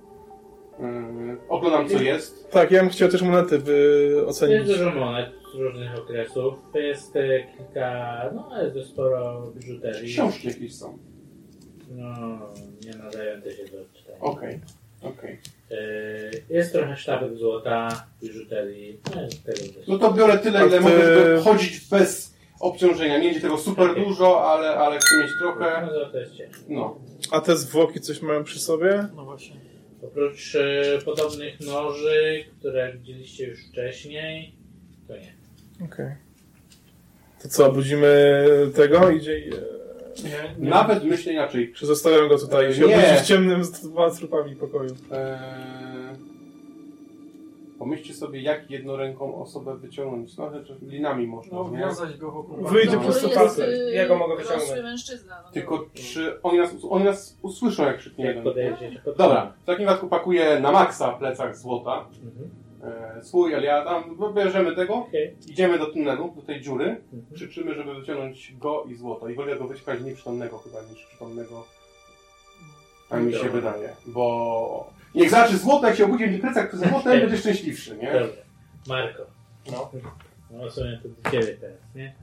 Eee, 0.79 1.37
oglądam 1.49 1.89
co 1.89 2.01
jest. 2.01 2.51
Tak, 2.51 2.71
ja 2.71 2.81
bym 2.81 2.89
chciał 2.89 3.09
też 3.09 3.21
monety 3.21 3.59
wy 3.59 3.73
Jest 4.15 4.29
ocenić. 4.29 4.67
dużo 4.67 4.91
monet 4.91 5.29
z 5.55 5.59
różnych 5.59 5.99
okresów. 5.99 6.53
To 6.73 6.79
jest 6.79 7.15
e, 7.15 7.43
kilka, 7.57 8.15
no 8.35 8.61
jest 8.63 8.75
dość 8.75 8.87
sporo 8.87 9.51
biżuterii. 9.55 10.13
Książki 10.13 10.47
jakieś 10.47 10.75
są. 10.75 10.97
No, 11.91 12.15
nie 12.85 12.97
nadające 13.03 13.51
się 13.51 13.63
do 13.63 13.85
Okej, 14.19 14.59
okej. 15.01 15.39
E, 15.71 15.75
Jest 16.49 16.73
trochę 16.73 16.97
sztabek 16.97 17.37
złota, 17.37 18.05
biżuterii. 18.21 18.99
No. 19.15 19.21
No 19.87 19.97
to 19.99 20.13
biorę 20.13 20.37
tyle, 20.37 20.59
ile 20.67 20.69
ty- 20.77 20.79
mogę, 20.79 21.01
żeby 21.15 21.41
chodzić 21.43 21.79
bez 21.89 22.35
obciążenia. 22.59 23.17
Nie 23.17 23.23
będzie 23.25 23.41
tego 23.41 23.57
super 23.57 23.89
Okej. 23.89 24.03
dużo, 24.03 24.51
ale, 24.51 24.69
ale 24.69 24.99
chcę 24.99 25.19
mieć 25.21 25.31
No, 25.41 25.53
trochę. 25.53 25.87
ciężkie. 26.37 26.49
No. 26.69 26.99
A 27.31 27.41
te 27.41 27.57
zwłoki 27.57 28.01
coś 28.01 28.21
mają 28.21 28.43
przy 28.43 28.59
sobie? 28.59 29.07
No 29.15 29.25
właśnie. 29.25 29.55
Oprócz 30.03 30.55
e, 30.55 30.83
podobnych 31.05 31.59
noży, 31.59 32.45
które 32.59 32.93
widzieliście 32.93 33.47
już 33.47 33.59
wcześniej, 33.69 34.55
to 35.07 35.13
nie. 35.17 35.33
Okej. 35.85 36.11
To 37.41 37.49
co, 37.49 37.71
budzimy 37.71 38.35
tego? 38.75 39.09
Idzie... 39.09 39.41
Nie, 40.23 40.55
nie. 40.63 40.69
Nawet 40.69 41.03
myślę 41.03 41.33
inaczej. 41.33 41.73
Czy 41.73 41.85
zostawiam 41.85 42.27
go 42.29 42.37
tutaj? 42.39 42.73
Się 42.73 42.87
Nie. 42.87 42.95
obudzi 42.97 43.23
w 43.23 43.25
ciemnym 43.25 43.63
z 43.63 43.71
dwoma 43.71 44.09
trupami 44.11 44.55
pokoju. 44.55 44.89
Eee, 45.11 45.35
pomyślcie 47.79 48.13
sobie, 48.13 48.41
jak 48.41 48.71
jednoręką 48.71 49.41
osobę 49.41 49.77
wyciągnąć. 49.77 50.37
No, 50.37 50.51
że 50.63 50.75
linami 50.81 51.27
można, 51.27 51.57
No, 51.57 51.69
nie? 51.69 51.77
wiązać 51.77 52.17
go 52.17 52.31
wokół. 52.31 52.65
Wyjdzie 52.67 52.91
No, 52.91 52.97
po 52.97 53.03
prostu 53.03 53.25
jest, 53.27 53.37
palce. 53.39 53.67
y, 53.67 53.91
Ja 53.93 54.07
go 54.07 54.15
mogę 54.17 54.33
dorosły 54.35 54.55
wyciągnąć. 54.55 54.83
mężczyzna. 54.83 55.35
No, 55.45 55.51
Tylko 55.51 55.85
czy 55.93 56.41
oni 56.43 56.57
nas, 56.57 56.71
oni 56.89 57.05
nas 57.05 57.37
usłyszą, 57.41 57.85
jak 57.85 57.97
krzyknie 57.97 58.25
Jak 58.25 58.35
jeden? 58.35 58.53
podejdziecie 58.53 59.01
pod 59.05 59.17
Dobra, 59.17 59.53
w 59.63 59.65
takim 59.65 59.85
wypadku 59.85 60.07
pakuję 60.07 60.59
na 60.59 60.71
maksa 60.71 61.11
plecak 61.11 61.57
złota. 61.57 62.05
Mhm. 62.25 62.49
E, 62.85 63.23
swój, 63.23 63.55
ale 63.55 63.65
ja 63.65 63.85
tam 63.85 64.17
bierzemy 64.35 64.75
tego. 64.75 64.95
Okej. 64.95 65.35
Idziemy 65.47 65.79
do 65.79 65.85
tunelu, 65.85 66.33
do 66.35 66.41
tej 66.41 66.61
dziury. 66.61 66.85
Mhm. 66.85 67.35
Krzyczymy, 67.35 67.75
żeby 67.75 67.95
wyciągnąć 67.95 68.53
go 68.57 68.83
i 68.83 68.95
złoto. 68.95 69.29
I 69.29 69.35
wolę 69.35 69.55
go 69.55 69.67
wyciągać 69.67 70.01
nieprzytomnego 70.01 70.57
chyba 70.57 70.81
niż 70.81 71.05
przytomnego. 71.05 71.65
Tak 73.09 73.23
mi 73.23 73.33
się 73.33 73.49
wydaje. 73.49 73.95
Bo 74.05 74.89
niech 75.15 75.29
zacznie 75.29 75.57
złoto, 75.57 75.87
jak 75.87 75.95
się 75.95 76.05
obudzi 76.05 76.23
będzie 76.23 76.39
plecak 76.39 76.75
z 76.75 76.89
złotem, 76.89 77.19
będzie 77.19 77.37
szczęśliwszy, 77.37 77.97
nie? 77.97 78.13
Dobra. 78.13 78.43
Marko. 78.87 79.25
No. 79.71 79.91
No 80.51 80.69
w 80.69 80.73
sumie 80.73 80.99
to 81.03 81.09
do 81.09 81.31
ciebie 81.31 81.57
teraz, 81.57 81.77
nie? 81.95 82.15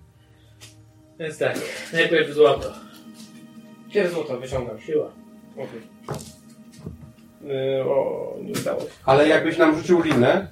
Więc 1.18 1.38
tak, 1.38 1.58
najpierw 1.92 2.30
złoto. 2.30 2.72
Gdzie 3.88 4.08
złoto 4.08 4.40
wyciągam? 4.40 4.80
Siła. 4.80 5.12
Okej. 5.52 5.80
Yy, 6.08 6.41
o, 7.86 8.34
nie 8.42 8.52
udało 8.60 8.80
się. 8.80 8.86
Ale 9.06 9.28
jakbyś 9.28 9.58
nam 9.58 9.76
rzucił 9.76 10.02
linę, 10.02 10.46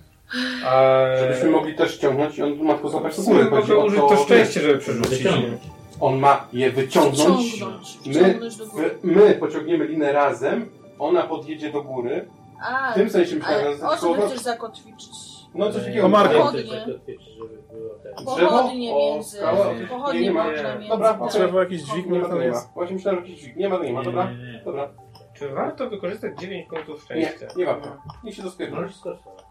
żebyśmy 1.21 1.51
mogli 1.51 1.75
też 1.75 1.97
ciągnąć 1.99 2.39
i 2.39 2.43
on 2.43 2.63
ma 2.63 2.73
tylko 2.75 2.89
złapać 2.89 3.17
do 3.17 3.23
góry. 3.23 3.45
Mogę 3.45 3.57
Chodzi 3.57 3.73
o 3.73 3.85
użyć 3.85 4.01
to 4.01 4.17
szczęście, 4.17 4.61
żeby 4.61 4.79
przerzucić. 4.79 5.29
On 6.01 6.19
ma 6.19 6.47
je 6.53 6.71
wyciągnąć. 6.71 7.19
Wciągnąć. 7.55 7.99
My, 8.07 8.13
Wciągnąć 8.15 8.57
do 8.57 8.67
góry. 8.67 8.91
my 9.03 9.35
pociągniemy 9.35 9.85
linę 9.87 10.13
razem, 10.13 10.71
ona 10.99 11.23
podjedzie 11.23 11.73
do 11.73 11.83
góry. 11.83 12.29
A, 12.69 12.93
W 12.93 12.95
tym 12.95 13.11
sensie 13.11 13.37
myślałem, 13.37 13.67
ale 13.67 13.77
że 13.77 13.85
o 13.87 13.89
co 13.97 13.97
słowo- 13.97 14.21
by 14.21 14.27
chcesz 14.29 14.41
zakotwiczyć? 14.41 15.11
No 15.55 15.73
coś 15.73 15.85
takiego. 15.85 16.07
O 16.07 16.09
Marku. 16.09 16.35
Pochodnie. 16.39 16.63
Pochodnie. 16.63 17.15
żeby 17.39 17.59
było 17.73 17.95
tak. 18.03 18.25
Pochodnie 18.25 18.89
Drzewo? 18.91 19.11
O, 19.11 19.15
między... 19.15 19.39
Pochodnie 19.89 20.21
Nie, 20.21 20.27
nie 20.27 20.33
ma. 20.33 20.45
można 20.45 20.73
między... 20.75 20.89
Dobra, 20.89 21.15
tak. 21.15 21.31
Trzeba 21.31 21.61
jakiś 21.61 21.83
dźwig, 21.83 22.07
Nie 22.07 22.19
ma, 22.19 22.25
to 22.25 22.31
tam 22.31 22.41
nie 22.41 22.51
ma. 22.51 22.63
Właśnie 22.75 22.95
myślałem, 22.97 23.21
że 23.21 23.27
jakiś 23.27 23.41
dźwig. 23.43 23.57
Nie 23.57 23.69
ma, 23.69 23.77
to 23.79 23.85
nie 23.85 23.93
ma. 23.93 24.03
Dobra, 24.03 24.31
Nie, 24.31 24.37
nie, 24.39 24.53
nie. 24.53 24.63
dobra. 24.65 24.89
Czy 25.41 25.49
warto 25.49 25.91
wykorzystać 25.91 26.39
9 26.41 26.69
punktów 26.69 27.11
Nie, 27.11 27.27
szczęścia? 27.27 27.47
nie 27.57 27.67
warto. 27.67 27.89
Niech 28.25 28.35
się 28.35 28.43
doskoczy. 28.43 28.71
Możesz 28.71 28.97
skosztować. 28.97 29.45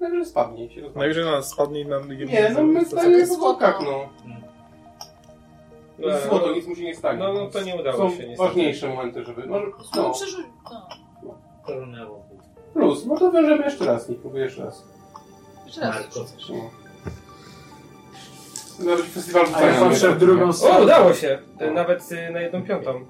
Najwyżej 0.00 0.26
spadnie 0.26 0.64
i 0.66 0.70
się 0.74 0.80
rozwali. 0.80 0.98
Najwyżej 0.98 1.24
na 1.24 1.30
nas 1.30 1.48
spadnie 1.50 1.80
i 1.80 1.86
nam 1.86 2.08
Nie, 2.12 2.50
no 2.54 2.62
my 2.62 2.84
stajemy 2.84 3.26
w 3.26 3.38
bokach, 3.40 3.80
no. 3.80 4.08
To 6.00 6.08
jest 6.08 6.24
No, 6.24 6.30
złoto, 6.30 6.52
nic 6.54 6.66
mu 6.66 6.74
się 6.74 6.82
nie 6.84 6.94
stanie. 6.96 7.18
No, 7.18 7.32
no 7.32 7.46
to 7.50 7.62
nie 7.62 7.76
udało 7.76 7.96
Są 7.96 8.10
się 8.10 8.28
niestety. 8.28 8.36
ważniejsze 8.48 8.88
momenty, 8.88 9.24
żeby... 9.24 9.46
No, 9.46 9.58
No, 9.60 9.66
no. 10.02 10.10
przerzuć... 10.10 10.46
No. 10.72 10.88
Koronęło. 11.66 12.24
Plus, 12.72 13.06
no 13.06 13.16
to 13.18 13.32
wiążemy 13.32 13.64
jeszcze 13.64 13.84
raz, 13.84 14.08
niech 14.08 14.20
próbuję 14.20 14.44
jeszcze 14.44 14.64
raz. 14.64 14.84
Jeszcze 15.66 15.80
raz. 15.80 15.94
Marko. 15.96 16.20
No. 16.50 16.70
Nawet 18.86 19.06
festiwal 19.06 19.42
A 19.42 19.46
ja 19.46 19.52
rzucania 19.72 19.88
patrzę 19.90 20.06
mnie 20.08 20.16
w 20.16 20.18
drugą 20.18 20.48
O, 20.48 20.52
stronę. 20.52 20.84
udało 20.84 21.14
się! 21.14 21.38
E, 21.58 21.70
Nawet 21.70 22.12
y, 22.12 22.30
na 22.32 22.40
jedną 22.40 22.62
piątą. 22.62 23.04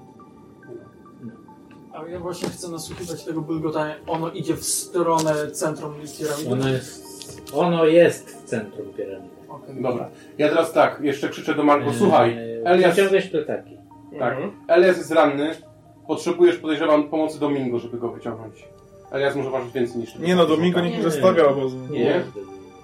A 1.97 2.09
ja 2.09 2.19
właśnie 2.19 2.49
chcę 2.49 2.69
nasłuchiwać 2.69 3.23
tego 3.23 3.41
bulgotania. 3.41 3.95
Ono 4.07 4.31
idzie 4.31 4.55
w 4.55 4.63
stronę 4.63 5.51
centrum 5.51 5.93
piramidy. 6.19 6.51
Ono 6.51 6.69
jest, 6.69 7.51
ono 7.53 7.85
jest 7.85 8.29
w 8.29 8.43
centrum 8.43 8.93
piramidy. 8.93 9.35
Okej. 9.49 9.81
Dobra, 9.81 10.09
ja 10.37 10.49
teraz 10.49 10.73
tak, 10.73 10.99
jeszcze 11.01 11.29
krzyczę 11.29 11.55
do 11.55 11.63
Marko, 11.63 11.93
słuchaj, 11.93 12.37
Elias, 12.65 12.95
Wyciągłeś 12.95 13.27
pletaki. 13.27 13.77
Tak. 14.19 14.33
Mhm. 14.33 14.51
Elias 14.67 14.97
jest 14.97 15.11
ranny, 15.11 15.51
potrzebujesz, 16.07 16.57
podejrzewam, 16.57 17.09
pomocy 17.09 17.39
Domingo, 17.39 17.79
żeby 17.79 17.97
go 17.97 18.09
wyciągnąć. 18.11 18.67
Elias 19.11 19.35
może 19.35 19.49
ważyć 19.49 19.71
więcej 19.73 19.97
niż. 20.01 20.15
Nie 20.15 20.35
no, 20.35 20.45
Domingo 20.45 20.81
nikt 20.81 20.97
nie 20.97 21.03
Nie. 21.03 21.11
zostawia 21.11 21.47
obozu. 21.47 21.77
Nie? 21.89 22.23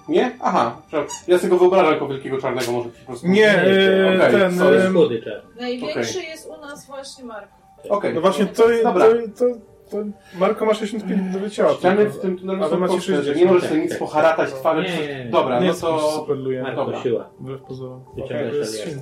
Nie? 0.10 0.38
Aha, 0.40 0.82
przepraszam. 0.88 1.18
ja 1.28 1.38
sobie 1.38 1.50
go 1.50 1.58
wyobrażam 1.58 1.94
jako 1.94 2.08
wielkiego 2.08 2.38
czarnego, 2.38 2.72
może 2.72 2.90
po 2.90 3.06
prostu... 3.06 3.28
Nie, 3.28 3.50
e, 3.50 4.16
Okej, 4.18 4.32
ten... 4.32 4.58
sorry. 4.58 4.78
E. 4.78 5.62
Największy 5.62 6.24
jest 6.24 6.48
u 6.48 6.62
nas 6.62 6.86
właśnie 6.88 7.24
Marko. 7.24 7.63
Okej, 7.90 8.14
No 8.14 8.22
właśnie, 8.22 8.46
to, 8.46 8.64
to, 8.64 8.70
Dobra. 8.84 9.06
to, 9.40 9.46
to 9.92 9.98
Marko 10.40 10.66
ma 10.66 10.74
65 10.74 11.34
do 11.34 11.40
wyciała. 11.40 11.74
ściany 11.74 12.06
w 12.06 12.20
tym 12.20 12.38
tunelu 12.38 12.70
są 12.70 12.80
macie 12.80 12.94
proste, 12.94 13.12
że 13.16 13.24
60. 13.24 13.38
nie 13.38 13.46
możesz 13.54 13.70
sobie 13.70 13.82
nic 13.82 13.90
tak. 13.90 14.00
poharatać 14.00 14.50
twarzy. 14.54 14.84
Nie, 14.84 15.08
nie, 15.08 15.26
nie. 15.26 15.32
Dobra, 15.32 15.56
Nie 15.56 15.62
no 15.62 15.68
jest 15.68 15.82
to... 15.82 16.12
super 16.12 16.38
luje. 16.38 16.62
Marko, 16.64 16.86
Dobra. 16.86 17.04
siła. 17.04 17.30
Wbrew 17.40 17.62
pozorom. 17.62 18.04
Wyciągasz 18.16 18.50
To 18.52 18.56
jest 18.56 18.84
silny. 18.84 19.02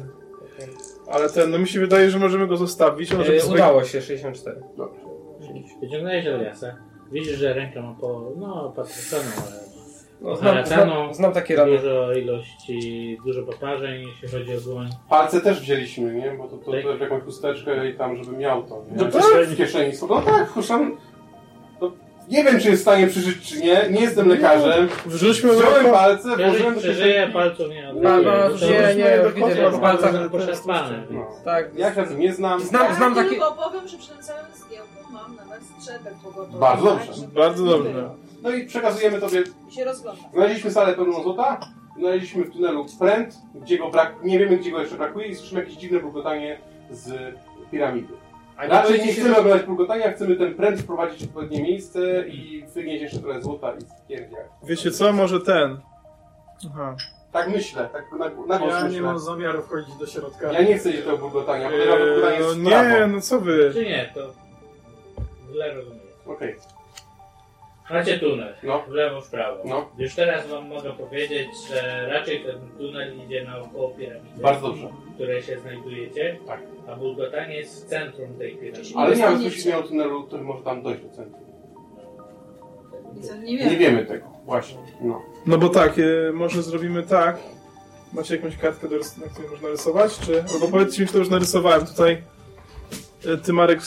Ale 1.11 1.29
ten, 1.29 1.51
no 1.51 1.59
mi 1.59 1.67
się 1.67 1.79
wydaje, 1.79 2.09
że 2.09 2.19
możemy 2.19 2.47
go 2.47 2.57
zostawić. 2.57 3.09
Żeby 3.09 3.23
E, 3.35 3.39
sobie- 3.39 3.53
Udało 3.55 3.83
się, 3.83 4.01
64. 4.01 4.61
Wyciągnąłeś 5.81 6.25
Eliasa. 6.25 6.75
Widzisz, 7.11 7.37
że 7.37 7.53
rękę 7.53 7.81
ma 7.81 7.95
po, 8.01 8.31
no, 8.37 8.73
patrzoną, 8.75 9.21
ale 9.47 9.70
No, 10.21 10.35
znam, 10.35 10.65
znam, 10.65 11.13
znam 11.13 11.31
takie 11.33 11.55
rany. 11.55 11.77
dużo 11.77 12.13
ilości, 12.13 13.17
dużo 13.25 13.43
poparzeń, 13.43 14.01
jeśli 14.21 14.39
chodzi 14.39 14.57
o 14.57 14.61
dłoń. 14.61 14.89
Palce 15.09 15.41
też 15.41 15.59
wzięliśmy, 15.61 16.13
nie? 16.13 16.31
Bo 16.37 16.47
to, 16.47 16.57
to 16.57 16.71
Tak. 16.71 16.83
też 16.83 16.99
jakąś 17.01 17.23
chusteczkę 17.23 17.89
i 17.89 17.93
tam, 17.97 18.23
żeby 18.23 18.37
miał 18.37 18.63
to, 18.63 18.83
nie? 18.91 18.97
Do 18.97 19.05
Tak. 19.05 19.23
W 19.47 19.57
kieszeni. 19.57 19.93
No 20.09 20.21
tak, 20.21 20.49
chuszam. 20.49 20.97
No, 21.81 21.91
nie 22.29 22.43
wiem, 22.43 22.59
czy 22.59 22.69
jest 22.69 22.81
w 22.81 22.81
stanie 22.81 23.07
przeżyć, 23.07 23.49
czy 23.49 23.59
nie. 23.61 23.85
Nie 23.91 24.01
jestem 24.01 24.27
lekarzem. 24.27 24.89
Wrzućmy 25.05 25.51
Wziąłem 25.55 25.83
go. 25.85 25.91
palce, 25.91 26.37
włożyłem 26.37 26.75
do 26.75 26.81
kieszeni. 26.81 27.33
palców 27.33 27.69
nie 27.69 27.83
Ma- 27.83 27.89
oddaje. 27.89 28.25
ma- 28.25 28.49
To 28.59 28.65
nie, 28.65 28.95
nie, 29.03 29.19
do 29.23 29.31
widzę, 29.31 29.71
bo 29.71 29.79
palcach... 29.79 30.13
są 30.13 30.29
poszarpane. 30.29 31.03
No. 31.09 31.27
Tak, 31.45 31.75
Ja 31.75 31.93
się 31.95 32.01
na 32.01 32.07
tym 32.07 32.19
nie 32.19 32.33
znam. 32.33 32.59
Znam, 32.61 32.83
ja 32.87 32.93
znam 32.95 33.15
taki... 33.15 33.29
tylko 33.29 33.51
powiem, 33.51 33.87
że 33.87 33.97
przy 33.97 34.09
tym 34.09 34.21
całym 34.23 34.45
zdjęciu 34.55 34.85
mam 35.11 35.35
nawet 35.35 35.61
strzepek 35.79 36.13
pogotowy. 36.23 36.59
Bardzo 36.59 36.95
tak, 36.95 37.05
dobrze. 37.07 37.27
Bardzo 37.35 37.65
dobrze. 37.65 38.09
No 38.41 38.49
i 38.49 38.65
przekazujemy 38.65 39.19
tobie. 39.19 39.43
I 39.69 39.71
się 39.73 39.83
rozglądam. 39.85 40.25
Znaleźliśmy 40.33 40.71
salę 40.71 40.93
pełną 40.93 41.23
złota. 41.23 41.59
Znaleźliśmy 41.99 42.43
w 42.43 42.51
tunelu 42.51 42.85
pręt, 42.99 43.35
gdzie 43.55 43.77
go 43.77 43.89
brak... 43.89 44.15
Nie 44.23 44.39
wiemy, 44.39 44.57
gdzie 44.57 44.71
go 44.71 44.79
jeszcze 44.79 44.95
brakuje 44.97 45.27
i 45.27 45.35
słyszymy 45.35 45.61
jakieś 45.61 45.75
dziwne 45.77 45.99
bulgotanie 45.99 46.57
z 46.89 47.35
piramidy. 47.71 48.13
A 48.57 48.63
nie 48.65 48.69
Raczej 48.69 48.99
nie 49.05 49.13
chcemy 49.13 49.37
oglądać 49.37 49.65
bulgotania, 49.65 50.11
chcemy 50.11 50.35
ten 50.35 50.55
pręt 50.55 50.79
wprowadzić 50.81 51.19
w 51.21 51.23
odpowiednie 51.27 51.63
miejsce 51.63 52.27
i 52.27 52.65
wynieść 52.73 53.01
jeszcze 53.03 53.19
trochę 53.19 53.41
złota 53.41 53.73
i 53.73 53.81
stwierdzić. 53.81 54.37
Wiecie 54.63 54.91
co, 54.91 55.13
może 55.13 55.39
ten. 55.39 55.77
Aha. 56.71 56.95
Tak 57.31 57.49
myślę, 57.49 57.89
tak 57.93 58.05
na, 58.11 58.17
na 58.17 58.29
głos 58.29 58.49
Ja 58.49 58.83
myślę. 58.83 58.89
nie 58.89 59.01
mam 59.01 59.19
zamiaru 59.19 59.61
wchodzić 59.61 59.95
do 59.95 60.07
środka. 60.07 60.51
Ja 60.53 60.61
nie 60.61 60.77
chcę 60.77 60.89
iść 60.89 60.99
do 60.99 61.05
tego 61.05 61.17
bulgotania, 61.17 61.69
bulgotanie 61.69 62.35
Eee, 62.37 62.43
jest 62.43 62.57
no 62.59 62.69
prawo. 62.69 62.89
nie, 62.89 63.07
no 63.07 63.21
co 63.21 63.39
wy. 63.39 63.71
Czy 63.73 63.85
nie, 63.85 64.09
to 64.15 64.33
źle 65.51 65.73
rozumiem. 65.73 65.99
Okej, 66.25 66.55
Macie 67.93 68.19
tunel. 68.19 68.53
no, 68.63 68.83
W 68.87 68.91
lewo, 68.91 69.21
w 69.21 69.29
prawo. 69.29 69.63
no, 69.65 69.89
Już 69.97 70.15
teraz 70.15 70.47
wam 70.47 70.67
mogę 70.67 70.91
powiedzieć, 70.91 71.47
że 71.69 72.07
raczej 72.09 72.43
ten 72.43 72.55
tunel 72.77 73.17
idzie 73.25 73.43
naokoło 73.43 73.89
piramidy, 73.89 74.41
bardzo 74.41 74.67
dobrze. 74.67 74.87
w 75.11 75.13
której 75.15 75.41
się 75.43 75.59
znajdujecie, 75.59 76.37
Tak. 76.47 76.59
a 76.87 76.95
bulgotanie 76.95 77.55
jest 77.55 77.85
w 77.85 77.89
centrum 77.89 78.33
tej 78.37 78.55
piramidy. 78.55 78.93
Ale 78.95 79.15
nie 79.15 79.21
mam 79.21 79.33
Dostaniecie. 79.33 79.43
bezpośredniego 79.43 79.87
tunelu, 79.87 80.23
który 80.23 80.43
może 80.43 80.63
tam 80.63 80.81
dojść 80.83 81.01
do 81.03 81.09
centrum. 81.09 81.41
O 83.31 83.35
nie 83.35 83.53
Nie 83.57 83.57
wiem. 83.69 83.79
wiemy 83.79 84.05
tego, 84.05 84.27
właśnie. 84.45 84.77
No. 85.01 85.21
No 85.45 85.57
bo 85.57 85.69
tak, 85.69 85.93
e, 85.99 86.31
może 86.33 86.63
zrobimy 86.63 87.03
tak. 87.03 87.37
Macie 88.13 88.35
jakąś 88.35 88.57
kartkę, 88.57 88.87
do 88.89 88.95
rys- 88.97 89.21
na 89.21 89.27
której 89.27 89.51
można 89.51 89.69
rysować? 89.69 90.19
Czy... 90.19 90.43
Albo 90.53 90.67
powiedzcie 90.67 91.01
mi, 91.01 91.07
kto 91.07 91.17
już 91.17 91.29
narysowałem. 91.29 91.85
Tutaj, 91.85 92.21
ty 93.43 93.53
Marek, 93.53 93.79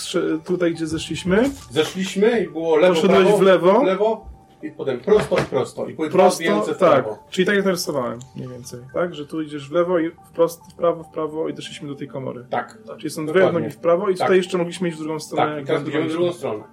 tutaj 0.45 0.75
gdzie 0.75 0.87
zeszliśmy. 0.87 1.51
Zeszliśmy 1.71 2.45
i 2.45 2.49
było 2.49 2.77
lewo, 2.77 2.95
Poszedłeś 2.95 3.23
prawo, 3.23 3.39
w 3.39 3.43
lewo. 3.43 3.81
w 3.81 3.85
lewo 3.85 4.27
i 4.63 4.71
potem 4.71 5.01
prosto 5.01 5.37
i 5.39 5.43
prosto. 5.45 5.87
I 5.89 5.95
Prosto, 6.11 6.43
więcej 6.43 6.75
w 6.75 6.79
tak. 6.79 7.05
prawo. 7.05 7.19
Czyli 7.31 7.47
tak 7.47 7.57
jak 7.57 7.65
narysowałem, 7.65 8.19
mniej 8.37 8.49
więcej. 8.49 8.81
Tak, 8.95 9.15
że 9.15 9.27
tu 9.27 9.43
idziesz 9.43 9.69
w 9.69 9.73
lewo 9.73 9.99
i 9.99 10.11
wprost, 10.31 10.61
w 10.73 10.75
prawo, 10.75 11.03
w 11.05 11.09
prawo 11.09 11.49
i 11.49 11.55
doszliśmy 11.55 11.89
do 11.89 11.95
tej 11.95 12.09
komory. 12.09 12.47
Tak, 12.51 12.79
Czyli 12.99 13.11
są 13.11 13.27
dwie 13.27 13.53
nogi 13.53 13.71
w 13.71 13.77
prawo 13.79 14.09
i 14.09 14.15
Tak. 14.15 14.27
tutaj 14.27 14.37
jeszcze 14.37 14.59
mogliśmy 14.59 14.89
iść 14.89 14.97
w 14.99 15.01
drugą 15.01 15.21
stronę. 15.21 15.55
tak. 15.55 15.65
I 15.65 15.67
teraz 15.67 15.83
będziemy 15.83 16.09
w 16.09 16.13
drugą 16.13 16.33
stronę. 16.33 16.65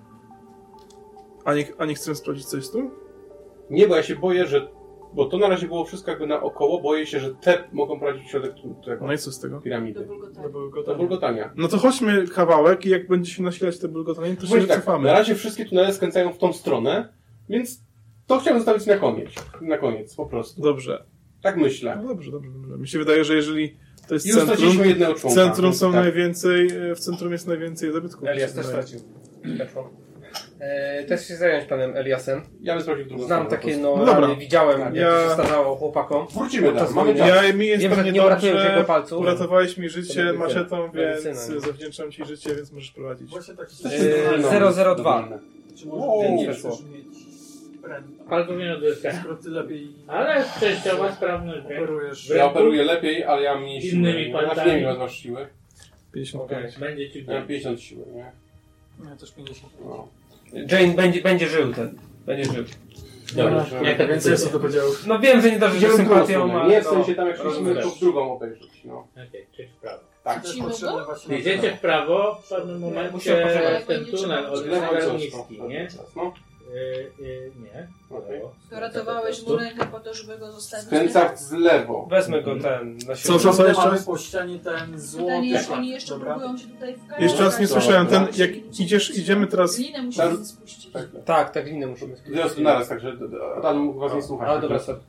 A 1.45 1.53
nie, 1.53 1.65
a 1.77 1.85
nie 1.85 1.95
chcemy 1.95 2.15
sprawdzić, 2.15 2.45
co 2.45 2.57
jest 2.57 2.71
tu? 2.73 2.91
Nie, 3.69 3.88
bo 3.88 3.95
ja 3.95 4.03
się 4.03 4.15
boję, 4.15 4.45
że... 4.47 4.67
Bo 5.13 5.25
to 5.25 5.38
na 5.38 5.47
razie 5.47 5.67
było 5.67 5.85
wszystko 5.85 6.11
jakby 6.11 6.27
naokoło. 6.27 6.81
Boję 6.81 7.07
się, 7.07 7.19
że 7.19 7.35
te 7.35 7.63
mogą 7.71 7.99
prowadzić 7.99 8.27
w 8.27 8.29
środek 8.29 8.53
tego 8.85 9.07
No 9.07 9.13
i 9.13 9.17
co 9.17 9.31
z 9.31 9.39
tego? 9.39 9.55
Do 9.55 9.61
piramidy. 9.61 10.05
bulgotania. 10.05 10.43
To 10.43 10.49
był 10.49 10.71
Do 10.85 10.95
bulgotania. 10.95 11.53
No 11.55 11.67
to 11.67 11.77
chodźmy 11.77 12.27
kawałek 12.27 12.85
i 12.85 12.89
jak 12.89 13.07
będzie 13.07 13.31
się 13.31 13.43
nasilać 13.43 13.79
te 13.79 13.88
bulgotanie, 13.88 14.35
to 14.35 14.41
się 14.41 14.47
Powiem 14.47 14.67
tak, 14.67 14.85
na 14.88 15.13
razie 15.13 15.35
wszystkie 15.35 15.65
tunele 15.65 15.93
skręcają 15.93 16.33
w 16.33 16.38
tą 16.38 16.53
stronę, 16.53 17.13
więc 17.49 17.83
to 18.27 18.39
chciałem 18.39 18.59
zostawić 18.59 18.85
na 18.85 18.97
koniec. 18.97 19.29
Na 19.61 19.77
koniec, 19.77 20.15
po 20.15 20.25
prostu. 20.25 20.61
Dobrze. 20.61 21.05
Tak 21.41 21.57
myślę. 21.57 21.95
No 22.01 22.07
dobrze, 22.07 22.31
dobrze, 22.31 22.51
dobrze. 22.51 22.77
Mi 22.77 22.88
się 22.88 22.99
wydaje, 22.99 23.23
że 23.23 23.35
jeżeli 23.35 23.77
to 24.07 24.13
jest 24.13 24.25
I 24.25 24.29
już 24.29 24.38
centrum, 24.38 24.57
straciliśmy 24.57 24.88
jednego 24.88 25.15
w 25.15 25.21
członka. 25.21 25.41
centrum 25.41 25.73
są 25.73 25.91
tak. 25.91 26.03
najwięcej, 26.03 26.67
w 26.95 26.99
centrum 26.99 27.31
jest 27.31 27.47
najwięcej 27.47 27.93
zabytków. 27.93 28.27
Elias 28.27 28.53
też 28.53 28.65
stracił. 28.65 28.99
E, 30.61 31.03
też 31.03 31.27
się 31.27 31.35
zająć 31.35 31.65
panem 31.65 31.95
Eliasem. 31.97 32.41
Ja 32.61 32.73
bym 32.73 32.81
sprawdził 32.83 33.05
drugą 33.05 33.23
Znam 33.23 33.47
takie 33.47 33.77
no, 33.77 33.95
No 33.97 34.05
dobra. 34.05 34.19
rany, 34.21 34.35
widziałem 34.35 34.79
Tak. 34.81 34.95
jak 34.95 35.03
Ja- 35.03 35.27
się 35.27 35.33
starzało 35.33 35.75
chłopakom. 35.75 36.27
Wrócimy 36.27 36.73
tam, 36.73 36.93
mamy 36.93 37.15
czas. 37.15 37.27
Ja, 37.27 37.53
mi 37.53 37.67
jest 37.67 37.83
Wiem, 37.83 37.95
że 37.95 38.03
nie 38.03 38.11
jego 38.69 38.83
palców. 38.83 39.19
uratowałeś 39.21 39.77
mi 39.77 39.89
życie 39.89 40.33
maczetą, 40.33 40.91
więc 40.91 41.25
Medycyna, 41.25 41.59
zawdzięczam 41.59 42.11
ci 42.11 42.25
życie, 42.25 42.55
więc 42.55 42.71
możesz 42.71 42.91
prowadzić. 42.91 43.29
Właśnie 43.29 43.53
tak 43.55 43.69
się 43.69 43.89
Eee, 43.89 44.41
No, 44.41 44.71
002. 44.95 45.27
no, 45.29 45.38
Czy 45.77 45.88
może 45.88 46.05
Wow. 46.07 46.35
nie 46.35 46.47
Weszło. 46.47 46.71
chcesz 46.71 46.85
mieć 46.89 47.05
pręta? 47.83 48.23
Palców 48.29 48.57
nie 48.57 48.73
odzyska. 48.73 49.13
Skoro 49.13 49.35
ty 49.35 49.49
lepiej 49.49 49.88
Ale 50.07 50.43
przejściowa 50.57 51.11
sprawność. 51.11 51.65
operujesz. 51.65 52.29
Ja 52.29 52.45
operuję 52.45 52.83
lepiej, 52.83 53.23
ale 53.23 53.41
ja 53.41 53.57
mniej 53.57 53.81
siły. 53.81 53.93
Innymi 53.93 54.31
palcami. 54.33 54.71
wiem, 54.81 54.97
masz 54.97 55.15
siły. 55.17 55.47
55. 56.13 56.77
Będzie 56.79 57.11
ci 57.11 57.19
Ja 57.19 57.33
mam 57.33 57.45
wdzięczny. 57.45 57.47
50 57.47 57.81
siły, 57.81 58.05
nie? 58.15 58.31
Ja 59.09 59.15
też 59.15 59.31
50. 59.31 59.73
No. 59.85 60.07
Jane 60.53 60.94
będzie, 60.94 61.22
będzie 61.22 61.48
żył 61.48 61.73
ten. 61.73 61.99
Będzie 62.26 62.53
żył. 62.53 62.64
Dobra, 63.36 63.64
Dobra. 63.64 63.90
jaka 63.90 64.07
Więcej 64.07 64.32
decyzja? 64.32 64.60
do. 64.60 64.69
No 65.07 65.19
wiem, 65.19 65.41
że 65.41 65.52
nie 65.52 65.60
darzy 65.60 65.82
się 65.82 65.90
sympatią, 65.90 66.60
ale... 66.60 66.69
Nie 66.69 66.82
w 66.82 66.86
sensie 66.86 67.15
tam 67.15 67.28
jak 67.28 67.38
szliśmy, 67.38 67.76
to 67.76 67.90
w 67.90 67.99
drugą 67.99 68.34
obejrzeć, 68.34 68.82
no. 68.86 69.07
Okej, 69.11 69.48
czyli 69.56 69.68
w 69.68 69.76
prawo. 69.76 69.99
Tak. 70.23 70.41
To 70.41 70.48
jest 70.48 70.61
potrzebne 70.61 71.06
właśnie. 71.06 71.38
Jedziecie 71.38 71.72
w 71.72 71.80
prawo, 71.80 72.41
w 72.44 72.49
pewnym 72.49 72.80
momencie 72.80 73.48
ten 73.88 74.06
tunel 74.06 74.45
od 74.45 74.65
lewo 74.65 74.88
prosto. 74.88 75.14
niski, 75.14 75.61
nie? 75.68 75.88
No. 76.15 76.34
Yy, 76.73 77.26
yy, 77.27 77.52
nie. 77.64 77.88
Lewo. 78.31 78.52
Ratowałeś 78.72 79.48
mu 79.48 79.56
rękę 79.56 79.85
po 79.85 79.99
to, 79.99 80.14
żeby 80.14 80.38
go 80.38 80.52
zostawić. 80.52 80.85
Skręcać 80.85 81.39
z 81.39 81.52
lewo. 81.52 82.07
Wezmę 82.10 82.41
go 82.41 82.60
ten 82.60 82.98
na 83.07 83.15
Co, 83.15 83.39
co, 83.39 83.53
co 83.53 83.68
jeszcze? 83.68 83.85
mamy 83.85 83.99
po 84.02 84.18
ścianie 84.18 84.60
ten 84.60 84.99
złoty 84.99 85.26
Pytanie, 85.26 85.68
oni 85.72 85.89
jeszcze 85.89 86.14
dobra? 86.14 86.31
próbują 86.35 86.57
się 86.57 86.68
tutaj 86.68 86.95
wkradać? 86.95 87.22
Jeszcze 87.23 87.43
raz 87.43 87.60
nie 87.60 87.68
Dobra. 87.68 87.81
słyszałem, 87.81 88.07
ten, 88.07 88.27
jak 88.35 88.80
idziesz, 88.80 89.18
idziemy 89.18 89.48
teraz... 89.48 89.77
Linę 89.77 90.02
musimy 90.02 90.27
Tak. 90.30 90.45
spuścić. 90.45 90.91
Tak. 90.93 91.06
Tak, 91.26 91.49
tak, 91.52 91.65
linę 91.65 91.88
musimy 91.88 92.15
Dwie 92.15 92.45
osoby 92.45 92.61
naraz, 92.61 92.88
także 92.89 93.14
Adam 93.57 93.77
mógł 93.77 93.99
was 93.99 94.14
nie 94.14 94.22
słuchać. 94.22 94.49
Ale 94.49 94.61
dobra, 94.61 94.80
sorry. 94.80 94.99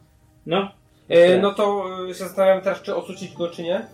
No, 0.47 0.73
E, 1.09 1.39
no 1.39 1.55
to 1.55 1.85
e, 2.05 2.09
się 2.09 2.15
zastanawiam 2.15 2.61
teraz, 2.63 2.83
czy 2.83 2.97
osucić 2.97 3.35
go, 3.35 3.49
czy 3.49 3.63
nie. 3.63 3.87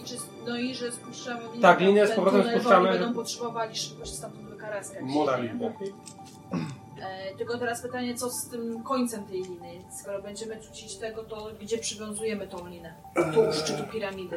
I 0.00 0.04
czy, 0.04 0.14
no 0.46 0.56
i 0.56 0.74
że 0.74 0.92
spuszczamy 0.92 1.40
linę. 1.42 1.62
Tak, 1.62 1.80
linę 1.80 2.06
z 2.06 2.10
powrotem 2.10 2.50
spuszczamy. 2.50 2.88
Oni 2.88 2.98
będą 2.98 3.14
potrzebowali 3.14 3.76
szybko 3.76 4.04
się 4.04 4.12
stamtąd 4.12 4.48
wykaraskać. 4.48 5.02
Możliwe. 5.02 5.72
E, 7.02 7.36
tylko 7.38 7.58
teraz 7.58 7.82
pytanie, 7.82 8.14
co 8.14 8.30
z 8.30 8.48
tym 8.48 8.82
końcem 8.82 9.24
tej 9.26 9.42
liny? 9.42 9.84
Skoro 10.00 10.22
będziemy 10.22 10.60
cucić 10.60 10.96
tego, 10.96 11.24
to 11.24 11.50
gdzie 11.60 11.78
przywiązujemy 11.78 12.48
tą 12.48 12.66
linę? 12.66 12.94
Tu 13.34 13.40
u 13.40 13.52
szczytu 13.52 13.82
piramidy. 13.92 14.36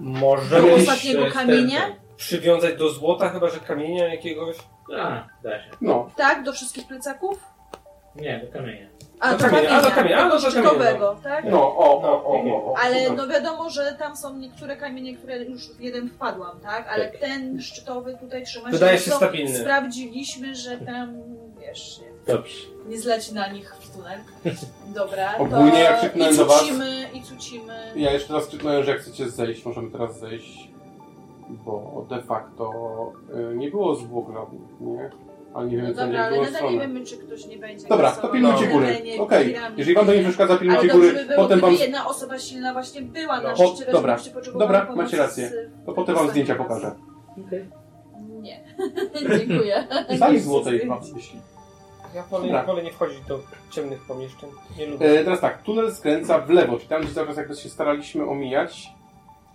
Możemy 0.00 0.68
Do 0.70 0.74
ostatniego 0.76 1.26
e, 1.26 1.30
kamienia? 1.30 1.80
przywiązać 2.16 2.76
do 2.78 2.90
złota, 2.90 3.28
chyba 3.30 3.50
że 3.50 3.60
kamienia 3.60 4.08
jakiegoś. 4.08 4.56
A, 4.98 5.24
da 5.42 5.62
się. 5.64 5.70
No, 5.80 6.10
Tak, 6.16 6.42
do 6.44 6.52
wszystkich 6.52 6.86
plecaków? 6.86 7.44
Nie, 8.20 8.38
do 8.46 8.52
kamienia. 8.52 8.86
A, 9.20 9.32
Do 9.32 9.38
do 9.38 9.44
kamienia, 9.44 9.68
kamienia, 9.68 9.78
a, 9.78 9.82
do 9.82 9.90
kamienia, 9.96 10.18
a, 10.18 10.28
no 10.28 10.40
to 10.40 10.50
szczytowego, 10.50 11.16
tak? 11.22 11.44
no, 11.44 11.76
o, 11.76 12.02
o, 12.02 12.24
o, 12.24 12.42
o, 12.54 12.72
o. 12.72 12.74
Ale 12.84 13.10
no 13.10 13.28
wiadomo, 13.28 13.70
że 13.70 13.96
tam 13.98 14.16
są 14.16 14.36
niektóre 14.38 14.76
kamienie, 14.76 15.16
które 15.16 15.44
już 15.44 15.68
w 15.72 15.80
jeden 15.80 16.08
wpadłam, 16.10 16.60
tak? 16.60 16.88
Ale 16.88 17.08
Tak. 17.08 17.20
ten 17.20 17.60
szczytowy 17.62 18.16
tutaj 18.20 18.44
trzyma 18.44 18.66
się. 18.66 18.72
Wydaje 18.72 18.98
się 18.98 19.10
stabilny. 19.10 19.58
Sprawdziliśmy, 19.58 20.54
że 20.54 20.78
tam, 20.78 21.14
wiesz, 21.60 22.00
nie, 22.00 22.34
Dobrze. 22.34 22.66
nie 22.88 22.98
zleci 23.00 23.34
na 23.34 23.48
nich 23.48 23.74
w 23.74 23.96
tunel. 23.96 24.18
Dobra, 24.94 25.38
Ogólnie 25.38 25.70
to 25.72 25.78
jak 25.78 26.16
i 26.16 26.36
do 26.36 26.44
was- 26.46 26.60
cucimy, 26.60 27.06
i 27.14 27.22
cucimy. 27.22 27.92
Ja 27.96 28.12
jeszcze 28.12 28.34
raz 28.34 28.46
krzyknąłem, 28.46 28.84
że 28.84 28.90
jak 28.90 29.00
chcecie 29.00 29.28
zejść, 29.30 29.64
możemy 29.64 29.90
teraz 29.90 30.18
zejść, 30.18 30.70
bo 31.48 32.06
de 32.10 32.22
facto 32.22 32.72
y, 33.52 33.56
nie 33.56 33.70
było 33.70 33.94
zwłok 33.94 34.26
żadnych, 34.32 34.80
nie? 34.80 35.10
Ale 35.56 35.66
nie 35.68 35.76
No 35.76 35.82
wiem, 35.84 35.94
co 35.94 36.00
dobra, 36.00 36.12
nie 36.18 36.24
ale 36.24 36.30
było 36.32 36.44
nadal 36.44 36.62
nie 36.62 36.68
strony. 36.68 36.78
wiemy, 36.94 37.06
czy 37.06 37.16
ktoś 37.16 37.46
nie 37.46 37.58
będzie 37.58 37.88
Dobra, 37.88 38.06
głosował 38.08 38.30
to 38.30 38.32
pilnujcie 38.34 38.66
na 38.66 38.72
góry. 38.72 38.86
terenie 38.86 39.20
Okej, 39.22 39.56
jeżeli 39.76 39.94
wam 39.96 40.06
to 40.06 40.14
nie 40.14 40.22
przeszkadza, 40.22 40.52
Ale 40.52 40.60
pilnujcie 40.60 40.88
dobrze 40.88 40.98
góry, 41.12 41.12
by 41.12 41.24
było, 41.24 41.36
potem 41.42 41.58
gdyby 41.58 41.72
wam, 41.72 41.80
jedna 41.80 42.06
osoba 42.08 42.38
silna 42.38 42.72
właśnie 42.72 43.02
była 43.02 43.40
na 43.40 43.48
No, 43.50 43.56
szczycie, 43.56 43.92
dobra, 43.92 44.12
żebyście 44.12 44.34
potrzebowali 44.34 44.68
dobra, 44.68 44.80
pomocy 44.86 45.02
macie 45.02 45.16
rację. 45.16 45.48
z- 45.48 45.86
to 45.86 45.92
potem 45.92 46.14
wam 46.14 46.30
zdjęcia 46.30 46.54
pokażę. 46.54 46.92
Nie, 48.40 48.64
dziękuję. 49.38 49.86
Sali 50.18 50.40
złotej 50.40 50.86
wam 50.88 50.98
jeśli. 51.16 51.40
Ja 52.14 52.22
wolę, 52.22 52.44
Dobra. 52.46 52.64
wolę 52.64 52.82
nie 52.82 52.92
wchodzić 52.92 53.20
do 53.28 53.40
ciemnych 53.70 54.00
pomieszczeń. 54.08 54.50
Nie 54.78 54.86
lubię. 54.86 55.20
E, 55.20 55.24
teraz 55.24 55.40
tak, 55.40 55.62
tunel 55.62 55.94
skręca 55.94 56.38
w 56.38 56.50
lewo, 56.50 56.76
czyli 56.76 56.88
tam 56.88 57.02
gdzie 57.02 57.14
cały 57.14 57.26
czas 57.26 57.36
jakby 57.36 57.54
się 57.56 57.68
staraliśmy 57.68 58.24
omijać, 58.28 58.88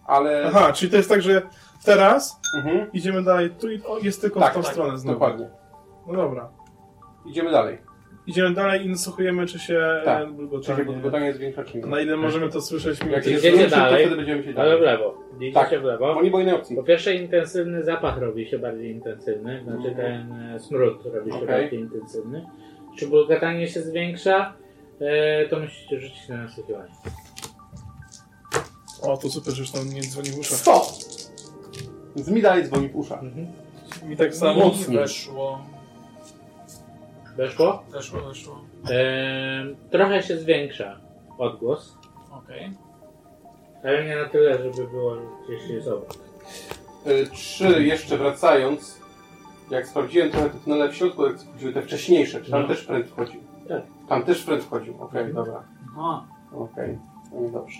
ale... 0.06 0.44
Aha, 0.48 0.73
czyli 0.73 0.91
to 0.91 0.98
jest 0.98 1.10
tak, 1.10 1.22
że 1.22 1.41
teraz 1.86 2.40
Mhm. 2.56 2.91
idziemy 2.94 3.23
dalej, 3.23 3.49
tu 3.49 3.72
i 3.72 3.82
o, 3.84 3.98
jest 3.99 4.22
tylko 4.22 4.40
Tak, 4.40 4.52
w 4.52 4.56
tą 4.56 4.61
tak, 4.64 4.72
stronę 4.72 4.98
znowu. 4.98 5.19
dokładnie. 5.19 5.49
No 6.07 6.14
dobra. 6.14 6.49
Idziemy 7.26 7.52
dalej. 7.52 7.78
Idziemy 8.28 8.53
dalej 8.53 8.86
i 8.86 8.90
nasłuchujemy, 8.90 9.45
czy 9.45 9.60
się 9.60 9.82
Tak. 10.06 10.22
e, 10.22 10.26
Czyli 10.26 10.36
bulgotanie... 10.38 10.84
bulgotanie 10.86 11.26
jest 11.26 11.40
większa 11.40 11.64
czy 11.64 11.78
nie. 11.78 11.86
Na 11.86 12.02
ile 12.02 12.18
możemy 12.18 12.49
to 12.49 12.61
słyszeć? 12.61 12.99
Jak 13.11 13.23
się 13.23 13.32
Idziecie 13.32 13.64
to 13.64 13.69
dalej, 13.76 14.02
wtedy 14.06 14.15
będziemy 14.15 14.44
się 14.44 14.49
Ale 14.49 14.56
dalej. 14.57 14.78
w 14.80 14.82
lewo. 14.82 15.18
Idziecie 15.38 15.53
Tak. 15.53 15.82
w 15.82 15.84
lewo. 15.84 16.15
Bo 16.15 16.22
nie 16.22 16.30
innej 16.41 16.53
opcji. 16.56 16.76
Po 16.76 16.84
pierwsze 16.84 17.15
intensywny 17.15 17.84
zapach 17.84 18.18
robi 18.18 18.45
się 18.48 18.60
bardziej 18.60 18.91
intensywny, 18.91 19.64
znaczy 19.64 19.88
Mhm. 19.88 19.95
ten 20.28 20.34
e, 20.56 20.60
smród 20.60 21.06
robi 21.06 21.32
się 21.32 21.38
Okej. 21.38 21.48
bardziej 21.48 21.80
intensywny. 21.80 22.45
Czy 22.98 23.07
bulgotanie 23.07 23.68
się 23.68 23.82
zwiększa, 23.82 24.53
e, 24.99 25.45
to 25.49 25.60
musicie 25.60 25.99
rzucić 25.99 26.30
na 26.30 26.38
nasłuchiwanie. 26.38 26.91
O, 29.02 29.18
to 29.18 29.30
super, 29.30 29.53
że 29.53 29.61
już 29.61 29.72
tam 29.72 29.90
nie 29.94 30.02
dzwoni 30.02 30.30
w 30.30 30.40
uszach. 30.40 30.57
100! 30.57 30.82
Więc 32.15 32.28
mi 32.28 32.41
dalej 32.41 32.64
dzwoni 32.64 32.90
w 32.90 32.95
uszach. 32.95 33.19
Mi 34.10 34.18
tak 34.18 34.36
samo. 34.36 34.65
Mocniej. 34.65 34.98
weszło. 34.98 35.61
Weszło? 37.41 37.84
Weszło, 37.91 38.22
weszło. 38.22 38.61
E, 38.91 39.65
trochę 39.91 40.23
się 40.23 40.38
zwiększa 40.38 40.97
odgłos, 41.38 41.97
Okej. 42.31 42.72
ale 43.84 44.05
nie 44.05 44.15
na 44.15 44.30
tyle, 44.30 44.57
żeby 44.57 44.88
było 44.88 45.15
gdzieś 45.47 45.69
jest 45.69 45.88
obok. 45.88 46.13
Y, 47.07 47.27
Trzy 47.34 47.84
jeszcze 47.84 48.18
wracając, 48.18 49.01
jak 49.72 49.88
sprawdziłem 49.88 50.31
trochę 50.31 50.49
te 50.49 50.57
tunele 50.57 50.89
w 50.89 50.95
środku, 50.95 51.26
jak 51.26 51.39
sprawdziły 51.39 51.73
te 51.73 51.81
wcześniejsze, 51.81 52.41
czy 52.41 52.51
tam 52.51 52.61
No. 52.61 52.68
też 52.68 52.84
pręd 52.84 53.07
wchodził? 53.07 53.41
Tak. 53.68 53.81
Tam 54.09 54.23
też 54.23 54.43
pręd 54.43 54.63
wchodził, 54.63 54.93
okej, 55.03 55.22
Mhm. 55.22 55.34
dobra. 55.45 55.63
Aha. 55.91 56.26
Okej, 56.55 56.97
no 57.34 57.49
dobrze. 57.49 57.80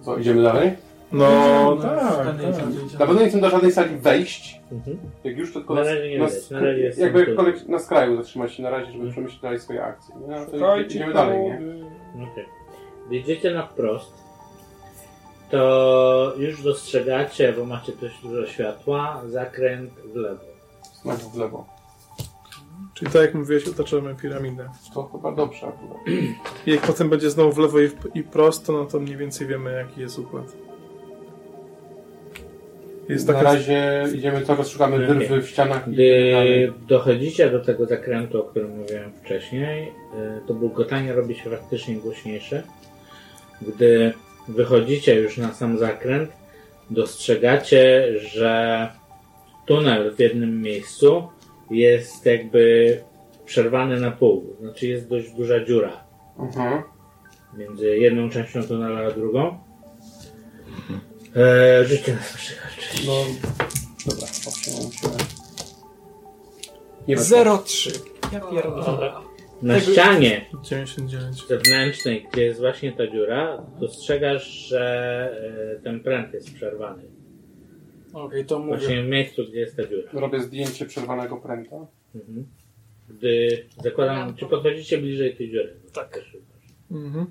Co, 0.00 0.16
idziemy 0.16 0.42
dalej? 0.42 0.76
No, 1.12 1.76
Idziemy, 1.78 1.96
tak, 1.96 2.26
tędy 2.26 2.42
tak. 2.42 2.52
idziemy, 2.54 2.72
idziemy. 2.72 2.92
Na 2.98 3.06
pewno 3.06 3.20
nie 3.22 3.28
chcę 3.28 3.40
do 3.40 3.50
żadnej 3.50 3.72
sali 3.72 3.96
wejść, 3.96 4.60
Mhm. 4.72 4.98
jak 5.24 5.36
już 5.38 5.52
tylko 5.52 5.74
Na 5.74 5.80
na, 5.80 5.86
razie 5.90 6.10
nie 6.10 6.18
na, 6.18 6.26
widać, 6.26 6.50
na 6.50 6.60
razie 6.60 6.80
jest 6.80 6.98
jakby 6.98 7.36
na 7.68 7.78
skraju 7.78 8.16
zatrzymać 8.16 8.52
się 8.54 8.62
na 8.62 8.70
razie, 8.70 8.92
żeby 8.92 9.10
przemyśleć 9.10 9.40
dalej 9.42 9.58
swoje 9.60 9.84
akcje. 9.84 10.14
Nie? 10.14 10.26
No, 10.36 10.46
to 10.46 10.52
Szukajcie 10.52 10.94
idziemy 10.96 11.12
dalej, 11.14 11.38
nie? 13.10 13.18
idziecie 13.18 13.50
na 13.54 13.66
wprost, 13.66 14.12
to 15.50 16.34
już 16.38 16.62
dostrzegacie, 16.62 17.52
bo 17.52 17.64
macie 17.64 17.92
dość 18.00 18.22
dużo 18.22 18.46
światła, 18.46 19.22
zakręt 19.28 19.90
w 20.12 20.16
lewo. 20.16 20.44
Znowu 21.02 21.30
w 21.30 21.36
lewo. 21.36 21.66
Czyli 22.94 23.10
tak 23.10 23.22
jak 23.22 23.34
mówiłeś, 23.34 23.68
otaczamy 23.68 24.14
piramidę. 24.14 24.68
To 24.94 25.02
chyba 25.12 25.32
dobrze 25.32 25.66
akurat. 25.66 25.98
I 26.66 26.70
jak 26.70 26.80
potem 26.80 27.08
będzie 27.10 27.30
znowu 27.30 27.52
w 27.52 27.58
lewo 27.58 27.80
i, 27.80 27.88
w, 27.88 27.96
i 28.14 28.22
prosto, 28.22 28.72
no 28.72 28.84
to 28.84 29.00
mniej 29.00 29.16
więcej 29.16 29.46
wiemy, 29.46 29.72
jaki 29.72 30.00
jest 30.00 30.18
układ. 30.18 30.44
Jest 33.10 33.28
Na 33.28 33.34
taka... 33.34 33.44
razie 33.44 34.04
idziemy 34.14 34.42
cały 34.42 34.58
czas 34.58 34.68
szukamy 34.68 35.06
wyrwy 35.06 35.42
w 35.42 35.48
ścianach 35.48 35.90
Gdy 35.90 36.72
dochodzicie 36.88 37.50
do 37.50 37.60
tego 37.60 37.86
zakrętu, 37.86 38.40
o 38.40 38.42
którym 38.42 38.78
mówiłem 38.78 39.12
wcześniej, 39.12 39.88
y, 39.88 39.92
to 40.46 40.54
bulgotanie 40.54 41.12
robi 41.12 41.34
się 41.34 41.50
faktycznie 41.50 41.94
głośniejsze. 41.94 42.62
Gdy 43.62 44.12
wychodzicie 44.48 45.20
już 45.20 45.36
na 45.36 45.52
sam 45.52 45.78
zakręt, 45.78 46.30
dostrzegacie, 46.90 48.12
że 48.18 48.88
tunel 49.66 50.14
w 50.14 50.18
jednym 50.20 50.62
miejscu 50.62 51.28
jest 51.70 52.26
jakby 52.26 52.96
przerwany 53.44 54.00
na 54.00 54.10
pół. 54.10 54.56
Znaczy 54.60 54.86
jest 54.86 55.08
dość 55.08 55.30
duża 55.30 55.64
dziura 55.64 56.04
Mhm. 56.38 56.82
między 57.58 57.98
jedną 57.98 58.30
częścią 58.30 58.62
tunelu 58.62 58.96
a 58.96 59.10
drugą. 59.10 59.58
E, 61.36 61.84
życie 61.84 62.14
nas 62.14 62.36
przychodzi. 62.36 63.06
No, 63.06 63.12
dobra, 64.06 64.26
obciąłem 64.48 64.92
się. 64.92 65.08
Nie 67.08 67.16
weszło. 67.16 67.38
0,3. 67.38 68.00
Ja 68.32 68.40
pierdolę. 68.40 69.12
Na 69.62 69.80
ścianie 69.80 70.46
99. 70.62 71.46
zewnętrznej, 71.48 72.26
gdzie 72.32 72.42
jest 72.42 72.60
właśnie 72.60 72.92
ta 72.92 73.06
dziura, 73.06 73.66
dostrzegasz, 73.80 74.44
że 74.44 75.76
e, 75.76 75.82
ten 75.82 76.00
pręt 76.00 76.34
jest 76.34 76.54
przerwany. 76.54 77.02
Okej, 78.12 78.44
to 78.44 78.58
mówię. 78.58 78.78
Właśnie 78.78 79.02
w 79.02 79.06
miejscu, 79.06 79.42
gdzie 79.48 79.60
jest 79.60 79.76
ta 79.76 79.86
dziura. 79.86 80.10
Robię 80.12 80.40
zdjęcie 80.40 80.86
przerwanego 80.86 81.36
pręta. 81.36 81.76
Mhm. 82.14 82.46
Gdy 83.08 83.64
zakładam, 83.84 84.36
czy 84.36 84.46
podchodzicie 84.46 84.98
bliżej 84.98 85.36
tej 85.36 85.50
dziury? 85.50 85.76
Tak. 85.92 86.20
Mhm. 86.90 87.26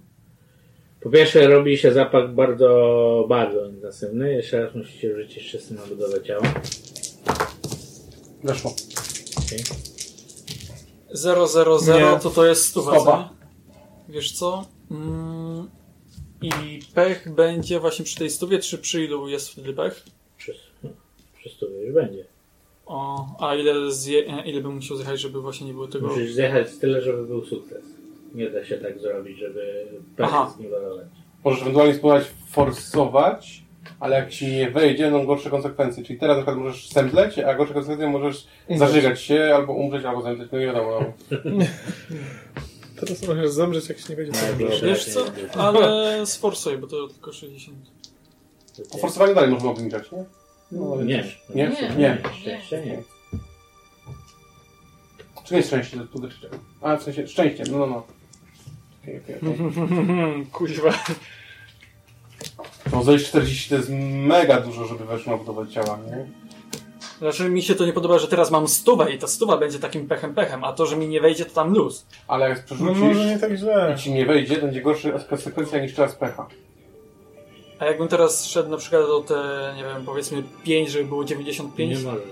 Po 1.02 1.10
pierwsze 1.10 1.48
robi 1.48 1.78
się 1.78 1.94
zapach 1.94 2.34
bardzo, 2.34 3.26
bardzo 3.30 3.66
intensywny. 3.66 4.34
Jeszcze 4.34 4.64
raz 4.64 4.76
musicie 4.76 5.16
rzucić 5.16 5.44
wszyscy 5.44 5.74
na 5.74 5.86
budowę 5.86 6.24
ciała. 6.24 6.44
Weszło. 8.44 8.76
Okay. 9.38 9.60
000 11.14 12.00
Nie. 12.00 12.20
to 12.20 12.30
to 12.30 12.46
jest 12.46 12.66
stuwa, 12.66 12.92
Stopa. 12.96 13.12
co 13.12 13.18
nie? 13.20 14.14
Wiesz 14.14 14.32
co? 14.32 14.66
Mm, 14.92 15.70
I 16.42 16.80
pech 16.94 17.34
będzie 17.36 17.80
właśnie 17.80 18.06
przy 18.06 18.18
tej 18.18 18.30
stówie, 18.30 18.60
czy 18.60 18.78
przy 18.78 19.04
ilu 19.04 19.28
jest 19.28 19.50
wtedy 19.50 19.74
pech? 19.74 20.06
Przez, 20.38 20.58
przez 21.40 21.58
to 21.58 21.66
już 21.66 21.94
będzie. 21.94 22.26
O, 22.86 23.26
a 23.40 23.56
ile, 23.56 23.92
zje, 23.92 24.28
e, 24.28 24.50
ile 24.50 24.62
bym 24.62 24.76
musiał 24.76 24.98
zjechać, 24.98 25.20
żeby 25.20 25.42
właśnie 25.42 25.68
nie 25.68 25.74
było 25.74 25.88
tego... 25.88 26.08
Musisz 26.08 26.34
zjechać 26.34 26.68
tyle, 26.82 27.02
żeby 27.02 27.26
był 27.26 27.46
sukces. 27.46 27.84
Nie 28.34 28.50
da 28.50 28.66
się 28.66 28.78
tak 28.78 29.00
zrobić, 29.00 29.38
żeby 29.40 29.88
Aha. 30.18 30.54
zniwelować. 30.58 31.08
Możesz 31.44 31.62
ewentualnie 31.62 31.94
spróbować 31.94 32.24
forsować, 32.50 33.64
ale 34.00 34.16
jak 34.16 34.30
ci 34.30 34.48
nie 34.48 34.70
wejdzie, 34.72 35.04
będą 35.04 35.26
gorsze 35.26 35.50
konsekwencje. 35.50 36.04
Czyli 36.04 36.20
teraz 36.20 36.38
na 36.38 36.44
przykład 36.44 36.58
możesz 36.66 36.90
zemdleć, 36.90 37.40
a 37.40 37.54
gorsze 37.54 37.74
konsekwencje 37.74 38.10
możesz 38.10 38.48
zażygać 38.76 39.22
się, 39.22 39.52
albo 39.56 39.74
umrzeć, 39.74 40.06
albo 40.06 40.22
zemdleć. 40.22 40.50
No 40.52 40.60
nie 40.60 40.66
wiadomo. 40.66 41.00
No. 41.46 41.66
Teraz 43.00 43.28
możesz 43.28 43.50
zemrzeć, 43.50 43.90
jak 43.90 44.00
się 44.00 44.06
nie 44.10 44.16
będzie 44.16 44.32
co 44.32 44.46
No. 44.60 44.88
Wiesz 44.88 45.06
co? 45.06 45.26
Ale 45.54 46.26
sforsuj, 46.26 46.78
bo 46.78 46.88
to 46.88 47.08
tylko 47.08 47.34
60. 47.34 47.78
O 48.92 48.98
forsowaniu 48.98 49.36
dalej 49.36 49.50
można 49.52 49.70
obniżać, 49.70 50.12
nie? 50.12 50.26
No, 50.72 50.94
ale 50.94 51.06
Nie. 51.06 51.24
też- 51.24 51.42
Nie? 51.56 51.70
Nie. 51.70 51.96
Nie. 51.98 52.18
Szczęście 52.42 52.86
nie. 52.86 53.04
Czy 55.44 55.56
nie 55.56 55.64
szczęście? 55.64 55.98
A, 56.82 56.98
w 56.98 57.04
sensie 57.04 57.28
szczęściem, 57.28 57.68
no, 57.72 57.78
no, 57.78 57.88
no. 57.88 58.04
Kuźwa. 60.52 60.94
No 62.94 63.03
zejść 63.03 63.26
40 63.27 63.69
to 63.69 63.76
jest 63.76 63.90
mega 64.27 64.61
dużo, 64.61 64.86
żeby 64.86 65.06
weszło 65.06 65.31
na 65.31 65.38
budowę 65.38 65.68
ciała, 65.68 65.99
nie? 66.07 66.27
Znaczy 67.19 67.49
mi 67.49 67.61
się 67.61 67.76
to 67.76 67.86
nie 67.86 67.94
podoba, 67.94 68.19
że 68.19 68.27
teraz 68.27 68.52
mam 68.52 68.68
stówę 68.68 69.14
i 69.14 69.18
ta 69.18 69.27
stuwa 69.27 69.57
będzie 69.57 69.80
takim 69.80 70.07
pechem 70.07 70.34
pechem, 70.36 70.64
a 70.64 70.73
to, 70.73 70.86
że 70.86 70.98
mi 70.98 71.07
nie 71.07 71.22
wejdzie, 71.22 71.45
to 71.45 71.52
tam 71.56 71.73
luz. 71.73 72.06
Ale 72.27 72.49
jak 72.49 72.57
No 72.60 72.64
przerzucisz 72.65 72.99
może 73.02 73.26
nie 73.26 73.40
tak 73.40 73.53
źle. 73.56 73.94
i 73.98 73.99
ci 74.02 74.11
nie 74.14 74.26
wejdzie, 74.26 74.57
będzie 74.57 74.81
gorsza 74.81 75.10
konsekwencja 75.30 75.80
niż 75.81 75.94
teraz 75.94 76.15
pecha. 76.15 76.48
A 77.80 77.86
jakbym 77.86 78.07
teraz 78.07 78.45
szedł 78.45 78.69
na 78.69 78.77
przykład 78.77 79.02
o 79.03 79.19
te, 79.22 79.73
nie 79.77 79.84
wiem, 79.84 80.06
powiedzmy 80.06 80.44
5, 80.64 80.90
żeby 80.90 81.06
było 81.06 81.26
95, 81.26 81.98
Nie 81.99 82.03
możesz. 82.06 82.23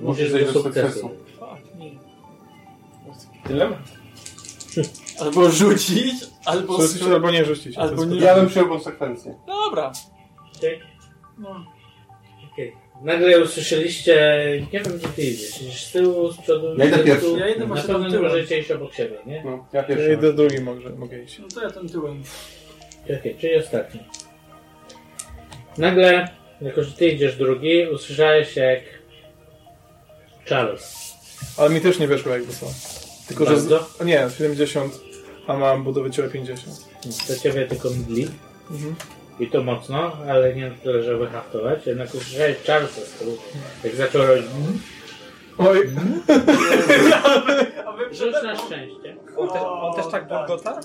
Musisz 0.00 0.30
zejść 0.30 0.46
do 0.46 0.52
do 0.52 0.62
sukcesu. 0.62 0.88
sukcesu. 0.88 1.10
Dylemat. 3.48 3.78
Albo 5.20 5.50
rzucić, 5.50 6.14
albo... 6.44 6.82
Rzucić 6.82 7.02
albo 7.02 7.30
nie 7.30 7.44
rzucić. 7.44 7.76
Albo 7.76 8.04
nie- 8.04 8.20
Ja 8.20 8.34
bym 8.34 8.48
przyjął 8.48 8.68
konsekwencje. 8.68 9.34
Dobra. 9.46 9.92
Okej? 10.58 10.80
No. 11.38 11.66
Okej. 12.52 12.72
Nagle 13.02 13.42
usłyszeliście, 13.44 14.14
nie 14.72 14.80
wiem 14.80 14.98
gdzie 14.98 15.08
ty 15.08 15.22
idziesz, 15.22 15.62
idziesz 15.62 15.84
z 15.84 15.92
tyłu, 15.92 16.32
z 16.32 16.36
przodu, 16.36 16.74
Ja 16.78 16.84
idę 16.84 16.98
pierwszy. 16.98 17.26
Ja 17.38 17.48
idę 17.48 17.66
Na 17.66 17.74
pewno 17.82 18.22
możecie 18.22 18.58
iść 18.58 18.70
obok 18.70 18.94
siebie, 18.94 19.18
nie? 19.26 19.42
No, 19.44 19.50
ja 19.72 19.80
Ja 19.80 19.82
pierwszy. 19.82 20.12
idę 20.12 20.32
drugi, 20.32 20.60
mogę, 20.60 20.90
mogę 20.90 21.22
iść. 21.22 21.38
No 21.38 21.48
to 21.54 21.62
ja 21.62 21.70
ten 21.70 21.88
tyłem. 21.88 22.22
Okej, 23.20 23.36
czyli 23.40 23.56
ostatni. 23.56 24.00
Nagle, 25.78 26.28
jako 26.60 26.82
że 26.84 26.92
ty 26.92 27.08
idziesz 27.08 27.36
drugi, 27.36 27.86
usłyszałeś 27.94 28.56
jak 28.56 28.80
Charles. 30.48 31.14
Ale 31.58 31.70
mi 31.70 31.80
też 31.80 31.98
nie 31.98 32.08
weszło 32.08 32.32
jakby 32.32 32.52
co. 32.52 32.66
Tylko, 33.28 33.44
że... 33.44 33.50
Bardzo? 33.50 33.78
Z... 33.78 34.00
a 34.00 34.04
Nie, 34.04 34.30
70, 34.38 35.00
a 35.46 35.56
mam 35.56 35.84
budowę 35.84 36.10
ciała 36.10 36.28
50. 36.28 36.60
Do 37.28 37.36
ciebie 37.36 37.66
tylko 37.66 37.90
mdli. 37.90 38.30
Mhm. 38.70 38.94
I 39.40 39.46
to 39.46 39.62
mocno, 39.62 40.12
ale 40.28 40.54
nie 40.54 40.70
na 40.70 40.74
tyle, 40.74 41.02
żeby 41.02 41.26
haftować. 41.26 41.86
Jednak 41.86 42.14
usłyszałeś 42.14 42.56
Charlesa 42.66 43.00
z 43.00 43.12
tyłu. 43.12 43.36
Jak 43.84 43.94
zaczął 43.94 44.26
robić... 44.26 44.46
Oj, 45.58 45.90
A 47.86 47.92
wy 47.92 48.14
Rzuć 48.14 48.32
na 48.42 48.56
szczęście. 48.56 49.16
On 49.36 49.48
też, 49.48 49.62
on 49.62 49.94
też 49.94 50.06
tak 50.12 50.28
bulgota? 50.28 50.80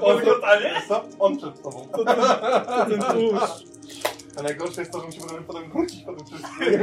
Bulgotanie? 0.00 0.82
Co? 0.88 1.04
On 1.18 1.36
przed 1.38 1.62
tobą. 1.62 1.88
ten 2.88 3.02
tłuszcz. 3.02 3.64
A 4.38 4.42
najgorsze 4.42 4.80
jest 4.80 4.92
to, 4.92 5.00
że 5.00 5.06
musimy 5.06 5.42
potem- 5.42 5.70
wrócić 5.70 6.04
po 6.04 6.12
tym 6.12 6.26
wszystkim. 6.26 6.80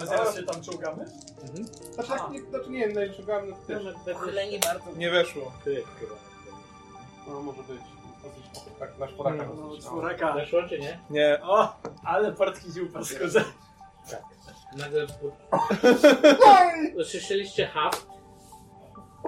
My 0.00 0.06
zaraz 0.06 0.36
się 0.36 0.42
tam 0.42 0.62
czołgamy? 0.62 1.04
Znaczy, 1.94 2.10
jak 2.12 2.30
nie, 2.30 2.40
znaczy 2.42 2.70
nie, 2.70 2.88
najszukamy 2.88 3.52
też. 3.66 3.82
Ale 4.28 4.48
nie 4.48 4.58
bardzo. 4.58 4.84
Nie 4.96 5.10
weszło. 5.10 5.52
Jest 5.66 5.88
chyba. 6.00 6.14
No 7.28 7.40
może 7.42 7.62
być. 7.62 7.80
Dosyć, 8.22 8.44
tak, 8.78 8.98
nasz 8.98 9.12
Polaka 9.12 9.36
No, 9.46 9.54
dosyć. 9.68 9.84
czworaka. 9.84 10.32
Weszło 10.32 10.62
czy 10.68 10.78
nie? 10.78 10.98
Nie. 11.10 11.38
O, 11.42 11.76
ale 12.04 12.32
portki 12.32 12.72
dziupa 12.72 13.04
skodzę. 13.04 13.44
Nagle 14.76 15.06
usłyszeliście 17.00 17.66
haft 17.66 18.06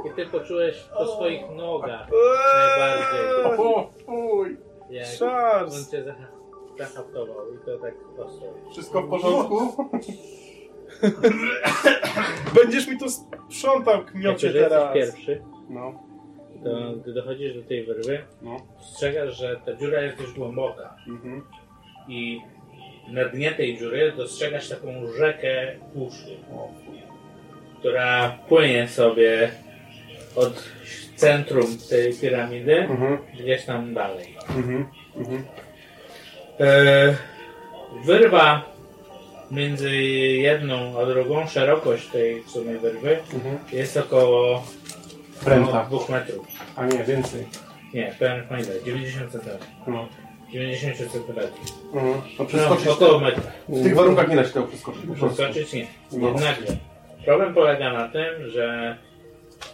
i 0.07 0.11
ty 0.17 0.27
poczułeś 0.27 0.77
po 0.99 1.07
swoich 1.17 1.51
nogach 1.51 2.09
najbardziej, 2.57 3.45
O, 3.59 3.91
fuj! 4.07 4.59
jak 4.91 5.07
on 5.63 5.85
cię 5.91 6.05
zaha- 6.05 6.36
zahaftował 6.79 7.55
i 7.55 7.59
to 7.67 7.79
tak 7.79 7.95
ostro. 8.19 8.49
Wszystko 8.73 9.03
w 9.03 9.09
porządku? 9.11 9.89
Będziesz 12.63 12.89
mi 12.89 12.99
to 12.99 13.07
sprzątał, 13.11 13.95
Jako, 13.99 14.11
kmiocie 14.11 14.51
że 14.51 14.59
jesteś 14.59 14.79
teraz. 14.79 14.95
pierwszy, 14.95 15.43
No, 15.71 16.03
to 16.65 16.93
gdy 17.03 17.13
dochodzisz 17.13 17.55
do 17.55 17.63
tej 17.63 17.85
wyrwy, 17.87 18.19
no. 18.43 18.57
dostrzegasz, 18.79 19.39
że 19.39 19.61
ta 19.67 19.75
dziura 19.75 20.01
jest 20.03 20.19
dość 20.19 20.33
głęboka 20.33 20.97
Mhm. 21.09 21.43
i 22.09 22.41
na 23.09 23.25
dnie 23.25 23.53
tej 23.53 23.79
dziury 23.79 24.13
dostrzegasz 24.17 24.69
taką 24.69 24.89
rzekę 25.19 25.67
tłuszczu, 25.93 26.31
która 27.79 28.39
płynie 28.49 28.89
sobie 28.89 29.51
od 30.37 30.69
centrum 31.17 31.67
tej 31.91 32.15
piramidy 32.15 32.77
Mhm. 32.77 33.19
gdzieś 33.41 33.65
tam 33.65 33.95
dalej. 33.95 34.37
Mhm. 34.57 34.87
Mhm. 35.17 35.45
E, 36.61 37.15
wyrwa 38.05 38.63
między 39.51 39.97
jedną 39.97 41.01
a 41.01 41.07
drugą, 41.07 41.47
szerokość 41.47 42.07
tej 42.09 42.43
w 42.43 42.51
sumie 42.51 42.79
wyrwy 42.79 43.19
Mhm. 43.35 43.59
jest 43.73 43.97
około 43.97 44.63
Pręta. 45.45 45.87
no, 45.91 45.99
2 45.99 46.13
metrów. 46.19 46.47
A 46.77 46.87
nie, 46.87 47.05
więcej. 47.05 47.47
Nie, 47.95 48.15
pełen 48.19 48.43
ile? 48.51 48.85
90 48.85 49.33
cm. 49.33 49.41
No. 49.87 50.09
90 50.53 50.97
cm. 50.97 51.39
Mhm. 51.95 52.13
No 52.15 52.23
No, 52.39 52.45
przeskoczyć 52.45 52.87
około 52.89 53.21
metra. 53.21 53.43
W 53.69 53.83
tych 53.83 53.95
warunkach 53.95 54.29
nie 54.29 54.37
da 54.37 54.45
się 54.45 54.51
tego 54.53 54.67
przeskoczyć. 54.67 55.03
Przeskoczyć 55.17 55.73
nie. 55.73 55.87
No. 56.13 56.29
Jednakże 56.29 56.77
problem 57.25 57.55
polega 57.55 57.93
na 57.93 58.09
tym, 58.09 58.51
że 58.51 58.97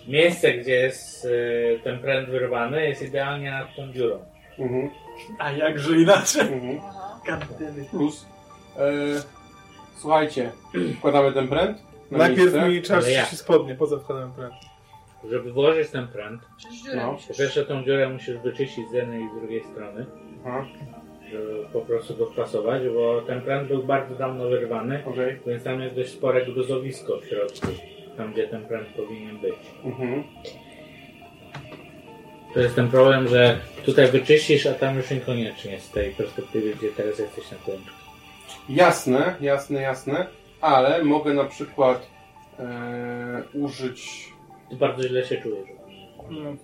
miejsce, 0.09 0.53
gdzie 0.53 0.75
jest 0.75 1.25
y, 1.25 1.81
ten 1.85 1.99
pręt 1.99 2.29
wyrwany 2.29 2.89
jest 2.89 3.03
idealnie 3.03 3.51
nad 3.51 3.77
tą 3.77 3.93
dziurą. 3.93 4.19
Mhm. 4.59 4.91
A 5.39 5.53
jakże 5.53 5.97
inaczej? 6.01 6.41
Mhm. 6.43 6.81
Plus. 7.91 8.27
E, 8.77 8.91
słuchajcie, 9.97 10.53
wkładamy 10.99 11.33
ten 11.33 11.49
pręt. 11.49 11.79
Na 12.11 12.19
Najpierw 12.19 12.53
miejsce. 12.55 12.69
mi 12.69 12.83
czas 12.83 13.05
Ale 13.05 13.13
ja. 13.13 13.25
się 13.25 13.37
spodnie, 13.37 13.75
poza 13.75 13.99
wkładem 13.99 14.33
pręt. 14.33 14.55
Żeby 15.31 15.53
włożyć 15.53 15.91
ten 15.91 16.09
pręt, 16.09 16.43
Przecież 16.57 16.83
dziurę 16.83 16.97
No. 16.97 17.13
musisz. 17.13 17.37
pierwsze 17.39 17.65
tą 17.65 17.85
dziurę 17.85 18.09
musisz 18.09 18.37
wyczyścić 18.39 18.89
z 18.91 18.93
jednej 18.93 19.25
i 19.25 19.29
z 19.29 19.41
drugiej 19.41 19.65
strony. 19.73 20.07
Aha, 20.47 20.65
żeby 21.31 21.67
po 21.73 21.81
prostu 21.81 22.17
go 22.17 22.27
wpasować, 22.27 22.83
bo 22.95 23.23
ten 23.27 23.41
pręt 23.43 23.69
był 23.69 23.83
bardzo 23.83 24.15
dawno 24.15 24.49
wyrwany, 24.49 25.03
okej. 25.07 25.41
więc 25.47 25.65
tam 25.65 25.81
jest 25.81 25.97
dość 25.97 26.11
spore 26.13 26.47
gruzowisko 26.47 27.19
w 27.21 27.27
środku, 27.27 27.67
tam 28.17 28.33
gdzie 28.33 28.49
ten 28.49 28.67
pręt 28.67 28.89
powinien 28.89 29.39
być. 29.39 29.55
Mhm. 29.85 30.25
To 32.55 32.61
jest 32.61 32.75
ten 32.75 32.89
problem, 32.89 33.29
że 33.29 33.59
tutaj 33.85 34.09
wyczyścisz, 34.09 34.67
a 34.67 34.75
tam 34.75 34.97
już 34.97 35.11
niekoniecznie 35.11 35.81
z 35.81 35.91
tej 35.91 36.11
perspektywy, 36.11 36.75
gdzie 36.75 36.89
teraz 36.89 37.19
jesteś 37.19 37.51
na 37.51 37.57
końcu. 37.57 37.91
Jasne, 38.69 39.35
jasne, 39.41 39.81
jasne, 39.81 40.27
ale 40.61 41.05
mogę 41.05 41.35
na 41.35 41.45
przykład 41.45 42.07
e, 42.59 43.43
użyć. 43.55 44.29
Ty 44.71 44.77
bardzo 44.77 45.09
źle 45.09 45.25
się 45.25 45.37
czujesz. 45.37 45.69
No. 46.31 46.57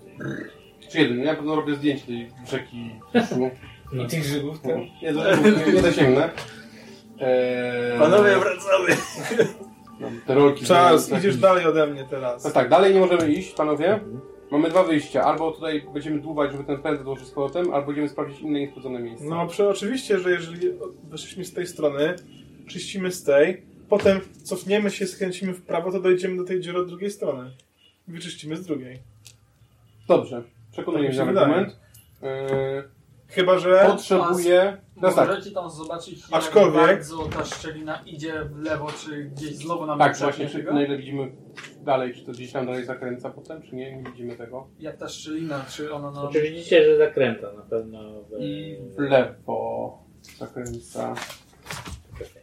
Czy 0.89 0.99
jeden, 0.99 1.19
ja 1.23 1.35
pewno 1.35 1.55
robię 1.55 1.75
zdjęcie 1.75 2.05
tej 2.05 2.31
rzeki 2.51 2.95
tuszu. 3.13 3.49
No. 3.93 4.03
I 4.03 4.07
tych 4.07 4.23
żygów, 4.23 4.59
ten. 4.61 4.79
Nie, 4.79 5.13
nie, 5.13 5.73
nie 5.73 5.81
dosięgnę. 5.81 6.29
E, 7.19 7.99
Panowie, 7.99 8.35
wracamy. 8.35 8.87
no, 9.99 10.07
te 10.27 10.35
rolki. 10.35 10.65
No, 10.69 10.93
idziesz 10.93 11.09
taki- 11.09 11.37
dalej 11.37 11.65
ode 11.65 11.87
mnie 11.87 12.05
teraz. 12.09 12.43
No 12.43 12.51
tak, 12.51 12.69
dalej 12.69 12.93
nie 12.93 12.99
możemy 12.99 13.31
iść, 13.31 13.51
panowie. 13.51 13.99
Mamy 14.51 14.69
dwa 14.69 14.83
wyjścia. 14.83 15.23
Albo 15.23 15.51
tutaj 15.51 15.85
będziemy 15.93 16.19
dłubać, 16.19 16.51
żeby 16.51 16.63
ten 16.63 16.77
pręt 16.81 17.03
dołożyć 17.03 17.27
z 17.27 17.31
powrotem, 17.31 17.73
albo 17.73 17.87
będziemy 17.87 18.09
sprawdzić 18.09 18.39
inne 18.41 18.59
niesprawdzone 18.59 18.99
miejsca. 18.99 19.25
No, 19.29 19.47
oczywiście, 19.69 20.19
że 20.19 20.31
jeżeli 20.31 20.69
weszliśmy 21.03 21.45
z 21.45 21.53
tej 21.53 21.67
strony, 21.67 22.15
czyścimy 22.67 23.11
z 23.11 23.23
tej, 23.23 23.61
potem 23.89 24.19
cofniemy 24.43 24.91
się, 24.91 25.07
skręcimy 25.07 25.53
w 25.53 25.61
prawo, 25.61 25.91
to 25.91 25.99
dojdziemy 25.99 26.37
do 26.37 26.43
tej 26.43 26.61
dziury 26.61 26.79
od 26.79 26.87
drugiej 26.87 27.11
strony. 27.11 27.51
I 28.07 28.11
wyczyścimy 28.11 28.57
z 28.57 28.65
drugiej. 28.65 28.99
Dobrze, 30.07 30.43
przekonuje 30.71 31.03
Tak 31.05 31.13
się 31.13 31.19
ten 31.19 31.27
wydaje. 31.27 31.47
argument. 31.47 31.79
E, 32.23 32.83
Chyba, 33.27 33.59
że... 33.59 33.85
potrzebuję... 33.87 34.77
Teraz 35.01 35.15
tak, 35.15 35.27
Możecie 35.29 35.51
tam 35.51 35.69
zobaczyć, 35.69 36.19
Aczkolwiek- 36.31 36.75
jak 36.87 36.97
bardzo 36.97 37.25
ta 37.25 37.45
szczelina 37.45 38.01
idzie 38.05 38.33
w 38.45 38.59
lewo, 38.59 38.87
czy 38.91 39.23
gdzieś 39.23 39.55
znowu 39.55 39.85
nam 39.85 39.99
tak, 39.99 40.13
nie 40.19 40.25
właśnie, 40.25 40.49
czy 40.49 40.63
na 40.63 40.85
ile 40.85 40.97
widzimy 40.97 41.31
dalej, 41.81 42.13
czy 42.13 42.25
to 42.25 42.31
gdzieś 42.31 42.51
tam 42.51 42.65
dalej 42.65 42.85
zakręca 42.85 43.29
potem, 43.29 43.61
czy 43.61 43.75
nie, 43.75 43.95
nie 43.97 44.03
widzimy 44.03 44.35
tego. 44.35 44.67
Jak 44.79 44.97
ta 44.97 45.07
szczelina, 45.07 45.65
czy 45.69 45.93
ona 45.93 46.11
nam... 46.11 46.21
Znaczy 46.31 46.41
widzicie, 46.41 46.85
że 46.85 46.97
zakręta 46.97 47.53
na 47.53 47.61
pewno 47.61 47.99
w... 48.23 48.39
I 48.39 48.77
w 48.97 48.99
lewo 48.99 49.97
zakręca. 50.37 51.13
Czekaj. 52.19 52.41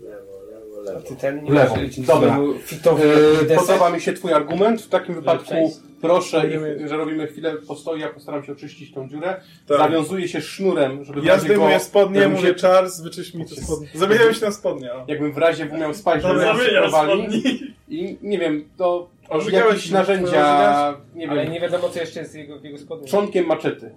Lewo, 0.00 0.32
lewo, 0.50 0.76
A 0.80 0.92
lewo. 0.92 1.00
ty 1.08 1.16
ten 1.16 1.44
nie 1.44 1.50
W 1.50 1.54
lewo. 1.54 1.74
Dobra. 2.06 2.38
Fitowi 2.62 3.02
E, 3.50 3.56
podoba 3.56 3.90
mi 3.90 4.00
się 4.00 4.12
twój 4.12 4.32
argument. 4.32 4.82
W 4.82 4.88
takim 4.88 5.14
wypadku? 5.14 5.54
Proszę, 6.00 6.48
ich, 6.48 6.88
że 6.88 6.96
robimy 6.96 7.26
chwilę 7.26 7.54
postoju, 7.68 8.00
ja 8.00 8.08
postaram 8.08 8.44
się 8.44 8.52
oczyścić 8.52 8.94
tą 8.94 9.08
dziurę. 9.08 9.40
Tak. 9.66 9.78
Zawiązuję 9.78 10.28
się 10.28 10.40
sznurem, 10.40 11.04
żeby 11.04 11.20
w 11.20 11.24
Ja 11.24 11.38
zdejmuję 11.38 11.74
go- 11.74 11.84
spodnie, 11.84 12.28
mówię 12.28 12.48
się- 12.48 12.54
Charles, 12.54 13.00
wyczyść 13.00 13.34
mi 13.34 13.44
te 13.46 13.54
spodnie. 13.54 13.88
Zamieniamy 13.94 14.34
się 14.34 14.46
na 14.46 14.52
spodnie. 14.52 14.92
O. 14.92 15.04
Jakbym 15.08 15.32
w 15.32 15.38
razie 15.38 15.66
umiał 15.66 15.94
spać, 15.94 16.22
żeby 16.22 16.34
nas 16.34 16.58
Zamieniam 16.58 16.82
prowali. 16.82 17.22
spodni. 17.22 17.42
I 17.88 18.18
nie 18.22 18.38
wiem, 18.38 18.68
to 18.76 19.08
Ożygałeś 19.28 19.74
jakieś 19.74 19.90
narzędzia, 19.90 20.96
nie 21.14 21.30
Ale 21.30 21.42
wiem, 21.42 21.52
nie 21.52 21.60
wiadomo, 21.60 21.88
co 21.88 22.00
jeszcze 22.00 22.20
jest 22.20 22.32
w 22.32 22.36
jego, 22.36 22.58
w 22.58 22.64
jego 22.64 22.78
spodniach. 22.78 23.10
czonkiem 23.10 23.46
maczety. 23.46 23.90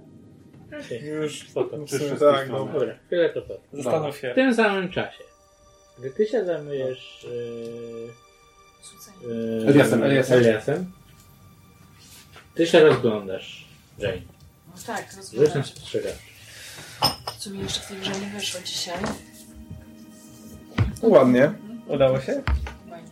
Już, 1.22 1.44
w 1.44 1.52
sumie 1.52 1.86
wszystkie 1.88 2.15
tak, 2.19 2.49
no. 2.49 2.65
Dobra, 2.73 2.95
chwilę 3.07 3.30
to 3.30 3.41
to. 3.41 3.53
Zastanów 3.73 4.15
W 4.15 4.19
się. 4.19 4.32
tym 4.36 4.53
samym 4.56 4.90
czasie, 4.90 5.23
gdy 5.99 6.10
ty 6.11 6.26
się 6.26 6.45
zajmujesz 6.45 7.28
yy, 9.23 9.30
yy, 9.34 9.68
Eliasem. 9.68 10.03
Eliasem, 10.03 10.38
Eliasem, 10.40 10.91
ty 12.62 12.68
się 12.68 12.80
rozglądasz, 12.80 13.66
Jane. 13.98 14.22
No 14.68 14.74
tak, 14.86 15.12
Rzuć 15.12 15.32
na 15.34 15.42
rozumiem. 15.42 15.64
spostrzegawczość. 15.64 16.34
Co 17.40 17.50
mi 17.50 17.60
jeszcze 17.60 17.80
w 17.80 17.88
tej 17.88 17.98
grze 17.98 18.12
nie 18.12 18.28
wyszło 18.28 18.62
dzisiaj. 18.66 18.98
Ładnie. 21.02 21.54
Udało 21.88 22.20
się? 22.22 22.42
Chyba 22.84 22.98
nie. 22.98 23.08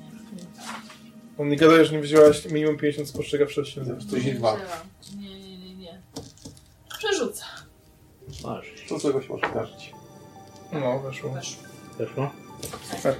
On 1.38 1.50
nie 1.50 1.58
gada, 1.58 1.84
że 1.84 1.94
nie 1.94 2.00
wzięłaś 2.02 2.46
minimum 2.46 2.78
50 2.78 3.10
spostrzegawczości. 3.10 3.80
Jest 3.80 4.08
dwa. 4.08 4.56
Wzięłam. 4.56 4.60
Nie, 5.18 5.40
nie, 5.40 5.58
nie, 5.58 5.76
nie. 5.76 6.02
Przerzucę. 6.98 7.44
Masz. 8.44 8.68
Tego 9.04 9.22
się 9.22 9.30
może 9.30 9.50
zdarzyć? 9.52 9.94
No, 10.74 11.00
weszło. 11.00 11.30
Weszło. 11.30 11.64
Weszło? 12.00 12.32
Super. 12.96 13.16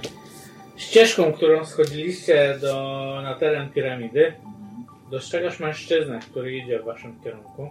Ścieżką, 0.76 1.32
którą 1.32 1.64
schodziliście 1.66 2.58
do, 2.60 2.74
na 3.22 3.34
teren 3.34 3.70
piramidy, 3.72 4.32
dostrzegasz 5.10 5.60
mężczyznę, 5.60 6.18
który 6.18 6.56
idzie 6.56 6.80
w 6.80 6.84
waszym 6.84 7.20
kierunku. 7.20 7.70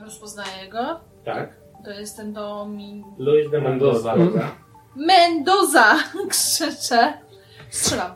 Rozpoznaję 0.00 0.68
go. 0.68 1.00
Tak. 1.24 1.56
To 1.84 1.90
jest 1.90 2.16
ten 2.16 2.32
Domin... 2.32 3.04
Luis 3.18 3.50
de 3.50 3.60
Mendoza. 3.60 4.16
Mendoza. 4.16 4.50
Mendoza! 4.96 5.94
Krzyczę. 6.30 7.12
Strzelam. 7.70 8.12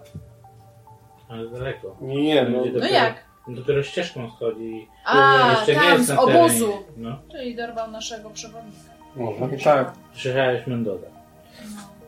Ale 1.28 1.48
daleko. 1.50 1.96
Nie, 2.00 2.22
nie, 2.22 2.44
no. 2.44 2.58
No 2.58 2.64
dopiero- 2.64 2.92
jak? 2.92 3.26
Dopiero 3.48 3.82
ścieżką 3.82 4.30
schodzi. 4.36 4.88
A, 5.04 5.50
Jeszcze 5.50 5.72
nie 5.74 5.80
tam 5.80 5.92
jest 5.92 6.06
z 6.06 6.10
obozu. 6.10 6.72
No. 6.96 7.18
Czyli 7.32 7.56
dorwał 7.56 7.90
naszego 7.90 8.30
przewodnika. 8.30 8.78
Można. 9.16 9.48
Tak, 9.64 9.92
Słyszałeś 10.14 10.66
Mendoza. 10.66 11.06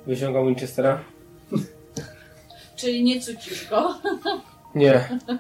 wyciągam 0.07 0.47
Winchestera. 0.47 0.99
Czyli 2.77 3.05
nie 3.05 3.21
cucisz 3.21 3.69
go. 3.71 3.95
Nie. 4.75 5.09
Okej, 5.29 5.39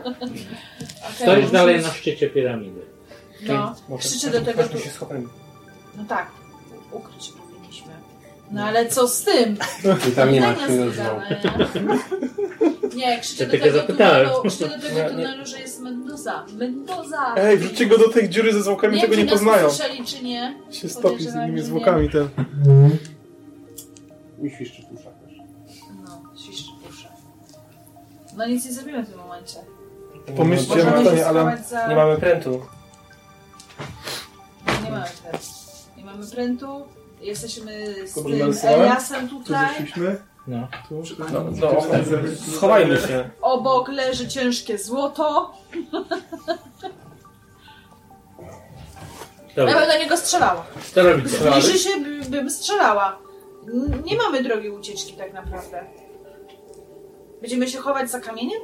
Stoisz 1.14 1.28
musimy- 1.36 1.52
dalej 1.52 1.82
na 1.82 1.90
szczycie 1.90 2.30
piramidy. 2.30 2.80
No, 3.48 3.74
Może 3.88 4.08
krzyczę 4.08 4.30
do 4.30 4.40
tego... 4.40 4.64
Tu... 4.68 4.78
się 4.78 4.90
schowajmy. 4.90 5.28
No 5.96 6.04
tak, 6.08 6.30
ukryć 6.92 7.24
się 7.24 7.32
powinniśmy. 7.32 7.92
No 8.50 8.64
ale 8.64 8.86
co 8.86 9.08
z 9.08 9.22
tym? 9.24 9.56
I 10.08 10.12
tam 10.12 10.32
nie 10.32 10.40
ma 10.40 10.54
się. 10.54 10.62
Nie, 12.96 13.20
krzyczę 13.20 13.44
Ja 13.44 13.50
do 13.50 13.58
tego 13.58 13.78
zapytałem. 13.78 14.26
tunelu, 14.28 14.42
krzyczę 14.48 14.68
do 14.68 14.78
tego 14.82 14.94
Nie, 14.96 15.02
nie. 15.02 15.08
tunelu, 15.10 15.46
że 15.46 15.60
jest 15.60 15.80
Mendoza. 15.80 16.46
Mendoza! 16.52 17.34
Ej, 17.36 17.58
wrzućcie 17.58 17.86
go 17.86 17.98
do 17.98 18.08
tej 18.08 18.28
dziury 18.28 18.52
ze 18.52 18.62
zwłokami, 18.62 18.94
nie 18.96 19.00
tego 19.02 19.14
nie 19.14 19.26
poznają. 19.26 19.66
usłyszeli, 19.66 20.04
czy 20.04 20.24
nie. 20.24 20.54
Się 20.70 20.88
stopi 20.88 21.22
z 21.24 21.34
innymi 21.34 21.60
zwłokami 21.62 22.10
ten. 22.10 22.28
Mi 24.38 24.50
świszczy 24.50 24.82
w 24.82 24.86
No 28.38 28.46
nic 28.46 28.64
nie 28.64 28.72
zrobimy 28.72 29.02
w 29.04 29.08
tym 29.10 29.18
momencie. 29.18 29.58
Pomyślcie, 30.36 30.68
Możemy 30.68 30.96
ale 30.96 31.24
schować 31.24 31.68
za... 31.68 31.86
Nie 31.88 31.96
mamy 31.96 32.16
prętu. 32.16 32.62
Nie 34.84 34.90
mamy 34.90 35.06
prętu. 35.22 35.46
Nie 35.96 36.04
mamy 36.04 36.26
prętu. 36.26 36.86
Jesteśmy 37.20 37.94
z 38.06 38.14
tym 38.14 38.38
narysowałem? 38.38 38.80
Eliasem 38.80 39.28
tu 39.28 39.38
tutaj. 39.40 39.68
zeszliśmy. 39.68 40.16
No. 40.46 40.68
Tu, 40.88 41.02
No, 41.32 41.44
no, 41.50 41.80
schowajmy 42.56 42.96
się. 42.96 43.30
Obok 43.42 43.88
leży 43.88 44.28
ciężkie 44.28 44.78
złoto. 44.78 45.52
Ja 49.56 49.64
Dobra, 49.66 49.80
bym 49.80 49.88
do 49.88 49.98
niego 49.98 50.16
strzelała. 50.16 50.64
co 50.94 51.02
robicie? 51.02 51.28
Zbliży 51.28 51.78
się, 51.78 51.90
by- 52.00 52.30
bym 52.30 52.50
strzelała. 52.50 53.18
N- 53.68 54.02
Nie 54.04 54.16
mamy 54.16 54.42
drogi 54.42 54.70
ucieczki 54.70 55.12
tak 55.12 55.32
naprawdę. 55.32 55.84
Będziemy 57.40 57.68
się 57.68 57.78
chować 57.78 58.10
za 58.10 58.20
kamieniem? 58.20 58.60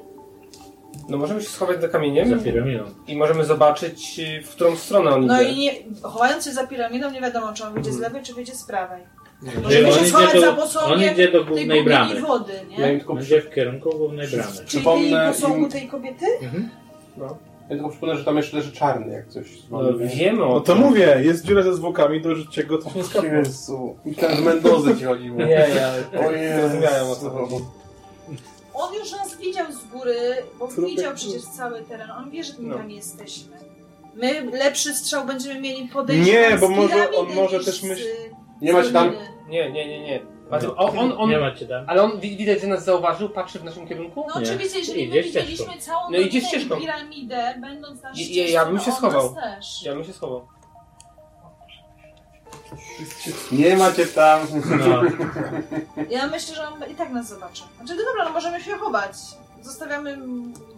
No 1.09 1.17
możemy 1.19 1.43
się 1.43 1.49
schować 1.49 1.77
za 1.77 1.83
Za 1.87 1.89
kamieniem 1.89 2.41
piramidą. 2.45 2.85
i 3.07 3.17
możemy 3.17 3.45
zobaczyć, 3.45 4.19
y, 4.41 4.43
w 4.43 4.51
którą 4.51 4.77
stronę 4.77 5.11
on 5.11 5.27
No 5.27 5.43
idzie. 5.43 5.51
i 5.53 5.59
nie, 5.59 5.73
chowając 6.03 6.45
się 6.45 6.53
za 6.53 6.67
piramidą 6.67 7.11
nie 7.11 7.21
wiadomo, 7.21 7.53
czy 7.53 7.65
on 7.65 7.75
wyjdzie 7.75 7.93
z 7.93 7.99
lewej, 7.99 8.23
czy 8.23 8.35
wyjdzie 8.35 8.55
z 8.55 8.65
prawej. 8.65 9.03
Możemy 9.63 9.93
się 9.93 10.05
schować 10.07 10.41
za 10.41 10.53
posągiem 10.53 11.09
on 11.09 11.15
idzie 11.15 11.33
do 11.33 11.39
Tej 11.39 11.47
głównej 11.47 11.67
bogini 11.69 11.85
bramy. 11.85 12.21
wody, 12.21 12.53
Ja 12.53 12.61
im 12.89 12.93
nie? 12.95 12.99
tylko, 12.99 13.13
On 13.13 13.21
idzie 13.23 13.41
w 13.43 13.51
kierunku 13.55 13.91
głównej 13.91 14.29
bramy. 14.29 14.53
Czyli 14.53 14.67
Przypomnę 14.67 15.33
posągu 15.35 15.59
im- 15.65 15.69
tej 15.71 15.89
kobiety? 15.89 16.27
Mhm. 16.43 16.69
ja 17.19 17.29
tylko 17.69 17.89
przypomnę, 17.89 18.17
że 18.17 18.25
tam 18.25 18.37
jeszcze 18.37 18.57
leży 18.57 18.73
czarny, 18.73 19.13
jak 19.15 19.29
coś. 19.29 19.47
No, 19.71 19.81
wiemy 19.99 20.45
o 20.45 20.49
No 20.49 20.61
to 20.61 20.73
tym. 20.75 20.83
mówię, 20.83 21.19
jest 21.23 21.45
dziura 21.45 21.63
ze 21.63 21.75
zwłokami, 21.75 22.21
dorzućcie 22.23 22.65
go, 22.65 22.79
to 22.79 22.91
się 22.91 22.99
nie 22.99 23.05
skapnie. 23.05 23.31
Jezu. 23.31 23.97
Myślałem, 24.05 24.37
że 24.37 24.43
Mendozy 24.43 24.97
ci 24.97 25.05
chodziło. 25.05 25.39
Nie, 25.39 25.45
ja 25.77 25.93
O 26.27 26.31
Jezu. 26.31 26.61
zrozumiałem 26.69 27.07
o 27.11 27.17
co 27.17 27.31
chodzi. 27.31 27.55
On 28.75 28.95
już 28.95 29.13
nas 29.13 29.37
widział 29.37 29.73
z 29.73 29.85
góry, 29.85 30.19
bo 30.59 30.69
Trupek 30.69 30.91
widział 30.91 31.15
przecież 31.15 31.43
cały 31.43 31.83
teren. 31.83 32.11
On 32.11 32.31
wie, 32.31 32.45
że 32.45 32.53
my 32.59 32.69
No. 32.69 32.77
tam 32.77 32.91
jesteśmy. 32.91 33.57
My 34.15 34.45
lepszy 34.59 34.95
strzał 34.95 35.25
będziemy 35.27 35.61
mieli 35.61 35.89
podejść 35.89 36.27
Nie, 36.31 36.59
z 36.59 36.61
bo 36.61 36.69
może- 36.69 36.89
piramidy 36.89 37.17
on 37.19 37.35
może 37.35 37.61
też 37.65 37.81
z- 37.81 37.85
myśl- 37.85 38.05
Nie 38.63 38.73
macie 38.73 38.91
tam... 38.91 39.13
Nie, 39.49 39.71
nie, 39.73 39.89
nie, 39.89 40.01
nie. 40.01 40.21
A 40.51 40.59
to, 40.59 40.77
on, 40.77 40.99
on, 40.99 41.13
on, 41.19 41.31
Nie 41.31 41.39
macie 41.39 41.67
tam. 41.67 41.85
ale 41.89 42.03
on 42.03 42.21
wi- 42.21 42.37
widać, 42.37 42.61
że 42.61 42.67
nas 42.67 42.85
zauważył, 42.85 43.29
patrzy 43.29 43.59
w 43.59 43.65
naszym 43.65 43.89
kierunku? 43.89 44.27
No 44.35 44.41
Nie. 44.41 44.47
oczywiście, 44.47 44.79
jeżeli 44.79 45.09
my 45.09 45.23
widzieliśmy 45.23 45.57
ścieżką. 45.57 45.81
całą 45.81 46.11
No 46.11 46.77
piramidę, 46.81 47.55
będąc 47.61 48.03
na 48.03 48.09
Ja- 48.09 48.15
ścieżce, 48.15 48.53
ja 48.53 48.67
bym 48.67 48.81
się 48.81 48.93
schował. 48.93 49.35
Ja 49.83 49.95
bym 49.95 50.05
się 50.05 50.13
schował. 50.13 50.47
Nie 53.53 53.77
macie 53.77 54.07
tam... 54.07 54.41
No. 54.79 55.03
Ja 56.11 56.27
myślę, 56.27 56.55
że 56.55 56.69
on 56.69 56.91
i 56.91 56.95
tak 56.95 57.11
nas 57.11 57.29
zobaczy. 57.29 57.63
Znaczy, 57.77 57.95
no 57.95 58.03
dobra, 58.05 58.25
no 58.25 58.31
możemy 58.31 58.61
się 58.61 58.73
chować. 58.73 59.17
Zostawiamy 59.63 60.19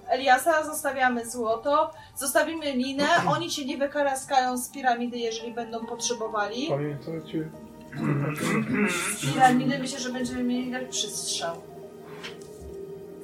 Eliasa, 0.09 0.65
zostawiamy 0.65 1.31
złoto, 1.31 1.91
zostawimy 2.17 2.73
linę, 2.73 3.09
oni 3.29 3.51
się 3.51 3.65
nie 3.65 3.79
wykaraskają 3.79 4.59
z 4.59 4.69
piramidy, 4.69 5.19
jeżeli 5.19 5.53
będą 5.53 5.87
potrzebowali. 5.87 6.67
Pamiętajcie. 6.69 7.49
Z 9.17 9.33
piramidy 9.35 9.79
myślę, 9.79 10.01
że 10.01 10.13
będziemy 10.13 10.43
mieli 10.43 10.71
lepszy 10.71 11.11
strzał. 11.11 11.57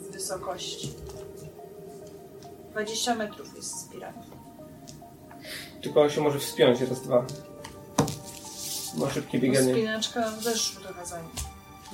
Z 0.01 0.13
wysokości. 0.13 0.93
20 2.71 3.15
metrów 3.15 3.57
jest 3.57 3.81
z 3.81 3.89
piramidy. 3.89 4.27
Tylko 5.83 6.03
on 6.03 6.11
się 6.11 6.21
może 6.21 6.39
wspiąć 6.39 6.81
raz, 6.81 7.03
dwa. 7.03 7.25
Ma 8.97 9.11
szybkie 9.11 9.39
bieganie. 9.39 9.73
Spinaczka 9.73 10.33
też 10.45 10.71
trochę 10.71 11.07
zajmie. 11.07 11.29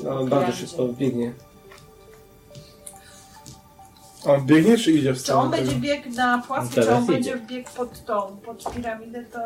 No, 0.05 0.25
bardzo 0.27 0.53
szybko 0.53 0.89
biegnie. 0.89 1.33
A 4.27 4.33
on 4.33 4.47
biegnie, 4.47 4.79
czy 4.79 4.93
idzie 4.93 5.13
w 5.13 5.17
Czy 5.17 5.23
stronę 5.23 5.43
on 5.43 5.51
będzie 5.51 5.69
tego? 5.69 5.81
biegł 5.81 6.11
na 6.11 6.43
płaskie, 6.47 6.75
czy 6.75 6.81
teraz 6.81 6.97
on 6.99 7.03
idzie. 7.05 7.13
będzie 7.15 7.47
biegł 7.47 7.71
pod 7.77 8.05
tą, 8.05 8.37
pod 8.37 8.75
piramidę, 8.75 9.25
to... 9.25 9.39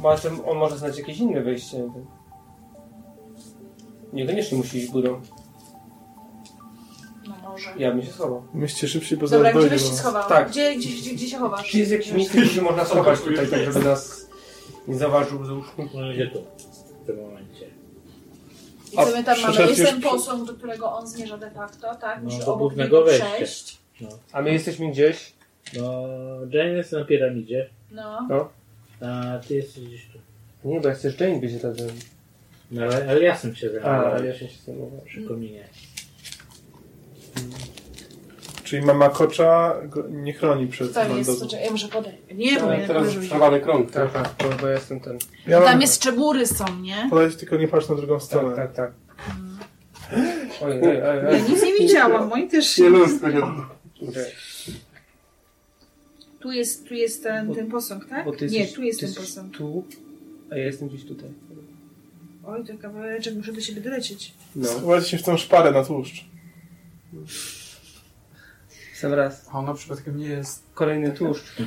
Może, 0.00 0.30
on 0.46 0.58
może 0.58 0.78
znać 0.78 0.98
jakieś 0.98 1.18
inne 1.18 1.40
wejście. 1.42 1.90
Niekoniecznie 4.12 4.58
musi 4.58 4.78
iść 4.78 4.90
górą. 4.90 5.20
No 7.28 7.34
może. 7.42 7.70
Ja 7.76 7.92
bym 7.92 8.02
się 8.02 8.12
schował. 8.12 8.42
Myślcie 8.54 8.88
szybciej, 8.88 9.18
bo 9.18 9.28
Dobra, 9.28 9.52
gdzie 9.52 9.70
byś 9.70 9.82
się 9.82 9.94
schował? 9.94 10.28
Tak. 10.28 10.50
Gdzie, 10.50 10.76
gdzie, 10.76 10.88
gdzie, 10.88 11.14
gdzie 11.14 11.28
się 11.28 11.38
chowasz? 11.38 11.70
Czy 11.70 11.78
jest 11.78 11.92
jakieś 11.92 12.12
miejsce, 12.12 12.38
gdzie 12.40 12.50
się 12.50 12.62
można 12.62 12.84
schować 12.84 13.20
tutaj, 13.20 13.48
tak 13.48 13.60
żeby 13.64 13.84
nas 13.84 14.26
nie 14.88 14.94
zauważył 14.98 15.44
załóżmy? 15.44 15.84
On 15.96 16.12
idzie 16.12 16.26
tu. 16.26 16.44
W 17.02 17.06
tym 17.06 17.20
momencie. 17.20 17.66
I 18.92 18.96
co 18.96 19.06
my 19.06 19.24
tam 19.24 19.40
mamy? 19.40 19.52
przyszedł 19.52 19.68
Jest 19.68 19.78
już 19.80 19.88
ten 19.88 20.00
przy- 20.00 20.08
posąg, 20.10 20.46
do 20.46 20.54
którego 20.54 20.92
on 20.92 21.06
zmierza 21.06 21.38
de 21.38 21.50
facto, 21.50 21.94
tak? 21.94 22.20
No, 22.22 22.30
do 22.30 22.44
obok 22.46 22.58
głównego 22.58 22.96
niego 22.96 23.04
wejścia. 23.10 23.26
przejść. 23.34 23.78
A 24.32 24.42
my 24.42 24.52
jesteśmy 24.52 24.90
gdzieś. 24.90 25.32
No, 25.78 26.02
Jane 26.50 26.68
jest 26.70 26.92
na 26.92 27.04
piramidzie, 27.04 27.70
No. 27.90 28.28
a 29.00 29.38
ty 29.48 29.54
jesteś 29.54 29.84
gdzieś 29.84 30.06
tu. 30.12 30.18
Nie, 30.68 30.80
bo 30.80 30.88
ja 30.88 30.94
chcę 30.94 31.10
z 31.10 31.20
Jane 31.20 31.40
być 31.40 31.62
razem. 31.62 31.88
No, 32.70 32.82
ale, 32.82 33.08
ale 33.10 33.20
ja 33.22 33.36
sam 33.36 33.54
się 33.54 33.66
A, 33.66 33.70
zajmowałem 33.82 34.26
ja 34.26 34.34
się 34.34 34.46
zajmowałem. 34.66 35.04
przy 35.04 35.22
kominie. 35.22 35.64
Czyli 38.72 38.86
mama 38.86 39.08
kocza 39.08 39.76
go 39.84 40.04
nie 40.08 40.32
chroni 40.32 40.66
przed 40.66 40.92
Tam 40.92 41.18
jest, 41.18 41.40
poczekaj, 41.40 41.64
ja 41.64 41.70
muszę 41.70 41.88
podejść. 41.88 42.18
Nie, 42.34 42.60
bo 42.60 42.66
Ale 42.66 42.80
ja 42.80 42.86
teraz 42.86 43.16
przerwany 43.16 43.60
krąg. 43.60 43.90
Tak, 43.90 44.12
tak, 44.12 44.34
bo, 44.38 44.56
bo 44.60 44.66
ja 44.66 44.74
jestem 44.74 45.00
ten. 45.00 45.18
Ja 45.46 45.60
mam... 45.60 45.68
Tam 45.68 45.80
jest 45.80 46.02
czebury 46.02 46.46
są, 46.46 46.64
nie? 46.80 47.06
Podajcie, 47.10 47.36
tylko 47.36 47.56
nie 47.56 47.68
patrz 47.68 47.88
na 47.88 47.94
drugą 47.94 48.14
Tak, 48.14 48.22
stronę. 48.22 48.56
tak, 48.56 48.74
tak. 48.74 48.92
Oj, 50.62 50.72
oj, 50.82 51.02
oj, 51.02 51.16
Ja 51.22 51.28
oj. 51.30 51.42
nic 51.48 51.62
nie 51.62 51.74
widziałam, 51.78 52.28
moi 52.28 52.48
też 52.48 52.78
Nie 52.78 52.88
ludzko 52.88 53.30
się... 53.30 53.40
Tu 56.40 56.52
jest, 56.52 56.88
tu 56.88 56.94
jest 56.94 57.22
ten, 57.22 57.54
ten 57.54 57.70
posąg, 57.70 58.08
tak? 58.08 58.24
Bo 58.24 58.32
ty 58.32 58.46
Nie, 58.46 58.58
jesteś- 58.58 58.74
tu 58.76 58.82
jest 58.82 59.00
ty 59.00 59.06
ten 59.06 59.14
jesteś 59.14 59.28
posąg. 59.34 59.56
Tu, 59.56 59.84
a 60.50 60.56
ja 60.56 60.64
jestem 60.64 60.88
gdzieś 60.88 61.04
tutaj. 61.04 61.28
Oj, 62.46 62.64
to 62.66 62.78
kawałeczek, 62.78 63.34
muszę 63.34 63.52
do 63.52 63.60
siebie 63.60 63.80
dolecieć. 63.80 64.32
No. 64.56 64.68
Schowajcie 64.68 65.08
się 65.08 65.18
w 65.18 65.22
tą 65.22 65.36
szparę 65.36 65.70
na 65.72 65.84
tłuszcz. 65.84 66.24
Sam 69.02 69.14
raz. 69.14 69.48
A 69.52 69.58
ona 69.58 69.74
przypadkiem 69.74 70.16
nie 70.16 70.26
jest. 70.26 70.64
Kolejny 70.74 71.12
tłuszcz. 71.12 71.62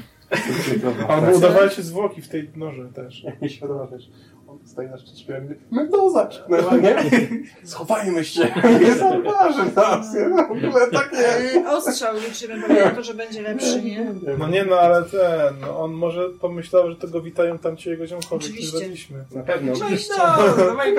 Albo 1.10 1.32
udawajcie 1.32 1.82
zwłoki 1.84 2.22
w 2.22 2.30
tej 2.30 2.49
norze 2.56 2.90
też. 2.94 3.26
Nieświadoma 3.41 3.88
rzecz. 3.88 4.10
On 4.48 4.60
stoi 4.66 4.88
na 4.88 4.98
szczycie 4.98 5.26
piramidy. 5.28 5.60
Mendoza 5.72 6.26
krzyknęła, 6.26 6.78
nie? 6.78 6.95
Schowajmy 7.64 8.26
się. 8.26 8.53
Nie 8.82 8.95
zauważy 8.95 9.72
nas. 9.76 10.14
nie? 10.14 10.30
W 10.30 10.66
ogóle 10.66 10.88
tak 10.91 11.14
nie. 11.14 11.62
E, 11.66 11.72
Ostrzał 11.72 12.16
liczymy, 12.28 12.62
bo 12.68 12.95
to, 12.95 13.03
że 13.03 13.14
będzie 13.14 13.41
lepszy, 13.41 13.82
nie? 13.82 14.14
No 14.38 14.48
nie 14.48 14.66
no, 14.66 14.76
ale 14.80 15.03
ten, 15.03 15.60
no 15.62 15.80
on 15.80 15.91
może 15.94 16.30
pomyślał, 16.30 16.90
że 16.90 16.95
to 16.95 17.07
go 17.07 17.22
witają 17.22 17.57
tamci 17.60 17.90
jego 17.90 18.07
ziomkowie, 18.07 18.49
którzy 18.49 18.72
zabiliśmy. 18.72 19.26
Na 19.36 19.44
pewno. 19.44 19.74
No, 19.74 20.56
dawaj 20.57 20.98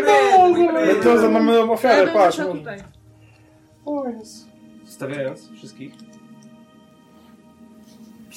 Ale 0.76 0.94
to 0.94 1.18
za 1.18 1.28
mamy 1.28 1.60
ofiarę, 1.60 2.12
patrz. 2.12 2.38
bym 2.38 2.46
może. 2.46 2.58
tutaj. 2.58 2.78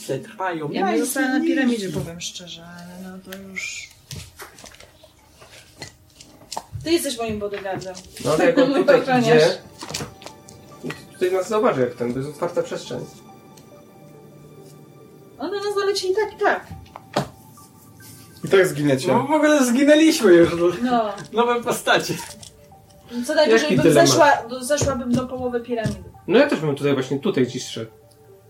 Wszystkich. 0.10 0.27
Przetrwają. 0.27 0.69
Ja 0.72 0.86
bym 0.91 0.99
została 0.99 1.27
na 1.27 1.40
piramidzie, 1.45 1.90
powiem 1.90 2.22
szczerze, 2.22 2.64
ale 2.65 3.10
no 3.10 3.18
to 3.31 3.38
już... 3.38 3.90
Ty 6.84 6.91
jesteś 6.91 7.18
moim 7.18 7.40
bodyguardem. 7.40 7.95
No 8.26 8.31
ale 8.31 8.45
jak 8.45 8.57
on 8.57 8.69
Mój 8.69 8.80
tutaj 8.80 9.02
ochroniarz. 9.02 9.26
idzie, 9.26 9.57
tutaj 11.14 11.31
nas 11.31 11.49
zauważy 11.49 11.81
jak 11.81 11.95
ten, 11.95 12.14
to 12.14 12.19
jest 12.19 12.31
otwarta 12.31 12.64
przestrzeń. 12.64 12.99
Ona 15.40 15.57
nas 15.57 15.76
zaleci 15.80 16.11
i 16.11 16.15
tak, 16.15 16.34
i 16.34 16.38
tak. 16.44 16.68
I 18.44 18.48
tak 18.48 18.68
zginiecie. 18.68 19.07
No 19.07 19.23
w 19.27 19.31
ogóle 19.31 19.65
zginęliśmy 19.65 20.34
już. 20.34 20.49
No. 20.81 21.14
Nowe 21.34 21.64
postacie. 21.64 22.14
Co 23.27 23.36
najwyżej 23.36 23.61
Jaki 23.64 23.76
bym 23.76 23.84
dylemat? 23.84 24.07
zeszła, 24.10 24.31
do, 24.49 24.64
zeszłabym 24.64 25.11
do 25.11 25.27
połowy 25.27 25.60
piramidy. 25.60 26.03
No 26.27 26.40
ja 26.40 26.48
też 26.48 26.60
bym 26.60 26.76
tutaj 26.76 26.94
właśnie 26.94 27.19
tutaj 27.19 27.45
gdzieś 27.45 27.65
szedł. 27.68 27.91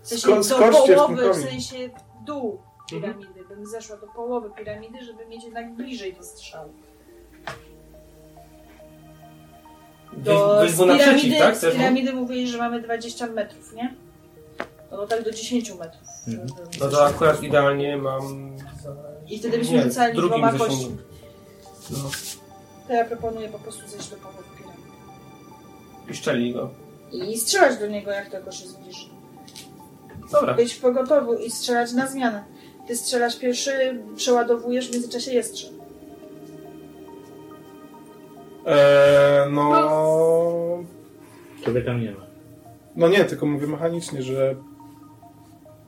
W 0.02 0.08
sensie 0.08 0.28
Sko- 0.28 0.70
do 0.70 0.96
połowy, 0.96 1.32
w 1.32 1.36
sensie 1.36 1.88
w 1.88 2.24
dół 2.24 2.58
piramidy. 2.90 3.44
Bym 3.48 3.66
zeszła 3.66 3.96
do 3.96 4.06
połowy 4.06 4.50
piramidy, 4.58 5.04
żeby 5.04 5.26
mieć 5.26 5.44
jednak 5.44 5.74
bliżej 5.74 6.14
do 6.14 6.22
strzału. 6.22 6.72
Do 10.12 10.62
naprzeciw, 10.86 10.98
piramidy, 10.98 11.38
tak? 11.38 11.56
z 11.56 11.72
piramidy 11.72 12.12
mówili, 12.12 12.48
że 12.48 12.58
mamy 12.58 12.82
20 12.82 13.26
metrów, 13.26 13.72
nie? 13.74 13.94
No 14.90 15.06
tak 15.06 15.24
do 15.24 15.30
10 15.30 15.74
metrów. 15.74 16.08
Mhm. 16.28 16.48
No 16.48 16.78
to 16.78 16.90
zeszła. 16.90 17.06
akurat 17.06 17.42
idealnie 17.42 17.96
mam... 17.96 18.56
I 19.28 19.38
wtedy 19.38 19.58
byśmy 19.58 19.76
nie, 19.76 19.82
rzucali 19.82 20.18
dwoma 20.18 20.52
kośćmi. 20.52 20.96
No. 21.90 21.98
To 22.86 22.92
ja 22.92 23.04
proponuję 23.04 23.48
po 23.48 23.58
prostu 23.58 23.88
zejść 23.88 24.10
do 24.10 24.16
połowy 24.16 24.42
piramidy. 24.58 24.82
I 26.10 26.14
szczeli 26.14 26.52
go. 26.52 26.70
I 27.12 27.38
strzelać 27.38 27.78
do 27.78 27.86
niego, 27.86 28.10
jak 28.10 28.30
tylko 28.30 28.52
się 28.52 28.66
zbliży. 28.68 29.19
Dobra. 30.32 30.54
Być 30.54 30.72
w 30.74 30.80
pogotowiu 30.80 31.34
i 31.34 31.50
strzelać 31.50 31.92
na 31.92 32.06
zmianę. 32.06 32.44
Ty 32.86 32.96
strzelasz 32.96 33.38
pierwszy, 33.38 34.02
przeładowujesz, 34.16 34.88
w 34.90 34.92
międzyczasie 34.92 35.32
jest 35.32 35.54
strzel. 35.56 35.70
Eee, 38.66 39.52
no... 39.52 39.70
Ciebie 41.64 41.82
tam 41.82 42.00
nie 42.00 42.10
ma. 42.12 42.20
No 42.96 43.08
nie, 43.08 43.24
tylko 43.24 43.46
mówię 43.46 43.66
mechanicznie, 43.66 44.22
że 44.22 44.54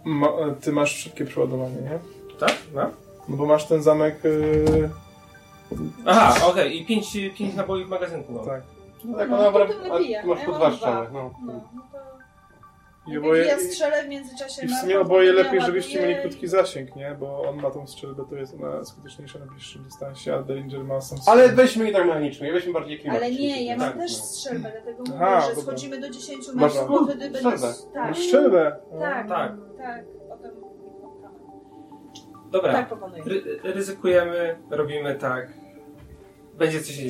ma, 0.05 0.29
ty 0.61 0.73
masz 0.73 0.97
szybkie 0.97 1.25
przeładowanie, 1.25 1.75
nie? 1.77 1.99
Tak? 2.39 2.55
No. 2.75 2.83
No 3.29 3.37
bo 3.37 3.47
masz 3.47 3.65
ten 3.67 3.83
zamek... 3.83 4.25
Yy, 4.25 4.91
Aha, 6.07 6.47
okej. 6.47 6.81
I 6.83 6.87
pięć, 6.87 7.19
pięć 7.39 7.55
naboi 7.55 7.85
w 7.85 7.89
magazynku 7.89 8.33
mam. 8.33 8.45
tak. 8.45 8.63
No 9.05 9.19
tak, 9.19 9.31
No, 9.31 9.37
no, 9.53 9.53
ty 9.67 9.89
masz 9.89 10.07
ja 10.09 10.23
po 10.23 10.29
mam 10.29 10.39
dwa 10.45 10.57
dwa. 10.59 10.73
strzały. 10.77 11.07
No. 11.13 11.31
No, 11.47 11.53
no. 11.75 11.83
I, 13.07 13.19
oboje, 13.19 13.45
ja 13.45 13.59
strzelę 13.59 14.05
w 14.05 14.09
międzyczasie 14.09 14.63
I 14.65 14.69
w 14.69 14.71
na 14.71 14.81
sumie 14.81 15.01
oboje 15.01 15.33
lepiej, 15.33 15.61
żebyście 15.61 16.01
mieli 16.01 16.13
i- 16.13 16.21
krótki 16.23 16.49
zasięg, 16.49 16.97
nie? 16.97 17.17
Bo 17.21 17.43
on 17.43 17.57
ma 17.57 17.71
tą 17.71 17.87
strzelbę, 17.87 18.25
to 18.31 18.37
jest 18.37 18.55
ona 18.55 18.85
skuteczniejsza 18.85 19.39
na 19.39 19.47
bliższym 19.47 19.85
dystansie, 19.85 20.35
a 20.35 20.43
Derringer 20.43 20.85
ma 20.85 21.01
sam 21.01 21.19
Ale 21.27 21.49
weźmy 21.49 21.85
nie 21.85 21.93
tak 21.93 22.07
mechanicznie, 22.07 22.53
weźmy 22.53 22.73
bardziej 22.73 22.99
klimatycznie. 22.99 23.27
Ale 23.29 23.37
nie, 23.43 23.65
ja 23.65 23.77
mam 23.77 23.89
Tak, 23.89 23.99
też 23.99 24.19
no. 24.19 24.25
strzelbę, 24.25 24.73
dlatego 24.73 24.99
mówię, 25.07 25.19
Aha, 25.23 25.41
że 25.41 25.49
dobra. 25.49 25.63
schodzimy 25.63 26.01
do 26.01 26.11
10 26.11 26.47
Masz 26.55 26.75
metrów, 26.75 26.89
bo 27.01 27.05
wtedy 27.07 27.31
będzie... 27.31 27.39
strzelbę. 27.59 27.75
Tak, 27.95 28.17
strzelbę! 28.17 28.77
No. 28.93 28.99
tak, 29.01 29.29
Tak. 29.29 29.53
tak, 29.79 30.05
o 30.31 30.37
tym... 30.37 30.51
Dobra. 32.51 32.73
Tak 32.73 32.89
proponuję. 32.89 33.23
Ry 33.27 33.43
ryzykujemy, 33.63 34.59
robimy 34.71 35.15
tak. 35.15 35.53
Będzie 36.55 36.81
coś 36.81 36.95
się 36.97 37.03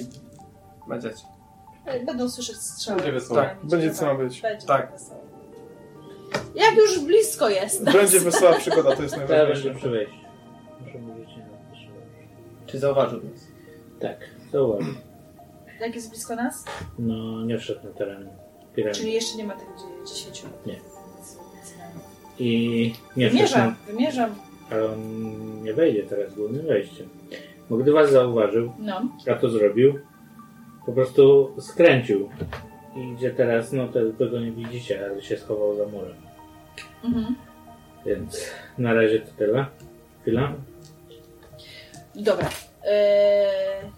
dziać. 1.01 1.16
Będą 2.06 2.28
słyszeć 2.28 2.56
strzały. 2.56 2.97
Będzie 2.97 3.12
wesoło. 3.12 3.40
Tak, 3.40 3.56
będzie 3.64 3.90
co 3.94 4.06
ma 4.06 4.14
być. 4.14 4.40
Będzie 4.40 4.66
Tak. 4.66 4.93
wesoło. 4.93 5.22
Jak 6.54 6.76
już 6.76 7.00
blisko 7.00 7.48
jest. 7.48 7.84
Będzie 7.84 8.20
wesoła 8.20 8.52
przygoda, 8.59 8.96
to 8.96 9.02
jest 9.02 9.16
najważniejsze. 9.16 9.62
będę 9.64 9.78
przy 9.78 9.90
wejściu. 9.90 10.14
Muszę 10.86 10.98
mówić 10.98 11.28
nie 11.28 11.42
na. 11.42 12.66
Czy 12.66 12.78
zauważył 12.78 13.20
nas? 13.22 13.46
Tak, 14.00 14.16
zauważył. 14.52 14.94
Jak 15.80 15.94
jest 15.94 16.10
blisko 16.10 16.36
nas? 16.36 16.64
No, 16.98 17.44
nie 17.44 17.59
wszedł 17.59 17.80
na 17.86 17.90
teren 17.94 18.28
piramidy. 18.74 19.00
Czyli 19.00 19.12
jeszcze 19.12 19.36
nie 19.38 19.44
ma 19.44 19.54
tych 19.56 19.68
dzie- 19.68 20.14
10 20.14 20.42
metrów. 20.44 20.66
Nie. 20.66 20.76
I 22.38 22.94
nie 23.16 23.26
wszedł 23.30 23.36
Wymierzam, 23.36 23.68
na... 23.86 23.92
wymierzam. 23.92 24.34
Ale 24.70 24.84
on 24.86 25.62
nie 25.62 25.74
wejdzie 25.74 26.02
teraz 26.02 26.34
głównym 26.34 26.66
wejściem. 26.66 27.09
Bo 27.70 27.76
gdy 27.76 27.92
was 27.92 28.10
zauważył, 28.10 28.72
No. 28.78 29.02
a 29.30 29.34
to 29.34 29.48
zrobił, 29.48 29.98
po 30.86 30.92
prostu 30.92 31.52
skręcił. 31.60 32.28
I 32.97 33.14
gdzie 33.16 33.31
teraz, 33.31 33.73
no 33.73 33.89
to, 33.89 33.98
tego 34.19 34.40
nie 34.40 34.52
widzicie, 34.52 35.05
ale 35.05 35.23
się 35.23 35.39
schował 35.39 35.77
za 35.77 35.86
murem. 35.86 36.16
Mhm. 37.05 37.36
Więc 38.06 38.47
na 38.78 38.94
razie 38.94 39.20
to 39.20 39.32
tyle. 39.32 39.66
Chwila. 40.23 40.52
Dobra. 42.14 42.51
Eee... 42.85 43.90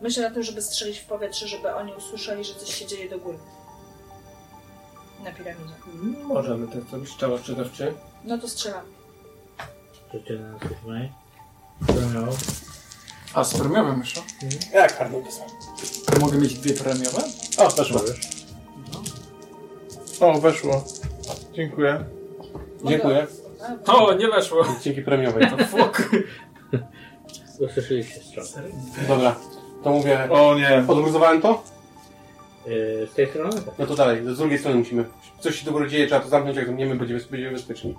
Myślę 0.00 0.28
na 0.28 0.34
tym, 0.34 0.42
żeby 0.42 0.62
strzelić 0.62 0.98
w 0.98 1.06
powietrze, 1.06 1.48
żeby 1.48 1.74
oni 1.74 1.94
usłyszeli, 1.94 2.44
że 2.44 2.54
coś 2.54 2.74
się 2.74 2.86
dzieje 2.86 3.10
do 3.10 3.18
góry. 3.18 3.38
Na 5.24 5.32
piramidzie. 5.32 5.74
Możemy 6.24 6.68
tak 6.68 6.82
zrobić 6.82 7.10
strzał 7.10 7.34
ostrzegawczy. 7.34 7.94
No 8.24 8.38
to 8.38 8.48
strzelam. 8.48 8.84
Życie 10.14 10.34
na 10.34 10.52
nas 10.52 10.60
tutaj. 10.60 11.12
Co 11.86 12.20
miał? 12.20 12.32
A 13.34 13.44
z 13.44 13.58
premiowym 13.58 14.00
jeszcze? 14.00 14.20
Jak 14.74 14.98
hardą 14.98 15.24
to 15.24 15.32
samo? 15.32 15.57
Mogę 16.20 16.38
mieć 16.38 16.54
dwie 16.54 16.74
premiowe? 16.74 17.22
O, 17.58 17.68
weszło. 17.70 18.00
O, 20.20 20.40
weszło. 20.40 20.84
Dziękuję. 21.52 22.04
Dziękuję. 22.84 23.26
O, 23.86 24.12
nie 24.12 24.28
weszło. 24.28 24.64
Dzięki 24.82 25.02
premiowej. 25.02 25.50
To 25.50 25.56
fuck. 25.56 26.10
Usłyszeliście 27.58 28.20
strzał. 28.20 28.44
Dobra, 29.08 29.36
to 29.84 29.90
mówię. 29.90 30.28
O 30.30 30.54
nie. 30.58 30.84
Odgruzowałem 30.88 31.40
to? 31.42 31.62
Yy, 32.66 33.08
z 33.12 33.14
tej 33.14 33.26
strony 33.26 33.52
tak. 33.52 33.74
No 33.78 33.86
to 33.86 33.94
dalej, 33.94 34.22
z 34.34 34.38
drugiej 34.38 34.58
strony 34.58 34.78
musimy. 34.78 35.04
Coś 35.40 35.58
się 35.58 35.66
do 35.66 35.72
góry 35.72 35.88
dzieje, 35.88 36.06
trzeba 36.06 36.20
to 36.20 36.28
zamknąć, 36.28 36.56
jak 36.56 36.66
zamkniemy, 36.66 36.94
będziemy, 36.96 37.20
będziemy 37.30 37.52
bezpieczni. 37.52 37.94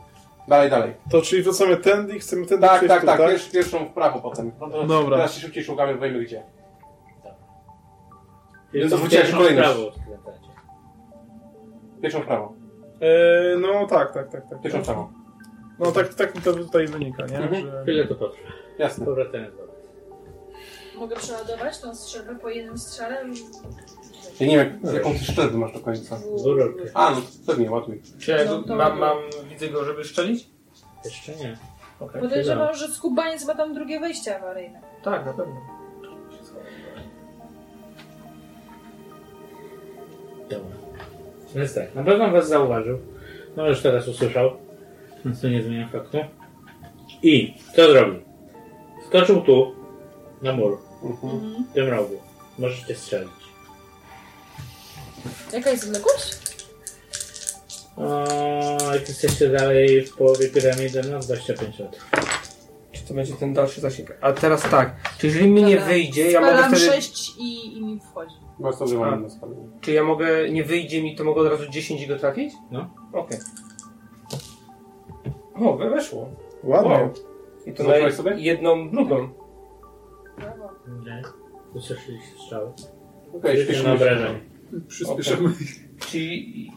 Dalej, 0.47 0.69
dalej. 0.69 0.93
To 1.11 1.22
czyli 1.22 1.43
wracamy 1.43 1.77
tędy 1.77 2.15
i 2.15 2.19
chcemy 2.19 2.45
tędy 2.45 2.68
Tak, 2.68 2.77
przejść 2.77 2.89
tak, 2.93 3.01
tu, 3.01 3.07
tak. 3.07 3.18
Pierwsz, 3.19 3.49
pierwszą 3.49 3.85
w 3.85 3.93
prawo 3.93 4.19
potem. 4.22 4.51
No 4.60 4.69
to 4.69 4.88
Dobra. 4.88 5.18
Teraz 5.18 5.34
się 5.34 5.41
szybciej 5.41 5.64
szukamy, 5.64 5.97
wiemy 5.97 6.26
gdzie. 6.26 6.43
Czyli 8.71 8.89
to 8.89 8.97
wróciłeś 8.97 9.21
pierwszą 9.23 9.37
kolejność. 9.37 9.69
prawo 9.69 9.91
skręcacie. 9.91 10.49
Pierwszą 12.01 12.21
w 12.21 12.25
prawo. 12.25 12.53
E, 13.01 13.57
no 13.57 13.87
tak, 13.87 14.13
tak, 14.13 14.31
tak. 14.31 14.49
tak. 14.49 14.61
Pierwszą 14.61 14.81
w 14.81 14.85
prawo. 14.85 15.09
No 15.79 15.91
tak, 15.91 16.13
tak 16.13 16.35
mi 16.35 16.41
to 16.41 16.53
tutaj 16.53 16.87
wynika, 16.87 17.25
nie? 17.25 17.37
Mhm. 17.37 17.61
Że... 17.71 17.81
Chwilę 17.83 18.07
to 18.07 18.15
potrwa. 18.15 18.47
Jasne. 18.79 19.05
Powracając 19.05 19.55
do. 19.57 19.69
Mogę 20.99 21.15
przeładować 21.15 21.79
tą 21.79 21.95
strzelbę 21.95 22.35
po 22.35 22.49
jednym 22.49 22.77
strzale? 22.77 23.25
Ja 24.39 24.47
nie 24.47 24.57
wiem, 24.57 24.79
jak, 24.83 24.93
jaką 24.93 25.13
ty 25.13 25.19
szczelbę 25.19 25.57
masz 25.57 25.73
do 25.73 25.79
końca. 25.79 26.17
Dwururkę. 26.37 26.83
A, 26.93 27.09
no 27.11 27.15
to 27.15 27.27
pewnie, 27.47 27.71
łatuj. 27.71 28.01
Czy 28.19 28.31
ja 28.31 28.37
No 28.45 28.63
to- 28.63 28.75
mam, 28.75 28.99
mam, 28.99 29.17
widzę 29.49 29.67
go, 29.67 29.85
żeby 29.85 30.03
strzelić? 30.03 30.49
Jeszcze 31.05 31.35
nie. 31.35 31.57
Okej. 31.99 32.21
Podejrzewam, 32.21 32.75
że 32.75 32.87
skubaniec 32.87 33.45
ma 33.45 33.55
tam 33.55 33.73
drugie 33.73 33.99
wejście 33.99 34.37
awaryjne. 34.37 34.81
Tak, 35.03 35.25
na 35.25 35.33
pewno. 35.33 35.55
Dobra. 40.49 40.76
Więc 41.55 41.73
tak, 41.73 41.95
na 41.95 42.03
pewno 42.03 42.31
was 42.31 42.47
zauważył. 42.49 42.99
No 43.57 43.67
już 43.69 43.81
teraz 43.81 44.07
usłyszał. 44.07 44.51
Więc 45.26 45.41
to 45.41 45.49
nie 45.49 45.63
zmienia 45.63 45.88
faktu. 45.88 46.17
I 47.23 47.53
co 47.76 47.91
zrobił? 47.91 48.19
Skoczył 49.07 49.41
tu, 49.41 49.76
na 50.41 50.53
mur, 50.53 50.77
Mhm. 51.03 51.65
w 51.71 51.73
tym 51.73 51.89
rogu. 51.89 52.15
Możecie 52.59 52.95
strzelić. 52.95 53.30
Jaka 55.53 55.69
jest 55.69 55.84
odległość? 55.84 56.38
O, 57.97 58.26
jak 58.93 59.07
jesteście 59.09 59.49
dalej 59.49 60.05
w 60.05 60.15
połowie 60.15 60.49
piramidy, 60.49 61.01
no 61.11 61.19
25 61.19 61.80
metrów. 61.80 62.09
To 63.10 63.14
będzie 63.15 63.34
ten 63.34 63.53
dalszy 63.53 63.81
zasięg? 63.81 64.18
A 64.22 64.34
teraz 64.34 64.61
tak. 64.69 64.95
Czy 65.18 65.27
jeżeli 65.27 65.49
mi 65.52 65.64
nie 65.64 65.76
Dobra. 65.76 65.86
wyjdzie, 65.94 66.31
ja 66.31 66.40
mogę 66.41 66.53
Spalam 66.53 66.76
wtedy... 66.76 66.91
6 66.91 67.38
i, 67.38 67.77
i 67.77 67.86
mi 67.86 67.99
wchodzi. 67.99 68.36
Masz 68.60 68.76
sobie 68.76 68.98
ładnie 68.98 69.23
na 69.23 69.30
spalenie. 69.30 69.61
Czy 69.81 69.91
ja 69.91 70.03
mogę, 70.03 70.49
nie 70.49 70.64
wyjdzie 70.64 71.03
mi, 71.03 71.15
to 71.15 71.23
mogę 71.23 71.41
od 71.41 71.48
razu 71.48 71.69
10 71.69 72.07
go 72.07 72.19
trafić? 72.19 72.53
No. 72.72 72.94
Okej. 73.14 73.38
O, 75.56 75.77
we- 75.77 75.90
weszło. 75.90 76.30
Ładnie. 76.64 76.91
Wow. 76.91 77.14
I 77.65 77.73
to 77.73 77.84
na 77.84 77.90
Zobaczyłeś 77.90 78.14
sobie? 78.15 78.36
jedną, 78.38 78.90
drugą. 78.91 79.30
Brawo. 80.38 80.69
Nie. 81.06 81.22
Usłyszeliście 81.73 82.38
strzały. 82.45 82.72
Okej, 83.34 83.64
śpieszymy 83.64 83.90
na 83.90 83.98
się. 83.98 84.03
obrażenie. 84.03 84.40
Przyspieszymy. 84.88 85.49
Czyli 85.99 86.72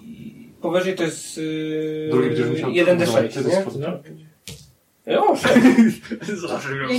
powyżej 0.61 0.95
to 0.95 1.03
jest 1.03 1.37
yy, 1.37 2.09
Drugi 2.11 2.29
będziesz 2.29 2.51
musiał... 2.51 2.71
1d6, 2.71 3.49
nie? 3.49 3.65
No. 3.87 3.89
O, 5.07 5.37
6. 5.37 5.55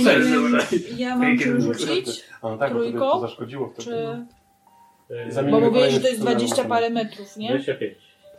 Ja, 0.04 0.18
nie 0.18 0.24
wiem, 0.24 0.58
ja 0.96 1.16
mam 1.16 1.38
czym 1.38 1.60
rzucić, 1.60 2.24
A 2.42 2.48
no 2.50 2.58
tak, 2.58 2.72
bo 2.72 2.78
tobie 2.78 2.90
Trójką? 2.90 3.10
to 3.10 3.20
zaszkodziło 3.20 3.68
wtedy. 3.68 3.84
czy... 3.90 4.26
Yy, 5.14 5.32
Zamienimy 5.32 5.60
Bo 5.60 5.66
mówiłeś, 5.66 5.94
że 5.94 6.00
to 6.00 6.06
jest 6.08 6.20
scenariusz. 6.20 6.50
20 6.50 6.64
parę 6.68 6.90
metrów, 6.90 7.36
nie? 7.36 7.48
25. 7.48 7.94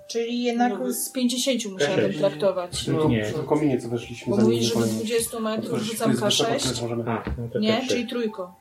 Czyli 0.09 0.43
jednak 0.43 0.91
z 0.93 1.11
50 1.11 1.65
musiałabym 1.65 2.11
K6. 2.11 2.17
traktować. 2.17 2.87
No, 2.87 3.09
Nie. 3.09 3.25
w 3.25 3.45
kominie 3.45 3.79
co 3.81 3.89
weszliśmy. 3.89 4.35
Bo 4.35 4.41
mówisz, 4.41 4.65
że 4.65 4.73
kolejny. 4.73 4.93
20 4.95 5.39
metrów 5.39 5.79
rzucam 5.81 6.11
jest 6.11 6.23
wysoko, 6.23 6.49
K6, 6.51 6.59
tyle 6.75 6.81
możemy- 6.89 7.11
A, 7.11 7.23
no 7.37 7.47
to 7.53 7.59
nie? 7.59 7.73
K6. 7.81 7.87
Czyli 7.87 8.07
trójko. 8.07 8.55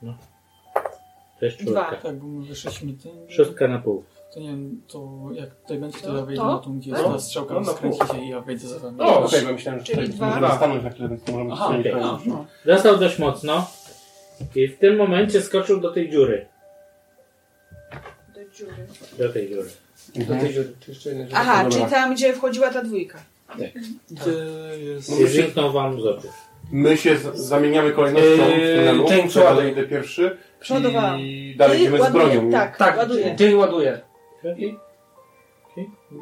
To 1.41 1.45
jest 1.47 1.65
Dwa. 1.65 1.85
czwórka. 1.85 2.03
Tak, 2.09 2.17
bo 2.19 2.27
my 2.27 2.47
wyszliśmy 2.47 2.93
tym. 2.93 3.13
Szóstka 3.29 3.69
na 3.69 3.79
pół. 3.79 4.05
To 4.35 4.41
nie 4.41 4.49
wiem, 4.49 4.83
to 4.89 5.21
jak 5.33 5.55
tutaj 5.55 5.79
będzie, 5.79 5.99
to 5.99 6.07
To- 6.07 6.17
ja 6.17 6.25
wejdę 6.25 6.43
to? 6.43 6.49
na 6.53 6.59
tą, 6.59 6.79
gdzie 6.79 6.91
Tak? 6.91 7.01
jest 7.01 7.13
ta 7.13 7.19
strzałka, 7.21 7.55
No, 7.55 7.61
na 7.61 7.73
skręci 7.73 7.99
pół. 7.99 8.09
się 8.17 8.25
i 8.25 8.29
ja 8.29 8.41
wejdę 8.41 8.69
za 8.69 8.79
wami. 8.79 9.01
O, 9.01 9.25
okej, 9.25 9.43
bo 9.43 9.53
myślałem, 9.53 9.81
że 9.81 9.87
Czyli 9.87 9.99
tutaj 9.99 10.17
dwa. 10.17 10.27
możemy 10.27 10.55
stanąć 10.57 10.85
na 10.85 10.91
chwilę, 10.91 11.09
więc 11.09 11.29
możemy 11.29 11.53
Aha, 11.53 11.67
okay. 11.81 11.93
No. 12.27 12.47
Dostał 12.67 12.97
dość 12.97 13.19
mocno 13.19 13.71
i 14.55 14.69
w 14.69 14.79
tym 14.79 14.97
momencie 14.97 15.43
skoczył 15.43 15.81
do 15.81 15.91
tej 15.93 16.11
dziury. 16.11 16.47
Do 18.35 18.41
dziury. 18.59 18.87
Do 19.19 19.33
tej 19.33 19.49
dziury. 19.49 19.69
Do 20.17 20.35
tej 20.41 20.53
dziury, 20.55 20.73
czy 20.81 20.91
jeszcze 20.91 21.09
jedna 21.09 21.25
dziura? 21.27 21.39
Aha, 21.41 21.63
Dobra. 21.65 21.79
czyli 21.79 21.91
tam, 21.91 22.15
gdzie 22.15 22.33
wchodziła 22.33 22.71
ta 22.71 22.83
dwójka. 22.83 23.19
Gdzie 24.11 24.33
jest... 24.79 25.11
No 25.11 25.17
I 25.17 25.27
zniknął 25.29 25.73
wam 25.73 26.01
z 26.01 26.07
oczu. 26.07 26.29
My 26.73 26.97
się 26.97 27.17
zamieniamy 27.35 27.91
kolejnością 27.93 28.29
w 28.31 28.77
tunelu. 28.77 29.05
Jane, 29.05 29.19
Ja 29.19 29.29
przeładuj. 29.29 29.73
idę 29.73 29.83
pierwszy 29.85 30.37
Przeładowałam. 30.61 31.21
i 31.21 31.55
dalej 31.59 31.79
Ty 31.79 31.83
idziemy 31.85 32.05
z 32.09 32.13
bronią. 32.13 32.51
Tak, 32.51 32.77
Tak, 32.77 32.97
ładuję. 32.99 33.37
Jane 33.41 33.57
ładuje. 33.57 34.01
Okay. 34.53 34.77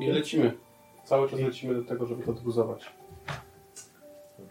I 0.01 0.07
lecimy. 0.11 0.53
Cały 1.05 1.31
czas 1.31 1.41
lecimy 1.41 1.75
do 1.75 1.83
tego, 1.85 2.07
żeby 2.07 2.23
to 2.25 2.31
odgruzować. 2.31 2.93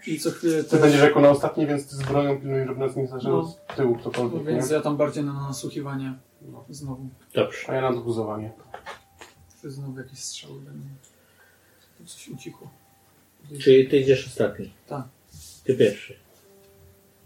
I 0.08 0.20
co 0.20 0.32
chwilę 0.32 0.64
Ty 0.64 0.78
będziesz 0.78 1.02
jako 1.02 1.20
na 1.22 1.30
ostatni, 1.30 1.68
więc 1.68 1.90
ty 1.90 1.96
z 1.96 2.04
bronią 2.04 2.40
pilnuj, 2.42 2.66
żeby 2.68 2.80
nas 2.80 2.96
nie 2.96 3.08
zaczęło 3.08 3.42
No. 3.42 3.48
z 3.48 3.76
tyłu 3.76 3.96
ktokolwiek, 3.96 4.44
Więc 4.46 4.70
nie? 4.70 4.76
ja 4.76 4.82
tam 4.82 4.98
bardziej 4.98 5.24
na 5.24 5.34
nasłuchiwanie. 5.34 6.14
No. 6.42 6.66
Znowu. 6.70 7.10
Dobrze. 7.34 7.70
A 7.70 7.74
ja 7.76 7.82
na 7.82 7.88
odgruzowanie. 7.90 8.52
Czy 9.62 9.72
znowu 9.72 9.98
jakieś 10.00 10.20
strzały 10.20 10.60
będą. 10.60 10.88
Tu 11.98 12.06
coś 12.06 12.28
ucichło. 12.30 12.70
Czyli 13.62 13.88
ty 13.90 13.98
idziesz 13.98 14.28
ostatni. 14.28 14.74
Tak. 14.88 15.04
Ty 15.64 15.76
pierwszy. 15.76 16.16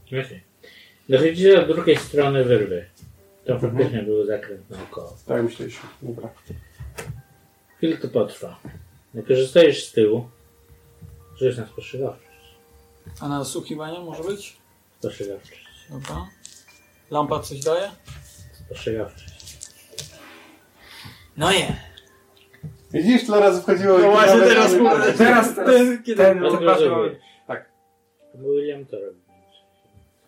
Okej. 0.08 0.44
Dochodzicie 1.10 1.66
do 1.68 1.74
drugiej 1.74 1.98
strony 1.98 2.44
wyrwy. 2.44 2.86
To 3.46 3.54
Mhm. 3.54 3.72
faktycznie 3.78 4.04
był 4.04 4.26
zakręt 4.26 4.70
naokoło. 4.70 5.18
Tak 5.28 5.44
myśleliśmy. 5.44 5.90
Dobra. 6.02 6.30
Chwilę 7.78 7.98
to 7.98 8.08
potrwa. 8.08 8.60
Najpierw 9.14 9.40
że 9.40 9.48
stoisz 9.48 9.86
z 9.86 9.92
tyłu. 9.92 10.30
Rzuć 11.36 11.58
na 11.58 11.68
spostrzegawczość. 11.68 12.56
A 13.22 13.28
na 13.30 13.40
nasłuchiwanie 13.40 14.00
może 14.00 14.24
być? 14.24 14.58
Spostrzegawczość. 15.00 15.66
Dobra. 15.90 16.28
Lampa 17.12 17.40
coś 17.40 17.60
daje? 17.60 17.92
Spostrzegawczość. 18.66 19.58
No 21.38 21.52
nie. 21.52 21.82
Widzisz, 22.92 23.26
tyle 23.26 23.40
razy 23.40 23.62
wchodziło 23.62 23.98
No 24.00 24.08
i 24.08 24.12
właśnie 24.12 24.40
teraz 24.40 24.72
kurde. 24.72 25.14
Teraz, 25.14 25.56
teraz. 25.56 25.70
Ten, 25.74 26.04
kiedy... 26.04 26.24
Ten. 26.24 26.44
Tak. 27.48 27.70
To 28.32 28.38
był 28.38 28.56
William 28.56 28.86
to 28.86 28.98
robi. 29.00 29.20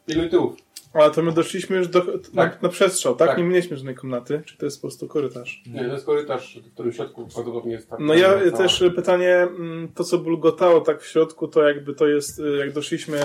Pilnuj 0.05 0.29
tyłów. 0.29 0.55
Ale 0.97 1.11
to 1.11 1.21
my 1.23 1.31
doszliśmy 1.31 1.77
już 1.77 1.87
do, 1.87 2.03
na, 2.33 2.43
Tak. 2.43 2.61
na 2.61 2.69
przestrzał, 2.69 3.15
tak? 3.15 3.27
Tak. 3.27 3.37
Nie 3.37 3.43
mieliśmy 3.43 3.77
żadnej 3.77 3.95
komnaty. 3.95 4.41
Czy 4.45 4.57
to 4.57 4.65
jest 4.65 4.77
po 4.81 4.87
prostu 4.87 5.07
korytarz? 5.07 5.63
Nie, 5.67 5.85
to 5.85 5.93
jest 5.93 6.05
korytarz, 6.05 6.59
w 6.69 6.73
którym 6.73 6.91
w 6.91 6.95
środku 6.95 7.27
prawdopodobnie 7.33 7.71
jest 7.73 7.89
tak. 7.89 7.99
No 7.99 8.13
ja 8.13 8.33
cała- 8.33 8.57
też 8.57 8.83
pytanie, 8.95 9.35
mm, 9.35 9.87
to 9.95 10.03
co 10.03 10.17
bulgotało 10.17 10.81
tak 10.81 11.01
w 11.01 11.07
środku, 11.07 11.47
to 11.47 11.63
jakby 11.67 11.93
to 11.93 12.07
jest, 12.07 12.39
y, 12.39 12.57
jak 12.57 12.71
doszliśmy 12.71 13.19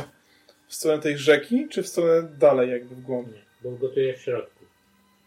w 0.69 0.75
stronę 0.75 1.03
tej 1.03 1.19
rzeki, 1.19 1.69
czy 1.71 1.83
w 1.83 1.89
stronę 1.89 2.29
dalej 2.39 2.71
jakby 2.71 2.95
w 2.95 3.01
głąb? 3.01 3.29
Nie, 3.29 3.71
bo 3.71 3.77
gotuje 3.77 4.15
w 4.17 4.21
środku. 4.21 4.65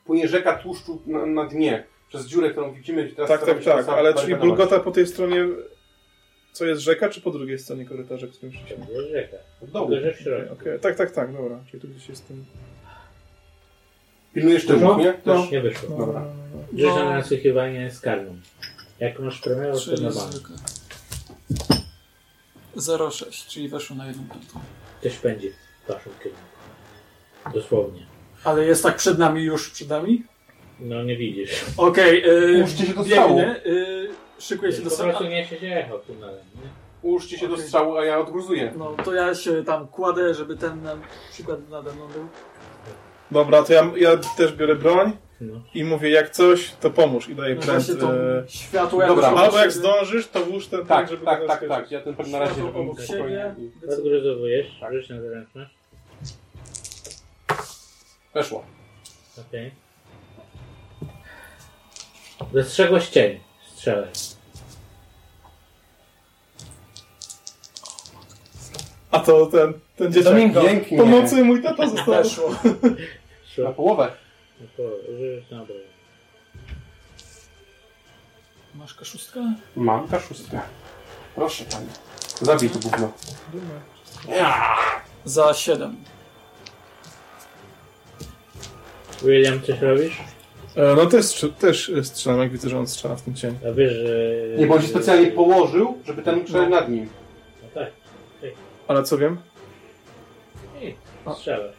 Płynie 0.05 0.27
rzeka 0.27 0.53
tłuszczu 0.57 1.01
na, 1.05 1.25
na 1.25 1.45
dnie. 1.45 1.83
Przez 2.09 2.25
dziurę, 2.27 2.49
którą 2.51 2.73
widzimy. 2.73 3.09
Teraz 3.15 3.29
Tak, 3.29 3.45
tak, 3.45 3.63
tak, 3.63 3.89
ale 3.89 4.13
czyli 4.13 4.35
bulgota 4.35 4.79
po 4.79 4.91
tej 4.91 5.07
stronie, 5.07 5.47
co 6.55 6.65
jest 6.65 6.81
rzeka, 6.81 7.09
czy 7.09 7.21
po 7.21 7.31
drugiej 7.31 7.59
stronie 7.59 7.85
korytarza, 7.85 8.27
którym 8.27 8.53
szliśmy? 8.55 8.85
To 8.85 8.91
jest 9.01 9.11
rzeka. 9.11 9.37
Od 9.63 9.71
dołu. 9.71 9.89
Tylko, 9.89 10.05
że 10.05 10.11
w 10.11 10.13
Okej, 10.13 10.23
środku. 10.23 10.53
okej. 10.53 10.79
tak, 10.79 10.95
tak, 10.95 11.11
tak, 11.11 11.33
dobra, 11.33 11.59
czyli 11.67 11.81
tu 11.81 11.87
gdzieś 11.87 12.09
jest 12.09 12.27
ten... 12.27 12.45
Pilnujesz 14.33 14.65
Dużo? 14.65 14.79
tyłów, 14.79 14.97
nie? 14.97 15.13
No. 15.25 15.41
Też. 15.41 15.51
Nie 15.51 15.61
wyszło. 15.61 15.89
No, 15.89 16.05
Dobra. 16.05 16.19
no, 16.19 16.27
no, 16.53 16.87
no. 16.87 16.95
No. 16.95 17.05
na 17.05 17.15
nasłuchiwanie 17.15 17.91
z 17.91 17.99
karną. 17.99 18.35
Jak 18.99 19.19
masz 19.19 19.41
premierę, 19.41 19.73
to 19.73 19.79
Czyli 19.79 20.03
na 20.03 20.11
bank. 20.11 20.31
zwykle. 20.31 20.55
0,6, 22.77 23.47
czyli 23.47 23.69
weszło 23.69 23.95
na 23.95 24.07
jedną 24.07 24.23
piątą. 24.23 24.59
Też 25.01 25.17
pędzi 25.17 25.49
w 25.49 25.87
waszym 25.87 26.11
kierunku. 26.23 26.45
Dosłownie. 27.53 28.05
Ale 28.43 28.65
jest 28.65 28.83
tak 28.83 28.95
przed 28.95 29.17
nami, 29.17 29.43
już 29.43 29.69
przed 29.69 29.89
nami? 29.89 30.23
No 30.79 31.03
nie 31.03 31.17
widzisz. 31.17 31.65
Okej, 31.77 32.23
okay, 32.23 32.57
Ułóżcie 32.57 32.85
się 32.85 33.03
strzału. 33.03 33.37
biegnę, 33.37 33.65
y, 33.65 34.09
szykuję 34.39 34.71
się 34.71 34.77
do 34.77 34.83
Po 34.83 34.89
strzału. 34.89 35.09
prostu 35.09 35.27
nie 35.27 35.45
się 35.45 35.55
jechał 35.55 35.99
tunelem, 35.99 36.45
nie? 36.55 36.69
Ułóżcie 37.01 37.37
się 37.37 37.47
do 37.47 37.53
Okej. 37.53 37.65
strzału, 37.65 37.97
a 37.97 38.05
ja 38.05 38.19
odgruzuję. 38.19 38.73
No 38.77 38.95
to 39.05 39.13
ja 39.13 39.35
się 39.35 39.63
tam 39.63 39.87
kładę, 39.87 40.33
żeby 40.33 40.57
ten 40.57 40.83
na 40.83 40.95
przykład 41.31 41.69
nade 41.69 41.93
mną 41.93 42.07
był. 42.07 42.27
Dobra, 43.31 43.63
to 43.63 43.73
ja, 43.73 43.91
ja 43.97 44.17
też 44.37 44.53
biorę 44.53 44.75
broń 44.75 45.11
No. 45.41 45.61
i 45.73 45.83
mówię, 45.83 46.09
jak 46.09 46.29
coś, 46.29 46.71
to 46.71 46.89
pomóż 46.89 47.29
i 47.29 47.35
daję 47.35 47.55
No 47.55 47.61
pręt. 47.61 47.83
właśnie 47.83 47.95
to 48.01 48.15
e, 48.15 48.43
światło 48.47 48.99
Dobra. 49.07 49.27
jakoś 49.27 49.43
Albo 49.45 49.57
jak 49.57 49.71
zdążysz, 49.71 50.27
to 50.27 50.45
włóż 50.45 50.67
ten 50.67 50.85
Tak, 50.85 51.09
żeby 51.09 51.25
tak, 51.25 51.39
go 51.41 51.47
tak, 51.47 51.59
zaskoczyć. 51.59 51.89
tak. 51.89 51.91
Ja 51.91 52.13
ten 52.13 52.31
na 52.31 52.39
razie 52.39 52.53
Światło 52.53 52.71
robię 52.71 52.79
obok 52.89 53.01
spokojnie. 53.01 53.55
siebie. 53.55 53.71
i- 53.87 53.93
Odgruzowujesz, 53.93 54.67
Tak. 54.79 54.93
rzuć 54.93 55.09
na 55.09 55.21
zręczność. 55.21 55.71
Weszło. 58.33 58.63
Okej. 59.49 59.71
Dostrzegłeś 62.53 63.09
cień. 63.09 63.39
Strzelaj. 63.85 64.09
A 69.11 69.19
to 69.19 69.45
ten, 69.45 69.73
ten 69.95 70.13
dzieciak. 70.13 70.33
Domingo. 70.33 70.61
Pięknie. 70.61 70.97
Pomocy 70.97 71.43
mój 71.43 71.63
tata 71.63 71.87
został. 71.89 72.05
Weszło. 72.13 72.55
Na 73.57 73.71
połowę. 73.71 74.11
No 74.61 74.67
to 74.77 74.83
broń. 75.65 75.77
Masz 78.75 78.93
kaszustkę? 78.93 79.53
Mam 79.75 80.07
kaszustkę. 80.07 80.61
Proszę 81.35 81.65
panie. 81.65 81.87
Zabij 82.41 82.69
to 82.69 82.79
gówno. 82.79 83.11
Ja. 84.27 84.75
Za 85.25 85.53
7. 85.53 85.95
William, 89.23 89.61
coś 89.61 89.79
robisz? 89.79 90.34
E, 90.75 90.95
No 90.95 91.05
też, 91.05 91.45
też 91.59 91.91
strzelam, 92.03 92.39
jak 92.39 92.51
widzę, 92.51 92.69
że 92.69 92.79
on 92.79 92.87
strzela 92.87 93.15
w 93.15 93.21
tym 93.21 93.33
cień. 93.35 93.57
A 93.69 93.71
wiesz, 93.71 93.93
że... 93.93 94.17
Nie, 94.57 94.67
bo 94.67 94.75
on 94.75 94.81
się 94.81 94.87
specjalnie 94.87 95.27
położył, 95.27 95.97
żeby 96.05 96.21
ten 96.21 96.35
mógł 96.35 96.47
strzelać 96.47 96.69
nad 96.69 96.89
nim. 96.89 97.09
No 97.63 97.69
tak. 97.81 97.91
Ale 98.87 99.03
co 99.03 99.17
wiem? 99.17 99.37
Strzelaj. 101.35 101.69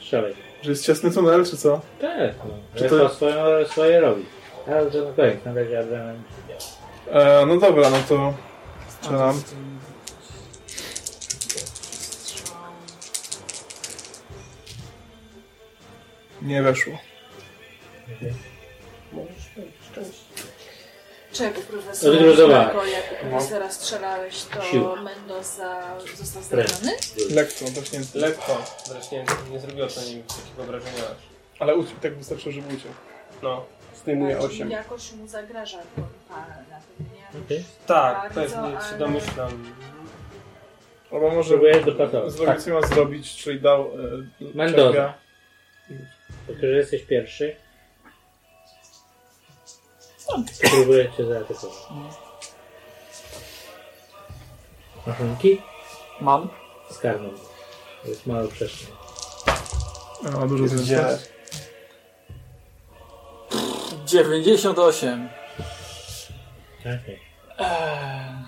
Strzelaj. 0.00 0.34
Że 0.62 0.70
jest 0.70 0.84
ciasny 0.86 1.10
tunel, 1.10 1.44
czy 1.46 1.56
co? 1.56 1.80
Tak, 2.00 2.34
no. 2.48 2.54
Czy 2.74 2.82
Czy 2.84 2.90
to- 2.90 2.98
to 2.98 3.08
swoje, 3.14 3.66
swoje 3.68 4.00
robi. 4.00 4.24
Ale 4.66 4.90
to 4.90 5.04
na 5.04 5.12
koniec, 5.12 5.44
na 5.44 5.54
razie 5.54 5.78
adrenalin 5.78 6.22
się 6.22 6.48
działa. 6.48 7.42
E, 7.42 7.46
no 7.46 7.56
dobra, 7.56 7.90
no 7.90 7.96
to 8.08 8.34
strzelam. 9.00 9.40
Nie 16.42 16.62
weszło. 16.62 16.98
Czego 21.32 21.60
profesor? 21.60 22.12
Odgruzowałem. 22.12 22.68
Jako 22.68 22.84
jak 22.86 23.20
profesora 23.20 23.70
strzelałeś, 23.70 24.42
to 24.42 24.62
Siła. 24.62 25.02
Mendoza 25.02 25.96
został 26.16 26.42
zraniony? 26.42 26.92
Lekko, 27.30 27.64
właśnie. 27.64 28.00
Lekko. 28.14 28.64
Zresztą 28.86 29.16
nie 29.50 29.58
zrobiło 29.60 29.86
to 29.88 30.00
nim 30.02 30.22
takiego 30.22 30.64
wrażenia 30.64 31.02
aż. 31.04 31.16
Ale 31.58 31.74
uciekł, 31.76 32.00
tak 32.00 32.14
wystarczyło, 32.14 32.52
żeby 32.52 32.66
uciekł. 32.74 32.94
No. 33.42 33.64
Zdejmuję 34.02 34.34
Tak, 34.36 34.44
8. 34.44 34.70
Jakoś 34.70 35.12
mu 35.12 35.28
zagraża 35.28 35.78
to 35.78 36.02
pan 36.28 36.48
na 36.70 36.80
tym, 36.80 37.06
nie? 37.14 37.40
Okej. 37.46 37.64
Tak, 37.86 38.32
pewnie 38.32 38.56
ale- 38.58 38.90
się 38.90 38.98
domyślam. 38.98 39.72
Albo 41.12 41.30
może 41.30 41.58
zrobić, 42.30 42.46
Tak. 42.46 42.62
co 42.62 42.70
ma 42.70 42.82
zrobić, 42.86 43.36
czyli 43.36 43.60
dał... 43.60 43.80
E, 43.82 44.54
Mendoza. 44.54 44.82
czerwia. 44.84 45.14
Tylko, 46.46 46.60
że 46.60 46.66
jesteś 46.68 47.02
pierwszy. 47.02 47.56
Próbuję 50.70 51.10
cię 51.16 51.24
zaatakować. 51.26 51.76
Maszynki? 55.06 55.62
Mam. 56.20 56.48
Z 56.90 56.98
karną. 56.98 57.28
To 58.02 58.08
jest 58.08 58.26
mały 58.26 58.48
przestrzeń. 58.48 58.88
A, 60.26 60.30
ma 60.30 60.46
dużo 60.46 60.64
Gdzie? 60.64 60.78
zdjęć. 60.78 61.20
98. 64.06 65.28
Okej. 66.80 67.20
Eee, 67.58 67.68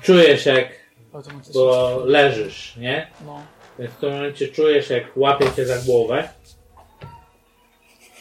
Czujesz 0.03 0.47
jak, 0.47 0.69
automatycznie. 1.13 1.55
bo 1.55 1.97
leżysz, 2.05 2.77
nie? 2.77 3.11
No. 3.27 3.43
Więc 3.79 3.93
w 3.93 3.97
tym 3.97 4.13
momencie 4.13 4.49
czujesz 4.49 4.91
jak 4.91 5.05
łapie 5.17 5.53
cię 5.57 5.67
za 5.67 5.79
głowę. 5.79 6.29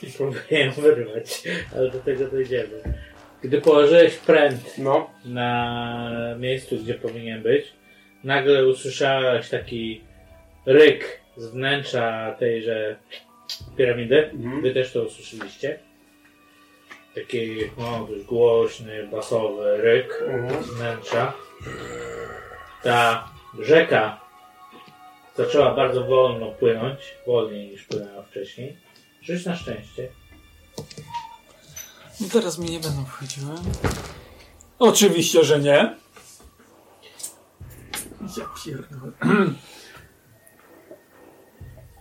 I 0.03 0.07
próbuję 0.11 0.65
ją 0.65 0.71
wyrwać, 0.71 1.43
ale 1.75 1.91
do 1.91 1.99
tego 1.99 2.27
dojdziemy. 2.27 2.97
Gdy 3.43 3.61
położyłeś 3.61 4.17
pręt 4.17 4.77
No. 4.77 5.09
na 5.25 6.35
miejscu, 6.39 6.77
gdzie 6.77 6.93
powinien 6.93 7.41
być, 7.43 7.65
nagle 8.23 8.67
usłyszałeś 8.67 9.49
taki 9.49 10.01
ryk 10.65 11.21
z 11.37 11.45
wnętrza 11.47 12.35
tejże 12.39 12.95
piramidy. 13.77 14.29
Mhm. 14.29 14.61
Wy 14.61 14.73
też 14.73 14.91
to 14.93 15.03
usłyszeliście. 15.03 15.79
Taki 17.15 17.57
no, 17.77 18.07
dość 18.09 18.23
głośny, 18.23 19.07
basowy 19.07 19.77
ryk 19.77 20.23
Mhm. 20.27 20.63
z 20.63 20.67
wnętrza. 20.67 21.33
Ta 22.83 23.29
rzeka 23.59 24.21
zaczęła 25.35 25.75
bardzo 25.75 26.03
wolno 26.03 26.51
płynąć, 26.51 26.99
wolniej 27.27 27.67
niż 27.67 27.83
płynęła 27.83 28.23
wcześniej. 28.23 28.77
Rzuć 29.21 29.45
na 29.45 29.55
szczęście. 29.55 30.07
No 32.21 32.27
teraz 32.31 32.57
mi 32.57 32.69
nie 32.69 32.79
będą 32.79 33.05
wchodziły. 33.05 33.51
Oczywiście, 34.79 35.43
że 35.43 35.59
nie. 35.59 35.95
Ja 38.37 38.45
pierdolę. 38.65 39.11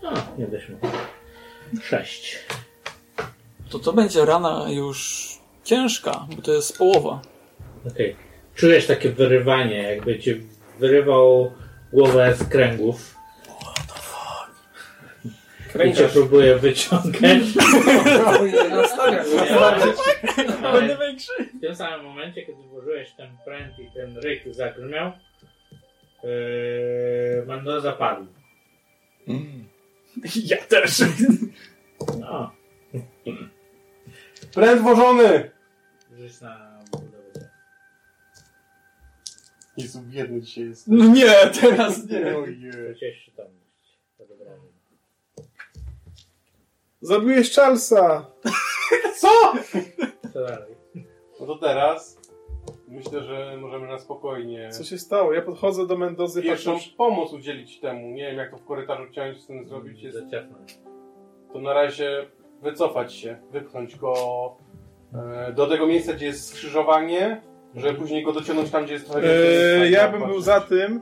No, 0.02 0.12
nie 0.38 0.46
weźmy. 0.46 0.78
Sześć. 1.82 2.38
To 3.70 3.78
to 3.78 3.92
będzie 3.92 4.24
rana 4.24 4.66
już 4.70 5.28
ciężka, 5.64 6.26
bo 6.36 6.42
to 6.42 6.52
jest 6.52 6.78
połowa. 6.78 7.22
Okej. 7.86 8.16
Czujesz 8.54 8.86
takie 8.86 9.10
wyrywanie, 9.10 9.82
jakby 9.82 10.18
ci 10.18 10.42
wyrywał 10.78 11.52
głowę 11.92 12.34
z 12.38 12.48
kręgów. 12.48 13.14
I 15.70 15.72
cię 15.72 15.78
Kręcisz. 15.78 16.12
próbuje 16.12 16.56
wyciągać. 16.58 17.54
Nastawia. 18.70 19.24
Ale 20.62 20.80
Będę 20.80 21.06
większy. 21.06 21.32
w 21.58 21.60
tym 21.60 21.74
samym 21.76 22.06
momencie, 22.06 22.42
kiedy 22.46 22.62
włożyłeś 22.62 23.12
ten 23.12 23.36
pręt 23.44 23.78
i 23.78 23.90
ten 23.94 24.16
ryk 24.18 24.54
zagrmiał, 24.54 25.12
yy, 26.22 26.30
Mendoza 27.46 27.92
padł. 27.92 28.26
Ja 30.44 30.56
też. 30.56 31.02
No, 32.20 32.52
Pręd 34.54 34.82
włożony! 34.82 35.50
rzuć 36.18 36.40
na 36.40 36.78
budowę. 36.90 37.50
Jezu, 39.76 40.02
biedny 40.02 40.40
dzisiaj 40.42 40.64
jest. 40.68 40.88
No 40.88 41.04
nie, 41.04 41.32
teraz 41.60 42.06
nie. 42.08 42.36
Ojej. 42.36 42.60
Rzuciłeś 42.88 43.18
przytomność. 43.20 43.59
Zabiłeś 47.00 47.54
Charlesa! 47.54 48.26
Co? 49.16 49.28
Co 50.32 50.40
dalej? 50.40 50.74
No 51.40 51.46
to 51.46 51.56
teraz 51.58 52.20
myślę, 52.88 53.22
że 53.22 53.56
możemy 53.60 53.86
na 53.88 53.98
spokojnie 53.98 54.70
Co 54.72 54.84
się 54.84 54.98
stało? 54.98 55.32
Ja 55.32 55.42
podchodzę 55.42 55.86
do 55.86 55.96
Mendozy, 55.98 56.42
pierwszą 56.42 56.72
patrzę... 56.74 56.90
pomoc 56.96 57.32
udzielić 57.32 57.80
temu. 57.80 58.10
Nie 58.10 58.26
wiem, 58.26 58.36
jak 58.36 58.50
to 58.50 58.56
w 58.56 58.64
korytarzu 58.64 59.02
chciałem 59.10 59.34
z 59.34 59.46
tym 59.46 59.64
zrobić. 59.64 60.02
Jest, 60.02 60.18
to 61.52 61.58
na 61.60 61.72
razie 61.72 62.26
wycofać 62.62 63.14
się, 63.14 63.38
wypchnąć 63.50 63.96
go 63.96 64.14
e, 65.14 65.52
do 65.52 65.66
tego 65.66 65.86
miejsca, 65.86 66.12
gdzie 66.12 66.26
jest 66.26 66.48
skrzyżowanie, 66.48 67.42
żeby 67.74 67.98
później 67.98 68.24
go 68.24 68.32
dociągnąć 68.32 68.70
tam, 68.70 68.84
gdzie 68.84 68.92
jest 68.94 69.04
trochę 69.06 69.20
więcej 69.20 69.72
Eee, 69.74 69.80
miejsca. 69.80 70.02
ja 70.02 70.08
bym 70.12 70.28
był 70.28 70.40
za 70.40 70.60
tym, 70.60 71.00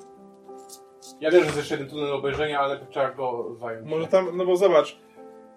Ja 1.20 1.30
wiem, 1.30 1.40
że 1.40 1.46
jest 1.46 1.56
jeszcze 1.58 1.74
jeden 1.74 1.90
tunel 1.90 2.12
obejrzenia, 2.12 2.60
ale 2.60 2.86
trzeba 2.90 3.10
go 3.10 3.54
zająć. 3.60 3.88
może 3.90 4.06
tam, 4.06 4.36
no 4.36 4.46
bo 4.46 4.56
zobacz, 4.56 4.98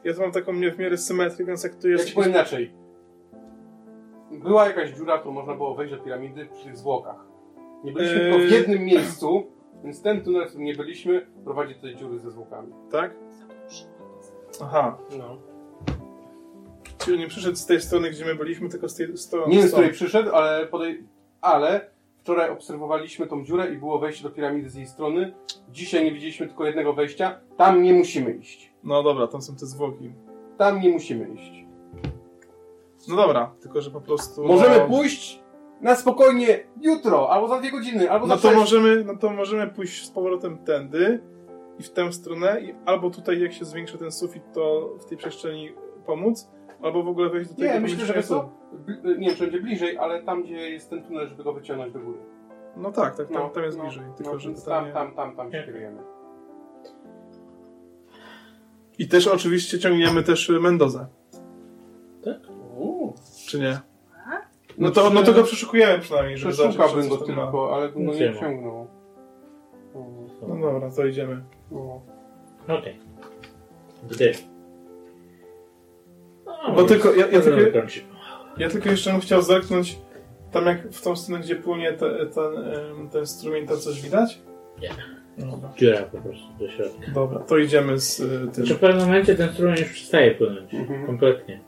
ja 0.03 0.13
tu 0.13 0.21
mam 0.21 0.31
taką 0.31 0.53
nie 0.53 0.71
w 0.71 0.79
miarę 0.79 0.97
symetrię, 0.97 1.45
więc 1.45 1.63
jak 1.63 1.75
tu 1.75 1.87
Ja 1.87 1.93
jest... 1.93 2.09
ci 2.09 2.15
powiem 2.15 2.29
inaczej. 2.29 2.73
Była 4.31 4.67
jakaś 4.67 4.91
dziura, 4.91 5.17
którą 5.17 5.33
można 5.33 5.55
było 5.55 5.75
wejść 5.75 5.93
do 5.93 5.99
piramidy 5.99 6.45
przy 6.45 6.63
tych 6.63 6.77
zwłokach. 6.77 7.25
Nie 7.83 7.91
byliśmy 7.91 8.15
Eee. 8.15 8.31
tylko 8.31 8.47
w 8.47 8.51
jednym 8.51 8.85
miejscu, 8.85 9.47
więc 9.83 10.01
ten 10.01 10.21
tunel, 10.23 10.45
w 10.45 10.47
którym 10.47 10.65
nie 10.65 10.75
byliśmy, 10.75 11.27
prowadzi 11.43 11.75
do 11.75 11.81
tej 11.81 11.95
dziury 11.95 12.19
ze 12.19 12.31
zwłokami. 12.31 12.73
Tak? 12.91 13.15
Aha. 14.63 14.97
No. 15.17 15.37
Czyli 16.97 17.19
nie 17.19 17.27
przyszedł 17.27 17.55
z 17.55 17.65
tej 17.65 17.81
strony, 17.81 18.09
gdzie 18.09 18.25
my 18.25 18.35
byliśmy, 18.35 18.69
tylko 18.69 18.89
z 18.89 18.95
tej 18.95 19.17
strony. 19.17 19.53
Nie 19.53 19.59
wiem, 19.59 19.67
z 19.67 19.71
której 19.71 19.91
przyszedł, 19.91 20.29
ale, 20.31 20.65
podej... 20.65 21.03
ale 21.41 21.89
wczoraj 22.19 22.49
obserwowaliśmy 22.49 23.27
tą 23.27 23.45
dziurę 23.45 23.73
i 23.73 23.77
było 23.77 23.99
wejście 23.99 24.23
do 24.23 24.29
piramidy 24.29 24.69
z 24.69 24.75
jej 24.75 24.87
strony. 24.87 25.33
Dzisiaj 25.69 26.03
nie 26.03 26.11
widzieliśmy 26.11 26.47
tylko 26.47 26.65
jednego 26.65 26.93
wejścia. 26.93 27.39
Tam 27.57 27.83
nie 27.83 27.93
musimy 27.93 28.31
iść. 28.31 28.70
No 28.83 29.03
dobra, 29.03 29.27
tam 29.27 29.41
są 29.41 29.55
te 29.55 29.65
zwłoki. 29.65 30.11
Tam 30.57 30.81
nie 30.81 30.89
musimy 30.89 31.29
iść. 31.29 31.65
No 33.07 33.15
dobra, 33.15 33.51
tylko 33.61 33.81
że 33.81 33.91
po 33.91 34.01
prostu... 34.01 34.43
Możemy 34.43 34.77
no, 34.79 34.87
pójść 34.87 35.41
na 35.81 35.95
spokojnie 35.95 36.59
jutro, 36.81 37.29
albo 37.29 37.47
za 37.47 37.59
dwie 37.59 37.71
godziny, 37.71 38.11
albo 38.11 38.27
No 38.27 38.35
za 38.35 38.41
to 38.41 38.47
sześć. 38.47 38.59
możemy, 38.59 39.03
no 39.03 39.17
to 39.17 39.29
możemy 39.29 39.67
pójść 39.67 40.05
z 40.05 40.11
powrotem 40.11 40.57
tędy 40.57 41.19
i 41.79 41.83
w 41.83 41.89
tę 41.89 42.13
stronę 42.13 42.61
i 42.61 42.75
albo 42.85 43.09
tutaj 43.09 43.41
jak 43.41 43.53
się 43.53 43.65
zwiększy 43.65 43.97
ten 43.97 44.11
sufit, 44.11 44.43
to 44.53 44.89
w 44.99 45.05
tej 45.05 45.17
przestrzeni 45.17 45.71
pomóc, 46.05 46.49
albo 46.81 47.03
w 47.03 47.07
ogóle 47.07 47.29
wejść 47.29 47.49
do 47.49 47.55
tego 47.55 47.73
Nie, 47.73 47.79
myślę, 47.79 48.05
że 48.05 48.23
co? 48.23 48.49
Bli- 48.85 49.19
Nie 49.19 49.27
wiem, 49.27 49.35
czy 49.35 49.43
będzie 49.43 49.61
bliżej, 49.61 49.97
ale 49.97 50.23
tam, 50.23 50.43
gdzie 50.43 50.69
jest 50.69 50.89
ten 50.89 51.03
tunel, 51.03 51.27
żeby 51.27 51.43
go 51.43 51.53
wyciągnąć 51.53 51.93
do 51.93 51.99
góry. 51.99 52.19
No 52.77 52.91
tak, 52.91 53.15
tak, 53.15 53.27
tam, 53.27 53.41
No, 53.43 53.49
tam 53.49 53.63
jest 53.63 53.77
no, 53.77 53.83
bliżej. 53.83 54.03
Tylko, 54.17 54.33
no, 54.33 54.39
że 54.39 54.51
pytanie... 54.51 54.93
tam, 54.93 55.11
tam, 55.11 55.15
tam, 55.15 55.35
tam 55.35 55.51
się 55.51 55.63
kierujemy. 55.65 56.01
I 59.01 59.07
też 59.07 59.27
oczywiście 59.27 59.79
ciągniemy 59.79 60.23
też 60.23 60.49
Mendozę, 60.49 61.07
Uuu. 62.77 63.13
czy 63.47 63.59
nie? 63.59 63.79
No 64.77 64.91
to, 64.91 65.09
no 65.09 65.23
to 65.23 65.33
go 65.33 65.43
przeszukujemy 65.43 65.99
przynajmniej, 65.99 66.37
żeby 66.37 66.53
zobaczyć, 66.53 66.77
Przeszukałbym 66.77 67.09
go 67.09 67.17
tylko, 67.17 67.75
ale 67.75 67.89
bym 67.89 68.05
go 68.05 68.11
Nic 68.11 68.21
nie 68.21 68.33
wciągnął. 68.33 68.87
No 70.47 70.71
dobra, 70.71 70.91
to 70.91 71.05
idziemy. 71.05 71.43
No. 71.71 72.01
Okej. 72.67 72.99
Gdy. 74.09 74.33
No, 76.45 76.73
Bo 76.75 76.83
tylko, 76.83 77.13
ja, 77.13 77.27
ja, 77.27 77.41
tylko, 77.41 77.79
ja 78.57 78.69
tylko 78.69 78.89
jeszcze 78.89 79.11
bym 79.11 79.21
chciał 79.21 79.41
zerknąć 79.41 79.99
tam 80.51 80.65
jak 80.65 80.89
w 80.89 81.01
tą 81.01 81.15
stronę, 81.15 81.43
gdzie 81.43 81.55
płynie 81.55 81.93
te, 81.93 82.25
ten, 82.25 82.57
em, 82.57 83.09
ten 83.09 83.25
strumień, 83.25 83.67
to 83.67 83.77
coś 83.77 84.01
widać? 84.01 84.41
Nie. 84.81 84.89
No 84.89 85.20
Dobra. 85.37 85.73
Dziura 85.77 86.01
po 86.03 86.17
prostu 86.17 86.45
do 86.59 86.69
środka. 86.71 87.11
Dobra, 87.13 87.39
to 87.39 87.57
idziemy 87.57 87.99
z 87.99 88.19
y, 88.19 88.23
tym. 88.27 88.53
Znaczy 88.53 88.75
w 88.75 88.79
pewnym 88.79 89.05
momencie 89.05 89.35
ten 89.35 89.53
strumień 89.53 89.79
już 89.79 89.89
przestaje 89.93 90.31
płynąć. 90.31 90.73
Mhm. 90.73 91.05
Kompletnie. 91.05 91.61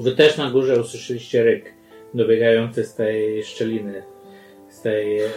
Wy 0.00 0.12
też 0.12 0.36
na 0.36 0.50
górze 0.50 0.80
usłyszeliście 0.80 1.42
ryk 1.42 1.74
dobiegający 2.14 2.84
z 2.84 2.94
tej 2.94 3.44
szczeliny, 3.44 4.02
z 4.68 4.82
tej, 4.82 5.20
e, 5.20 5.28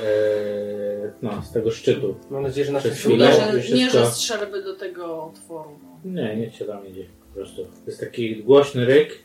no, 1.21 1.41
z 1.41 1.51
tego 1.51 1.71
szczytu. 1.71 2.15
Mam 2.29 2.43
nadzieję, 2.43 2.65
że 2.65 2.71
nasze 2.71 2.89
Przez 2.89 2.99
chwilę. 3.01 3.25
Nie, 3.27 3.33
że, 3.33 3.59
wszystko- 3.59 3.77
nie, 3.77 3.89
że 3.89 4.05
strzelby 4.05 4.63
do 4.63 4.75
tego 4.75 5.23
otworu. 5.23 5.69
No. 6.05 6.11
Nie, 6.21 6.35
nic 6.37 6.53
się 6.53 6.65
tam 6.65 6.83
nie 6.83 6.93
dzieje. 6.93 7.07
Po 7.29 7.35
prostu. 7.35 7.63
To 7.63 7.69
jest 7.87 7.99
taki 7.99 8.43
głośny 8.43 8.85
ryk 8.85 9.19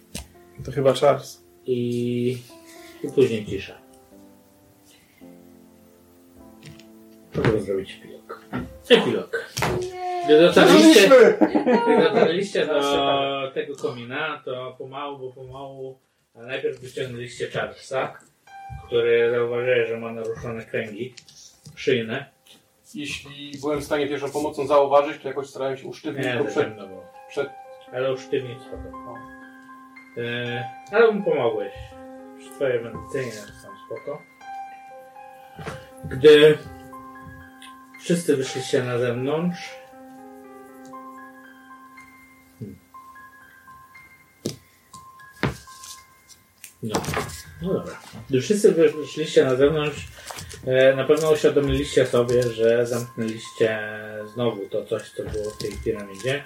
To 0.64 0.72
chyba 0.72 0.92
Charles. 0.94 1.44
i, 1.66 2.38
i 3.04 3.08
później 3.14 3.46
cisza. 3.46 3.78
Możemy 7.38 7.60
zrobić 7.60 8.00
epilog. 8.00 8.40
Epilog. 8.90 9.50
Gdy 10.24 10.40
dotarliście, 10.40 11.10
gdy 11.84 12.02
dotarliście 12.02 12.66
do 12.66 13.50
tego 13.54 13.76
komina, 13.76 14.42
to 14.44 14.74
pomału, 14.78 15.18
bo 15.18 15.32
pomału, 15.32 15.98
a 16.34 16.42
najpierw 16.42 16.80
wyciągnęliście 16.80 17.50
Charlesa, 17.50 18.18
który 18.86 19.30
zauważyłeś, 19.30 19.88
że 19.88 19.96
ma 19.96 20.12
naruszone 20.12 20.64
kręgi 20.64 21.14
szyjne. 21.76 22.26
Jeśli 22.94 23.52
byłem 23.60 23.80
w 23.80 23.84
stanie 23.84 24.08
pierwszą 24.08 24.30
pomocą 24.30 24.66
zauważyć, 24.66 25.22
to 25.22 25.28
jakoś 25.28 25.46
starałem 25.46 25.76
się 25.76 25.86
usztywnić 25.88 26.26
Nie, 26.26 26.38
go 26.38 26.44
przed... 26.44 26.74
było. 26.74 27.04
przed... 27.28 27.48
Ale 27.92 28.12
usztywnić 28.12 28.58
spoko. 28.62 29.18
E, 30.18 30.64
ale 30.92 31.12
mu 31.12 31.22
pomogłeś. 31.22 31.72
Przy 32.38 32.50
twojej 32.50 32.80
medycynie 32.84 33.32
sam 33.32 33.72
spoko. 33.86 34.22
Gdy 36.04 36.58
wszyscy 38.00 38.36
wyszliście 38.36 38.82
na 38.82 38.98
zewnątrz. 38.98 39.70
Hmm. 42.58 42.78
No, 46.82 47.00
no 47.62 47.74
dobra. 47.74 48.00
Gdy 48.30 48.40
wszyscy 48.40 48.72
wyszliście 48.72 49.44
na 49.44 49.56
zewnątrz, 49.56 50.08
e, 50.66 50.96
na 50.96 51.04
pewno 51.04 51.30
uświadomiliście 51.32 52.06
sobie, 52.06 52.42
że 52.42 52.86
zamknęliście 52.86 53.78
znowu 54.34 54.68
to 54.68 54.84
coś, 54.84 55.10
co 55.10 55.22
było 55.22 55.50
w 55.50 55.58
tej 55.58 55.70
piramidzie 55.84 56.44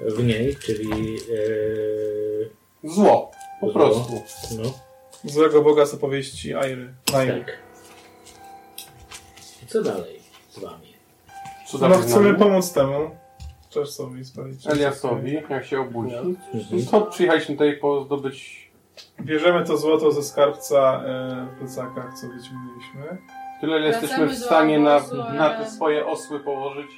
w 0.00 0.24
niej, 0.24 0.56
czyli 0.56 1.16
e, 1.16 2.88
Zło. 2.88 3.30
Po 3.60 3.66
Zło. 3.66 3.72
prostu. 3.72 4.22
no, 4.62 4.78
Złego 5.24 5.62
Boga 5.62 5.86
z 5.86 5.94
opowieści 5.94 6.54
Airy. 6.54 6.94
Airy. 7.14 7.44
tak. 7.44 7.58
I 9.62 9.66
co 9.66 9.82
dalej 9.82 10.25
Co 11.66 11.88
No 11.88 11.94
chcemy 11.94 12.34
pomóc 12.34 12.72
temu. 12.72 13.10
Czersowi 13.70 14.24
sprawdzić. 14.24 14.62
czy- 14.62 14.70
Eliasowi, 14.70 15.42
jak 15.50 15.64
się 15.66 15.80
obudzi. 15.80 16.16
Mhm. 16.16 16.36
To 16.90 17.00
przyjechaliśmy 17.00 17.54
tutaj 17.54 17.76
po 17.76 18.04
zdobyć... 18.04 18.66
Bierzemy 19.20 19.64
to 19.64 19.76
złoto 19.76 20.12
ze 20.12 20.22
skarbca 20.22 21.02
e, 21.06 21.46
w 21.54 21.58
plecakach, 21.58 22.14
co 22.14 22.26
wyciągnęliśmy. 22.26 23.18
Tyle, 23.60 23.78
ile 23.78 23.86
jesteśmy 23.86 24.26
w 24.26 24.34
stanie 24.34 24.78
na, 24.78 25.00
na 25.34 25.50
te 25.50 25.70
swoje 25.70 26.06
osły 26.06 26.40
położyć. 26.40 26.90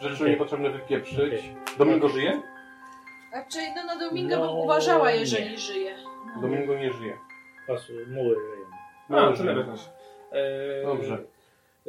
rzeczy 0.00 0.30
niepotrzebne 0.30 0.70
wypieprzyć. 0.70 1.50
Domingo 1.78 2.08
żyje? 2.08 2.42
Znaczy, 3.32 3.58
no 3.76 3.84
na 3.84 3.96
Dominga 4.08 4.36
No, 4.36 4.46
bym 4.46 4.56
uważała, 4.56 5.10
nie. 5.10 5.16
jeżeli 5.16 5.58
żyje. 5.58 5.94
No. 6.36 6.40
Domingo 6.42 6.74
nie 6.74 6.92
żyje. 6.92 7.16
Pasu, 7.66 7.92
muły 8.14 8.36
nawet 9.44 9.68
masz. 9.68 9.90
Eee, 10.32 10.86
Dobrze. 10.86 11.18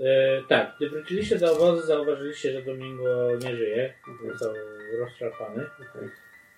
E, 0.05 0.41
tak, 0.49 0.75
gdy 0.77 0.89
wróciliście 0.89 1.39
do 1.39 1.55
obozu, 1.55 1.87
zauważyliście, 1.87 2.53
że 2.53 2.61
Domingo 2.61 3.29
nie 3.43 3.55
żyje. 3.55 3.93
Został 4.31 4.53
rozszarpany. 4.99 5.65
Okej. 5.75 6.09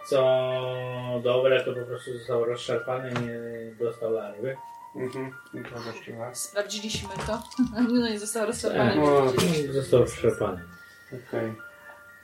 Co 0.05 1.21
dobre, 1.23 1.63
to 1.63 1.73
po 1.73 1.85
prostu 1.85 2.17
został 2.17 2.45
rozszarpany, 2.45 3.11
nie 3.11 3.39
dostał 3.85 4.11
larwy. 4.11 4.55
Mhm. 4.95 5.31
I 5.53 5.57
to. 5.57 6.35
Sprawdziliśmy 6.35 7.09
to. 7.27 7.43
No 7.99 8.09
i 8.09 8.17
został 8.17 8.45
rozstrzapany. 8.45 8.95
No. 8.95 9.33
Został 9.73 9.99
rozszarpany. 9.99 10.61
Okej. 11.07 11.53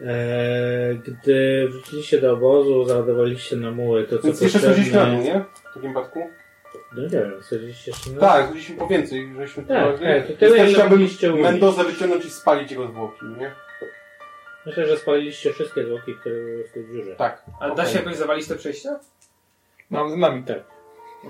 E, 0.01 0.95
gdy 0.95 1.67
wróciliście 1.71 2.21
do 2.21 2.33
obozu, 2.33 2.85
załadowaliście 2.85 3.55
na 3.55 3.71
muły 3.71 4.03
to, 4.03 4.17
co 4.17 4.23
Więc 4.23 4.41
jeszcze 4.41 4.59
potrzebne. 4.59 4.83
40 4.83 4.95
lat, 4.95 5.23
nie? 5.23 5.45
W 5.53 5.73
takim 5.73 5.81
przypadku? 5.81 6.29
No 6.97 7.03
nie 7.03 7.09
wiem, 7.09 7.41
40 7.47 7.89
jeszcze. 7.89 8.09
Tak, 8.09 8.47
zbiliśmy 8.49 8.75
po 8.75 8.87
więcej, 8.87 9.33
żeśmy 9.37 9.63
Tak, 9.63 9.85
to 9.85 9.91
tak, 10.03 10.27
to 10.27 10.33
tyle, 10.39 10.57
też 10.57 10.71
ile 10.73 10.89
mogliście. 10.89 11.33
Mendozę 11.33 11.83
wyciągnąć 11.83 12.25
i 12.25 12.29
spalić 12.29 12.71
jego 12.71 12.87
zwłoki, 12.87 13.25
nie? 13.39 13.51
Myślę, 14.65 14.87
że 14.87 14.97
spaliliście 14.97 15.53
wszystkie 15.53 15.85
zwłoki, 15.85 16.13
które 16.19 16.35
były 16.35 16.63
w 16.67 16.71
tej 16.73 16.87
dziurze. 16.87 17.15
Tak. 17.15 17.43
A 17.59 17.69
da 17.75 17.85
się 17.85 17.97
jakoś 17.99 18.15
zawalić 18.15 18.47
te 18.47 18.55
przejścia? 18.55 18.99
Mam 19.89 20.09
dynamit. 20.09 20.45
Tak. 20.47 20.63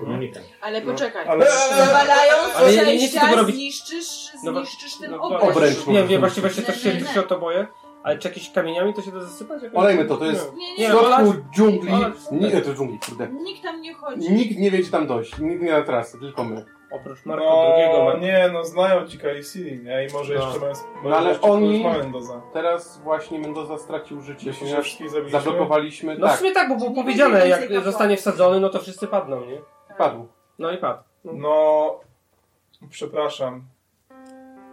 No 0.06 0.16
nie 0.16 0.32
tak. 0.32 0.42
Ale 0.60 0.80
No. 0.80 0.92
poczekaj. 0.92 1.26
Ale- 1.28 1.46
Zawalając 1.76 2.56
Ale 2.56 2.74
ja 2.74 2.82
nie- 2.84 2.88
chcę 2.90 2.98
przejścia, 2.98 3.20
tego 3.20 3.36
robić. 3.36 3.56
zniszczysz, 3.56 4.08
No 4.44 4.52
bo- 4.52 4.64
zniszczysz 4.64 4.98
ten 5.00 5.10
no, 5.10 5.22
obręcz. 5.22 5.56
obręcz. 5.56 5.86
Nie, 5.86 6.02
nie, 6.02 6.18
właśnie, 6.18 6.40
właśnie 6.40 6.62
też 6.62 6.84
Nie, 6.84 6.92
się, 6.92 6.98
nie, 6.98 7.06
się 7.06 7.20
o 7.20 7.22
to 7.22 7.38
boję. 7.38 7.66
Ale 8.08 8.18
czy 8.18 8.28
jakimiś 8.28 8.50
kamieniami 8.50 8.94
to 8.94 9.02
się 9.02 9.12
da 9.12 9.20
zasypać? 9.20 9.62
Jakoś? 9.62 9.78
Olejmy 9.78 10.04
to, 10.04 10.16
to 10.16 10.24
jest 10.24 10.52
Nie, 10.56 10.74
w 10.76 10.78
nie, 10.78 10.86
środku 10.86 11.06
olać- 11.06 11.36
dżungli. 11.56 11.92
olać- 11.92 12.30
Nie, 12.30 12.60
to 12.60 12.74
dżungli, 12.74 12.98
kurde. 13.08 13.28
Nikt 13.28 13.62
tam 13.62 13.80
nie 13.80 13.94
chodzi. 13.94 14.32
Nikt 14.32 14.58
nie 14.58 14.70
wie, 14.70 14.78
gdzie 14.78 14.90
tam 14.90 15.06
dojść. 15.06 15.38
Nikt 15.38 15.62
nie 15.62 15.72
na 15.72 15.82
trasy, 15.82 16.18
tylko 16.18 16.44
my. 16.44 16.64
Oprócz 16.90 17.24
Marka 17.26 17.44
No, 17.44 17.66
drugiego. 17.68 18.04
Mar- 18.04 18.20
nie, 18.20 18.50
no 18.52 18.64
znają 18.64 19.06
ci 19.06 19.18
KC, 19.18 19.58
nie? 19.84 20.06
I 20.06 20.12
może 20.12 20.34
No. 20.34 20.40
jeszcze 20.44 20.60
mają... 20.60 20.72
No, 21.04 21.16
ale 21.16 21.28
jeszcze 21.28 21.46
oni- 21.50 21.82
kogoś 21.82 21.92
ma 21.96 22.02
Mendoza. 22.02 22.40
Teraz 22.52 23.00
właśnie 23.04 23.38
Mendoza 23.38 23.78
stracił 23.78 24.20
życie, 24.20 24.34
Myślisz, 24.46 24.54
że 24.54 24.60
ponieważ 24.60 24.84
wszystkich 24.84 25.10
zabiliśmy? 25.10 25.40
zablokowaliśmy... 25.40 26.18
No 26.18 26.26
w 26.26 26.30
tak, 26.30 26.38
sumie 26.38 26.52
tak, 26.52 26.68
bo 26.68 26.76
było 26.76 26.90
Nie 26.90 27.02
powiedziane, 27.02 27.32
będzie 27.34 27.48
jak 27.48 27.60
kapłanów. 27.60 27.84
zostanie 27.84 28.16
wsadzony, 28.16 28.60
no 28.60 28.68
to 28.68 28.78
wszyscy 28.80 29.06
padną, 29.06 29.44
nie? 29.46 29.58
padł. 29.98 30.28
No 30.58 30.72
i 30.72 30.78
padł. 30.78 31.02
No, 31.24 32.00
przepraszam. 32.90 33.62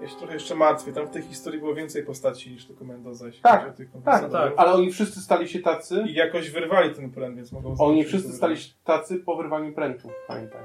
Ja 0.01 0.07
się 0.07 0.15
trochę 0.15 0.33
jeszcze 0.33 0.55
martwię. 0.55 0.91
Tam 0.93 1.07
w 1.07 1.09
tej 1.09 1.21
historii 1.21 1.59
było 1.59 1.73
więcej 1.75 2.03
postaci 2.03 2.51
niż 2.51 2.65
tylko 2.65 2.85
Mendoza. 2.85 3.25
Tak, 3.43 3.59
chodzi 3.61 3.73
o 3.73 3.77
tych 3.77 3.89
Tak, 4.05 4.31
tak. 4.31 4.53
ale 4.57 4.73
oni 4.73 4.91
wszyscy 4.91 5.19
stali 5.19 5.47
się 5.47 5.59
tacy. 5.59 6.03
I 6.07 6.13
jakoś 6.13 6.49
wyrwali 6.51 6.95
ten 6.95 7.11
pręt, 7.11 7.35
więc 7.35 7.51
mogą 7.51 7.75
Oni 7.79 8.03
wszyscy 8.03 8.33
stali 8.33 8.57
się 8.57 8.73
tacy 8.83 9.15
po 9.19 9.35
wyrwaniu 9.35 9.73
prętu, 9.73 10.09
pamiętaj. 10.27 10.61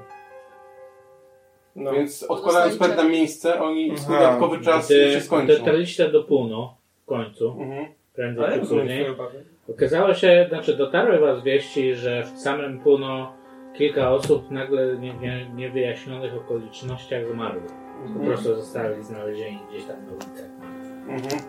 No. 1.75 1.91
Więc 1.91 2.23
odkładając 2.23 2.77
pręt 2.77 2.97
na 2.97 3.03
miejsce, 3.03 3.61
oni 3.61 3.91
Aha. 3.97 4.05
dodatkowy 4.13 4.59
czas 4.59 4.85
Gdy 4.85 5.11
się 5.13 5.21
skończył. 5.21 5.57
dotarliście 5.59 6.09
do 6.09 6.23
Puno 6.23 6.77
w 7.03 7.05
końcu, 7.05 7.55
Mhm. 7.59 7.85
prędzej 8.13 8.45
czy 8.53 8.59
później, 8.59 9.05
okazało 9.69 10.13
się, 10.13 10.45
znaczy 10.49 10.77
dotarły 10.77 11.19
was 11.19 11.43
wieści, 11.43 11.95
że 11.95 12.23
w 12.23 12.39
samym 12.39 12.79
Puno 12.79 13.33
kilka 13.73 14.11
osób 14.11 14.51
nagle 14.51 14.97
nie, 14.97 15.13
nie, 15.13 15.49
niewyjaśnionych 15.55 16.35
okolicznościach 16.37 17.27
zmarło. 17.27 17.61
Po 18.01 18.07
Mhm. 18.07 18.25
prostu 18.25 18.55
zostali 18.55 19.03
znalezieni 19.03 19.59
gdzieś 19.69 19.85
tam 19.85 19.95
na 20.05 20.11
ulicach. 20.11 20.49
Mhm. 21.07 21.41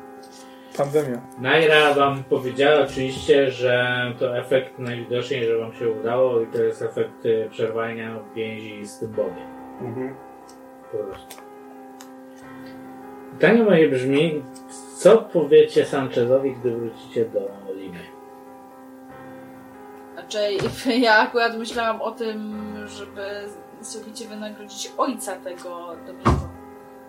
Pandemia. 0.76 1.20
Naira 1.38 1.94
wam 1.94 2.24
powiedziała 2.24 2.80
oczywiście, 2.80 3.50
że 3.50 3.96
to 4.18 4.38
efekt 4.38 4.78
najwidoczniej, 4.78 5.46
że 5.46 5.58
wam 5.58 5.72
się 5.72 5.90
udało 5.90 6.40
i 6.40 6.46
to 6.46 6.62
jest 6.62 6.82
efekt 6.82 7.26
y, 7.26 7.48
przerwania 7.50 8.18
więzi 8.34 8.86
z 8.86 8.98
tym 8.98 9.08
Bogiem. 9.08 9.46
Mhm. 9.80 10.14
Po 10.92 10.98
prostu. 10.98 11.36
Pytanie 13.32 13.62
moje 13.62 13.88
brzmi, 13.88 14.42
co 14.96 15.18
powiecie 15.18 15.84
Sanchezowi, 15.84 16.52
gdy 16.52 16.70
wrócicie 16.76 17.24
do 17.24 17.40
Limy? 17.74 17.98
Znaczy, 20.14 20.38
ja 21.06 21.16
akurat 21.18 21.58
myślałam 21.58 22.02
o 22.02 22.10
tym, 22.10 22.54
żeby 22.86 23.22
całkowicie 23.84 24.28
wynagrodzić 24.28 24.92
ojca 24.98 25.36
tego 25.36 25.96
Domingo. 26.06 26.30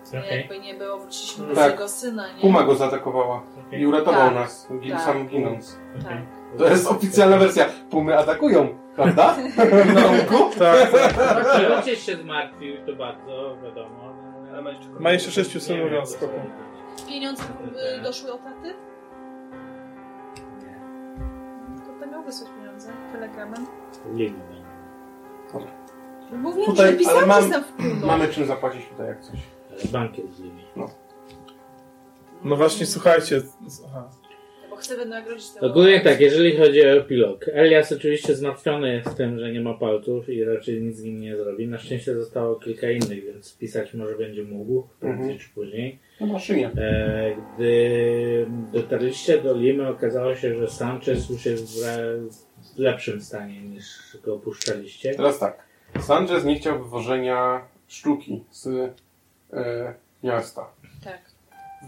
Okej. 0.08 0.38
Jakby 0.38 0.58
nie 0.58 0.74
było, 0.74 0.98
wróciliśmy 0.98 1.46
do 1.46 1.54
Tak. 1.54 1.70
jego 1.72 1.88
syna, 1.88 2.32
nie? 2.32 2.40
Puma 2.40 2.62
go 2.62 2.74
zaatakowała 2.74 3.42
Okej. 3.66 3.80
i 3.80 3.86
uratował 3.86 4.20
Tak. 4.26 4.34
nas, 4.34 4.68
Tak. 4.90 5.00
sam 5.00 5.28
ginąc. 5.28 5.78
Tak. 6.02 6.18
To 6.58 6.66
jest 6.68 6.86
oficjalna 6.86 7.36
wersja. 7.36 7.66
Pumy 7.90 8.18
atakują, 8.18 8.68
prawda? 8.96 9.36
Domku? 10.02 10.50
Tak, 10.58 10.90
tak. 10.92 11.12
Tak, 11.12 11.60
że 11.60 11.76
ojciec 11.76 11.98
się 11.98 12.16
zmartwił, 12.16 12.74
to 12.86 12.96
bardzo 12.96 13.56
wiadomo. 13.64 14.14
Ale 14.52 14.62
ma 14.62 14.70
jeszcze 14.70 14.90
Ma 15.00 15.10
jeszcze 15.12 15.30
sześciu 15.30 15.58
Nie 15.58 15.64
synów, 15.64 16.08
spoko. 16.08 16.26
powiedzieć. 16.32 16.52
Pieniądze 17.08 17.42
y, 17.98 18.02
doszły 18.02 18.32
od 18.32 18.42
taty? 18.44 18.74
To 21.86 22.04
to 22.04 22.12
miał 22.12 22.22
wysłać 22.22 22.50
pieniądze 22.58 22.90
telegramem. 23.12 23.66
Limy 24.14 24.38
będzie. 24.38 24.64
Mówiłem, 25.54 25.70
Tutaj, 25.74 25.83
że 26.76 26.92
pisałam, 26.92 27.30
ale 27.30 27.48
mam-. 27.48 27.62
Mamy 28.06 28.28
czym 28.28 28.46
zapłacić 28.46 28.86
tutaj 28.88 29.06
jak 29.06 29.20
coś. 29.22 29.38
Bankiet 29.92 30.34
z 30.34 30.40
Limy. 30.40 30.62
No 32.44 32.56
właśnie, 32.56 32.86
słuchajcie. 32.86 33.40
Aha. 33.86 34.10
Bo 34.70 34.76
chcę 34.76 34.96
wynagrodzić 34.96 35.50
tego 35.50 35.66
Ogólnie 35.66 36.00
tak, 36.00 36.20
jeżeli 36.20 36.56
chodzi 36.56 36.82
o 36.82 36.86
epilog. 36.92 37.44
Elias 37.52 37.92
oczywiście 37.92 38.34
zmartwiony 38.34 38.92
jest 38.94 39.16
tym, 39.16 39.38
że 39.38 39.52
nie 39.52 39.60
ma 39.60 39.74
palców 39.74 40.28
i 40.28 40.44
raczej 40.44 40.82
nic 40.82 40.96
z 40.96 41.04
nim 41.04 41.20
nie 41.20 41.36
zrobi. 41.36 41.68
Na 41.68 41.78
szczęście 41.78 42.14
zostało 42.14 42.54
kilka 42.56 42.90
innych, 42.90 43.24
więc 43.24 43.56
pisać 43.58 43.94
może 43.94 44.14
będzie 44.16 44.42
mógł 44.44 44.88
prędzej 45.00 45.20
Mhm. 45.22 45.38
czy 45.38 45.48
później. 45.54 45.98
Na 46.20 46.26
maszynie. 46.26 46.70
E, 46.76 47.36
gdy 47.56 48.46
dotarliście 48.72 49.38
do 49.38 49.56
Limy, 49.58 49.88
okazało 49.88 50.34
się, 50.34 50.54
że 50.58 50.68
Sanchez 50.68 51.30
już 51.30 51.46
jest 51.46 51.78
w, 51.78 51.82
le- 51.86 52.18
w 52.76 52.78
lepszym 52.78 53.20
stanie 53.20 53.60
niż 53.62 54.16
go 54.24 54.34
opuszczaliście. 54.34 55.14
Teraz 55.14 55.38
tak. 55.38 55.64
Sanchez 56.00 56.44
nie 56.44 56.56
chciał 56.56 56.78
wywożenia 56.78 57.60
sztuki 57.88 58.44
z 58.50 58.66
e, 59.52 59.94
miasta. 60.22 60.66
Tak. 61.04 61.20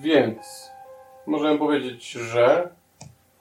Więc 0.01 0.71
możemy 1.27 1.59
powiedzieć, 1.59 2.11
że. 2.11 2.76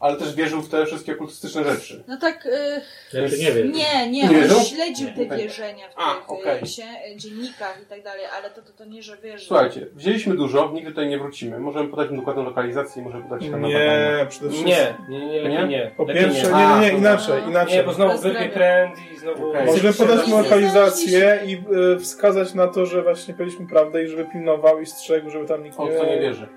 Ale 0.06 0.18
też 0.18 0.36
wierzył 0.36 0.62
w 0.62 0.70
te 0.70 0.86
wszystkie 0.86 1.16
kultystyczne 1.16 1.64
rzeczy. 1.64 2.04
No 2.08 2.18
tak, 2.18 2.46
y, 2.46 2.82
Znaczy 3.12 3.38
nie 3.40 3.52
wiem. 3.52 3.72
nie, 3.72 4.12
nie, 4.12 4.28
Nie 4.28 4.56
on 4.56 4.64
śledził 4.66 5.08
Nie. 5.08 5.14
te 5.28 5.38
wierzenia 5.38 5.90
w 5.90 5.94
A, 5.96 6.36
tych 6.36 6.64
y, 6.64 6.68
się, 6.68 6.84
y, 6.84 7.18
dziennikach 7.18 7.80
i 7.84 7.86
tak 7.86 8.04
dalej, 8.04 8.26
ale 8.38 8.50
to, 8.50 8.62
to, 8.62 8.74
to 8.78 8.86
nie, 8.86 9.04
że 9.04 9.18
wiesz. 9.18 9.48
Słuchajcie, 9.48 9.88
wzięliśmy 9.96 10.36
dużo, 10.36 10.72
nigdy 10.74 10.90
tutaj 10.90 11.08
nie 11.08 11.18
wrócimy. 11.18 11.60
Możemy 11.60 11.90
podać 11.90 12.10
im 12.10 12.18
dokładną 12.18 12.44
lokalizację 12.44 13.02
i 13.02 13.06
możemy 13.06 13.24
podać 13.24 13.50
tam. 13.50 13.62
Nie, 13.62 14.26
przede 14.30 14.50
wszystkim. 14.50 14.66
Nie, 14.68 14.96
nie, 15.10 15.44
nie, 15.44 15.50
Nie? 15.50 15.68
nie. 15.68 15.92
Po 15.98 16.04
Lepiej 16.04 16.24
pierwsze, 16.24 16.52
nie. 16.52 16.68
nie, 16.80 16.92
nie, 16.92 16.98
inaczej, 16.98 17.42
no. 17.44 17.50
inaczej. 17.50 17.78
Nie, 17.78 17.84
bo 17.84 17.94
znowu 17.94 18.18
wyrwie 18.22 18.50
pręd 18.50 18.96
i 19.16 19.20
znowu... 19.20 19.50
Okej. 19.50 19.66
Możemy 19.66 19.94
podać 19.94 20.28
mu 20.28 20.38
lokalizację 20.38 21.40
i 21.46 21.54
y, 21.96 22.00
wskazać 22.00 22.54
na 22.54 22.68
to, 22.68 22.86
że 22.86 23.04
właśnie 23.04 23.34
powiedzieliśmy 23.34 23.68
prawdę 23.68 24.04
i 24.04 24.08
żeby 24.08 24.26
pilnował 24.26 24.82
i 24.82 24.86
strzegł, 24.86 25.30
żeby 25.30 25.48
tam 25.48 25.64
nikt 25.64 25.80
On 25.80 25.90
nie, 25.90 25.96
w 25.96 26.00
to 26.00 26.06
nie 26.06 26.20
wierzy. 26.20 26.48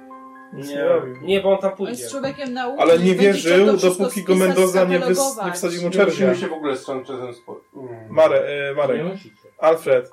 Nic 0.53 0.69
nie, 0.69 0.75
Nie, 0.75 0.85
robił. 0.85 1.17
nie, 1.23 1.41
bo 1.41 1.53
on 1.53 1.59
tam 1.59 1.71
On 1.71 1.77
pójdzie. 1.77 1.93
jest 2.03 2.11
człowiekiem 2.13 2.53
nauki. 2.53 2.83
Ale 2.83 2.99
nie 2.99 3.15
wierzył, 3.15 3.77
dopóki 3.77 4.23
go 4.25 4.35
Mendoza 4.37 4.85
nie, 4.85 4.99
wys, 4.99 5.37
nie 5.47 5.53
wsadził 5.53 5.83
mu 5.83 5.89
Nie 5.89 5.93
czerwia. 5.95 6.11
musimy 6.11 6.37
się 6.37 6.47
w 6.49 6.53
ogóle 6.53 6.77
z 6.77 6.85
Sanchezem 6.85 7.35
spo... 7.35 7.61
mm. 7.77 7.89
Mare, 8.11 8.41
e, 8.71 8.75
Marek, 8.75 9.05
Nie. 9.05 9.17
Alfred. 9.59 10.11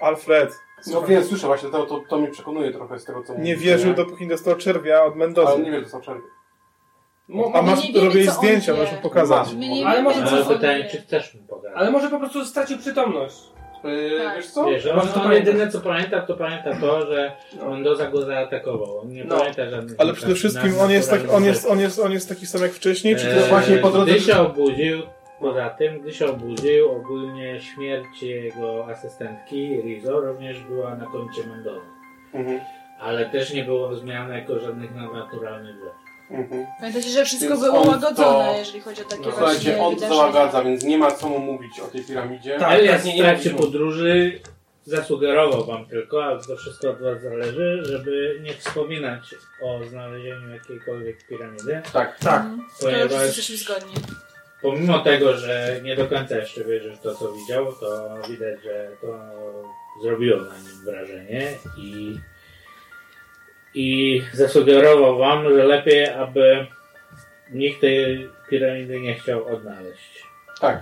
Alfred. 0.00 0.58
No 0.92 1.02
wiem, 1.02 1.24
słyszę 1.24 1.46
właśnie, 1.46 1.68
to, 1.70 1.86
to, 1.86 2.02
to 2.08 2.18
mnie 2.18 2.28
przekonuje 2.28 2.72
trochę 2.72 2.98
z 2.98 3.04
tego, 3.04 3.22
co 3.22 3.38
nie 3.38 3.56
wierzył, 3.56 3.94
dopóki 3.94 4.24
nie 4.24 4.30
dostał 4.30 4.56
czerwia 4.56 5.02
od 5.04 5.06
Ale 5.12 5.16
Mendozy. 5.16 5.62
nie 5.62 5.70
wiem, 5.70 5.84
to 5.84 5.90
są 5.90 6.00
czerwie. 6.00 6.22
Mo- 7.28 7.52
A 7.54 7.62
masz, 7.62 7.88
nie 7.92 8.00
robię 8.00 8.30
zdjęcia, 8.30 8.72
wie. 8.72 8.78
możesz 8.78 8.94
mu 8.96 9.00
pokazać. 9.02 9.52
Nie 9.54 9.86
Ale 9.86 10.02
może 10.02 10.22
Ale 10.24 10.44
pytanie, 10.44 10.88
czy 10.90 11.00
chcesz 11.00 11.34
mu 11.34 11.42
pogadać? 11.42 11.78
Ale 11.78 11.90
może 11.90 12.08
po 12.10 12.18
prostu 12.18 12.44
stracił 12.44 12.78
przytomność. 12.78 13.36
Yy, 13.84 14.18
Tak. 14.24 14.36
Wiesz 14.36 14.46
co? 14.50 14.64
Wiesz, 14.64 14.86
on, 14.86 14.98
on 15.00 15.08
pamięta. 15.08 15.34
jedyne 15.34 15.68
co 15.68 15.80
pamięta, 15.80 16.20
to 16.20 16.34
pamięta 16.36 16.76
to, 16.80 17.06
że 17.06 17.32
Mendoza 17.70 18.10
go 18.10 18.22
zaatakował. 18.22 18.98
On 18.98 19.08
nie 19.08 19.24
No. 19.24 19.38
pamięta 19.38 19.70
żadnych... 19.70 19.94
Ale 20.00 20.12
przede 20.12 20.34
wszystkim 20.34 20.78
on 20.80 20.90
jest, 20.90 21.10
tak, 21.10 21.20
on, 21.32 21.44
jest, 21.44 21.66
on, 21.70 21.80
jest, 21.80 21.98
on 21.98 22.12
jest 22.12 22.28
taki 22.28 22.46
sam 22.46 22.62
jak 22.62 22.72
wcześniej, 22.72 23.16
czy 23.16 23.28
Eee, 23.30 23.40
to 23.42 23.46
właśnie 23.48 23.76
po 23.76 23.90
drodze- 23.90 24.10
Gdy 24.10 24.20
się 24.20 24.38
obudził, 24.38 24.98
poza 25.40 25.70
tym, 25.70 26.00
gdy 26.00 26.12
się 26.12 26.26
obudził, 26.26 26.90
ogólnie 26.92 27.60
śmierć 27.60 28.22
jego 28.22 28.86
asystentki, 28.86 29.80
Rizo, 29.84 30.20
również 30.20 30.60
była 30.60 30.94
na 30.96 31.06
koncie 31.06 31.46
Mendoza. 31.46 31.86
Mhm. 32.34 32.60
Ale 33.00 33.26
też 33.30 33.52
nie 33.54 33.64
było 33.64 33.94
zmian 33.96 34.30
jako 34.32 34.58
żadnych 34.58 34.94
nadnaturalnych 34.94 35.74
rzeczy. 35.76 35.99
Mhm. 36.30 36.66
Pamiętajcie, 36.80 37.08
że 37.10 37.24
wszystko 37.24 37.48
Więc 37.48 37.60
było 37.60 37.78
on 37.82 37.88
łagodzone, 37.88 38.44
to- 38.52 38.58
jeżeli 38.58 38.80
chodzi 38.80 39.02
o 39.02 39.04
takie 39.04 39.22
No, 39.22 39.30
właśnie 39.30 39.54
słuchajcie, 39.54 39.82
on 39.82 39.96
to 39.96 40.08
załagadza, 40.08 40.64
więc 40.64 40.82
nie 40.84 40.98
ma 40.98 41.10
co 41.10 41.28
mu 41.28 41.38
mówić 41.38 41.80
o 41.80 41.86
tej 41.86 42.04
piramidzie. 42.04 42.58
Tak. 42.58 42.72
Elias 42.78 43.04
nie, 43.04 43.12
w 43.14 43.18
trakcie 43.18 43.50
podróży 43.50 44.40
zasugerował 44.84 45.66
wam 45.66 45.86
tylko, 45.86 46.24
a 46.24 46.38
to 46.38 46.56
wszystko 46.56 46.90
od 46.90 47.02
was 47.02 47.22
zależy, 47.22 47.82
żeby 47.84 48.40
nie 48.42 48.52
wspominać 48.54 49.22
o 49.62 49.80
znalezieniu 49.88 50.48
jakiejkolwiek 50.50 51.26
piramidy, 51.26 51.82
Tak. 51.92 52.18
Tak. 52.18 52.40
Mhm. 52.40 52.58
To 52.80 52.90
już 52.90 52.98
ponieważ 52.98 53.26
jesteśmy 53.26 53.56
zgodni. 53.56 53.94
pomimo 54.62 54.98
tego, 54.98 55.36
że 55.36 55.80
nie 55.82 55.96
do 55.96 56.06
końca 56.06 56.36
jeszcze 56.36 56.64
wierzy 56.64 56.96
w 56.96 57.00
to, 57.00 57.14
co 57.14 57.32
widział, 57.32 57.72
to 57.72 58.18
widać, 58.28 58.62
że 58.62 58.90
to 59.00 59.18
zrobiło 60.02 60.36
na 60.36 60.58
nim 60.58 60.84
wrażenie 60.84 61.48
i, 61.78 62.16
i 63.74 64.22
zasugerował 64.32 65.18
wam, 65.18 65.44
że 65.44 65.64
lepiej, 65.64 66.08
aby 66.08 66.66
nikt 67.50 67.80
tej 67.80 68.28
piramidy 68.50 69.00
nie 69.00 69.14
chciał 69.14 69.46
odnaleźć. 69.46 70.24
Tak. 70.60 70.80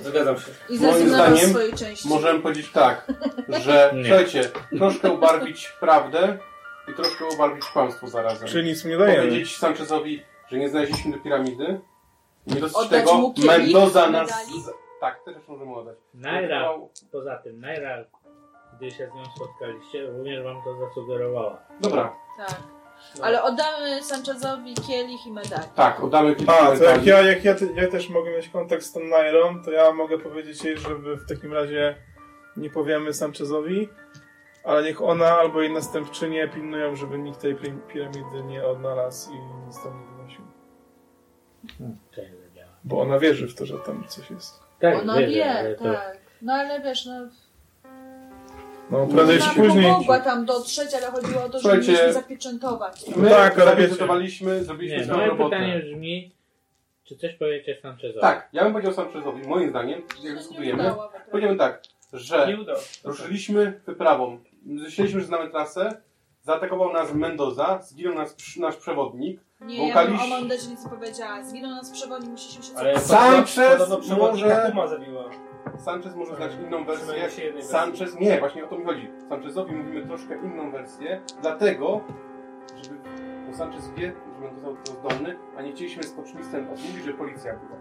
Zgadzam 0.00 0.36
się. 0.38 0.46
I 0.68 0.78
Moim 0.78 1.08
zdaniem 1.08 1.50
swojej 1.50 1.72
części. 1.72 2.08
Możemy 2.08 2.40
powiedzieć 2.40 2.70
tak, 2.72 3.12
że 3.48 3.90
Nie. 3.96 4.04
słuchajcie, 4.04 4.50
troszkę 4.78 5.10
ubarwić 5.10 5.72
prawdę 5.80 6.38
i 6.88 6.94
troszkę 6.94 7.24
ubarwić 7.24 7.64
kłamstwo 7.64 8.06
zarazem. 8.08 8.48
Czyli 8.48 8.68
nic 8.68 8.84
mu 8.84 8.90
nie 8.90 8.98
dajemy. 8.98 9.28
Powiedzieć 9.28 9.56
Sanchezowi, 9.56 10.22
że 10.50 10.58
nie 10.58 10.68
znaleźliśmy 10.68 11.12
do 11.12 11.18
piramidy. 11.18 11.80
Nie 12.46 12.60
dosyć 12.60 12.76
Oddać 12.76 12.90
tego, 13.00 13.14
mu 13.14 13.34
kielich 13.34 13.48
Mendoza 13.48 14.10
nas... 14.10 14.30
medali? 14.30 14.64
Tak, 15.00 15.24
też 15.24 15.34
możemy 15.48 15.74
oddać. 15.74 15.96
Naira, 16.14 16.70
poza 17.12 17.36
tym, 17.36 17.60
Naira, 17.60 18.04
gdy 18.82 18.90
się 18.90 19.08
z 19.10 19.14
nią 19.14 19.24
spotkaliście, 19.36 20.06
również 20.06 20.44
wam 20.44 20.62
to 20.64 20.76
zasugerowała. 20.88 21.62
Dobra, 21.80 22.16
Tak. 22.36 22.60
Ale 23.22 23.42
oddamy 23.42 24.02
Sanchezowi 24.02 24.74
kielich 24.74 25.26
i 25.26 25.32
medali. 25.32 25.62
tak, 25.74 26.04
oddamy 26.04 26.34
kilka 26.36 26.52
A, 26.58 26.66
to 26.66 26.72
jak 26.72 26.80
medali. 26.80 27.06
ja, 27.06 27.22
jak 27.22 27.44
ja, 27.44 27.54
te- 27.54 27.72
ja 27.82 27.90
też 27.90 28.08
mogę 28.08 28.30
mieć 28.30 28.48
kontakt 28.48 28.82
z 28.82 28.92
tą 28.92 29.00
Nairą, 29.04 29.62
to 29.64 29.70
ja 29.70 29.92
mogę 29.92 30.18
powiedzieć 30.18 30.64
jej, 30.64 30.78
żeby 30.78 31.16
w 31.16 31.28
takim 31.28 31.52
razie 31.52 31.94
nie 32.56 32.70
powiemy 32.70 33.14
Sanchezowi, 33.14 33.88
ale 34.64 34.82
niech 34.82 35.02
ona 35.02 35.38
albo 35.38 35.60
jej 35.62 35.72
następczynie 35.72 36.48
pilnują, 36.48 36.96
żeby 36.96 37.18
nikt 37.18 37.40
tej 37.40 37.54
pi- 37.54 37.78
piramidy 37.88 38.42
nie 38.46 38.64
odnalazł 38.66 39.32
i 39.32 39.36
nic 39.66 39.82
tam 39.82 40.00
nie 40.00 40.16
wynosił. 40.16 40.44
Hmm, 41.78 41.98
to 42.14 42.20
nie 42.22 42.36
zadziała. 42.48 42.72
Bo 42.84 43.00
ona 43.00 43.18
wierzy 43.18 43.48
w 43.48 43.54
to, 43.54 43.66
że 43.66 43.78
tam 43.78 44.04
coś 44.08 44.30
jest. 44.30 44.60
Tak, 44.80 44.94
Ona 45.02 45.18
wierzę, 45.18 45.50
ale 45.58 45.68
wie, 45.70 45.76
to- 45.76 45.84
tak. 45.84 46.18
No 46.42 46.52
ale 46.52 46.80
wiesz, 46.80 47.06
no... 47.06 47.12
No 48.90 49.06
prędzej 49.06 49.38
czy 49.40 49.50
później. 49.60 49.90
mogła 49.92 50.20
tam 50.20 50.44
dotrzeć, 50.46 50.94
ale 50.94 51.06
chodziło 51.06 51.42
o 51.44 51.48
to, 51.48 51.52
że 51.52 51.60
Słuchajcie, 51.60 51.86
mieliśmy 51.92 52.12
zapieczętować. 52.12 53.02
My 53.16 53.30
Tak, 53.30 53.58
ale 53.58 53.70
wiecie. 53.70 53.80
zapieczętowaliśmy, 53.82 54.64
zrobiliśmy 54.64 54.98
Nie, 54.98 55.04
swoją 55.04 55.18
moje 55.18 55.30
robotę. 55.30 55.56
pytanie 55.56 55.78
brzmi, 55.78 56.34
czy 57.04 57.16
coś 57.16 57.34
powiecie 57.34 57.78
Sanchezowi? 57.82 58.20
Tak, 58.20 58.48
ja 58.52 58.64
bym 58.64 58.72
powiedział 58.72 58.92
Sanchezowi, 58.92 59.48
moim 59.48 59.70
zdaniem, 59.70 60.02
jak 60.22 60.36
dyskutujemy, 60.36 60.94
powiedziałbym 61.30 61.58
tak, 61.58 61.82
że 62.12 62.46
Nie 62.48 62.60
udało 62.60 62.78
ruszyliśmy 63.04 63.80
wyprawą, 63.86 64.38
myśleliśmy, 64.62 65.20
że 65.20 65.26
znamy 65.26 65.50
trasę, 65.50 66.02
zaatakował 66.42 66.92
nas 66.92 67.14
Mendoza, 67.14 67.82
zginął 67.82 68.14
nas, 68.14 68.36
nasz 68.56 68.76
przewodnik, 68.76 69.40
Nie, 69.60 69.88
ja 69.88 69.94
Wąkaliś- 69.94 70.22
o 70.24 70.26
Mondezie 70.26 70.68
nic 70.70 70.84
nie 70.84 70.90
powiedziała. 70.90 71.44
Zginął 71.44 71.70
nas 71.70 71.90
przewodnik, 71.90 72.30
musieliśmy 72.30 72.64
się 72.64 72.70
Ale 72.76 72.94
cofać. 72.94 73.06
Sanchez 73.08 73.72
podobno 73.72 73.96
przewodnika 73.98 74.48
może- 74.48 74.70
Puma 74.70 74.86
zabiła. 74.86 75.24
Sanchez 75.78 76.16
może 76.16 76.36
znać 76.36 76.52
inną 76.66 76.84
wersję. 76.84 77.14
Sanchez, 77.62 78.20
nie, 78.20 78.38
właśnie 78.38 78.64
o 78.64 78.68
to 78.68 78.78
mi 78.78 78.84
chodzi. 78.84 79.10
Sanchezowi 79.28 79.74
mówimy 79.74 80.06
troszkę 80.06 80.36
inną 80.36 80.70
wersję, 80.70 81.20
dlatego, 81.42 82.00
żeby, 82.82 82.96
bo 83.46 83.54
Sanchez 83.56 83.90
wie, 83.90 84.12
że 84.34 84.40
Mendoza 84.40 84.66
był 84.66 84.76
to 84.76 84.92
zdolny, 84.92 85.36
a 85.56 85.62
nie 85.62 85.72
chcieliśmy 85.72 86.02
z 86.02 86.12
poczmistem 86.12 86.64
odmówić, 86.70 87.04
że 87.04 87.12
policja 87.12 87.52
była. 87.52 87.78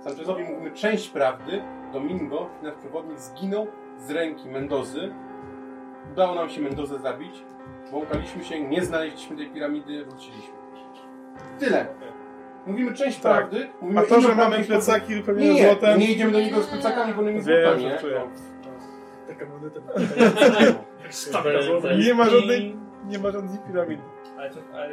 Sanchezowi 0.00 0.44
mówimy 0.44 0.70
część 0.70 1.10
prawdy, 1.10 1.62
Domingo, 1.92 2.48
nasz 2.62 2.74
przewodnik, 2.74 3.18
zginął 3.18 3.66
z 3.98 4.10
ręki 4.10 4.48
Mendozy. 4.48 5.14
Udało 6.12 6.34
nam 6.34 6.48
się 6.48 6.60
Mendozę 6.60 6.98
zabić, 6.98 7.44
błąkaliśmy 7.90 8.44
się, 8.44 8.60
nie 8.60 8.84
znaleźliśmy 8.84 9.36
tej 9.36 9.50
piramidy, 9.50 10.04
wróciliśmy. 10.04 10.58
Tyle. 11.58 11.86
Mówimy 12.68 12.94
część 12.94 13.18
Tak. 13.18 13.32
prawdy, 13.50 13.68
mówimy 13.80 14.00
A 14.00 14.04
to, 14.04 14.20
że 14.20 14.34
mamy 14.34 14.64
plecaki 14.64 15.10
nie, 15.10 15.16
wypełnione 15.16 15.54
nie, 15.54 15.64
złotem, 15.66 15.98
nie 16.00 16.12
idziemy 16.12 16.32
do 16.32 16.40
niego 16.40 16.62
z 16.62 16.66
plecakami, 16.66 17.14
bo 17.14 17.22
nie 17.22 17.32
Wiem, 17.32 17.42
złota, 17.42 17.78
że 17.78 17.88
nie? 17.88 17.98
czuję. 17.98 18.20
No. 18.24 18.30
Taka 19.28 19.46
moneta. 19.46 19.80
Nie 21.98 22.14
ma 22.14 22.24
żadnej, 22.30 22.76
nie 23.06 23.18
ma 23.18 23.30
żadnej 23.30 23.58
piramidy. 23.66 24.02
Ale, 24.38 24.50
to, 24.50 24.56
ale 24.74 24.90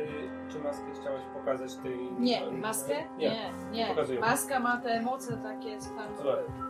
czy 0.52 0.60
maskę 0.60 0.84
chciałeś 1.02 1.22
pokazać 1.34 1.76
tej... 1.76 2.11
Nie, 2.19 2.41
maskę? 2.52 2.93
Nie. 3.18 3.30
Nie, 3.30 3.52
nie. 3.72 4.19
Maska 4.19 4.60
ma 4.60 4.77
te 4.77 5.02
moce 5.02 5.38
takie, 5.38 5.77
co 5.77 5.89
tam. 5.89 6.07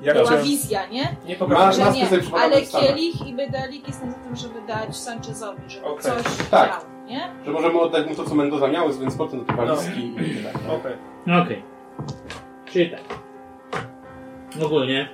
Ja 0.01 0.13
była 0.13 0.25
chciałem, 0.25 0.43
wizja, 0.43 0.87
nie? 0.87 1.15
Nie. 1.25 1.35
Że 1.37 1.47
maskę 1.47 1.91
nie, 1.93 2.07
ale 2.39 2.61
kielich 2.61 3.27
i 3.27 3.33
medalik 3.33 3.87
jestem 3.87 4.11
za 4.11 4.17
tym, 4.17 4.35
żeby 4.35 4.61
dać 4.67 4.95
Sanchezowi, 4.97 5.61
żeby 5.67 5.85
Okej. 5.85 6.03
coś 6.03 6.23
Tak. 6.51 6.69
miał, 6.69 6.94
nie? 7.07 7.29
Że 7.45 7.51
możemy 7.51 7.79
oddać 7.79 8.07
mu 8.07 8.15
to, 8.15 8.23
co 8.23 8.35
Mendoza 8.35 8.67
miał, 8.67 8.93
więc 8.93 9.15
potem 9.15 9.39
do 9.39 9.45
tej 9.45 9.55
walizki 9.55 10.13
No. 10.15 10.21
i 10.21 10.43
tak. 10.43 10.55
Okej. 10.69 10.93
No 11.25 11.41
Okej. 11.41 11.63
Czyli 12.65 12.89
tak. 12.89 13.01
Ogólnie, 14.65 15.09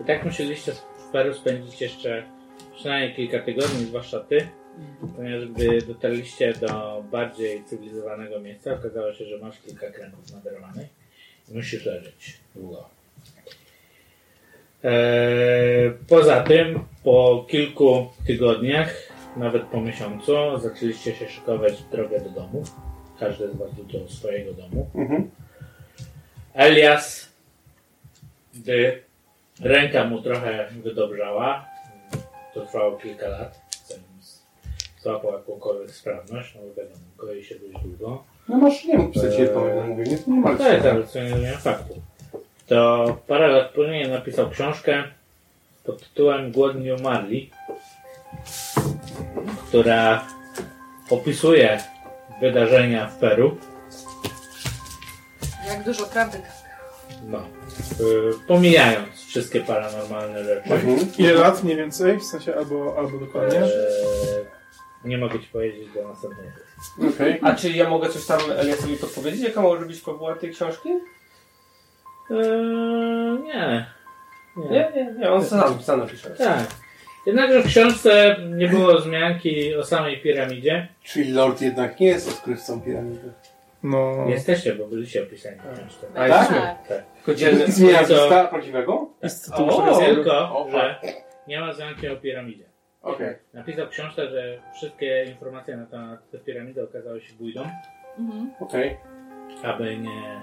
i 0.00 0.04
tak 0.04 0.24
musieliście 0.24 0.72
w 0.72 1.10
Peru 1.12 1.34
spędzić 1.34 1.80
jeszcze 1.80 2.22
przynajmniej 2.74 3.14
kilka 3.14 3.38
tygodni, 3.38 3.84
zwłaszcza 3.84 4.20
ty, 4.20 4.48
ponieważ 5.16 5.48
gdy 5.48 5.82
dotarliście 5.82 6.52
do 6.52 7.04
bardziej 7.10 7.64
cywilizowanego 7.64 8.40
miejsca, 8.40 8.72
okazało 8.72 9.12
się, 9.12 9.24
że 9.24 9.38
masz 9.38 9.60
kilka 9.60 9.90
kręgów 9.90 10.32
naderwanych 10.32 10.88
i 11.48 11.54
musisz 11.54 11.86
leżeć 11.86 12.40
długo. 12.54 12.88
Eee, 14.84 15.92
poza 16.08 16.40
tym, 16.40 16.84
po 17.04 17.46
kilku 17.48 18.06
tygodniach, 18.26 18.94
nawet 19.36 19.62
po 19.62 19.80
miesiącu, 19.80 20.32
zaczęliście 20.58 21.14
się 21.14 21.28
szykować 21.28 21.82
drogę 21.82 22.20
do 22.20 22.30
domu. 22.30 22.62
Każdy 23.20 23.48
z 23.48 23.56
was 23.56 23.70
do 23.92 24.08
swojego 24.08 24.52
domu. 24.52 24.90
Mhm. 24.94 25.30
Elias, 26.54 27.28
gdy 28.54 29.02
ręka 29.60 30.04
mu 30.04 30.22
trochę 30.22 30.68
wydobrzała, 30.82 31.64
to 32.54 32.66
trwało 32.66 32.96
kilka 32.96 33.28
lat, 33.28 33.60
zanim 33.86 34.04
złapał 35.02 35.32
jakąkolwiek 35.32 35.90
sprawność, 35.90 36.54
no 36.54 36.60
wiadomo, 36.76 37.00
goi 37.18 37.44
się 37.44 37.54
dość 37.54 37.84
długo. 37.84 38.24
No 38.48 38.56
masz, 38.56 38.84
nie 38.84 38.98
mógł 38.98 39.12
pisać 39.12 39.38
jedną, 39.38 39.86
mówię, 39.86 40.04
nie, 40.04 40.18
nie 40.26 40.40
ma 40.40 40.56
To 40.56 40.72
jest 40.72 40.86
ale 40.86 41.06
co 41.06 41.22
nie 41.22 41.52
faktu. 41.52 41.94
To 42.66 43.06
parę 43.26 43.48
lat 43.48 43.70
później 43.70 44.08
napisał 44.08 44.50
książkę 44.50 45.04
pod 45.84 46.08
tytułem 46.08 46.52
Głodni 46.52 46.92
umarli, 46.92 47.50
która 49.72 50.26
opisuje 51.10 51.80
wydarzenia 52.40 53.06
w 53.06 53.16
Peru. 53.16 53.56
Jak 55.66 55.84
dużo 55.84 56.06
prawdy. 56.06 56.38
No, 57.26 57.38
y, 57.38 58.32
pomijając 58.46 59.26
wszystkie 59.26 59.60
paranormalne 59.60 60.44
rzeczy. 60.44 60.72
Mhm. 60.72 60.98
ile 61.18 61.32
lat 61.32 61.64
mniej 61.64 61.76
więcej? 61.76 62.18
W 62.18 62.24
sensie 62.24 62.56
albo, 62.56 62.94
albo 62.98 63.18
dokładnie? 63.18 63.62
Eee, 63.62 63.70
nie 65.04 65.18
mogę 65.18 65.40
ci 65.40 65.46
powiedzieć 65.46 65.88
do 65.94 66.08
następnej. 66.08 66.46
Okej. 67.14 67.38
A 67.42 67.54
czy 67.54 67.70
ja 67.70 67.90
mogę 67.90 68.08
coś 68.08 68.26
tam 68.26 68.40
Eliasowi 68.56 68.96
podpowiedzieć? 68.96 69.40
Jaka 69.40 69.62
może 69.62 69.86
być 69.86 70.00
fabuła 70.00 70.34
tej 70.34 70.52
książki? 70.52 70.88
Eee, 72.30 73.42
nie. 73.44 73.86
Nie, 74.56 74.92
nie, 74.94 75.14
nie. 75.18 75.30
On 75.30 75.44
sam, 75.44 75.82
sam 75.82 76.00
napisze. 76.00 76.30
Tak. 76.30 76.81
Jednakże 77.26 77.62
w 77.62 77.66
książce 77.66 78.36
nie 78.50 78.68
było 78.68 78.94
wzmianki 78.94 79.74
o 79.74 79.84
samej 79.84 80.20
piramidzie. 80.20 80.88
Czyli 81.02 81.32
Lord 81.32 81.60
jednak 81.60 82.00
nie 82.00 82.06
jest 82.06 82.28
odkrywcą 82.28 82.80
piramidy. 82.80 83.32
No. 83.82 84.26
Jesteście, 84.28 84.74
bo 84.74 84.86
byliście 84.86 85.22
opisani 85.22 85.56
w 85.56 85.78
książce. 85.78 86.06
A, 86.14 86.28
Tak? 86.28 86.48
Tak. 86.88 87.04
Tylko 87.16 87.34
dzielny... 87.34 87.66
Zmienia 87.72 88.00
lista 88.00 88.44
prawdziwego? 88.46 89.10
O! 89.52 89.98
Tylko, 89.98 90.68
że 90.72 91.00
nie 91.48 91.60
ma 91.60 91.72
wzmianki 91.72 92.08
o 92.08 92.16
piramidzie. 92.16 92.64
Okej. 93.02 93.34
Napisał 93.54 93.86
w 93.86 93.90
książce, 93.90 94.28
że 94.30 94.58
wszystkie 94.76 95.24
informacje 95.24 95.76
na 95.76 95.86
temat 95.86 96.20
piramidy 96.44 96.82
okazały 96.84 97.20
się 97.20 97.34
bójdą, 97.34 97.62
Mhm. 98.18 98.50
Okej. 98.60 98.96
aby 99.62 99.96
nie... 99.96 100.40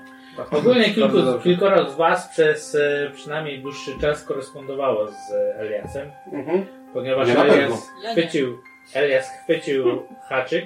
Ogólnie 0.52 0.90
kilku, 0.94 1.18
kilkoro 1.44 1.90
z 1.90 1.96
Was 1.96 2.30
przez 2.30 2.76
e, 2.76 3.12
przynajmniej 3.14 3.60
dłuższy 3.62 4.00
czas 4.02 4.24
korespondowało 4.24 5.08
z 5.08 5.32
e, 5.34 5.56
Eliasem, 5.60 6.12
Mhm. 6.34 6.66
ponieważ 6.94 7.28
Ja 7.28 7.34
na 7.34 7.42
pewno. 7.42 7.56
Elias 7.56 7.90
Ja 8.04 8.10
nie. 8.10 8.22
chwycił, 8.22 8.58
Elias 8.94 9.30
chwycił 9.44 10.04
haczyk 10.30 10.66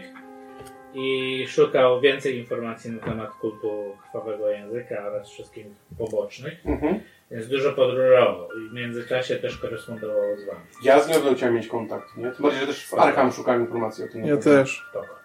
i 0.93 1.45
szukał 1.47 2.01
więcej 2.01 2.37
informacji 2.37 2.91
na 2.91 2.99
temat 3.05 3.29
kultu 3.41 3.97
krwawego 4.03 4.49
języka 4.49 5.07
oraz 5.07 5.29
wszystkich 5.29 5.65
pobocznych, 5.97 6.53
Mhm. 6.65 6.99
więc 7.31 7.47
dużo 7.47 7.71
podróżował 7.73 8.47
i 8.65 8.69
w 8.69 8.73
międzyczasie 8.73 9.35
też 9.35 9.57
korespondował 9.57 10.37
z 10.37 10.45
Wami. 10.45 10.59
Ja 10.83 10.99
z 10.99 11.07
nią 11.09 11.15
będę 11.15 11.35
chciał 11.35 11.53
mieć 11.53 11.67
kontakt, 11.67 12.17
nie? 12.17 12.31
Tym 12.31 12.43
bardziej, 12.43 12.61
że 12.61 12.67
też 12.67 12.87
w 12.87 12.93
Arkham 12.93 13.31
szukałem 13.31 13.61
informacji 13.61 14.03
o 14.03 14.07
tym. 14.07 14.25
Ja 14.25 14.37
też. 14.37 14.83
Spoko. 14.89 15.22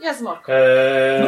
Ja 0.00 0.14
z 0.14 0.22
Morką 0.22 0.52
Eee, 0.52 1.22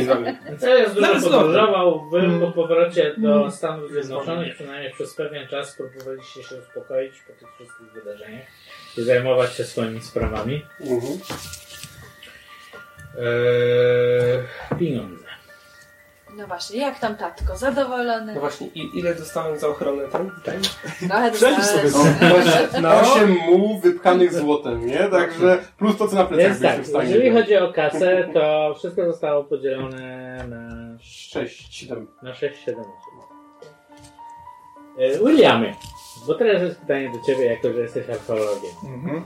z 0.04 0.06
wami. 0.06 0.26
Celias 0.58 0.94
dużo 0.94 1.14
podróżował. 1.30 2.10
Wy 2.10 2.40
po 2.40 2.52
powrocie 2.52 3.14
do 3.18 3.50
Stanów 3.50 3.90
Zjednoczonych, 3.92 4.54
przynajmniej 4.54 4.92
przez 4.92 5.14
pewien 5.14 5.48
czas, 5.48 5.76
próbowaliście 5.76 6.42
się 6.42 6.56
uspokoić 6.56 7.22
po 7.22 7.32
tych 7.32 7.54
wszystkich 7.54 7.92
wydarzeniach 7.92 8.46
i 8.98 9.02
zajmować 9.02 9.54
się 9.54 9.64
swoimi 9.64 10.00
sprawami. 10.00 10.66
Mhm. 10.80 11.18
Eee, 13.18 14.78
pieniądze. 14.78 15.25
No 16.36 16.46
właśnie, 16.46 16.80
jak 16.80 16.98
tam 16.98 17.16
tatko? 17.16 17.56
Zadowolony? 17.56 18.34
No 18.34 18.40
właśnie, 18.40 18.66
i, 18.66 18.98
ile 18.98 19.14
dostałem 19.14 19.58
za 19.58 19.68
ochronę 19.68 20.02
ten? 20.08 20.30
ten? 20.44 20.60
Trochę 21.08 21.30
Przejdź 21.30 21.56
dostałem. 21.56 21.90
sobie. 21.90 22.10
No. 22.82 23.00
Osiem 23.00 23.30
mu 23.30 23.78
wypchanych 23.80 24.34
złotem, 24.34 24.86
nie? 24.86 24.98
Także 24.98 25.58
plus 25.78 25.96
to, 25.96 26.08
co 26.08 26.16
na 26.16 26.24
plecach 26.24 26.46
Więc 26.48 26.62
tak, 26.62 26.80
w 26.82 26.86
stanie. 26.86 27.10
jeżeli 27.10 27.30
chodzi 27.30 27.56
o 27.56 27.72
kasę, 27.72 28.28
to 28.34 28.74
wszystko 28.78 29.04
zostało 29.04 29.44
podzielone 29.44 30.36
na, 30.48 30.98
Sześć, 31.00 31.74
siedem. 31.74 32.06
na 32.22 32.32
6-7 32.32 32.44
osób. 32.70 33.26
Eee, 34.98 35.18
Williamie, 35.18 35.74
bo 36.26 36.34
teraz 36.34 36.62
jest 36.62 36.80
pytanie 36.80 37.10
do 37.12 37.26
Ciebie, 37.26 37.44
jako 37.44 37.72
że 37.72 37.80
jesteś 37.80 38.10
archeologiem. 38.10 38.70
Mhm. 38.84 39.22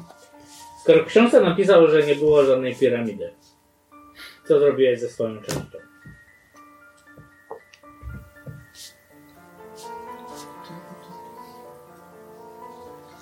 Skoro 0.82 1.02
w 1.02 1.06
książce 1.06 1.40
napisał, 1.40 1.86
że 1.88 2.02
nie 2.02 2.14
było 2.14 2.44
żadnej 2.44 2.74
piramidy, 2.76 3.34
co 4.48 4.58
zrobiłeś 4.60 5.00
ze 5.00 5.08
swoją 5.08 5.42
częścią? 5.42 5.78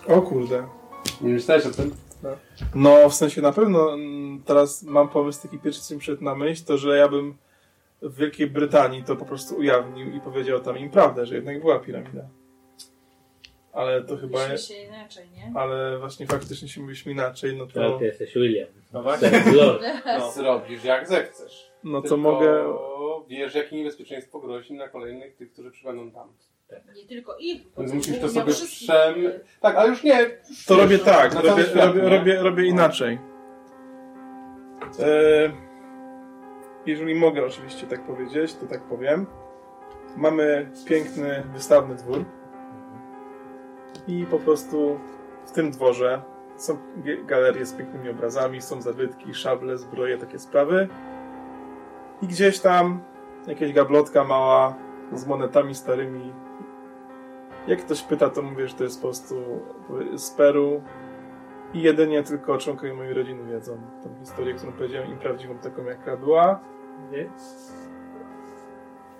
O 0.08 0.22
kurde. 0.22 0.66
Nie 1.20 1.32
myślałeś 1.32 1.66
o 1.66 1.70
tym? 1.70 1.94
No, 2.74 3.08
w 3.08 3.14
sensie 3.14 3.42
na 3.42 3.52
pewno 3.52 3.94
mm, 3.94 4.42
teraz 4.42 4.82
mam 4.82 5.08
pomysł 5.08 5.42
taki 5.42 5.58
pierwszy, 5.58 5.80
co 5.80 5.94
mi 5.94 6.00
przyszedł 6.00 6.24
na 6.24 6.34
myśl, 6.34 6.64
to 6.64 6.78
że 6.78 6.96
ja 6.96 7.08
bym 7.08 7.36
w 8.02 8.16
Wielkiej 8.16 8.46
Brytanii 8.46 9.04
to 9.04 9.16
po 9.16 9.24
prostu 9.24 9.56
ujawnił 9.56 10.12
i 10.12 10.20
powiedział 10.20 10.60
tam 10.60 10.78
im 10.78 10.90
prawdę, 10.90 11.26
że 11.26 11.34
jednak 11.34 11.60
była 11.60 11.78
piramida. 11.78 12.28
Ale 13.72 14.02
to 14.02 14.16
chyba... 14.16 14.48
Myśli 14.48 14.74
się 14.74 14.82
inaczej, 14.82 15.30
nie? 15.30 15.52
Ale 15.54 15.98
właśnie 15.98 16.26
faktycznie 16.26 16.68
się 16.68 16.80
mówiliśmy 16.80 17.12
inaczej, 17.12 17.56
no 17.56 17.66
To 17.66 17.72
to... 17.72 17.98
ty 17.98 18.04
jesteś 18.04 18.34
William. 18.34 18.68
No 18.92 19.02
właśnie. 19.02 19.30
Tak. 19.30 19.44
No. 20.18 20.32
Zrobisz 20.32 20.84
jak 20.84 21.08
zechcesz. 21.08 21.72
No 21.84 22.02
to 22.02 22.08
Tylko 22.08 22.16
mogę... 22.16 22.74
wiesz, 23.28 23.54
jakie 23.54 23.76
niebezpieczeństwo 23.76 24.40
grozi 24.40 24.74
na 24.74 24.88
kolejnych 24.88 25.36
tych, 25.36 25.52
którzy 25.52 25.70
przybędą 25.70 26.10
tam. 26.10 26.28
Nie 26.96 27.06
tylko 27.06 27.36
ich, 27.38 27.62
Więc 27.78 27.92
musisz 27.92 28.18
to 28.18 28.28
sobie 28.28 28.52
przem... 28.52 29.14
Tak, 29.60 29.76
ale 29.76 29.88
już 29.88 30.02
nie. 30.02 30.20
Już 30.48 30.64
To 30.64 30.76
robię 30.76 30.98
tak, 30.98 31.34
na 31.34 31.40
cały 31.40 31.50
robię, 31.50 31.64
świat, 31.64 31.86
robię, 31.86 32.08
robię, 32.08 32.42
robię 32.42 32.66
inaczej. 32.66 33.18
E, 34.98 35.52
jeżeli 36.86 37.14
mogę 37.14 37.46
oczywiście 37.46 37.86
tak 37.86 38.06
powiedzieć, 38.06 38.54
to 38.54 38.66
tak 38.66 38.82
powiem. 38.82 39.26
Mamy 40.16 40.70
piękny, 40.86 41.42
wystawny 41.52 41.94
dwór. 41.94 42.24
I 44.08 44.26
po 44.30 44.38
prostu 44.38 45.00
w 45.46 45.52
tym 45.52 45.70
dworze 45.70 46.22
są 46.56 46.78
galerie 47.26 47.66
z 47.66 47.72
pięknymi 47.72 48.08
obrazami, 48.08 48.62
są 48.62 48.82
zabytki, 48.82 49.34
szable, 49.34 49.78
zbroje, 49.78 50.18
takie 50.18 50.38
sprawy. 50.38 50.88
I 52.22 52.26
gdzieś 52.26 52.60
tam 52.60 53.00
jakaś 53.46 53.72
gablotka 53.72 54.24
mała 54.24 54.74
z 55.12 55.26
monetami 55.26 55.74
starymi. 55.74 56.32
Jak 57.68 57.84
ktoś 57.84 58.02
pyta, 58.02 58.30
to 58.30 58.42
mówię, 58.42 58.68
że 58.68 58.74
to 58.74 58.84
jest 58.84 59.02
po 59.02 59.08
prostu 59.08 59.34
z 60.16 60.30
Peru. 60.30 60.82
I 61.74 61.82
jedynie 61.82 62.22
tylko 62.22 62.58
członkowie 62.58 62.94
mojej 62.94 63.14
rodziny 63.14 63.52
wiedzą 63.52 63.78
tą 64.02 64.14
historię, 64.20 64.54
którą 64.54 64.72
powiedziałem 64.72 65.10
im 65.10 65.18
prawdziwą 65.18 65.58
taką, 65.58 65.84
jaka 65.84 66.16
była. 66.16 66.60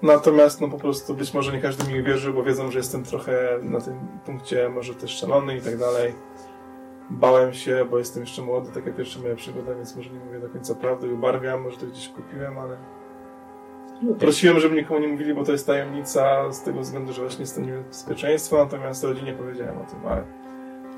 Natomiast 0.03 0.61
no 0.61 0.69
po 0.69 0.79
prostu 0.79 1.15
być 1.15 1.35
może 1.35 1.53
nie 1.53 1.61
każdy 1.61 1.93
mi 1.93 2.03
wierzy, 2.03 2.33
bo 2.33 2.43
wiedzą, 2.43 2.71
że 2.71 2.79
jestem 2.79 3.05
trochę 3.05 3.59
na 3.63 3.81
tym 3.81 4.09
punkcie 4.25 4.69
może 4.69 4.95
też 4.95 5.11
szalony 5.11 5.57
i 5.57 5.61
tak 5.61 5.77
dalej. 5.79 6.15
Bałem 7.11 7.53
się, 7.53 7.87
bo 7.91 7.99
jestem 7.99 8.23
jeszcze 8.23 8.43
młody, 8.43 8.73
taka 8.73 8.91
pierwsza 8.93 9.21
moja 9.21 9.37
przygoda, 9.37 9.75
więc 9.75 9.97
może 9.97 10.11
nie 10.11 10.21
mówię 10.21 10.41
do 10.41 10.49
końca 10.49 10.75
prawdy 10.75 11.09
i 11.09 11.13
ubarwiam, 11.13 11.63
może 11.63 11.77
to 11.77 11.87
gdzieś 11.87 12.09
kupiłem, 12.09 12.59
ale 12.59 12.77
prosiłem, 14.19 14.61
żeby 14.61 14.77
nikomu 14.77 15.01
nie 15.01 15.09
mówili, 15.09 15.35
bo 15.35 15.45
to 15.45 15.53
jest 15.53 15.67
tajemnica 15.67 16.53
z 16.53 16.63
tego 16.63 16.81
względu, 16.81 17.13
że 17.13 17.23
właśnie 17.23 17.41
jestem 17.41 17.67
niebezpieczeństwo, 17.67 18.65
natomiast 18.65 19.05
rodzinie 19.05 19.33
powiedziałem 19.33 19.79
o 19.79 19.85
tym, 19.85 20.07
ale 20.07 20.25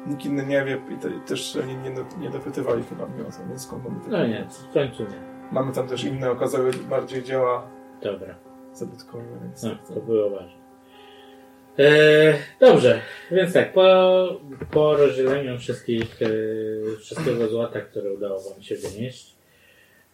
nikt 0.07 0.25
inny 0.25 0.47
nie 0.47 0.65
wie 0.65 0.79
i, 0.91 0.97
te, 0.97 1.09
i 1.09 1.21
też 1.21 1.55
nie, 1.55 1.91
nie, 1.91 1.97
nie 2.19 2.31
dopytywali 2.31 2.83
chyba 2.83 3.07
mnie 3.07 3.23
o 3.23 3.31
to, 3.31 3.49
więc 3.49 3.63
skąd 3.63 3.85
mamy 3.85 3.97
No 4.09 4.27
nie, 4.27 4.47
w 4.71 4.75
końcu 4.75 5.03
nie. 5.03 5.31
Mamy 5.53 5.73
tam 5.73 5.89
też 5.89 6.05
inne, 6.05 6.31
okazały 6.31 6.71
bardziej 6.91 7.23
dzieła 7.23 7.67
Dobra, 8.03 8.35
zabytkowe, 8.73 9.25
więc... 9.43 9.63
no, 9.63 9.71
to 9.95 10.01
było 10.01 10.31
ważne. 10.31 10.61
E, 11.79 12.35
dobrze, 12.61 13.01
więc 13.31 13.53
tak, 13.53 13.73
po, 13.73 14.29
po 14.71 14.97
rozdzieleniu 14.97 15.59
wszystkich, 15.59 16.23
e, 16.23 16.97
wszystkiego 16.97 17.49
złota, 17.49 17.81
które 17.81 18.13
udało 18.13 18.41
Wam 18.41 18.63
się 18.63 18.77
wynieść, 18.77 19.35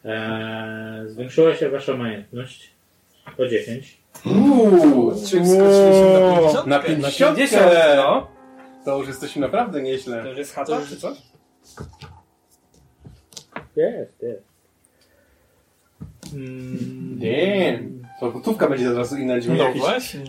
e, 0.05 1.03
zwiększyła 1.07 1.55
się 1.55 1.71
Wasza 1.71 1.97
majątność 1.97 2.76
o 3.39 3.47
10. 3.49 3.99
Uuu, 4.27 5.13
Czy 5.13 5.27
skoczyliśmy 5.27 6.21
na 6.21 6.37
50? 6.37 6.67
na 6.67 6.77
Na 6.77 6.83
50. 6.83 7.37
50, 7.37 7.73
no. 7.97 8.27
To 8.85 8.99
już 8.99 9.09
jesteśmy 9.09 9.43
naprawdę 9.43 9.79
To 9.79 9.85
nieźle. 9.85 10.29
już 10.29 10.39
jest 10.39 10.55
chata, 10.55 10.81
czy 10.89 10.97
coś? 10.97 11.19
Jest, 13.77 14.23
jest. 14.23 14.43
Mm, 16.35 17.19
Damn. 17.21 18.07
To 18.21 18.31
gotówka 18.31 18.69
będzie 18.69 18.91
od 18.91 18.97
razu 18.97 19.17
inna. 19.17 19.35
Będzie 19.35 19.49
No 19.55 19.73
właśnie. 19.73 20.21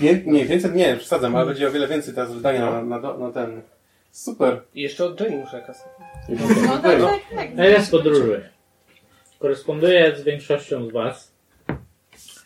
pię- 0.00 0.22
nie, 0.26 0.46
500 0.46 0.74
nie, 0.74 0.96
przesadzam, 0.96 1.36
ale 1.36 1.46
będzie 1.46 1.68
o 1.68 1.70
wiele 1.70 1.88
więcej 1.88 2.14
teraz 2.14 2.32
wydania 2.32 2.70
na, 2.70 2.82
na, 2.82 3.00
do- 3.00 3.18
na 3.18 3.30
ten. 3.32 3.62
Super. 4.10 4.62
I 4.74 4.82
jeszcze 4.82 5.04
od 5.04 5.20
Jane 5.20 5.36
muszę 5.36 5.62
kasę. 5.62 5.84
No 6.28 6.78
tak, 6.78 6.82
tak, 7.00 7.20
tak. 7.36 7.48
A 7.58 7.64
ja 7.64 7.80
podróżuję. 7.90 8.48
Koresponduję 9.38 10.16
z 10.16 10.22
większością 10.22 10.86
z 10.88 10.92
Was. 10.92 11.31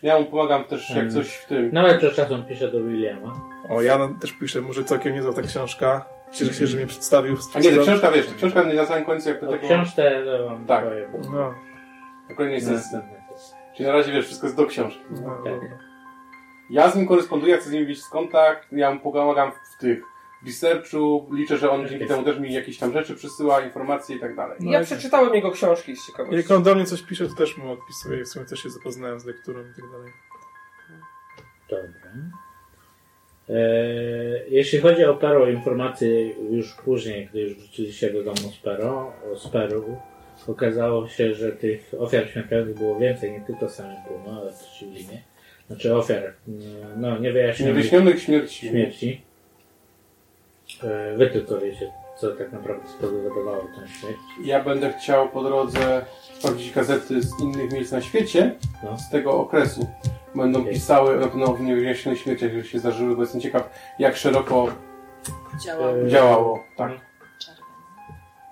Ja 0.02 0.18
mu 0.18 0.24
pomagam 0.24 0.64
też 0.64 0.90
jak 0.90 1.12
coś 1.12 1.28
w 1.34 1.46
tym. 1.46 1.70
Nawet 1.72 2.00
że 2.00 2.10
czasem 2.10 2.44
piszę 2.44 2.68
do 2.68 2.80
Williama. 2.84 3.40
O, 3.68 3.82
ja 3.82 3.98
też 4.20 4.32
piszę, 4.32 4.60
może 4.60 4.84
całkiem 4.84 5.14
niezła 5.14 5.32
ta 5.32 5.42
książka. 5.42 6.06
Cieszę 6.32 6.54
się, 6.54 6.66
że 6.66 6.76
mnie 6.76 6.86
przedstawił. 6.86 7.36
A 7.54 7.58
nie, 7.58 7.72
to 7.72 7.82
książka 7.82 8.10
wiesz, 8.10 8.26
to 8.26 8.34
książka 8.34 8.62
na 8.62 8.86
samym 8.86 9.04
końcu 9.04 9.28
jak 9.28 9.40
to 9.40 9.46
taką. 9.46 9.66
książce 9.66 10.22
to 10.24 10.46
Wam 10.46 10.66
Tak. 10.66 10.84
No, 11.32 11.54
Na 12.28 12.34
kolejnej 12.34 12.60
sesji. 12.60 12.98
Czyli 13.76 13.86
na 13.86 13.92
razie 13.92 14.12
wiesz, 14.12 14.26
wszystko 14.26 14.46
jest 14.46 14.56
do 14.56 14.66
książki. 14.66 15.00
no, 15.10 15.30
Tak. 15.44 15.52
Ja 16.70 16.90
z 16.90 16.96
nim 16.96 17.06
koresponduję, 17.06 17.56
chcę 17.58 17.68
z 17.68 17.72
nim 17.72 17.86
mieć 17.86 18.00
kontakt, 18.12 18.72
ja 18.72 18.94
mu 18.94 19.00
pomagam 19.00 19.52
w 19.52 19.80
tych 19.80 20.02
researchu, 20.46 21.28
liczę, 21.32 21.56
że 21.58 21.70
on 21.70 21.88
dzięki 21.88 22.06
temu 22.06 22.22
też 22.22 22.38
mi 22.38 22.52
jakieś 22.52 22.78
tam 22.78 22.92
rzeczy 22.92 23.14
przysyła, 23.14 23.60
informacje 23.60 24.16
i 24.16 24.20
tak 24.20 24.36
dalej. 24.36 24.56
No 24.60 24.72
ja 24.72 24.84
przeczytałem 24.84 25.34
jego 25.34 25.50
książki 25.50 25.96
z 25.96 26.06
ciekawości. 26.06 26.36
Jak 26.36 26.50
on 26.50 26.62
do 26.62 26.74
mnie 26.74 26.84
coś 26.84 27.02
pisze, 27.02 27.28
to 27.28 27.34
też 27.34 27.56
mu 27.56 27.72
odpisuję 27.72 28.24
w 28.24 28.28
sumie 28.28 28.44
też 28.46 28.62
się 28.62 28.70
zapoznałem 28.70 29.20
z 29.20 29.24
lekturą 29.24 29.60
i 29.60 29.74
tak 29.80 29.90
dalej. 29.92 30.12
Dobra. 31.70 32.10
E, 33.48 33.54
jeśli 34.48 34.78
chodzi 34.78 35.04
o 35.04 35.14
Pero, 35.14 35.50
informacje 35.50 36.28
już 36.28 36.74
później, 36.74 37.26
gdy 37.30 37.40
już 37.40 37.54
wróciliście 37.54 38.12
do 38.12 38.22
domu 38.22 38.52
z 38.52 38.56
Pero, 38.56 39.12
o 39.32 39.36
Speru, 39.36 39.96
okazało 40.46 41.08
się, 41.08 41.34
że 41.34 41.52
tych 41.52 41.92
ofiar 41.98 42.28
śmiertelnych 42.28 42.78
było 42.78 42.98
więcej, 42.98 43.32
nie 43.32 43.40
tylko 43.40 43.68
samym 43.68 43.96
Puno, 44.08 44.40
ale 44.40 44.52
Limie. 44.82 45.22
Znaczy 45.66 45.96
ofiar, 45.96 46.34
no 46.96 47.18
niewyjaśnionych 47.18 47.74
Niewyjaśnionych 47.76 48.22
śmierci. 48.22 48.68
śmierci. 48.68 49.20
E, 50.84 51.16
wy 51.16 51.26
tylko 51.30 51.58
wiecie, 51.58 51.92
co 52.16 52.32
tak 52.32 52.52
naprawdę 52.52 52.88
spowodowało 52.88 53.62
tę 53.62 53.88
śmierć. 53.88 54.18
Ja 54.44 54.64
będę 54.64 54.92
chciał 54.92 55.28
po 55.28 55.42
drodze 55.42 56.04
sprawdzić 56.38 56.72
gazety 56.72 57.22
z 57.22 57.40
innych 57.40 57.72
miejsc 57.72 57.92
na 57.92 58.00
świecie, 58.00 58.54
No. 58.84 58.98
z 58.98 59.10
tego 59.10 59.32
okresu. 59.32 59.86
Będą 60.34 60.60
Okej. 60.60 60.72
pisały 60.74 61.16
na 61.20 61.26
pewno 61.26 61.54
o 61.54 61.58
niewyjaśnionych 61.58 62.20
śmierciach, 62.20 62.48
które 62.50 62.64
się 62.64 62.78
zdarzyły, 62.78 63.16
bo 63.16 63.22
jestem 63.22 63.40
ciekaw, 63.40 63.70
jak 63.98 64.16
szeroko 64.16 64.68
Działa. 65.64 65.90
E, 65.92 66.08
działało. 66.08 66.64
Tak. 66.76 66.92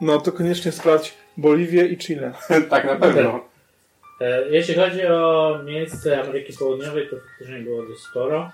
No 0.00 0.20
to 0.20 0.32
koniecznie 0.32 0.72
sprawdź 0.72 1.14
Boliwię 1.36 1.86
i 1.86 1.98
Chile. 1.98 2.32
tak 2.70 2.84
na 2.84 2.96
pewno. 2.96 3.40
E, 4.20 4.48
Jeśli 4.50 4.74
chodzi 4.74 5.06
o 5.06 5.58
miejsce 5.64 6.20
Ameryki 6.22 6.52
Południowej, 6.58 7.08
to 7.10 7.16
faktycznie 7.16 7.58
było 7.58 7.82
dość 7.82 8.00
sporo. 8.00 8.50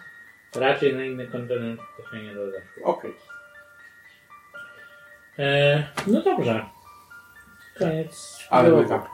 Raczej 0.57 0.95
na 0.95 1.05
inny 1.05 1.27
kontynent 1.27 1.81
to 1.97 2.11
się 2.17 2.23
nie 2.23 2.35
rozeszło. 2.35 2.85
Okej. 2.85 3.11
E, 5.39 5.85
no 6.07 6.23
dobrze. 6.23 6.65
Koniec. 7.79 8.39
Ale 8.51 8.71
mega. 8.71 9.07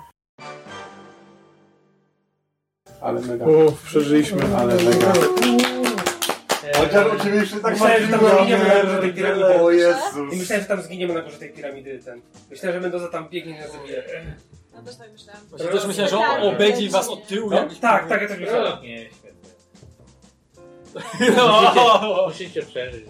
Ale 3.01 3.21
mega. 3.21 3.47
Uff, 3.47 3.83
przeżyliśmy. 3.83 4.57
Ale 4.57 4.75
mega. 4.75 5.13
Chociaż 6.77 7.07
oczywiście 7.07 7.57
tak 7.57 7.73
Myślałem, 7.73 8.03
że 8.03 8.09
tam 8.19 8.21
zginiemy 8.39 8.65
na 8.69 8.83
górze 8.83 8.99
tej 8.99 9.15
piramidy. 9.15 9.61
O 9.61 9.71
I 9.71 9.77
Jezus. 9.77 10.39
myślałem, 10.39 10.63
że 10.63 10.69
tam 10.69 10.83
zginiemy 10.83 11.15
na 11.15 11.21
górze 11.21 11.39
tej 11.39 11.53
piramidy. 11.53 11.99
Ten. 12.05 12.21
Myślałem, 12.51 12.77
że 12.77 12.81
Mendoza 12.81 13.09
tam 13.09 13.29
biegnie 13.29 13.57
i 13.57 13.59
nas 13.59 13.73
zabije. 13.73 14.05
No 14.75 14.83
też 14.83 14.97
tak 14.97 15.13
myślałam. 15.13 15.43
Właśnie 15.49 15.69
też 15.69 15.87
myślałem, 15.87 16.11
że 16.11 16.19
on 16.19 16.55
obejdzie 16.55 16.91
was 16.91 17.09
od 17.09 17.27
tyłu. 17.27 17.51
No, 17.51 17.69
tak, 17.81 18.09
tak, 18.09 18.23
ja 18.23 18.29
też 18.29 18.39
myślałem. 18.41 18.83
Nie. 18.83 19.07
No. 21.37 21.73
Musicie 22.29 22.63
przeżyć. 22.63 23.05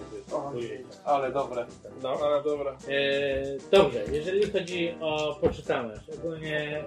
Ale 1.05 1.33
dobre. 1.33 1.67
No. 2.03 2.11
Ale 2.25 2.43
dobra. 2.43 2.77
E, 2.89 3.43
dobrze, 3.71 4.03
jeżeli 4.13 4.51
chodzi 4.51 4.95
o 5.01 5.35
poczytalność, 5.41 6.01
ogólnie 6.19 6.85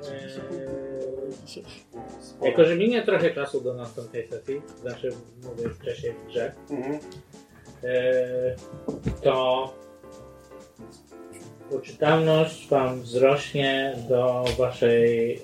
e, 2.42 2.46
jako, 2.46 2.66
że 2.66 2.76
minie 2.76 3.02
trochę 3.04 3.32
czasu 3.32 3.62
do 3.62 3.74
następnej 3.74 4.28
sesji, 4.28 4.62
znaczy 4.82 5.10
mówię 5.44 5.70
wcześniej 5.70 6.14
w 6.14 6.28
grze, 6.28 6.52
Mhm. 6.70 7.00
e, 7.84 8.56
to 9.24 9.74
poczytalność 11.72 12.68
wam 12.68 13.02
wzrośnie 13.02 13.96
do 14.10 14.46
waszej 14.58 15.34
e, 15.34 15.40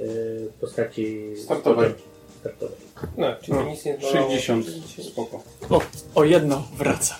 postaci 0.62 1.36
Startowej. 1.38 1.94
startowej. 2.40 2.85
No, 3.18 3.28
czyli 3.42 3.58
No, 3.58 3.64
nic 3.64 3.86
nie 3.86 4.02
60. 4.02 4.66
Spoko. 5.12 5.44
O, 5.70 5.82
o 6.16 6.24
jedno 6.24 6.64
wracam. 6.78 7.18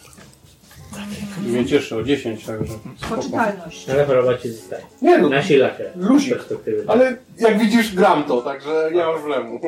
Mnie 1.42 1.66
cieszy 1.66 1.96
o 1.96 2.04
10, 2.04 2.46
także 2.46 2.74
spoko. 2.98 3.16
Poczytalność. 3.16 3.90
Ale 3.90 4.06
choroba 4.06 4.38
ci 4.38 4.50
zostaje. 4.50 4.84
Nie 5.02 5.18
no, 5.18 5.30
Nasilacie. 5.30 5.92
Luzik. 5.96 6.34
z 6.34 6.38
perspektywy. 6.38 6.84
ale 6.88 7.18
jak 7.40 7.60
widzisz 7.60 7.96
gram 7.96 8.24
to, 8.24 8.42
także 8.42 8.90
nie 8.94 9.06
ma 9.06 9.14
problemu. 9.14 9.60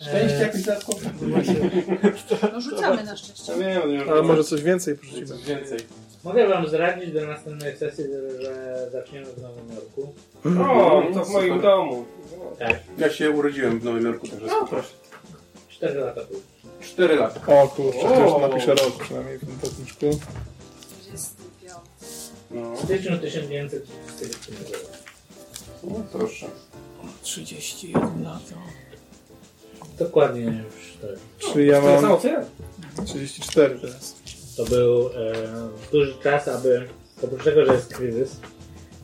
Szczęście 0.00 0.38
jakieś 0.38 0.62
dodatkowe? 0.62 1.10
No 2.52 2.60
rzucamy 2.60 3.04
na 3.04 3.16
szczęście. 3.16 3.52
Nie 3.56 3.64
wiem, 3.64 3.90
nie 3.92 4.12
Ale 4.12 4.22
może 4.22 4.44
coś 4.44 4.62
więcej 4.62 4.96
porzucimy. 4.96 5.26
coś 5.26 5.44
więcej. 5.44 5.78
Mogę 6.24 6.48
wam 6.48 6.68
zdradzić 6.68 7.12
do 7.12 7.26
następnej 7.26 7.76
sesji, 7.76 8.04
że 8.42 8.88
zaczniemy 8.92 9.26
w 9.26 9.42
Nowym 9.42 9.64
Jorku. 9.74 10.14
O, 10.72 11.02
to 11.14 11.24
w 11.24 11.30
moim 11.30 11.60
domu. 11.60 12.04
Tak, 12.58 12.76
Ja 12.98 13.10
się 13.10 13.30
urodziłem 13.30 13.80
w 13.80 13.84
Nowym 13.84 14.04
Jorku, 14.06 14.28
także 14.28 14.46
spoko. 14.48 14.82
4 15.68 16.00
lata 16.00 16.20
później. 16.20 16.42
4 16.80 17.16
lata. 17.16 17.40
O 17.62 17.68
kurczę, 17.68 17.98
O. 18.00 18.08
też 18.40 18.50
napiszę 18.50 18.74
rok 18.74 19.02
przynajmniej 19.04 19.38
w 19.38 19.40
tym. 19.40 19.48
25. 19.58 20.16
No, 22.50 22.76
styczniu 22.76 23.18
1937 23.18 24.58
roku. 24.72 24.86
no 25.82 26.04
proszę. 26.18 26.46
31 27.22 28.22
lat. 28.24 28.42
Dokładnie 29.98 30.40
już 30.42 30.96
to. 31.00 31.06
Czyli 31.52 31.66
ja 31.68 31.80
To 31.80 31.86
samo 31.96 32.08
mam 32.08 32.20
co 32.20 32.28
ja. 32.28 32.44
34 33.04 33.78
teraz. 33.80 34.14
To 34.56 34.64
był 34.64 35.06
e, 35.08 35.12
duży 35.92 36.14
czas, 36.22 36.48
aby 36.48 36.88
oprócz 37.22 37.44
tego, 37.44 37.66
że 37.66 37.74
jest 37.74 37.94
kryzys 37.94 38.36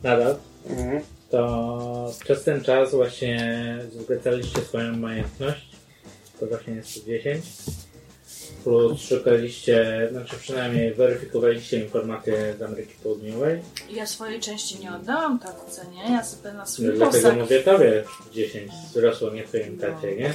nadal, 0.03 0.35
Mhm. 0.69 1.01
To 1.29 2.11
przez 2.23 2.43
ten 2.43 2.63
czas 2.63 2.91
właśnie 2.91 3.77
wzbogacaliście 3.89 4.61
swoją 4.61 4.97
majętność. 4.97 5.69
To 6.39 6.45
właśnie 6.45 6.73
jest 6.73 6.89
110. 6.89 7.45
Plus 8.63 9.01
szukaliście, 9.01 10.07
znaczy 10.11 10.35
przynajmniej 10.35 10.93
weryfikowaliście 10.93 11.79
informacje 11.83 12.55
z 12.59 12.61
Ameryki 12.61 12.93
Południowej. 13.03 13.61
Ja 13.89 14.05
swojej 14.05 14.39
części 14.39 14.79
nie 14.79 14.95
oddałam 14.95 15.39
tak 15.39 15.55
cenie. 15.69 16.03
Ja 16.11 16.23
sobie 16.23 16.53
na 16.53 16.59
No, 16.59 16.65
swój 16.65 16.93
dlatego 16.95 17.31
mówię 17.33 17.63
tobie 17.63 18.03
10 18.33 18.71
wzrosło 18.89 19.29
nie 19.29 19.43
w 19.43 19.47
twoim 19.47 19.77
tacie, 19.77 20.15
nie? 20.15 20.33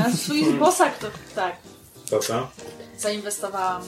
Na 0.00 0.12
swój 0.12 0.44
posag 0.58 0.98
to 0.98 1.06
tak. 1.34 1.56
Spoko. 2.04 2.50
Zainwestowałam. 2.98 3.82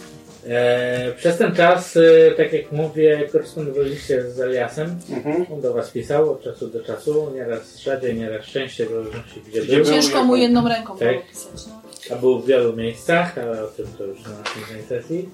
E, 0.49 1.13
przez 1.17 1.39
ten 1.39 1.55
czas, 1.55 1.97
e, 1.97 2.31
tak 2.37 2.53
jak 2.53 2.73
mówię, 2.73 3.29
korespondowaliście 3.33 4.31
z 4.31 4.41
Eliasem. 4.41 4.99
Mhm. 5.11 5.47
On 5.53 5.61
do 5.61 5.73
was 5.75 5.91
pisał 5.91 6.31
od 6.33 6.43
czasu 6.43 6.69
do 6.69 6.85
czasu, 6.85 7.33
nieraz 7.35 7.79
rzadziej, 7.79 8.15
nieraz 8.15 8.47
częściej, 8.47 8.87
w 8.87 8.91
zależności 8.91 9.41
gdzie 9.49 9.61
Gdzie 9.63 9.77
był. 9.77 9.85
był? 9.85 9.95
Ciężko 9.95 10.25
mu 10.25 10.37
jedną 10.37 10.69
ręką 10.69 10.99
Tak. 10.99 11.09
było 11.09 11.23
pisać. 11.31 11.67
No. 11.67 11.83
A 12.17 12.21
był 12.21 12.41
w 12.41 12.47
wielu 12.47 12.77
miejscach, 12.77 13.39
ale 13.39 13.65
o 13.65 13.67
tym 13.67 13.87
to 13.99 14.05
już 14.05 14.23
na 14.23 14.31
następnej 14.31 14.83
sesji. 14.89 15.29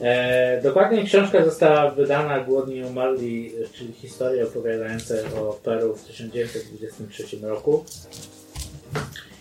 E, 0.00 0.60
dokładnie 0.62 1.04
książka 1.04 1.44
została 1.44 1.90
wydana 1.90 2.40
Głodni 2.40 2.76
i 2.76 2.84
umarli, 2.84 3.52
czyli 3.74 3.92
historie 3.92 4.44
opowiadające 4.44 5.22
o 5.40 5.52
Peru 5.64 5.94
w 5.96 6.04
1923 6.04 7.24
roku. 7.42 7.84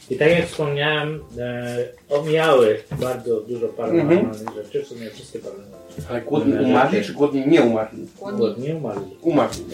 I 0.10 0.16
tak 0.16 0.30
jak 0.32 0.46
wspomniałem, 0.46 1.24
e, 1.40 1.78
omijały 2.10 2.78
bardzo 2.92 3.42
dużo 3.42 3.68
paranormalnych 3.68 4.50
rzeczy, 4.56 4.84
w 4.84 4.88
sumie 4.88 5.10
wszystkie 5.10 5.40
paranormalne. 5.40 5.78
Ale 6.10 6.22
głodni 6.22 6.54
umarli, 6.66 7.04
czy 7.04 7.14
głodni 7.14 7.48
nie 7.48 7.62
umarli? 7.62 8.08
Głodni. 8.20 8.68
I 8.70 8.74
umarli. 8.74 9.18
Umarli. 9.22 9.66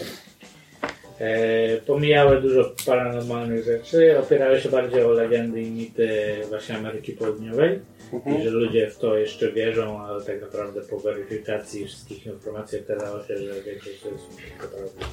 E, 1.20 1.76
pomijały 1.76 2.40
dużo 2.40 2.72
paranormalnych 2.86 3.64
rzeczy, 3.64 4.18
opierały 4.18 4.60
się 4.60 4.68
bardziej 4.68 5.02
o 5.04 5.10
legendy 5.10 5.62
i 5.62 5.70
mity 5.70 6.08
właśnie 6.48 6.76
Ameryki 6.76 7.12
Południowej. 7.12 7.80
I 8.12 8.16
Mhm. 8.16 8.42
że 8.42 8.50
ludzie 8.50 8.90
w 8.90 8.98
to 8.98 9.16
jeszcze 9.18 9.52
wierzą, 9.52 10.00
ale 10.00 10.24
tak 10.24 10.40
naprawdę 10.40 10.80
po 10.80 10.98
weryfikacji 10.98 11.86
wszystkich 11.86 12.26
informacji 12.26 12.80
okazało 12.80 13.24
się, 13.24 13.38
że 13.38 13.62
większość 13.62 14.00
to 14.02 14.08
jest 14.08 14.24
naprawdę 14.62 15.04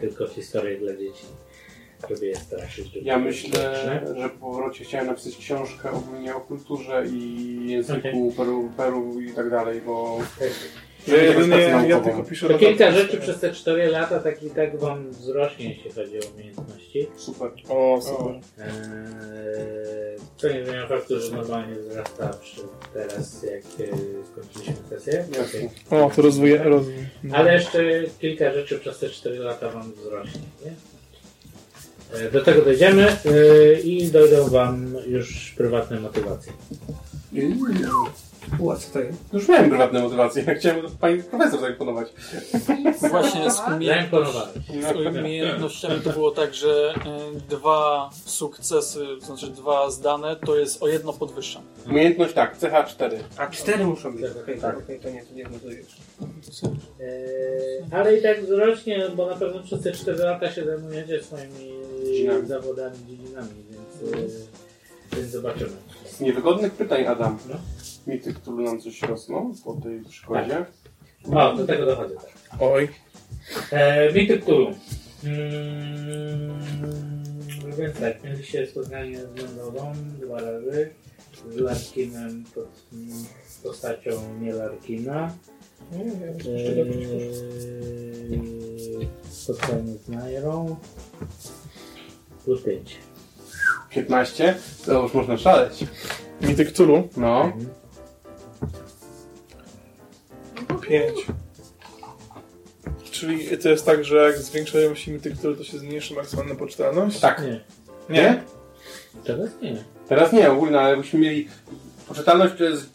tylko 0.00 0.26
historie 0.26 0.78
dla 0.78 0.92
dzieci. 0.92 1.24
Żeby 2.10 2.26
je 2.26 2.36
straszyć. 2.36 2.92
żeby 2.92 3.04
Ja 3.06 3.18
myślę, 3.18 3.76
że 4.16 4.28
po 4.30 4.38
powrocie 4.38 4.84
chciałem 4.84 5.06
napisać 5.06 5.36
książkę 5.36 5.90
ogólnie 5.90 6.36
o 6.36 6.40
kulturze 6.40 7.04
i 7.06 7.60
języku. 7.68 8.32
Peru, 8.36 8.70
Peru 8.76 9.20
i 9.20 9.32
tak 9.32 9.50
dalej, 9.50 9.80
bo... 9.86 10.18
Ja 11.08 11.16
jedynie, 11.16 11.56
ja 11.58 11.80
naukową. 11.80 12.04
tylko 12.04 12.22
piszę 12.30 12.48
To 12.48 12.58
kilka 12.58 12.90
rzeczy 12.90 13.16
przez 13.20 13.40
te 13.40 13.52
4 13.52 13.86
lata 13.86 14.18
tak 14.18 14.42
i 14.42 14.50
tak 14.50 14.78
wam 14.78 15.10
wzrośnie, 15.10 15.68
jeśli 15.68 15.92
chodzi 15.92 16.18
o 16.18 16.22
umiejętności. 16.34 17.06
Super. 17.16 17.50
O, 17.68 18.00
super. 18.02 18.34
Eee, 18.58 18.64
to 20.40 20.48
nie 20.48 20.64
zmienia 20.64 20.86
faktu, 20.86 21.20
że 21.20 21.36
normalnie 21.36 21.74
wzrasta 21.74 22.28
przy 22.42 22.60
teraz, 22.94 23.42
jak 23.42 23.62
e, 23.62 23.96
skończyliśmy 24.32 24.74
sesję. 24.88 25.24
Jasne. 25.38 25.60
O, 25.98 26.10
to 26.16 26.22
rozwój, 26.22 26.58
rozwój. 26.58 26.94
No. 27.24 27.36
Ale 27.36 27.54
jeszcze 27.54 28.02
kilka 28.20 28.52
rzeczy 28.52 28.78
przez 28.78 28.98
te 28.98 29.08
4 29.08 29.38
lata 29.38 29.70
wam 29.70 29.92
wzrośnie. 29.92 30.40
Nie? 30.64 30.72
E, 32.20 32.30
Do 32.30 32.44
tego 32.44 32.62
dojdziemy 32.62 33.08
e, 33.08 33.80
i 33.80 34.10
dojdą 34.10 34.48
wam 34.48 34.96
już 35.06 35.54
prywatne 35.56 36.00
motywacje. 36.00 36.52
Ła, 38.60 38.76
co 38.76 38.92
to 38.92 39.00
jest? 39.00 39.18
Już 39.32 39.48
miałem 39.48 39.68
prywatne 39.68 40.00
motywacje. 40.02 40.54
Chciałem 40.54 40.82
pani 41.00 41.22
profesor 41.22 41.60
zaimponować. 41.60 42.08
Właśnie 43.10 43.50
z 43.50 43.56
Zaimponowałeś. 43.86 44.48
Z 45.12 45.16
umiejętnościami 45.16 46.00
to 46.00 46.10
było 46.10 46.30
tak, 46.30 46.54
że 46.54 46.94
e, 47.06 47.40
dwa 47.48 48.10
sukcesy, 48.24 49.06
to 49.20 49.26
znaczy 49.26 49.46
dwa 49.50 49.90
zdane, 49.90 50.36
to 50.46 50.56
jest 50.56 50.82
o 50.82 50.88
jedno 50.88 51.12
podwyższam. 51.12 51.62
Umiejętność 51.86 52.34
tak, 52.34 52.58
CH4. 52.58 53.10
A 53.36 53.46
cztery 53.46 53.84
muszą 53.86 54.12
być. 54.16 54.24
Okej, 54.42 54.58
Tak. 54.60 54.78
okej, 54.78 55.00
to 55.00 55.10
nie, 55.10 55.22
to 55.24 55.34
nie 55.34 55.44
notujesz. 55.44 55.86
Eee, 57.00 57.84
ale 57.90 58.16
i 58.16 58.22
tak 58.22 58.42
wzrośnie, 58.44 59.06
bo 59.16 59.26
na 59.26 59.34
pewno 59.36 59.62
przez 59.62 59.82
te 59.82 59.92
4 59.92 60.18
lata 60.18 60.50
się 60.52 60.64
zajmujecie 60.64 61.22
swoimi 61.22 61.74
Dziedzinami. 62.06 62.46
zawodami, 62.48 62.96
dziedzinami, 63.08 63.48
więc, 63.70 64.14
e, 64.14 64.16
więc 65.12 65.30
zobaczymy. 65.30 65.72
Z 66.06 66.20
niewygodnych 66.20 66.72
pytań, 66.72 67.06
Adam. 67.06 67.38
No. 67.48 67.54
Mity, 68.06 68.34
które 68.34 68.64
nam 68.64 68.80
coś 68.80 69.02
rosną 69.02 69.52
po 69.64 69.72
tej 69.74 70.00
przykładzie. 70.00 70.66
O, 71.32 71.56
do 71.56 71.66
tego 71.66 71.86
dochodzę 71.86 72.14
tak. 72.14 72.60
Oj. 72.60 72.88
E, 73.70 74.12
Mity 74.12 74.38
Cthulhu. 74.38 74.74
Mm, 75.24 76.60
więc 77.78 78.00
tak, 78.00 78.24
mieliście 78.24 78.66
spotkanie 78.66 79.18
z 79.18 79.42
Mendową 79.42 79.92
dwa 80.20 80.40
razy, 80.40 80.90
z 81.50 81.56
Larkinem 81.56 82.44
pod 82.54 82.68
postacią 83.62 84.38
nie 84.40 84.52
Larkina. 84.52 85.32
Eee, 85.92 86.08
spotkanie 89.30 89.92
z 89.92 90.08
Nairą. 90.08 90.76
Plus 92.44 92.62
5. 92.62 92.96
15? 93.94 94.54
To 94.86 95.02
już 95.02 95.14
można 95.14 95.38
szaleć. 95.38 95.84
Mity 96.40 96.64
Cthulhu. 96.66 97.08
No. 97.16 97.52
Pięć. 100.80 101.26
Czyli 103.10 103.58
to 103.58 103.68
jest 103.68 103.86
tak, 103.86 104.04
że 104.04 104.16
jak 104.16 104.38
zwiększają 104.38 104.94
się 104.94 105.12
mity 105.12 105.30
Cthulhu, 105.30 105.56
to 105.56 105.64
się 105.64 105.78
zmniejszy 105.78 106.14
maksymalna 106.14 106.54
poczytalność? 106.54 107.20
Tak. 107.20 107.42
Nie. 107.42 107.60
Nie? 108.08 108.42
Teraz 109.24 109.50
nie. 109.62 109.76
Teraz 110.08 110.32
nie, 110.32 110.50
ogólnie, 110.52 110.80
ale 110.80 110.96
byśmy 110.96 111.18
mieli... 111.18 111.48
Poczytalność 112.08 112.54
to 112.58 112.64
jest 112.64 112.86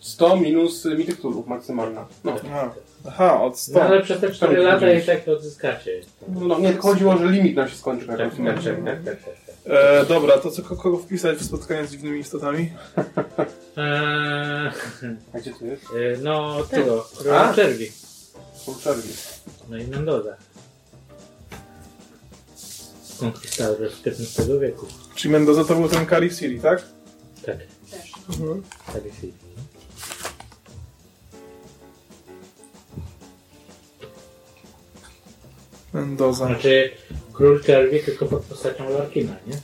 100 0.00 0.36
minus 0.36 0.84
mity 0.84 1.12
Cthulhu 1.16 1.44
maksymalna. 1.46 2.06
No. 2.24 2.36
Aha, 2.46 2.74
Aha 3.08 3.42
od 3.42 3.58
100. 3.58 3.78
No 3.78 3.84
ale 3.84 4.02
przez 4.02 4.20
te 4.20 4.30
4 4.30 4.56
Tam 4.56 4.64
lata 4.64 4.92
i 4.92 5.02
tak 5.02 5.28
odzyskacie. 5.28 6.00
no 6.28 6.58
nie, 6.58 6.68
tylko 6.68 6.88
chodziło, 6.88 7.16
że 7.16 7.26
limit 7.26 7.56
nam 7.56 7.68
się 7.68 7.76
skończy. 7.76 8.06
Tak, 8.06 8.18
jak 8.18 8.30
tak, 8.30 8.56
rozumiem. 8.56 8.84
tak, 8.84 8.94
tak, 8.94 9.04
tak, 9.04 9.24
tak, 9.24 9.34
tak. 9.46 9.51
E, 9.66 10.06
dobra, 10.06 10.38
to 10.38 10.50
co 10.50 10.62
kogo 10.62 10.98
wpisać 10.98 11.38
w 11.38 11.44
spotkanie 11.44 11.86
z 11.86 11.90
dziwnymi 11.90 12.18
istotami? 12.20 12.72
Eee, 13.76 14.72
A 15.34 15.38
gdzie 15.38 15.52
tu 15.54 15.66
jest? 15.66 15.84
e, 15.84 16.16
no 16.22 16.64
tego, 16.64 17.06
A? 17.14 17.18
króla 17.18 17.54
czerwi. 17.54 17.92
Czerwi. 18.82 19.08
No 19.68 19.76
i 19.76 19.86
Mendoza. 19.86 20.36
Konkwistador 23.20 23.90
z 23.90 24.06
XV 24.06 24.60
wieku. 24.60 24.86
Czyli 25.14 25.32
Mendoza 25.32 25.64
to 25.64 25.74
był 25.74 25.88
ten 25.88 26.06
Kali 26.06 26.30
Siri, 26.30 26.60
tak? 26.60 26.82
Tak, 27.46 27.56
Też. 27.90 28.12
Mhm. 28.28 28.62
tak 28.86 29.04
jest. 29.04 29.16
Mendoza. 35.92 36.46
Znaczy 36.46 36.90
król 37.32 37.62
czerwi 37.62 38.00
tylko 38.00 38.26
pod 38.26 38.42
postacią 38.42 38.90
Larkina, 38.90 39.36
nie? 39.46 39.56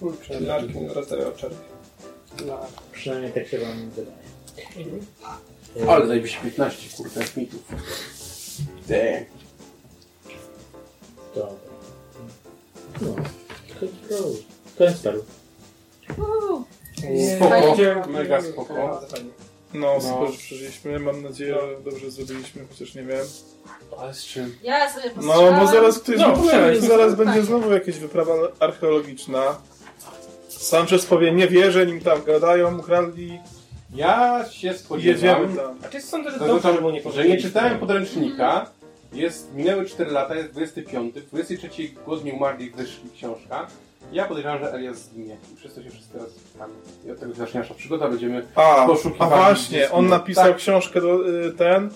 Kurczę, 0.00 0.40
Larkin 0.40 0.90
rozdawał 0.90 1.32
czerwień. 1.32 1.58
Przynajmniej 2.92 3.32
tak 3.32 3.48
się 3.48 3.58
wam 3.58 3.90
wydaje. 3.90 4.20
Ale 5.88 6.06
zajebiście 6.06 6.38
15, 6.42 6.96
kurde, 6.96 7.20
mitów. 7.36 7.62
Damn. 8.88 9.24
To... 11.34 11.56
No, 13.00 13.14
to, 14.78 14.86
paru. 15.04 15.24
Uuu, 16.18 16.64
Spoko, 17.36 18.08
mega 18.08 18.42
spoko. 18.42 18.74
Bardzo 18.74 19.06
fajnie. 19.06 19.30
No, 19.74 20.00
super, 20.00 20.30
że 20.30 20.38
przeżyliśmy. 20.38 20.98
Mam 20.98 21.22
nadzieję, 21.22 21.54
że 21.54 21.90
dobrze 21.90 22.10
zrobiliśmy, 22.10 22.66
chociaż 22.68 22.94
nie 22.94 23.02
wiem. 23.02 23.26
Ale 23.98 24.14
z 24.14 24.24
czym? 24.24 24.56
Ja 24.62 24.92
sobie 24.92 25.10
No, 25.16 25.52
bo 25.60 25.66
zaraz 25.66 25.98
ktoś 25.98 26.18
No, 26.18 26.36
zaraz 26.80 27.14
będzie 27.14 27.42
znowu 27.42 27.72
jakaś 27.72 27.98
wyprawa 27.98 28.32
archeologiczna. 28.60 29.58
Sanchez 30.48 31.06
powie, 31.06 31.32
nie 31.32 31.48
wierzę, 31.48 31.86
nim 31.86 32.00
tam 32.00 32.24
gadają, 32.24 32.78
ukradli 32.78 33.40
Ja 33.94 34.44
się 34.50 34.74
spodziewam, 34.74 35.56
tam. 35.56 35.78
A 35.84 35.88
czy 35.88 36.00
sądzę, 36.00 36.30
że 36.30 36.38
to 36.38 36.46
dobrze, 36.46 36.60
znaczy, 36.60 36.76
że 36.76 36.82
mu 36.82 36.90
nie 36.90 37.02
że 37.12 37.28
nie 37.28 37.36
czytałem 37.36 37.78
podręcznika. 37.78 38.70
Jest, 39.12 39.54
minęły 39.54 39.86
4 39.86 40.10
lata, 40.10 40.34
jest 40.34 40.50
25, 40.50 41.14
w 41.14 41.26
23 41.26 41.68
głodnie 42.04 42.32
umarli 42.32 42.70
wyszli 42.70 43.10
książka. 43.16 43.66
Ja 44.12 44.24
podejrzewam, 44.24 44.58
że 44.58 44.72
Elias 44.72 44.98
zginie. 44.98 45.36
I 45.52 45.56
to 45.68 45.82
się 45.82 45.90
wszyscy 45.90 46.12
teraz. 46.12 46.28
I 47.06 47.10
od 47.10 47.20
tego 47.20 47.34
zacznie 47.34 47.60
nasza 47.60 47.74
przygoda, 47.74 48.08
będziemy... 48.08 48.46
A, 48.54 48.76
a 48.76 48.86
Poszukiwali 48.86 49.30
właśnie, 49.30 49.90
on 49.90 50.08
napisał 50.08 50.44
Tak. 50.44 50.56
książkę 50.56 51.00
do 51.00 51.28
y, 51.28 51.52
ten 51.52 51.90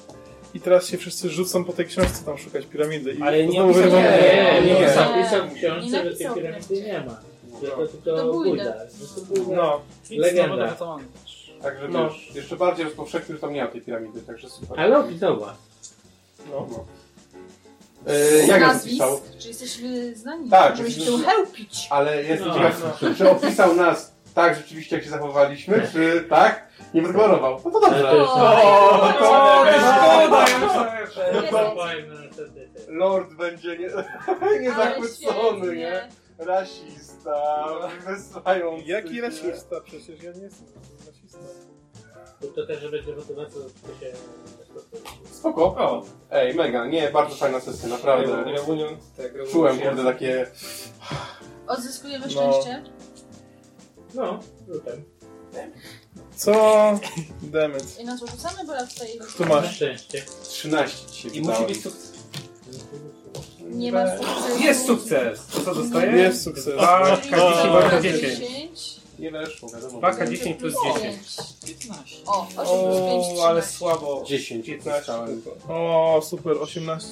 i 0.54 0.60
teraz 0.60 0.86
się 0.88 0.96
wszyscy 0.98 1.30
rzucą 1.30 1.64
po 1.64 1.72
tej 1.72 1.86
książce 1.86 2.24
tam 2.24 2.38
szukać 2.38 2.66
piramidy. 2.66 3.12
I 3.12 3.22
Ale 3.22 3.46
nie 3.46 3.52
znowu 3.52 3.68
napisał- 3.68 3.82
będą- 3.82 3.96
Nie, 3.96 4.60
nie, 4.64 4.74
nie. 4.74 4.80
nie. 4.80 4.90
Zapisał 4.90 5.48
w 5.48 5.52
Nie 5.52 5.58
książce, 5.60 6.10
że 6.10 6.16
tej 6.16 6.34
piramidy 6.34 6.82
nie 6.82 7.00
ma. 7.06 7.20
Że 7.62 7.68
to 7.68 7.76
To 7.76 8.42
tylko. 8.42 8.56
Że 8.56 9.44
to. 9.44 9.54
No, 9.54 9.80
Legenda. 10.10 10.76
Także 11.62 11.88
No. 11.88 12.08
wiesz, 12.10 12.34
jeszcze 12.34 12.56
bardziej 12.56 12.84
rozpowszechnił, 12.84 13.36
że 13.36 13.40
tam 13.40 13.52
nie 13.52 13.64
ma 13.64 13.70
tej 13.70 13.80
piramidy, 13.80 14.22
także 14.22 14.48
super. 14.50 14.80
Ale 14.80 14.98
opisowa. 14.98 15.56
No, 16.50 16.66
no. 16.70 16.84
E, 18.06 18.46
jak 18.46 18.60
ja 18.60 18.66
Nazwisk, 18.66 18.98
zapisał? 18.98 19.20
Czy 19.38 19.48
jesteśmy 19.48 20.14
znani? 20.16 20.50
Tak, 20.50 20.78
jesteśmy- 20.78 21.06
tu 21.06 21.18
chełpić. 21.18 21.86
Ale 21.90 22.22
jestem 22.22 22.48
No, 22.48 22.54
ciekaw, 22.54 22.96
czy, 23.00 23.14
czy 23.14 23.30
opisał 23.30 23.74
nas 23.76 24.14
tak 24.34 24.56
rzeczywiście, 24.56 24.96
jak 24.96 25.04
się 25.04 25.10
zachowaliśmy, 25.10 25.88
czy 25.92 26.24
tak? 26.30 26.68
Nie 26.94 27.02
wydeklarował. 27.02 27.60
No 27.64 27.70
to 27.70 27.80
to 27.80 27.80
dobrze. 27.80 27.98
jest 27.98 28.30
O, 28.30 29.14
to 29.18 29.66
jest- 29.66 29.84
szkoda, 29.86 30.46
Jest- 31.42 32.88
Lord 32.88 33.34
będzie 33.34 33.78
nie, 33.78 33.88
nie? 35.76 36.08
Rasista, 36.38 37.64
wysłający 38.06 38.84
jaki 38.86 39.20
rasista? 39.20 39.80
Przecież 39.84 40.22
ja 40.22 40.32
nie 40.32 40.42
jestem 40.42 40.66
rasistą. 41.06 41.38
To 42.56 42.66
też, 42.66 42.80
że 42.80 42.90
będzie 42.90 43.16
motywacja 43.16 43.60
tego 43.60 44.00
się... 44.00 44.06
Spoko. 45.44 45.64
O, 45.64 46.02
Ej, 46.30 46.54
mega, 46.54 46.86
nie, 46.86 47.10
bardzo 47.10 47.34
fajna 47.36 47.60
sesja, 47.60 47.88
naprawdę. 47.88 48.44
reunion. 48.44 48.96
Tak, 49.16 49.32
reunion 49.32 49.52
Czułem, 49.52 49.78
kurde, 49.80 50.04
takie... 50.04 50.46
Odzyskujemy 51.66 52.26
No. 52.26 52.30
szczęście. 52.32 52.82
No, 54.14 54.40
rzutem. 54.72 55.04
Co? 56.36 56.52
Demet. 57.42 58.00
I 58.00 58.04
nas 58.04 58.20
rzucamy, 58.20 58.64
bo 58.66 58.74
ja 58.74 58.86
tutaj... 58.86 59.08
Tu 59.36 59.44
masz. 59.46 59.74
szczęście. 59.76 60.22
13 60.42 61.06
dzisiaj 61.10 61.36
I 61.36 61.40
musi 61.40 61.64
być 61.66 61.82
sukces. 61.82 62.12
Nie 63.60 63.92
ma 63.92 64.16
sukcesu. 64.16 64.62
Jest 64.62 64.86
sukces! 64.86 65.46
To 65.46 65.60
co 65.60 65.74
dostaję? 65.74 66.12
Jest 66.12 66.42
sukces. 66.44 66.74
Dwa 66.74 67.16
Czyli 67.16 67.32
K10 67.34 67.62
dwa 67.64 67.72
bardzo 67.72 67.90
razy 67.96 68.02
10. 68.12 68.38
10. 68.38 69.00
Nie 69.18 69.30
weszło, 69.30 69.68
wiadomo. 69.68 70.00
2K10 70.00 70.54
plus 70.54 70.74
10. 70.94 71.16
15. 71.66 72.16
O, 72.26 72.46
8 72.56 72.56
plus 72.56 72.98
5, 72.98 73.38
O, 73.38 73.46
ale 73.48 73.60
13. 73.62 73.78
słabo. 73.78 74.24
10 74.26 74.66
15 74.66 74.98
dostałem. 75.00 75.42
tylko. 75.42 75.56
O, 75.74 76.22
super, 76.22 76.56
18. 76.60 77.08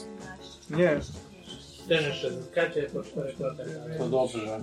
Nie. 0.71 1.01
Też 1.89 2.07
jeszcze 2.07 2.31
zyskacie 2.31 2.83
po 2.83 3.03
4 3.03 3.35
latach. 3.39 3.67
To 3.99 4.07
dobrze. 4.09 4.61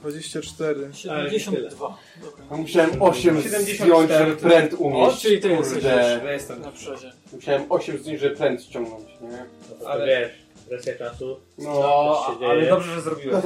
24. 0.00 0.88
72. 0.94 1.96
Dobra. 2.22 2.44
No, 2.50 2.56
Musiałem 2.56 3.02
8 3.02 3.42
74 3.42 3.76
zdjąć, 3.76 4.10
żeby 4.10 4.36
pręd 4.36 4.74
O, 4.74 4.76
unieść. 4.76 5.22
czyli 5.22 5.40
ty 5.40 5.48
jesteś 5.48 5.72
Kurde. 5.74 6.20
Ja 6.24 6.32
jestem. 6.32 6.60
na 6.62 6.72
przodzie. 6.72 7.12
Musiałem 7.32 7.64
8 7.72 7.98
zdjąć, 7.98 8.20
żeby 8.20 8.36
pręd 8.36 8.62
ściągnąć, 8.62 9.04
nie? 9.20 9.28
No 9.70 9.76
to 9.80 9.90
Ale- 9.90 10.06
wiesz, 10.06 10.30
presja 10.68 10.94
czasu. 10.98 11.36
No, 11.58 12.26
ale 12.48 12.68
dobrze, 12.68 12.94
że 12.94 13.00
zrobiłem. 13.00 13.42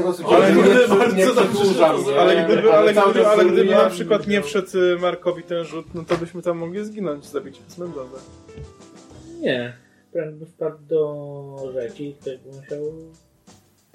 Ale 2.19 2.45
gdyby-? 2.45 2.73
Ale 2.73 2.93
gdyby, 2.95 3.27
ale 3.27 3.45
gdyby, 3.45 3.75
ale 3.77 3.85
na 3.85 3.91
przykład 3.91 4.27
nie 4.27 4.43
wszedł 4.43 4.79
y, 4.79 4.99
Markowi 4.99 5.43
ten 5.43 5.65
rzut, 5.65 5.87
no 5.95 6.05
to 6.05 6.17
byśmy 6.17 6.43
tam 6.43 6.59
mogli 6.59 6.85
zginąć, 6.85 7.27
zabić 7.27 7.59
przez 7.59 7.79
Mendozę. 7.79 8.19
Nie. 9.41 9.77
Pręd 10.13 10.37
by 10.37 10.47
wpadł 10.47 10.79
do 10.89 11.73
rzeki 11.73 12.09
i 12.09 12.15
ktoś 12.15 12.37
by 12.39 12.49
musiał 12.49 12.81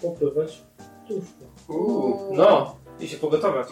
popływać 0.01 0.61
w 0.77 1.07
tuszku. 1.07 1.45
Uuu. 1.67 2.35
No, 2.35 2.75
i 2.99 3.07
się 3.07 3.17
pogotować. 3.17 3.67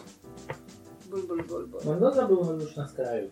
Ból, 1.09 1.27
ból, 1.27 1.43
ból, 1.43 1.67
ból. 1.67 1.82
Mendoza 1.85 2.27
był 2.27 2.59
już 2.61 2.75
na 2.75 2.88
skraju. 2.88 3.30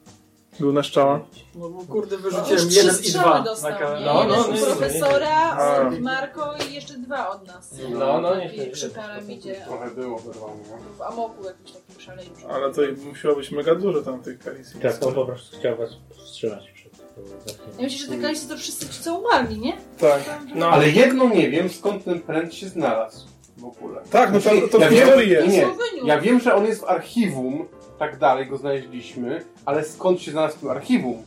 Był 0.59 0.73
na 0.73 0.83
szczała. 0.83 1.19
No 1.55 1.69
bo 1.69 1.83
kurde, 1.85 2.15
Już 2.15 2.23
wyrzuciłem 2.23 2.67
trzy 2.69 2.77
jeden 2.77 2.91
i 2.95 2.97
strzały 2.97 3.25
dwa. 3.35 3.41
dostał, 3.41 3.71
nie? 3.71 4.05
No, 4.05 4.21
Jeden 4.23 4.37
no, 4.37 4.47
nie, 4.47 4.53
nie, 4.53 4.65
profesora, 4.65 5.29
A. 5.57 5.87
od 5.87 5.99
Marko 5.99 6.53
i 6.69 6.73
jeszcze 6.73 6.93
dwa 6.93 7.29
od 7.29 7.47
nas. 7.47 7.75
No, 7.89 8.21
no, 8.21 8.35
nie, 8.35 8.45
Taki 8.49 8.59
nie, 8.59 8.67
przy 8.67 8.87
nie. 8.87 8.93
piramidzie. 8.93 9.61
Trochę 9.67 9.91
było 9.91 10.19
wyrwane, 10.19 10.53
nie? 10.57 10.97
W 10.97 11.01
amoku 11.01 11.43
jakimś 11.45 11.71
takim 11.71 12.01
szaleńczym. 12.01 12.51
Ale 12.51 12.73
to 12.73 12.81
musiało 13.09 13.35
być 13.35 13.51
mega 13.51 13.75
dużo 13.75 14.01
tam 14.01 14.21
tych 14.23 14.39
kalisji. 14.39 14.79
Tak, 14.81 15.03
on 15.05 15.13
po 15.13 15.25
prostu 15.25 15.57
chciał 15.57 15.77
was 15.77 15.89
powstrzymać 16.09 16.71
przed 16.71 16.93
Ja 17.77 17.83
myślę, 17.83 17.99
że 18.07 18.07
te 18.07 18.21
kalisy 18.21 18.49
to 18.49 18.57
wszyscy 18.57 18.89
ci 18.89 19.01
co 19.03 19.15
umarli, 19.19 19.59
nie? 19.59 19.77
Tak. 19.99 20.21
No, 20.55 20.67
Ale 20.67 20.89
jedno 20.89 21.29
nie 21.29 21.49
wiem, 21.49 21.69
skąd 21.69 22.03
ten 22.05 22.21
pręt 22.21 22.53
się 22.53 22.67
znalazł 22.67 23.27
w 23.57 23.65
ogóle. 23.65 24.01
Tak, 24.11 24.33
no 24.33 24.39
to, 24.39 24.49
to 24.71 24.77
Ja 24.77 24.87
w 24.87 24.91
wiem- 24.91 24.99
historii 25.01 25.27
Nie, 25.29 25.33
jest. 25.33 25.47
nie. 25.49 25.67
Ja 26.05 26.19
wiem, 26.21 26.39
że 26.39 26.55
on 26.55 26.65
jest 26.65 26.81
w 26.81 26.85
archiwum, 26.85 27.67
tak 27.99 28.17
dalej 28.17 28.47
go 28.47 28.57
znaleźliśmy, 28.57 29.43
ale 29.65 29.83
skąd 29.83 30.21
się 30.21 30.31
znalazł 30.31 30.57
w 30.57 30.59
tym 30.59 30.69
archiwum? 30.69 31.23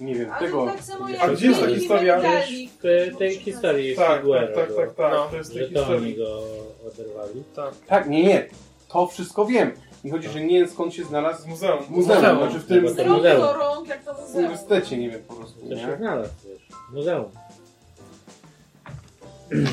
Nie 0.00 0.14
wiem, 0.14 0.30
Ale 0.30 0.46
tego... 0.46 0.66
tak 0.66 0.80
samo 0.82 1.08
jak 1.08 1.22
A 1.22 1.28
gdzie 1.28 1.46
jest 1.48 1.60
ta 1.60 1.66
historia? 1.68 2.14
Mendali. 2.18 2.68
W 3.12 3.18
tej 3.18 3.36
historii 3.38 3.96
Tak, 3.96 4.20
Figuera 4.22 4.46
tak, 4.46 4.54
tak, 4.56 4.66
było, 4.68 4.80
tak, 4.80 4.94
tak. 4.94 5.12
No. 5.12 5.26
To 5.30 5.36
jest 5.36 5.52
że 5.52 5.58
tej 5.60 5.72
to 5.72 5.80
oni 5.80 5.88
historii. 5.88 6.16
go 6.16 6.42
oderwali. 6.88 7.42
Tak, 7.86 8.08
nie, 8.08 8.22
nie. 8.24 8.48
To 8.88 9.06
wszystko 9.06 9.46
wiem. 9.46 9.72
Mi 10.04 10.10
chodzi, 10.10 10.28
że 10.28 10.40
nie 10.40 10.58
wiem 10.60 10.68
skąd 10.68 10.94
się 10.94 11.04
znalazł 11.04 11.42
Z 11.42 11.46
muzeum. 11.46 11.82
w 11.84 11.90
muzeum, 11.90 12.16
Muzeum. 12.18 12.38
znaczy 12.38 12.58
w 12.58 12.66
tym 12.66 12.84
rąk 12.86 12.98
muzeum. 13.18 13.40
do 13.40 13.52
rąk, 13.52 13.88
jak 13.88 14.04
to 14.04 14.14
w 14.14 14.20
muzeum. 14.20 14.36
uniwersytecie, 14.38 14.96
nie 14.98 15.10
wiem 15.10 15.22
po 15.28 15.34
prostu, 15.34 15.60
To 15.60 15.76
się 15.78 15.86
nie? 15.86 15.96
znalazł, 15.96 16.30
wiesz. 16.48 16.68
Muzeum. 16.92 17.24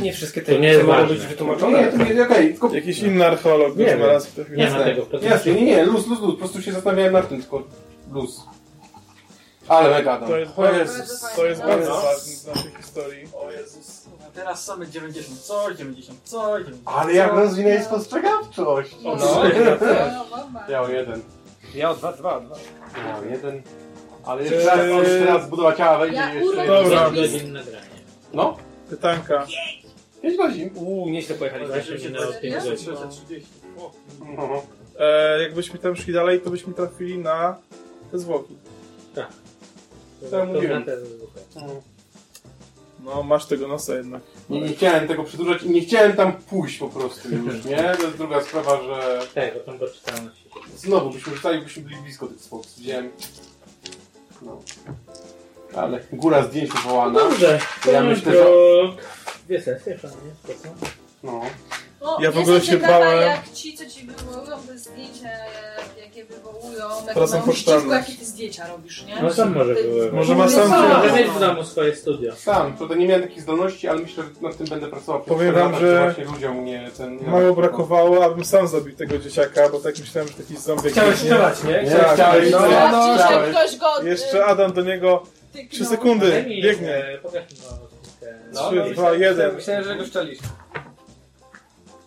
Nie 0.01 0.14
wszystkie 0.14 0.42
To 0.42 0.51
nie 0.51 0.58
te 0.58 0.66
jest 0.66 0.80
mogą 0.82 0.92
ważne. 1.00 1.14
być 1.16 1.24
No 1.24 1.30
wytłumaczone. 1.30 1.82
nie, 1.98 2.06
to 2.06 2.14
nie, 2.14 2.24
okej, 2.24 2.51
tylko... 2.51 2.74
Jakiś 2.76 3.00
inny 3.00 3.27
archeolog 3.27 3.76
Nie 3.76 3.85
wiem. 3.85 3.98
znalazł. 3.98 4.27
Nie 4.51 4.69
ma 4.69 4.80
tego 4.80 5.06
w 5.06 5.11
Jasne, 5.11 5.19
podręczniku. 5.19 5.60
nie, 5.60 5.66
nie, 5.66 5.85
luz, 5.85 6.08
luz, 6.08 6.19
luz. 6.22 6.32
Po 6.32 6.38
prostu 6.40 6.61
się 6.61 6.72
zastanawiałem 6.72 7.14
nad 7.14 7.30
tym, 7.30 7.42
tylko 7.42 7.64
luz. 8.11 8.42
Ale 9.68 9.90
mega 9.90 10.19
dam. 10.19 10.30
To 10.30 10.38
jest 10.38 10.51
O 10.60 10.72
Jezus. 10.72 11.22
to 11.35 11.45
jest 11.45 11.61
No. 11.61 11.68
bardzo 11.68 11.90
No. 11.90 11.95
ważne 12.01 12.34
w 12.53 12.56
naszej 12.56 12.72
historii. 12.77 13.27
O 13.34 13.51
Jezus. 13.51 14.01
Teraz 14.35 14.66
same 14.66 14.88
90 14.88 15.40
coś, 15.42 15.77
90 15.77 16.19
coś, 16.24 16.64
90 16.66 16.82
Ale 16.98 17.14
jak 17.14 17.34
rozwinęli 17.34 17.84
spostrzegawczość. 17.84 18.95
No, 19.03 19.16
No, 19.16 19.26
no, 19.35 19.45
ja 19.45 19.76
też. 19.77 19.98
no, 20.14 20.26
no, 20.38 20.48
no. 20.53 20.60
Ja 20.69 20.82
o 20.82 20.88
jeden. 20.90 21.22
Ja 21.76 21.90
o 21.90 21.95
2, 21.95 22.11
2, 22.14 22.40
2. 22.40 22.56
Ja 23.08 23.18
o 23.19 23.24
jeden. 23.32 23.61
Ale 24.26 24.43
jeszcze 24.43 24.66
raz, 24.66 24.80
on 24.80 24.98
jeszcze 25.03 25.26
raz 25.26 25.50
budowa 25.50 25.76
ciała 25.76 25.98
wejdzie 25.98 26.16
Ja 26.18 26.34
jeszcze 26.34 26.61
jeden. 26.66 26.84
Dobra. 26.84 27.10
5 27.11 27.16
godzin 27.32 27.53
nagrania. 27.53 27.85
No, 28.34 28.58
Pytanka. 28.92 29.48
5 30.22 30.38
godzin. 30.38 30.70
Uuu, 30.76 31.10
nieźle 31.10 31.36
pojechaliśmy. 31.36 31.74
Właśnie 31.74 31.98
minęło 32.10 32.34
5 32.42 32.56
Serio? 32.56 33.00
godzin. 33.00 33.22
30. 33.26 33.50
O. 33.80 33.92
No. 34.38 34.64
E, 35.00 35.42
jakbyśmy 35.42 35.80
tam 35.80 35.95
szli 35.95 36.14
dalej, 36.14 36.42
to 36.42 36.50
byśmy 36.50 36.74
trafili 36.74 37.18
na 37.18 37.58
te 38.11 38.20
zwłoki. 38.20 38.56
To 40.30 40.38
ja 40.38 40.45
mówiłem. 40.45 40.84
To 40.86 40.92
na 40.92 40.98
te 40.98 41.06
zwłoki. 41.06 41.76
No, 43.03 43.24
masz 43.24 43.45
tego 43.45 43.68
nosa 43.68 43.95
jednak. 43.95 44.22
Nie, 44.50 44.61
nie 44.61 44.70
chciałem 44.70 45.08
tego 45.08 45.24
przedłużać 45.24 45.64
i 45.64 45.70
nie 45.70 45.82
chciałem 45.82 46.14
tam 46.14 46.34
pójść 46.34 46.78
po 46.78 46.88
prostu 46.90 47.30
już, 47.36 47.66
nie? 47.66 47.78
To 47.78 48.03
jest 48.03 48.18
druga 48.18 48.42
sprawa, 48.44 48.82
że 48.84 49.20
Tak, 49.36 49.56
o 49.56 49.60
tą 49.60 49.80
poczytalność. 49.80 50.44
znowu 50.76 51.10
byśmy 51.10 51.36
rzucali, 51.36 51.61
byśmy 51.61 51.84
byli 51.84 51.95
blisko 51.95 52.28
tych 52.28 52.42
spotów. 52.42 52.78
Widziałem. 52.78 53.10
No. 54.42 54.61
Ale 55.75 56.00
góra 56.14 56.43
zdjęć 56.43 56.69
wywołana. 56.72 57.19
Dobrze, 57.19 57.59
Ja 57.85 57.91
ja 57.91 58.03
myślę, 58.03 58.32
myślę, 58.32 58.45
Dwie 59.48 59.61
sesje, 59.61 59.98
fajnie, 59.98 60.17
spoko. 60.43 60.75
No. 61.24 61.41
No, 62.01 62.17
Ja 62.22 62.32
w 62.32 62.38
ogóle 62.38 62.61
się 62.61 62.77
bałem- 62.77 63.22
jak 63.22 63.51
ci, 63.53 63.77
co 63.77 63.85
ci 63.85 64.06
wywołują 64.06 64.58
te 64.67 64.77
zdjęcia, 64.77 65.30
jakie 66.03 66.25
wywołują, 66.25 66.85
jak 67.08 67.16
na 67.16 67.24
uściśku, 67.24 67.45
pocztalność. 67.48 68.09
jakie 68.09 68.19
ty 68.19 68.25
zdjęcia 68.25 68.67
robisz, 68.67 69.06
nie? 69.06 69.22
No 69.22 69.33
sam 69.33 69.53
może 69.56 69.74
były. 69.75 70.11
Może 70.11 70.35
ma 70.35 70.50
sam 70.50 70.69
No, 70.69 70.88
Może 70.98 71.11
mieć 71.14 71.27
w 71.27 71.40
domu 71.40 71.64
swoje 71.64 71.95
studio. 71.95 72.35
Sam, 72.35 72.74
prawda 72.77 72.95
nie 72.95 73.08
miałem 73.08 73.24
takich 73.24 73.41
zdolności, 73.41 73.88
ale 73.88 74.00
myślę, 74.00 74.24
że 74.24 74.30
nad 74.48 74.58
tym 74.58 74.67
będę 74.67 74.88
pracował. 74.88 75.22
Powiem 75.22 75.53
wam, 75.56 75.80
że 75.80 76.03
właśnie 76.03 76.25
ludziom 76.25 76.66
nie 76.66 76.90
ten... 76.98 77.17
nie 77.17 77.27
Mało 77.27 77.53
brakowało, 77.56 78.25
abym 78.25 78.45
sam 78.45 78.67
zabił 78.67 78.95
tego 78.95 79.17
dzieciaka, 79.17 79.69
bo 79.69 79.80
tak 79.80 80.00
myślałem, 80.00 80.27
że 80.30 80.33
taki 80.43 80.58
zombie 80.58 80.90
Chciałeś 80.90 81.17
strzelać, 81.19 81.64
nie? 81.64 81.83
Nie, 81.83 81.91
Tak, 81.91 82.14
chciałeś, 82.14 82.51
no, 82.51 82.59
no, 82.59 82.67
no, 82.67 82.72
Zobaczcie, 82.72 83.17
że 83.17 83.27
chciałeś. 83.27 83.50
ktoś 83.56 83.77
go... 83.77 84.03
Jeszcze 84.03 84.45
Adam 84.45 84.74
do 84.74 84.82
niego 84.82 85.09
tyknął. 85.17 85.22
3 85.22 85.22
sekundy, 85.22 85.41
Daj 85.54 86.46
mi, 86.48 86.62
biegnie. 86.62 86.96
e, 86.96 87.14
lotniskę. 87.18 88.40
No, 88.54 88.68
Trzy, 88.68 88.76
no, 88.76 88.82
dwa, 88.82 88.90
myślałem- 88.90 89.22
jeden. 89.22 89.56
Myślałem, 89.56 89.84
że 89.84 89.96
go 89.96 90.06
szczelisz. 90.06 90.40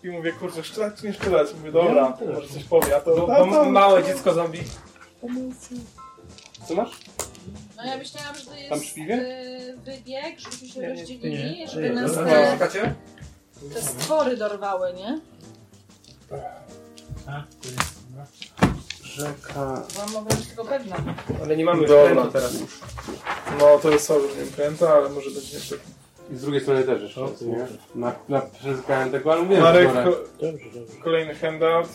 I 0.05 0.09
mówię, 0.09 0.33
kurczę, 0.33 0.65
szczelać 0.65 0.95
czy 1.01 1.07
nie 1.07 1.13
szczelać? 1.13 1.49
Mówię, 1.59 1.73
dobra, 1.73 2.17
no, 2.27 2.33
może 2.33 2.49
coś 2.49 2.65
powie, 2.65 2.97
a 2.97 3.01
to... 3.01 3.15
Bo, 3.27 3.37
a 3.37 3.45
bo 3.45 3.53
to- 3.53 3.65
małe 3.65 4.05
dziecko 4.05 4.35
zombie. 4.35 4.61
Co 6.69 6.75
masz? 6.75 6.91
No 7.77 7.85
ja 7.87 7.97
myślałam, 7.99 8.35
że 8.35 8.45
to 8.47 8.55
jest 8.55 8.69
Tam 8.69 8.81
przy 8.81 8.95
piwie? 8.95 9.15
y, 9.15 9.77
wybieg, 9.85 10.41
żebyśmy 10.41 10.69
się 10.69 10.89
rozdzielili, 10.89 11.59
nie. 11.59 11.69
żeby 11.69 11.89
Nie, 11.89 11.95
nas 11.95 12.17
no, 12.17 12.25
te, 12.25 12.53
Szukacie? 12.53 12.95
te 13.75 13.83
stwory 13.83 14.37
dorwały, 14.37 14.93
nie? 14.95 15.21
A, 17.27 17.43
tu 17.63 17.69
jest, 17.69 17.95
no. 18.17 18.74
Rzeka... 19.15 19.83
Bo 19.97 20.12
mogę 20.20 20.36
być 20.36 20.47
tego 20.47 20.65
pewna. 20.65 20.97
Ale 21.44 21.57
nie 21.57 21.65
mamy 21.65 21.81
już 21.83 21.91
Dobra. 21.91 22.26
teraz 22.33 22.60
już. 22.60 22.81
No 23.60 23.78
to 23.78 23.91
jest 23.91 24.07
słabe, 24.07 24.23
że 24.36 24.44
nie 24.44 24.51
kręta, 24.51 24.94
ale 24.94 25.09
może 25.09 25.31
będzie 25.31 25.55
jeszcze... 25.57 25.76
I 26.33 26.36
z 26.36 26.43
drugiej 26.43 26.60
strony 26.60 26.83
też 26.83 27.02
jeszcze 27.02 27.20
O, 27.20 27.31
nie? 27.43 27.67
Na, 27.94 28.12
na 28.28 28.41
przezykałem 28.41 29.10
tego, 29.10 29.33
ale 29.33 29.43
mówiłem, 29.43 29.62
Marek, 29.62 29.93
ko 29.93 30.10
Dobrze, 30.41 30.65
dobrze. 30.75 30.97
kolejny 31.05 31.34
handout. 31.34 31.89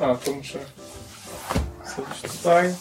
A, 0.00 0.14
to 0.14 0.32
muszę... 0.32 0.58
Wsadzić 1.84 2.36
tutaj. 2.36 2.74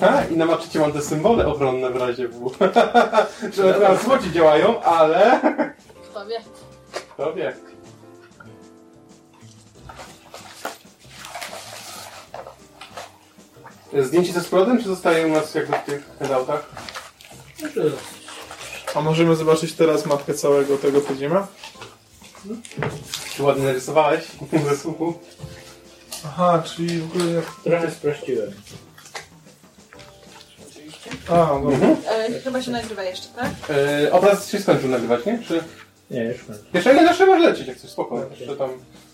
Ha, 0.00 0.24
I 0.30 0.36
na 0.36 0.46
maczycie 0.46 0.78
mam 0.78 0.92
te 0.92 1.02
symbole 1.02 1.46
obronne 1.46 1.90
w 1.90 1.96
razie 1.96 2.28
W. 2.28 2.50
że 3.56 3.74
teraz 3.74 4.04
złoci 4.04 4.32
działają, 4.32 4.82
ale... 4.82 5.40
Kto 6.10 6.26
wie? 6.26 6.40
Kto 7.14 7.32
wie. 7.34 7.56
Zdjęcie 13.92 14.32
ze 14.32 14.40
składem, 14.40 14.78
czy 14.82 14.88
zostaje 14.88 15.26
u 15.26 15.30
nas 15.30 15.54
jakby 15.54 15.76
w 15.76 15.84
tych 15.84 16.10
handoutach? 16.18 16.70
A 18.94 19.00
możemy 19.00 19.36
zobaczyć 19.36 19.72
teraz 19.72 20.06
mapkę 20.06 20.34
całego 20.34 20.76
tego 20.78 21.00
podziemia? 21.00 21.46
Czy 23.36 23.42
ładnie 23.42 23.64
narysowałeś 23.64 24.24
ze 24.68 24.76
słuchu? 24.76 25.14
Aha, 26.26 26.62
czyli 26.66 27.00
w 27.00 27.04
ogóle... 27.04 27.42
Trochę 27.64 27.90
sprościłem. 27.90 28.52
A, 31.28 31.46
dobra. 31.46 31.88
E, 32.10 32.40
chyba 32.40 32.62
się 32.62 32.70
nagrywa 32.70 33.02
jeszcze, 33.02 33.28
tak? 33.28 33.50
Yy, 34.02 34.12
obraz 34.12 34.50
się 34.50 34.60
skończył 34.60 34.88
nagrywać, 34.88 35.26
nie? 35.26 35.38
Czy... 35.48 35.64
Nie, 36.10 36.24
już 36.24 36.44
kończę. 36.44 36.62
Jeszcze 36.74 36.94
nie 36.94 37.06
zawsze 37.06 37.26
może 37.26 37.50
lecieć, 37.50 37.68
jak 37.68 37.78
coś 37.78 37.90
spoko. 37.90 38.26
Jeszcze 38.30 38.56
tam 38.56 38.70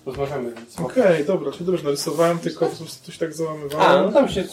rozmawiamy. 0.06 0.52
Okej, 0.84 1.24
dobra, 1.24 1.52
czyli 1.52 1.64
dobrze 1.64 1.84
narysowałem, 1.84 2.38
tylko 2.38 2.66
po 2.66 2.76
prostu 2.76 3.06
coś 3.06 3.18
tak 3.18 3.28
A, 3.28 3.30
no 3.30 3.36
załamywałem. 3.36 4.12
tam 4.12 4.28
się... 4.28 4.44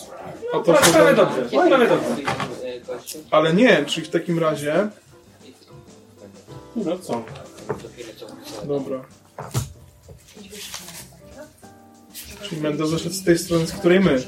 A 0.53 0.57
to 0.59 0.73
Prawie 0.73 1.13
dobrze, 1.15 1.41
prawie 1.67 1.87
dobrze. 1.87 2.15
Ale 3.31 3.53
nie, 3.53 3.85
czyli 3.85 4.07
w 4.07 4.09
takim 4.09 4.39
razie... 4.39 4.87
No 6.75 6.97
co? 6.99 7.23
Dobra. 8.65 9.01
Czyli 12.41 12.61
Mendoza 12.61 12.97
szedł 12.97 13.15
z 13.15 13.23
tej 13.23 13.37
strony, 13.37 13.67
z 13.67 13.71
której 13.73 13.99
my. 13.99 14.23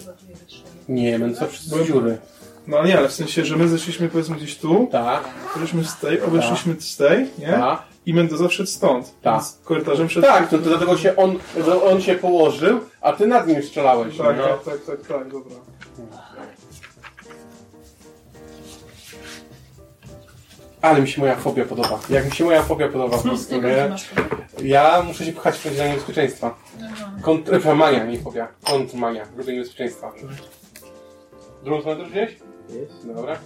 Nie, 0.89 1.19
będę 1.19 1.39
co 1.39 1.45
przez 1.45 1.65
dziury. 1.87 2.17
No 2.67 2.77
ale 2.77 2.87
nie, 2.87 2.97
ale 2.97 3.07
w 3.09 3.13
sensie, 3.13 3.45
że 3.45 3.57
my 3.57 3.67
zeszliśmy 3.67 4.09
powiedzmy 4.09 4.35
gdzieś 4.35 4.57
tu, 4.57 4.87
Tak, 4.91 5.23
wyszliśmy 5.55 5.83
z 5.85 5.97
tej, 5.97 6.21
obeszliśmy 6.21 6.75
z 6.81 6.97
tej, 6.97 7.29
nie? 7.37 7.47
tak. 7.47 7.92
I 8.05 8.13
Mendoza 8.13 8.47
wszedł 8.47 8.69
stąd. 8.69 9.13
Tak. 9.21 9.33
Więc 9.33 9.59
korytarzem 9.63 10.09
szedł... 10.09 10.27
Tak, 10.27 10.49
to, 10.49 10.57
to 10.57 10.63
dlatego 10.63 10.97
się 10.97 11.15
on, 11.15 11.39
on 11.91 12.01
się 12.01 12.15
położył, 12.15 12.79
a 13.01 13.13
ty 13.13 13.27
nad 13.27 13.47
nim 13.47 13.63
strzelałeś. 13.63 14.17
Tak, 14.17 14.37
nie? 14.37 14.43
tak, 14.43 14.63
tak, 14.65 14.85
tak, 14.85 15.07
tak, 15.07 15.31
dobra. 15.31 15.55
Ale 20.81 21.01
mi 21.01 21.07
się 21.07 21.21
moja 21.21 21.35
fobia 21.35 21.65
podoba. 21.65 21.99
Jak 22.09 22.25
mi 22.25 22.31
się 22.31 22.43
moja 22.43 22.63
fobia 22.63 22.87
podoba 22.87 23.17
po 23.17 23.23
prostu, 23.23 23.55
Jaką 23.55 23.67
ty 23.67 24.63
nie? 24.63 24.69
Ja 24.69 25.03
muszę 25.03 25.25
się 25.25 25.33
pchać 25.33 25.57
w 25.57 25.65
rozdziale 25.65 25.89
niebezpieczeństwa. 25.89 26.55
Aha. 26.83 27.11
Kontr... 27.21 27.75
Mania, 27.75 28.05
nie 28.05 28.19
fobia. 28.19 28.47
Kontrmania. 28.63 29.27
Lubię 29.37 29.53
niebezpieczeństwa. 29.53 30.11
Drugą 31.63 31.79
stronę 31.81 32.03
też 32.03 32.11
gdzieś? 32.11 32.39
Jest. 32.69 33.07
Dobra. 33.15 33.37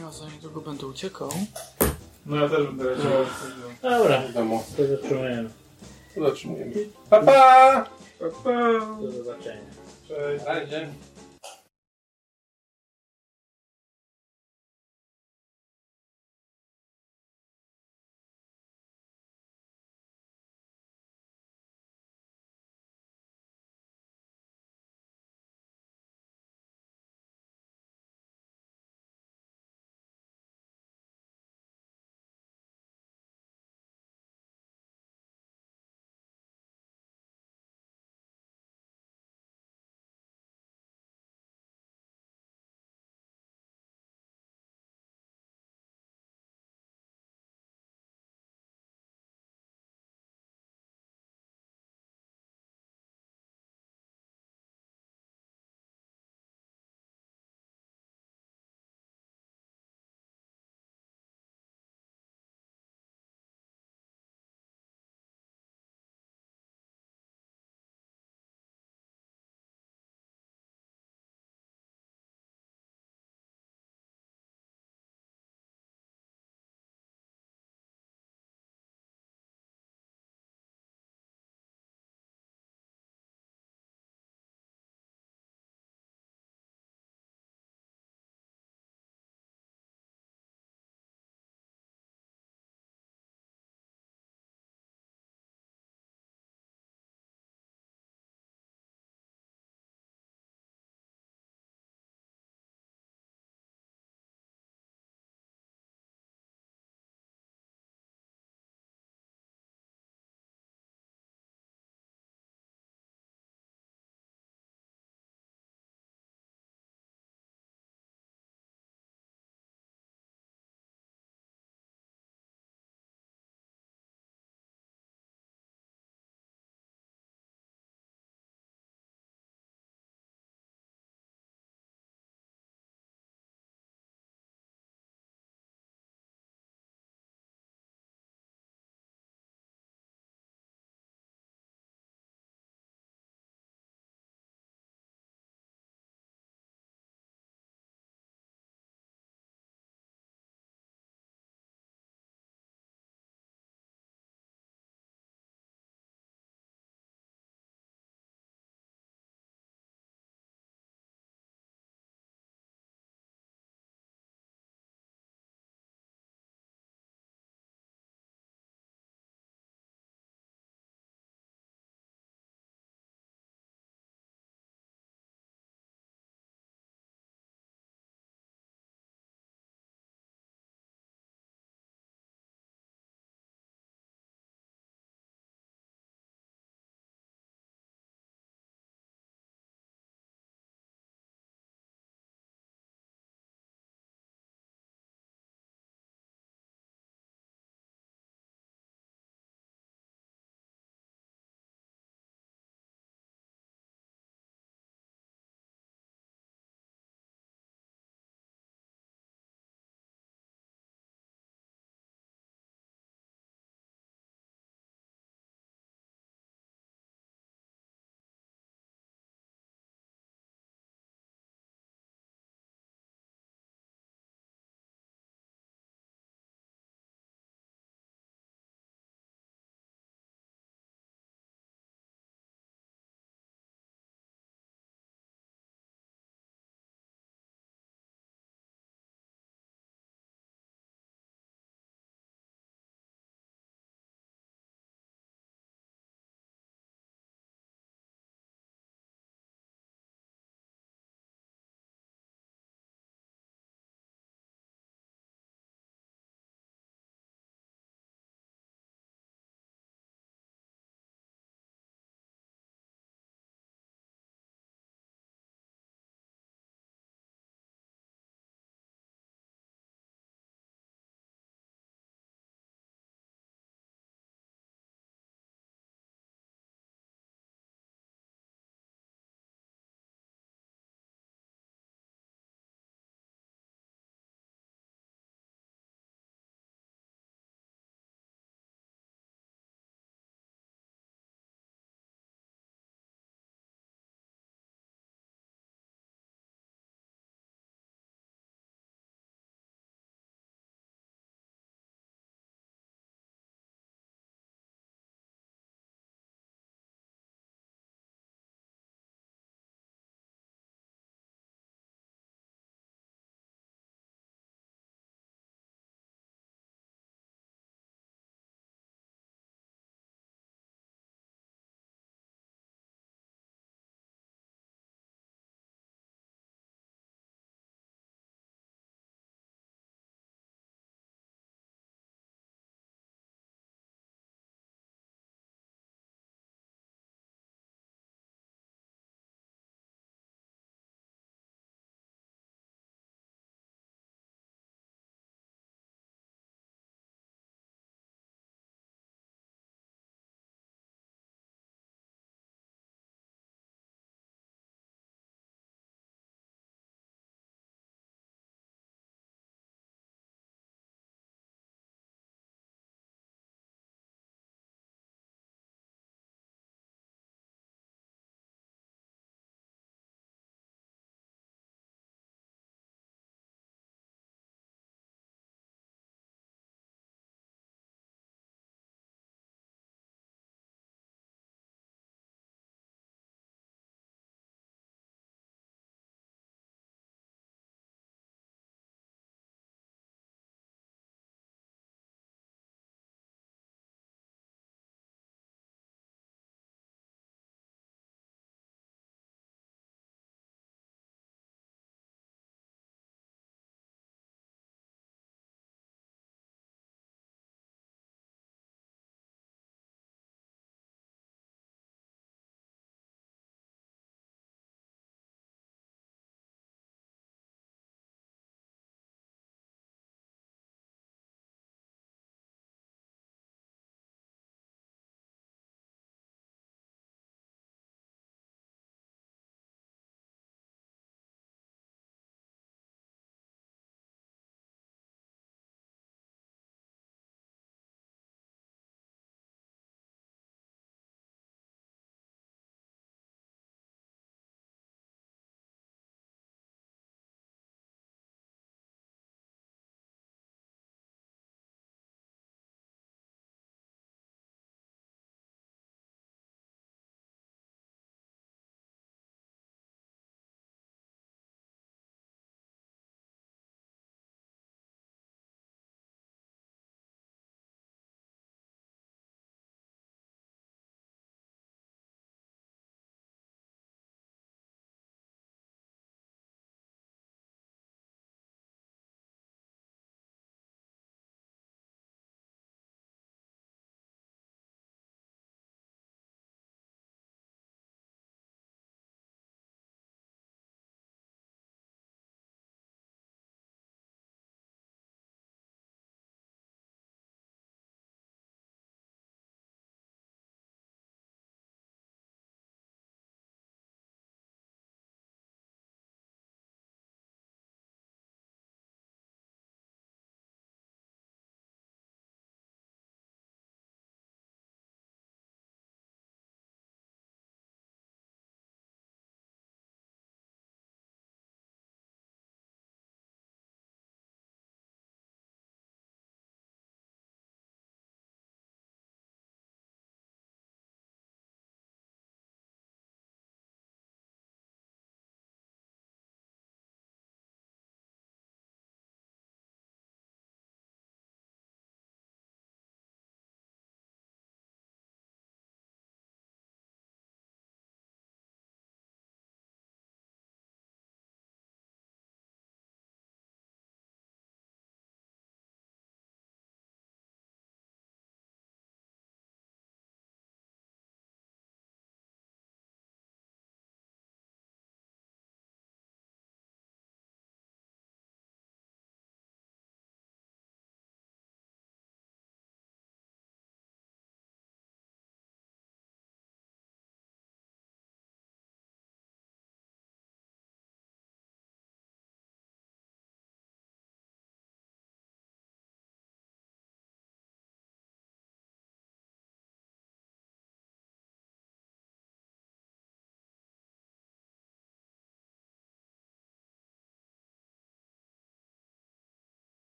Ja 0.00 0.10
za 0.10 0.24
niedługo 0.28 0.60
będę 0.60 0.86
uciekał. 0.86 1.28
No 2.26 2.36
ja 2.36 2.48
też 2.48 2.66
będę 2.66 2.84
leciał. 2.84 3.12
Dobra, 3.82 4.20
W 4.20 4.32
domu. 4.32 4.62
to 4.76 4.86
zatrzymujemy. 4.86 5.50
Zatrzymujemy. 6.16 6.72
Pa, 7.10 7.20
pa! 7.22 7.86
Pa, 8.18 8.24
pa. 8.44 8.50
Do 9.00 9.12
zobaczenia. 9.12 9.60
Cześć. 10.08 10.44
Na 10.44 10.54
razie. 10.54 10.88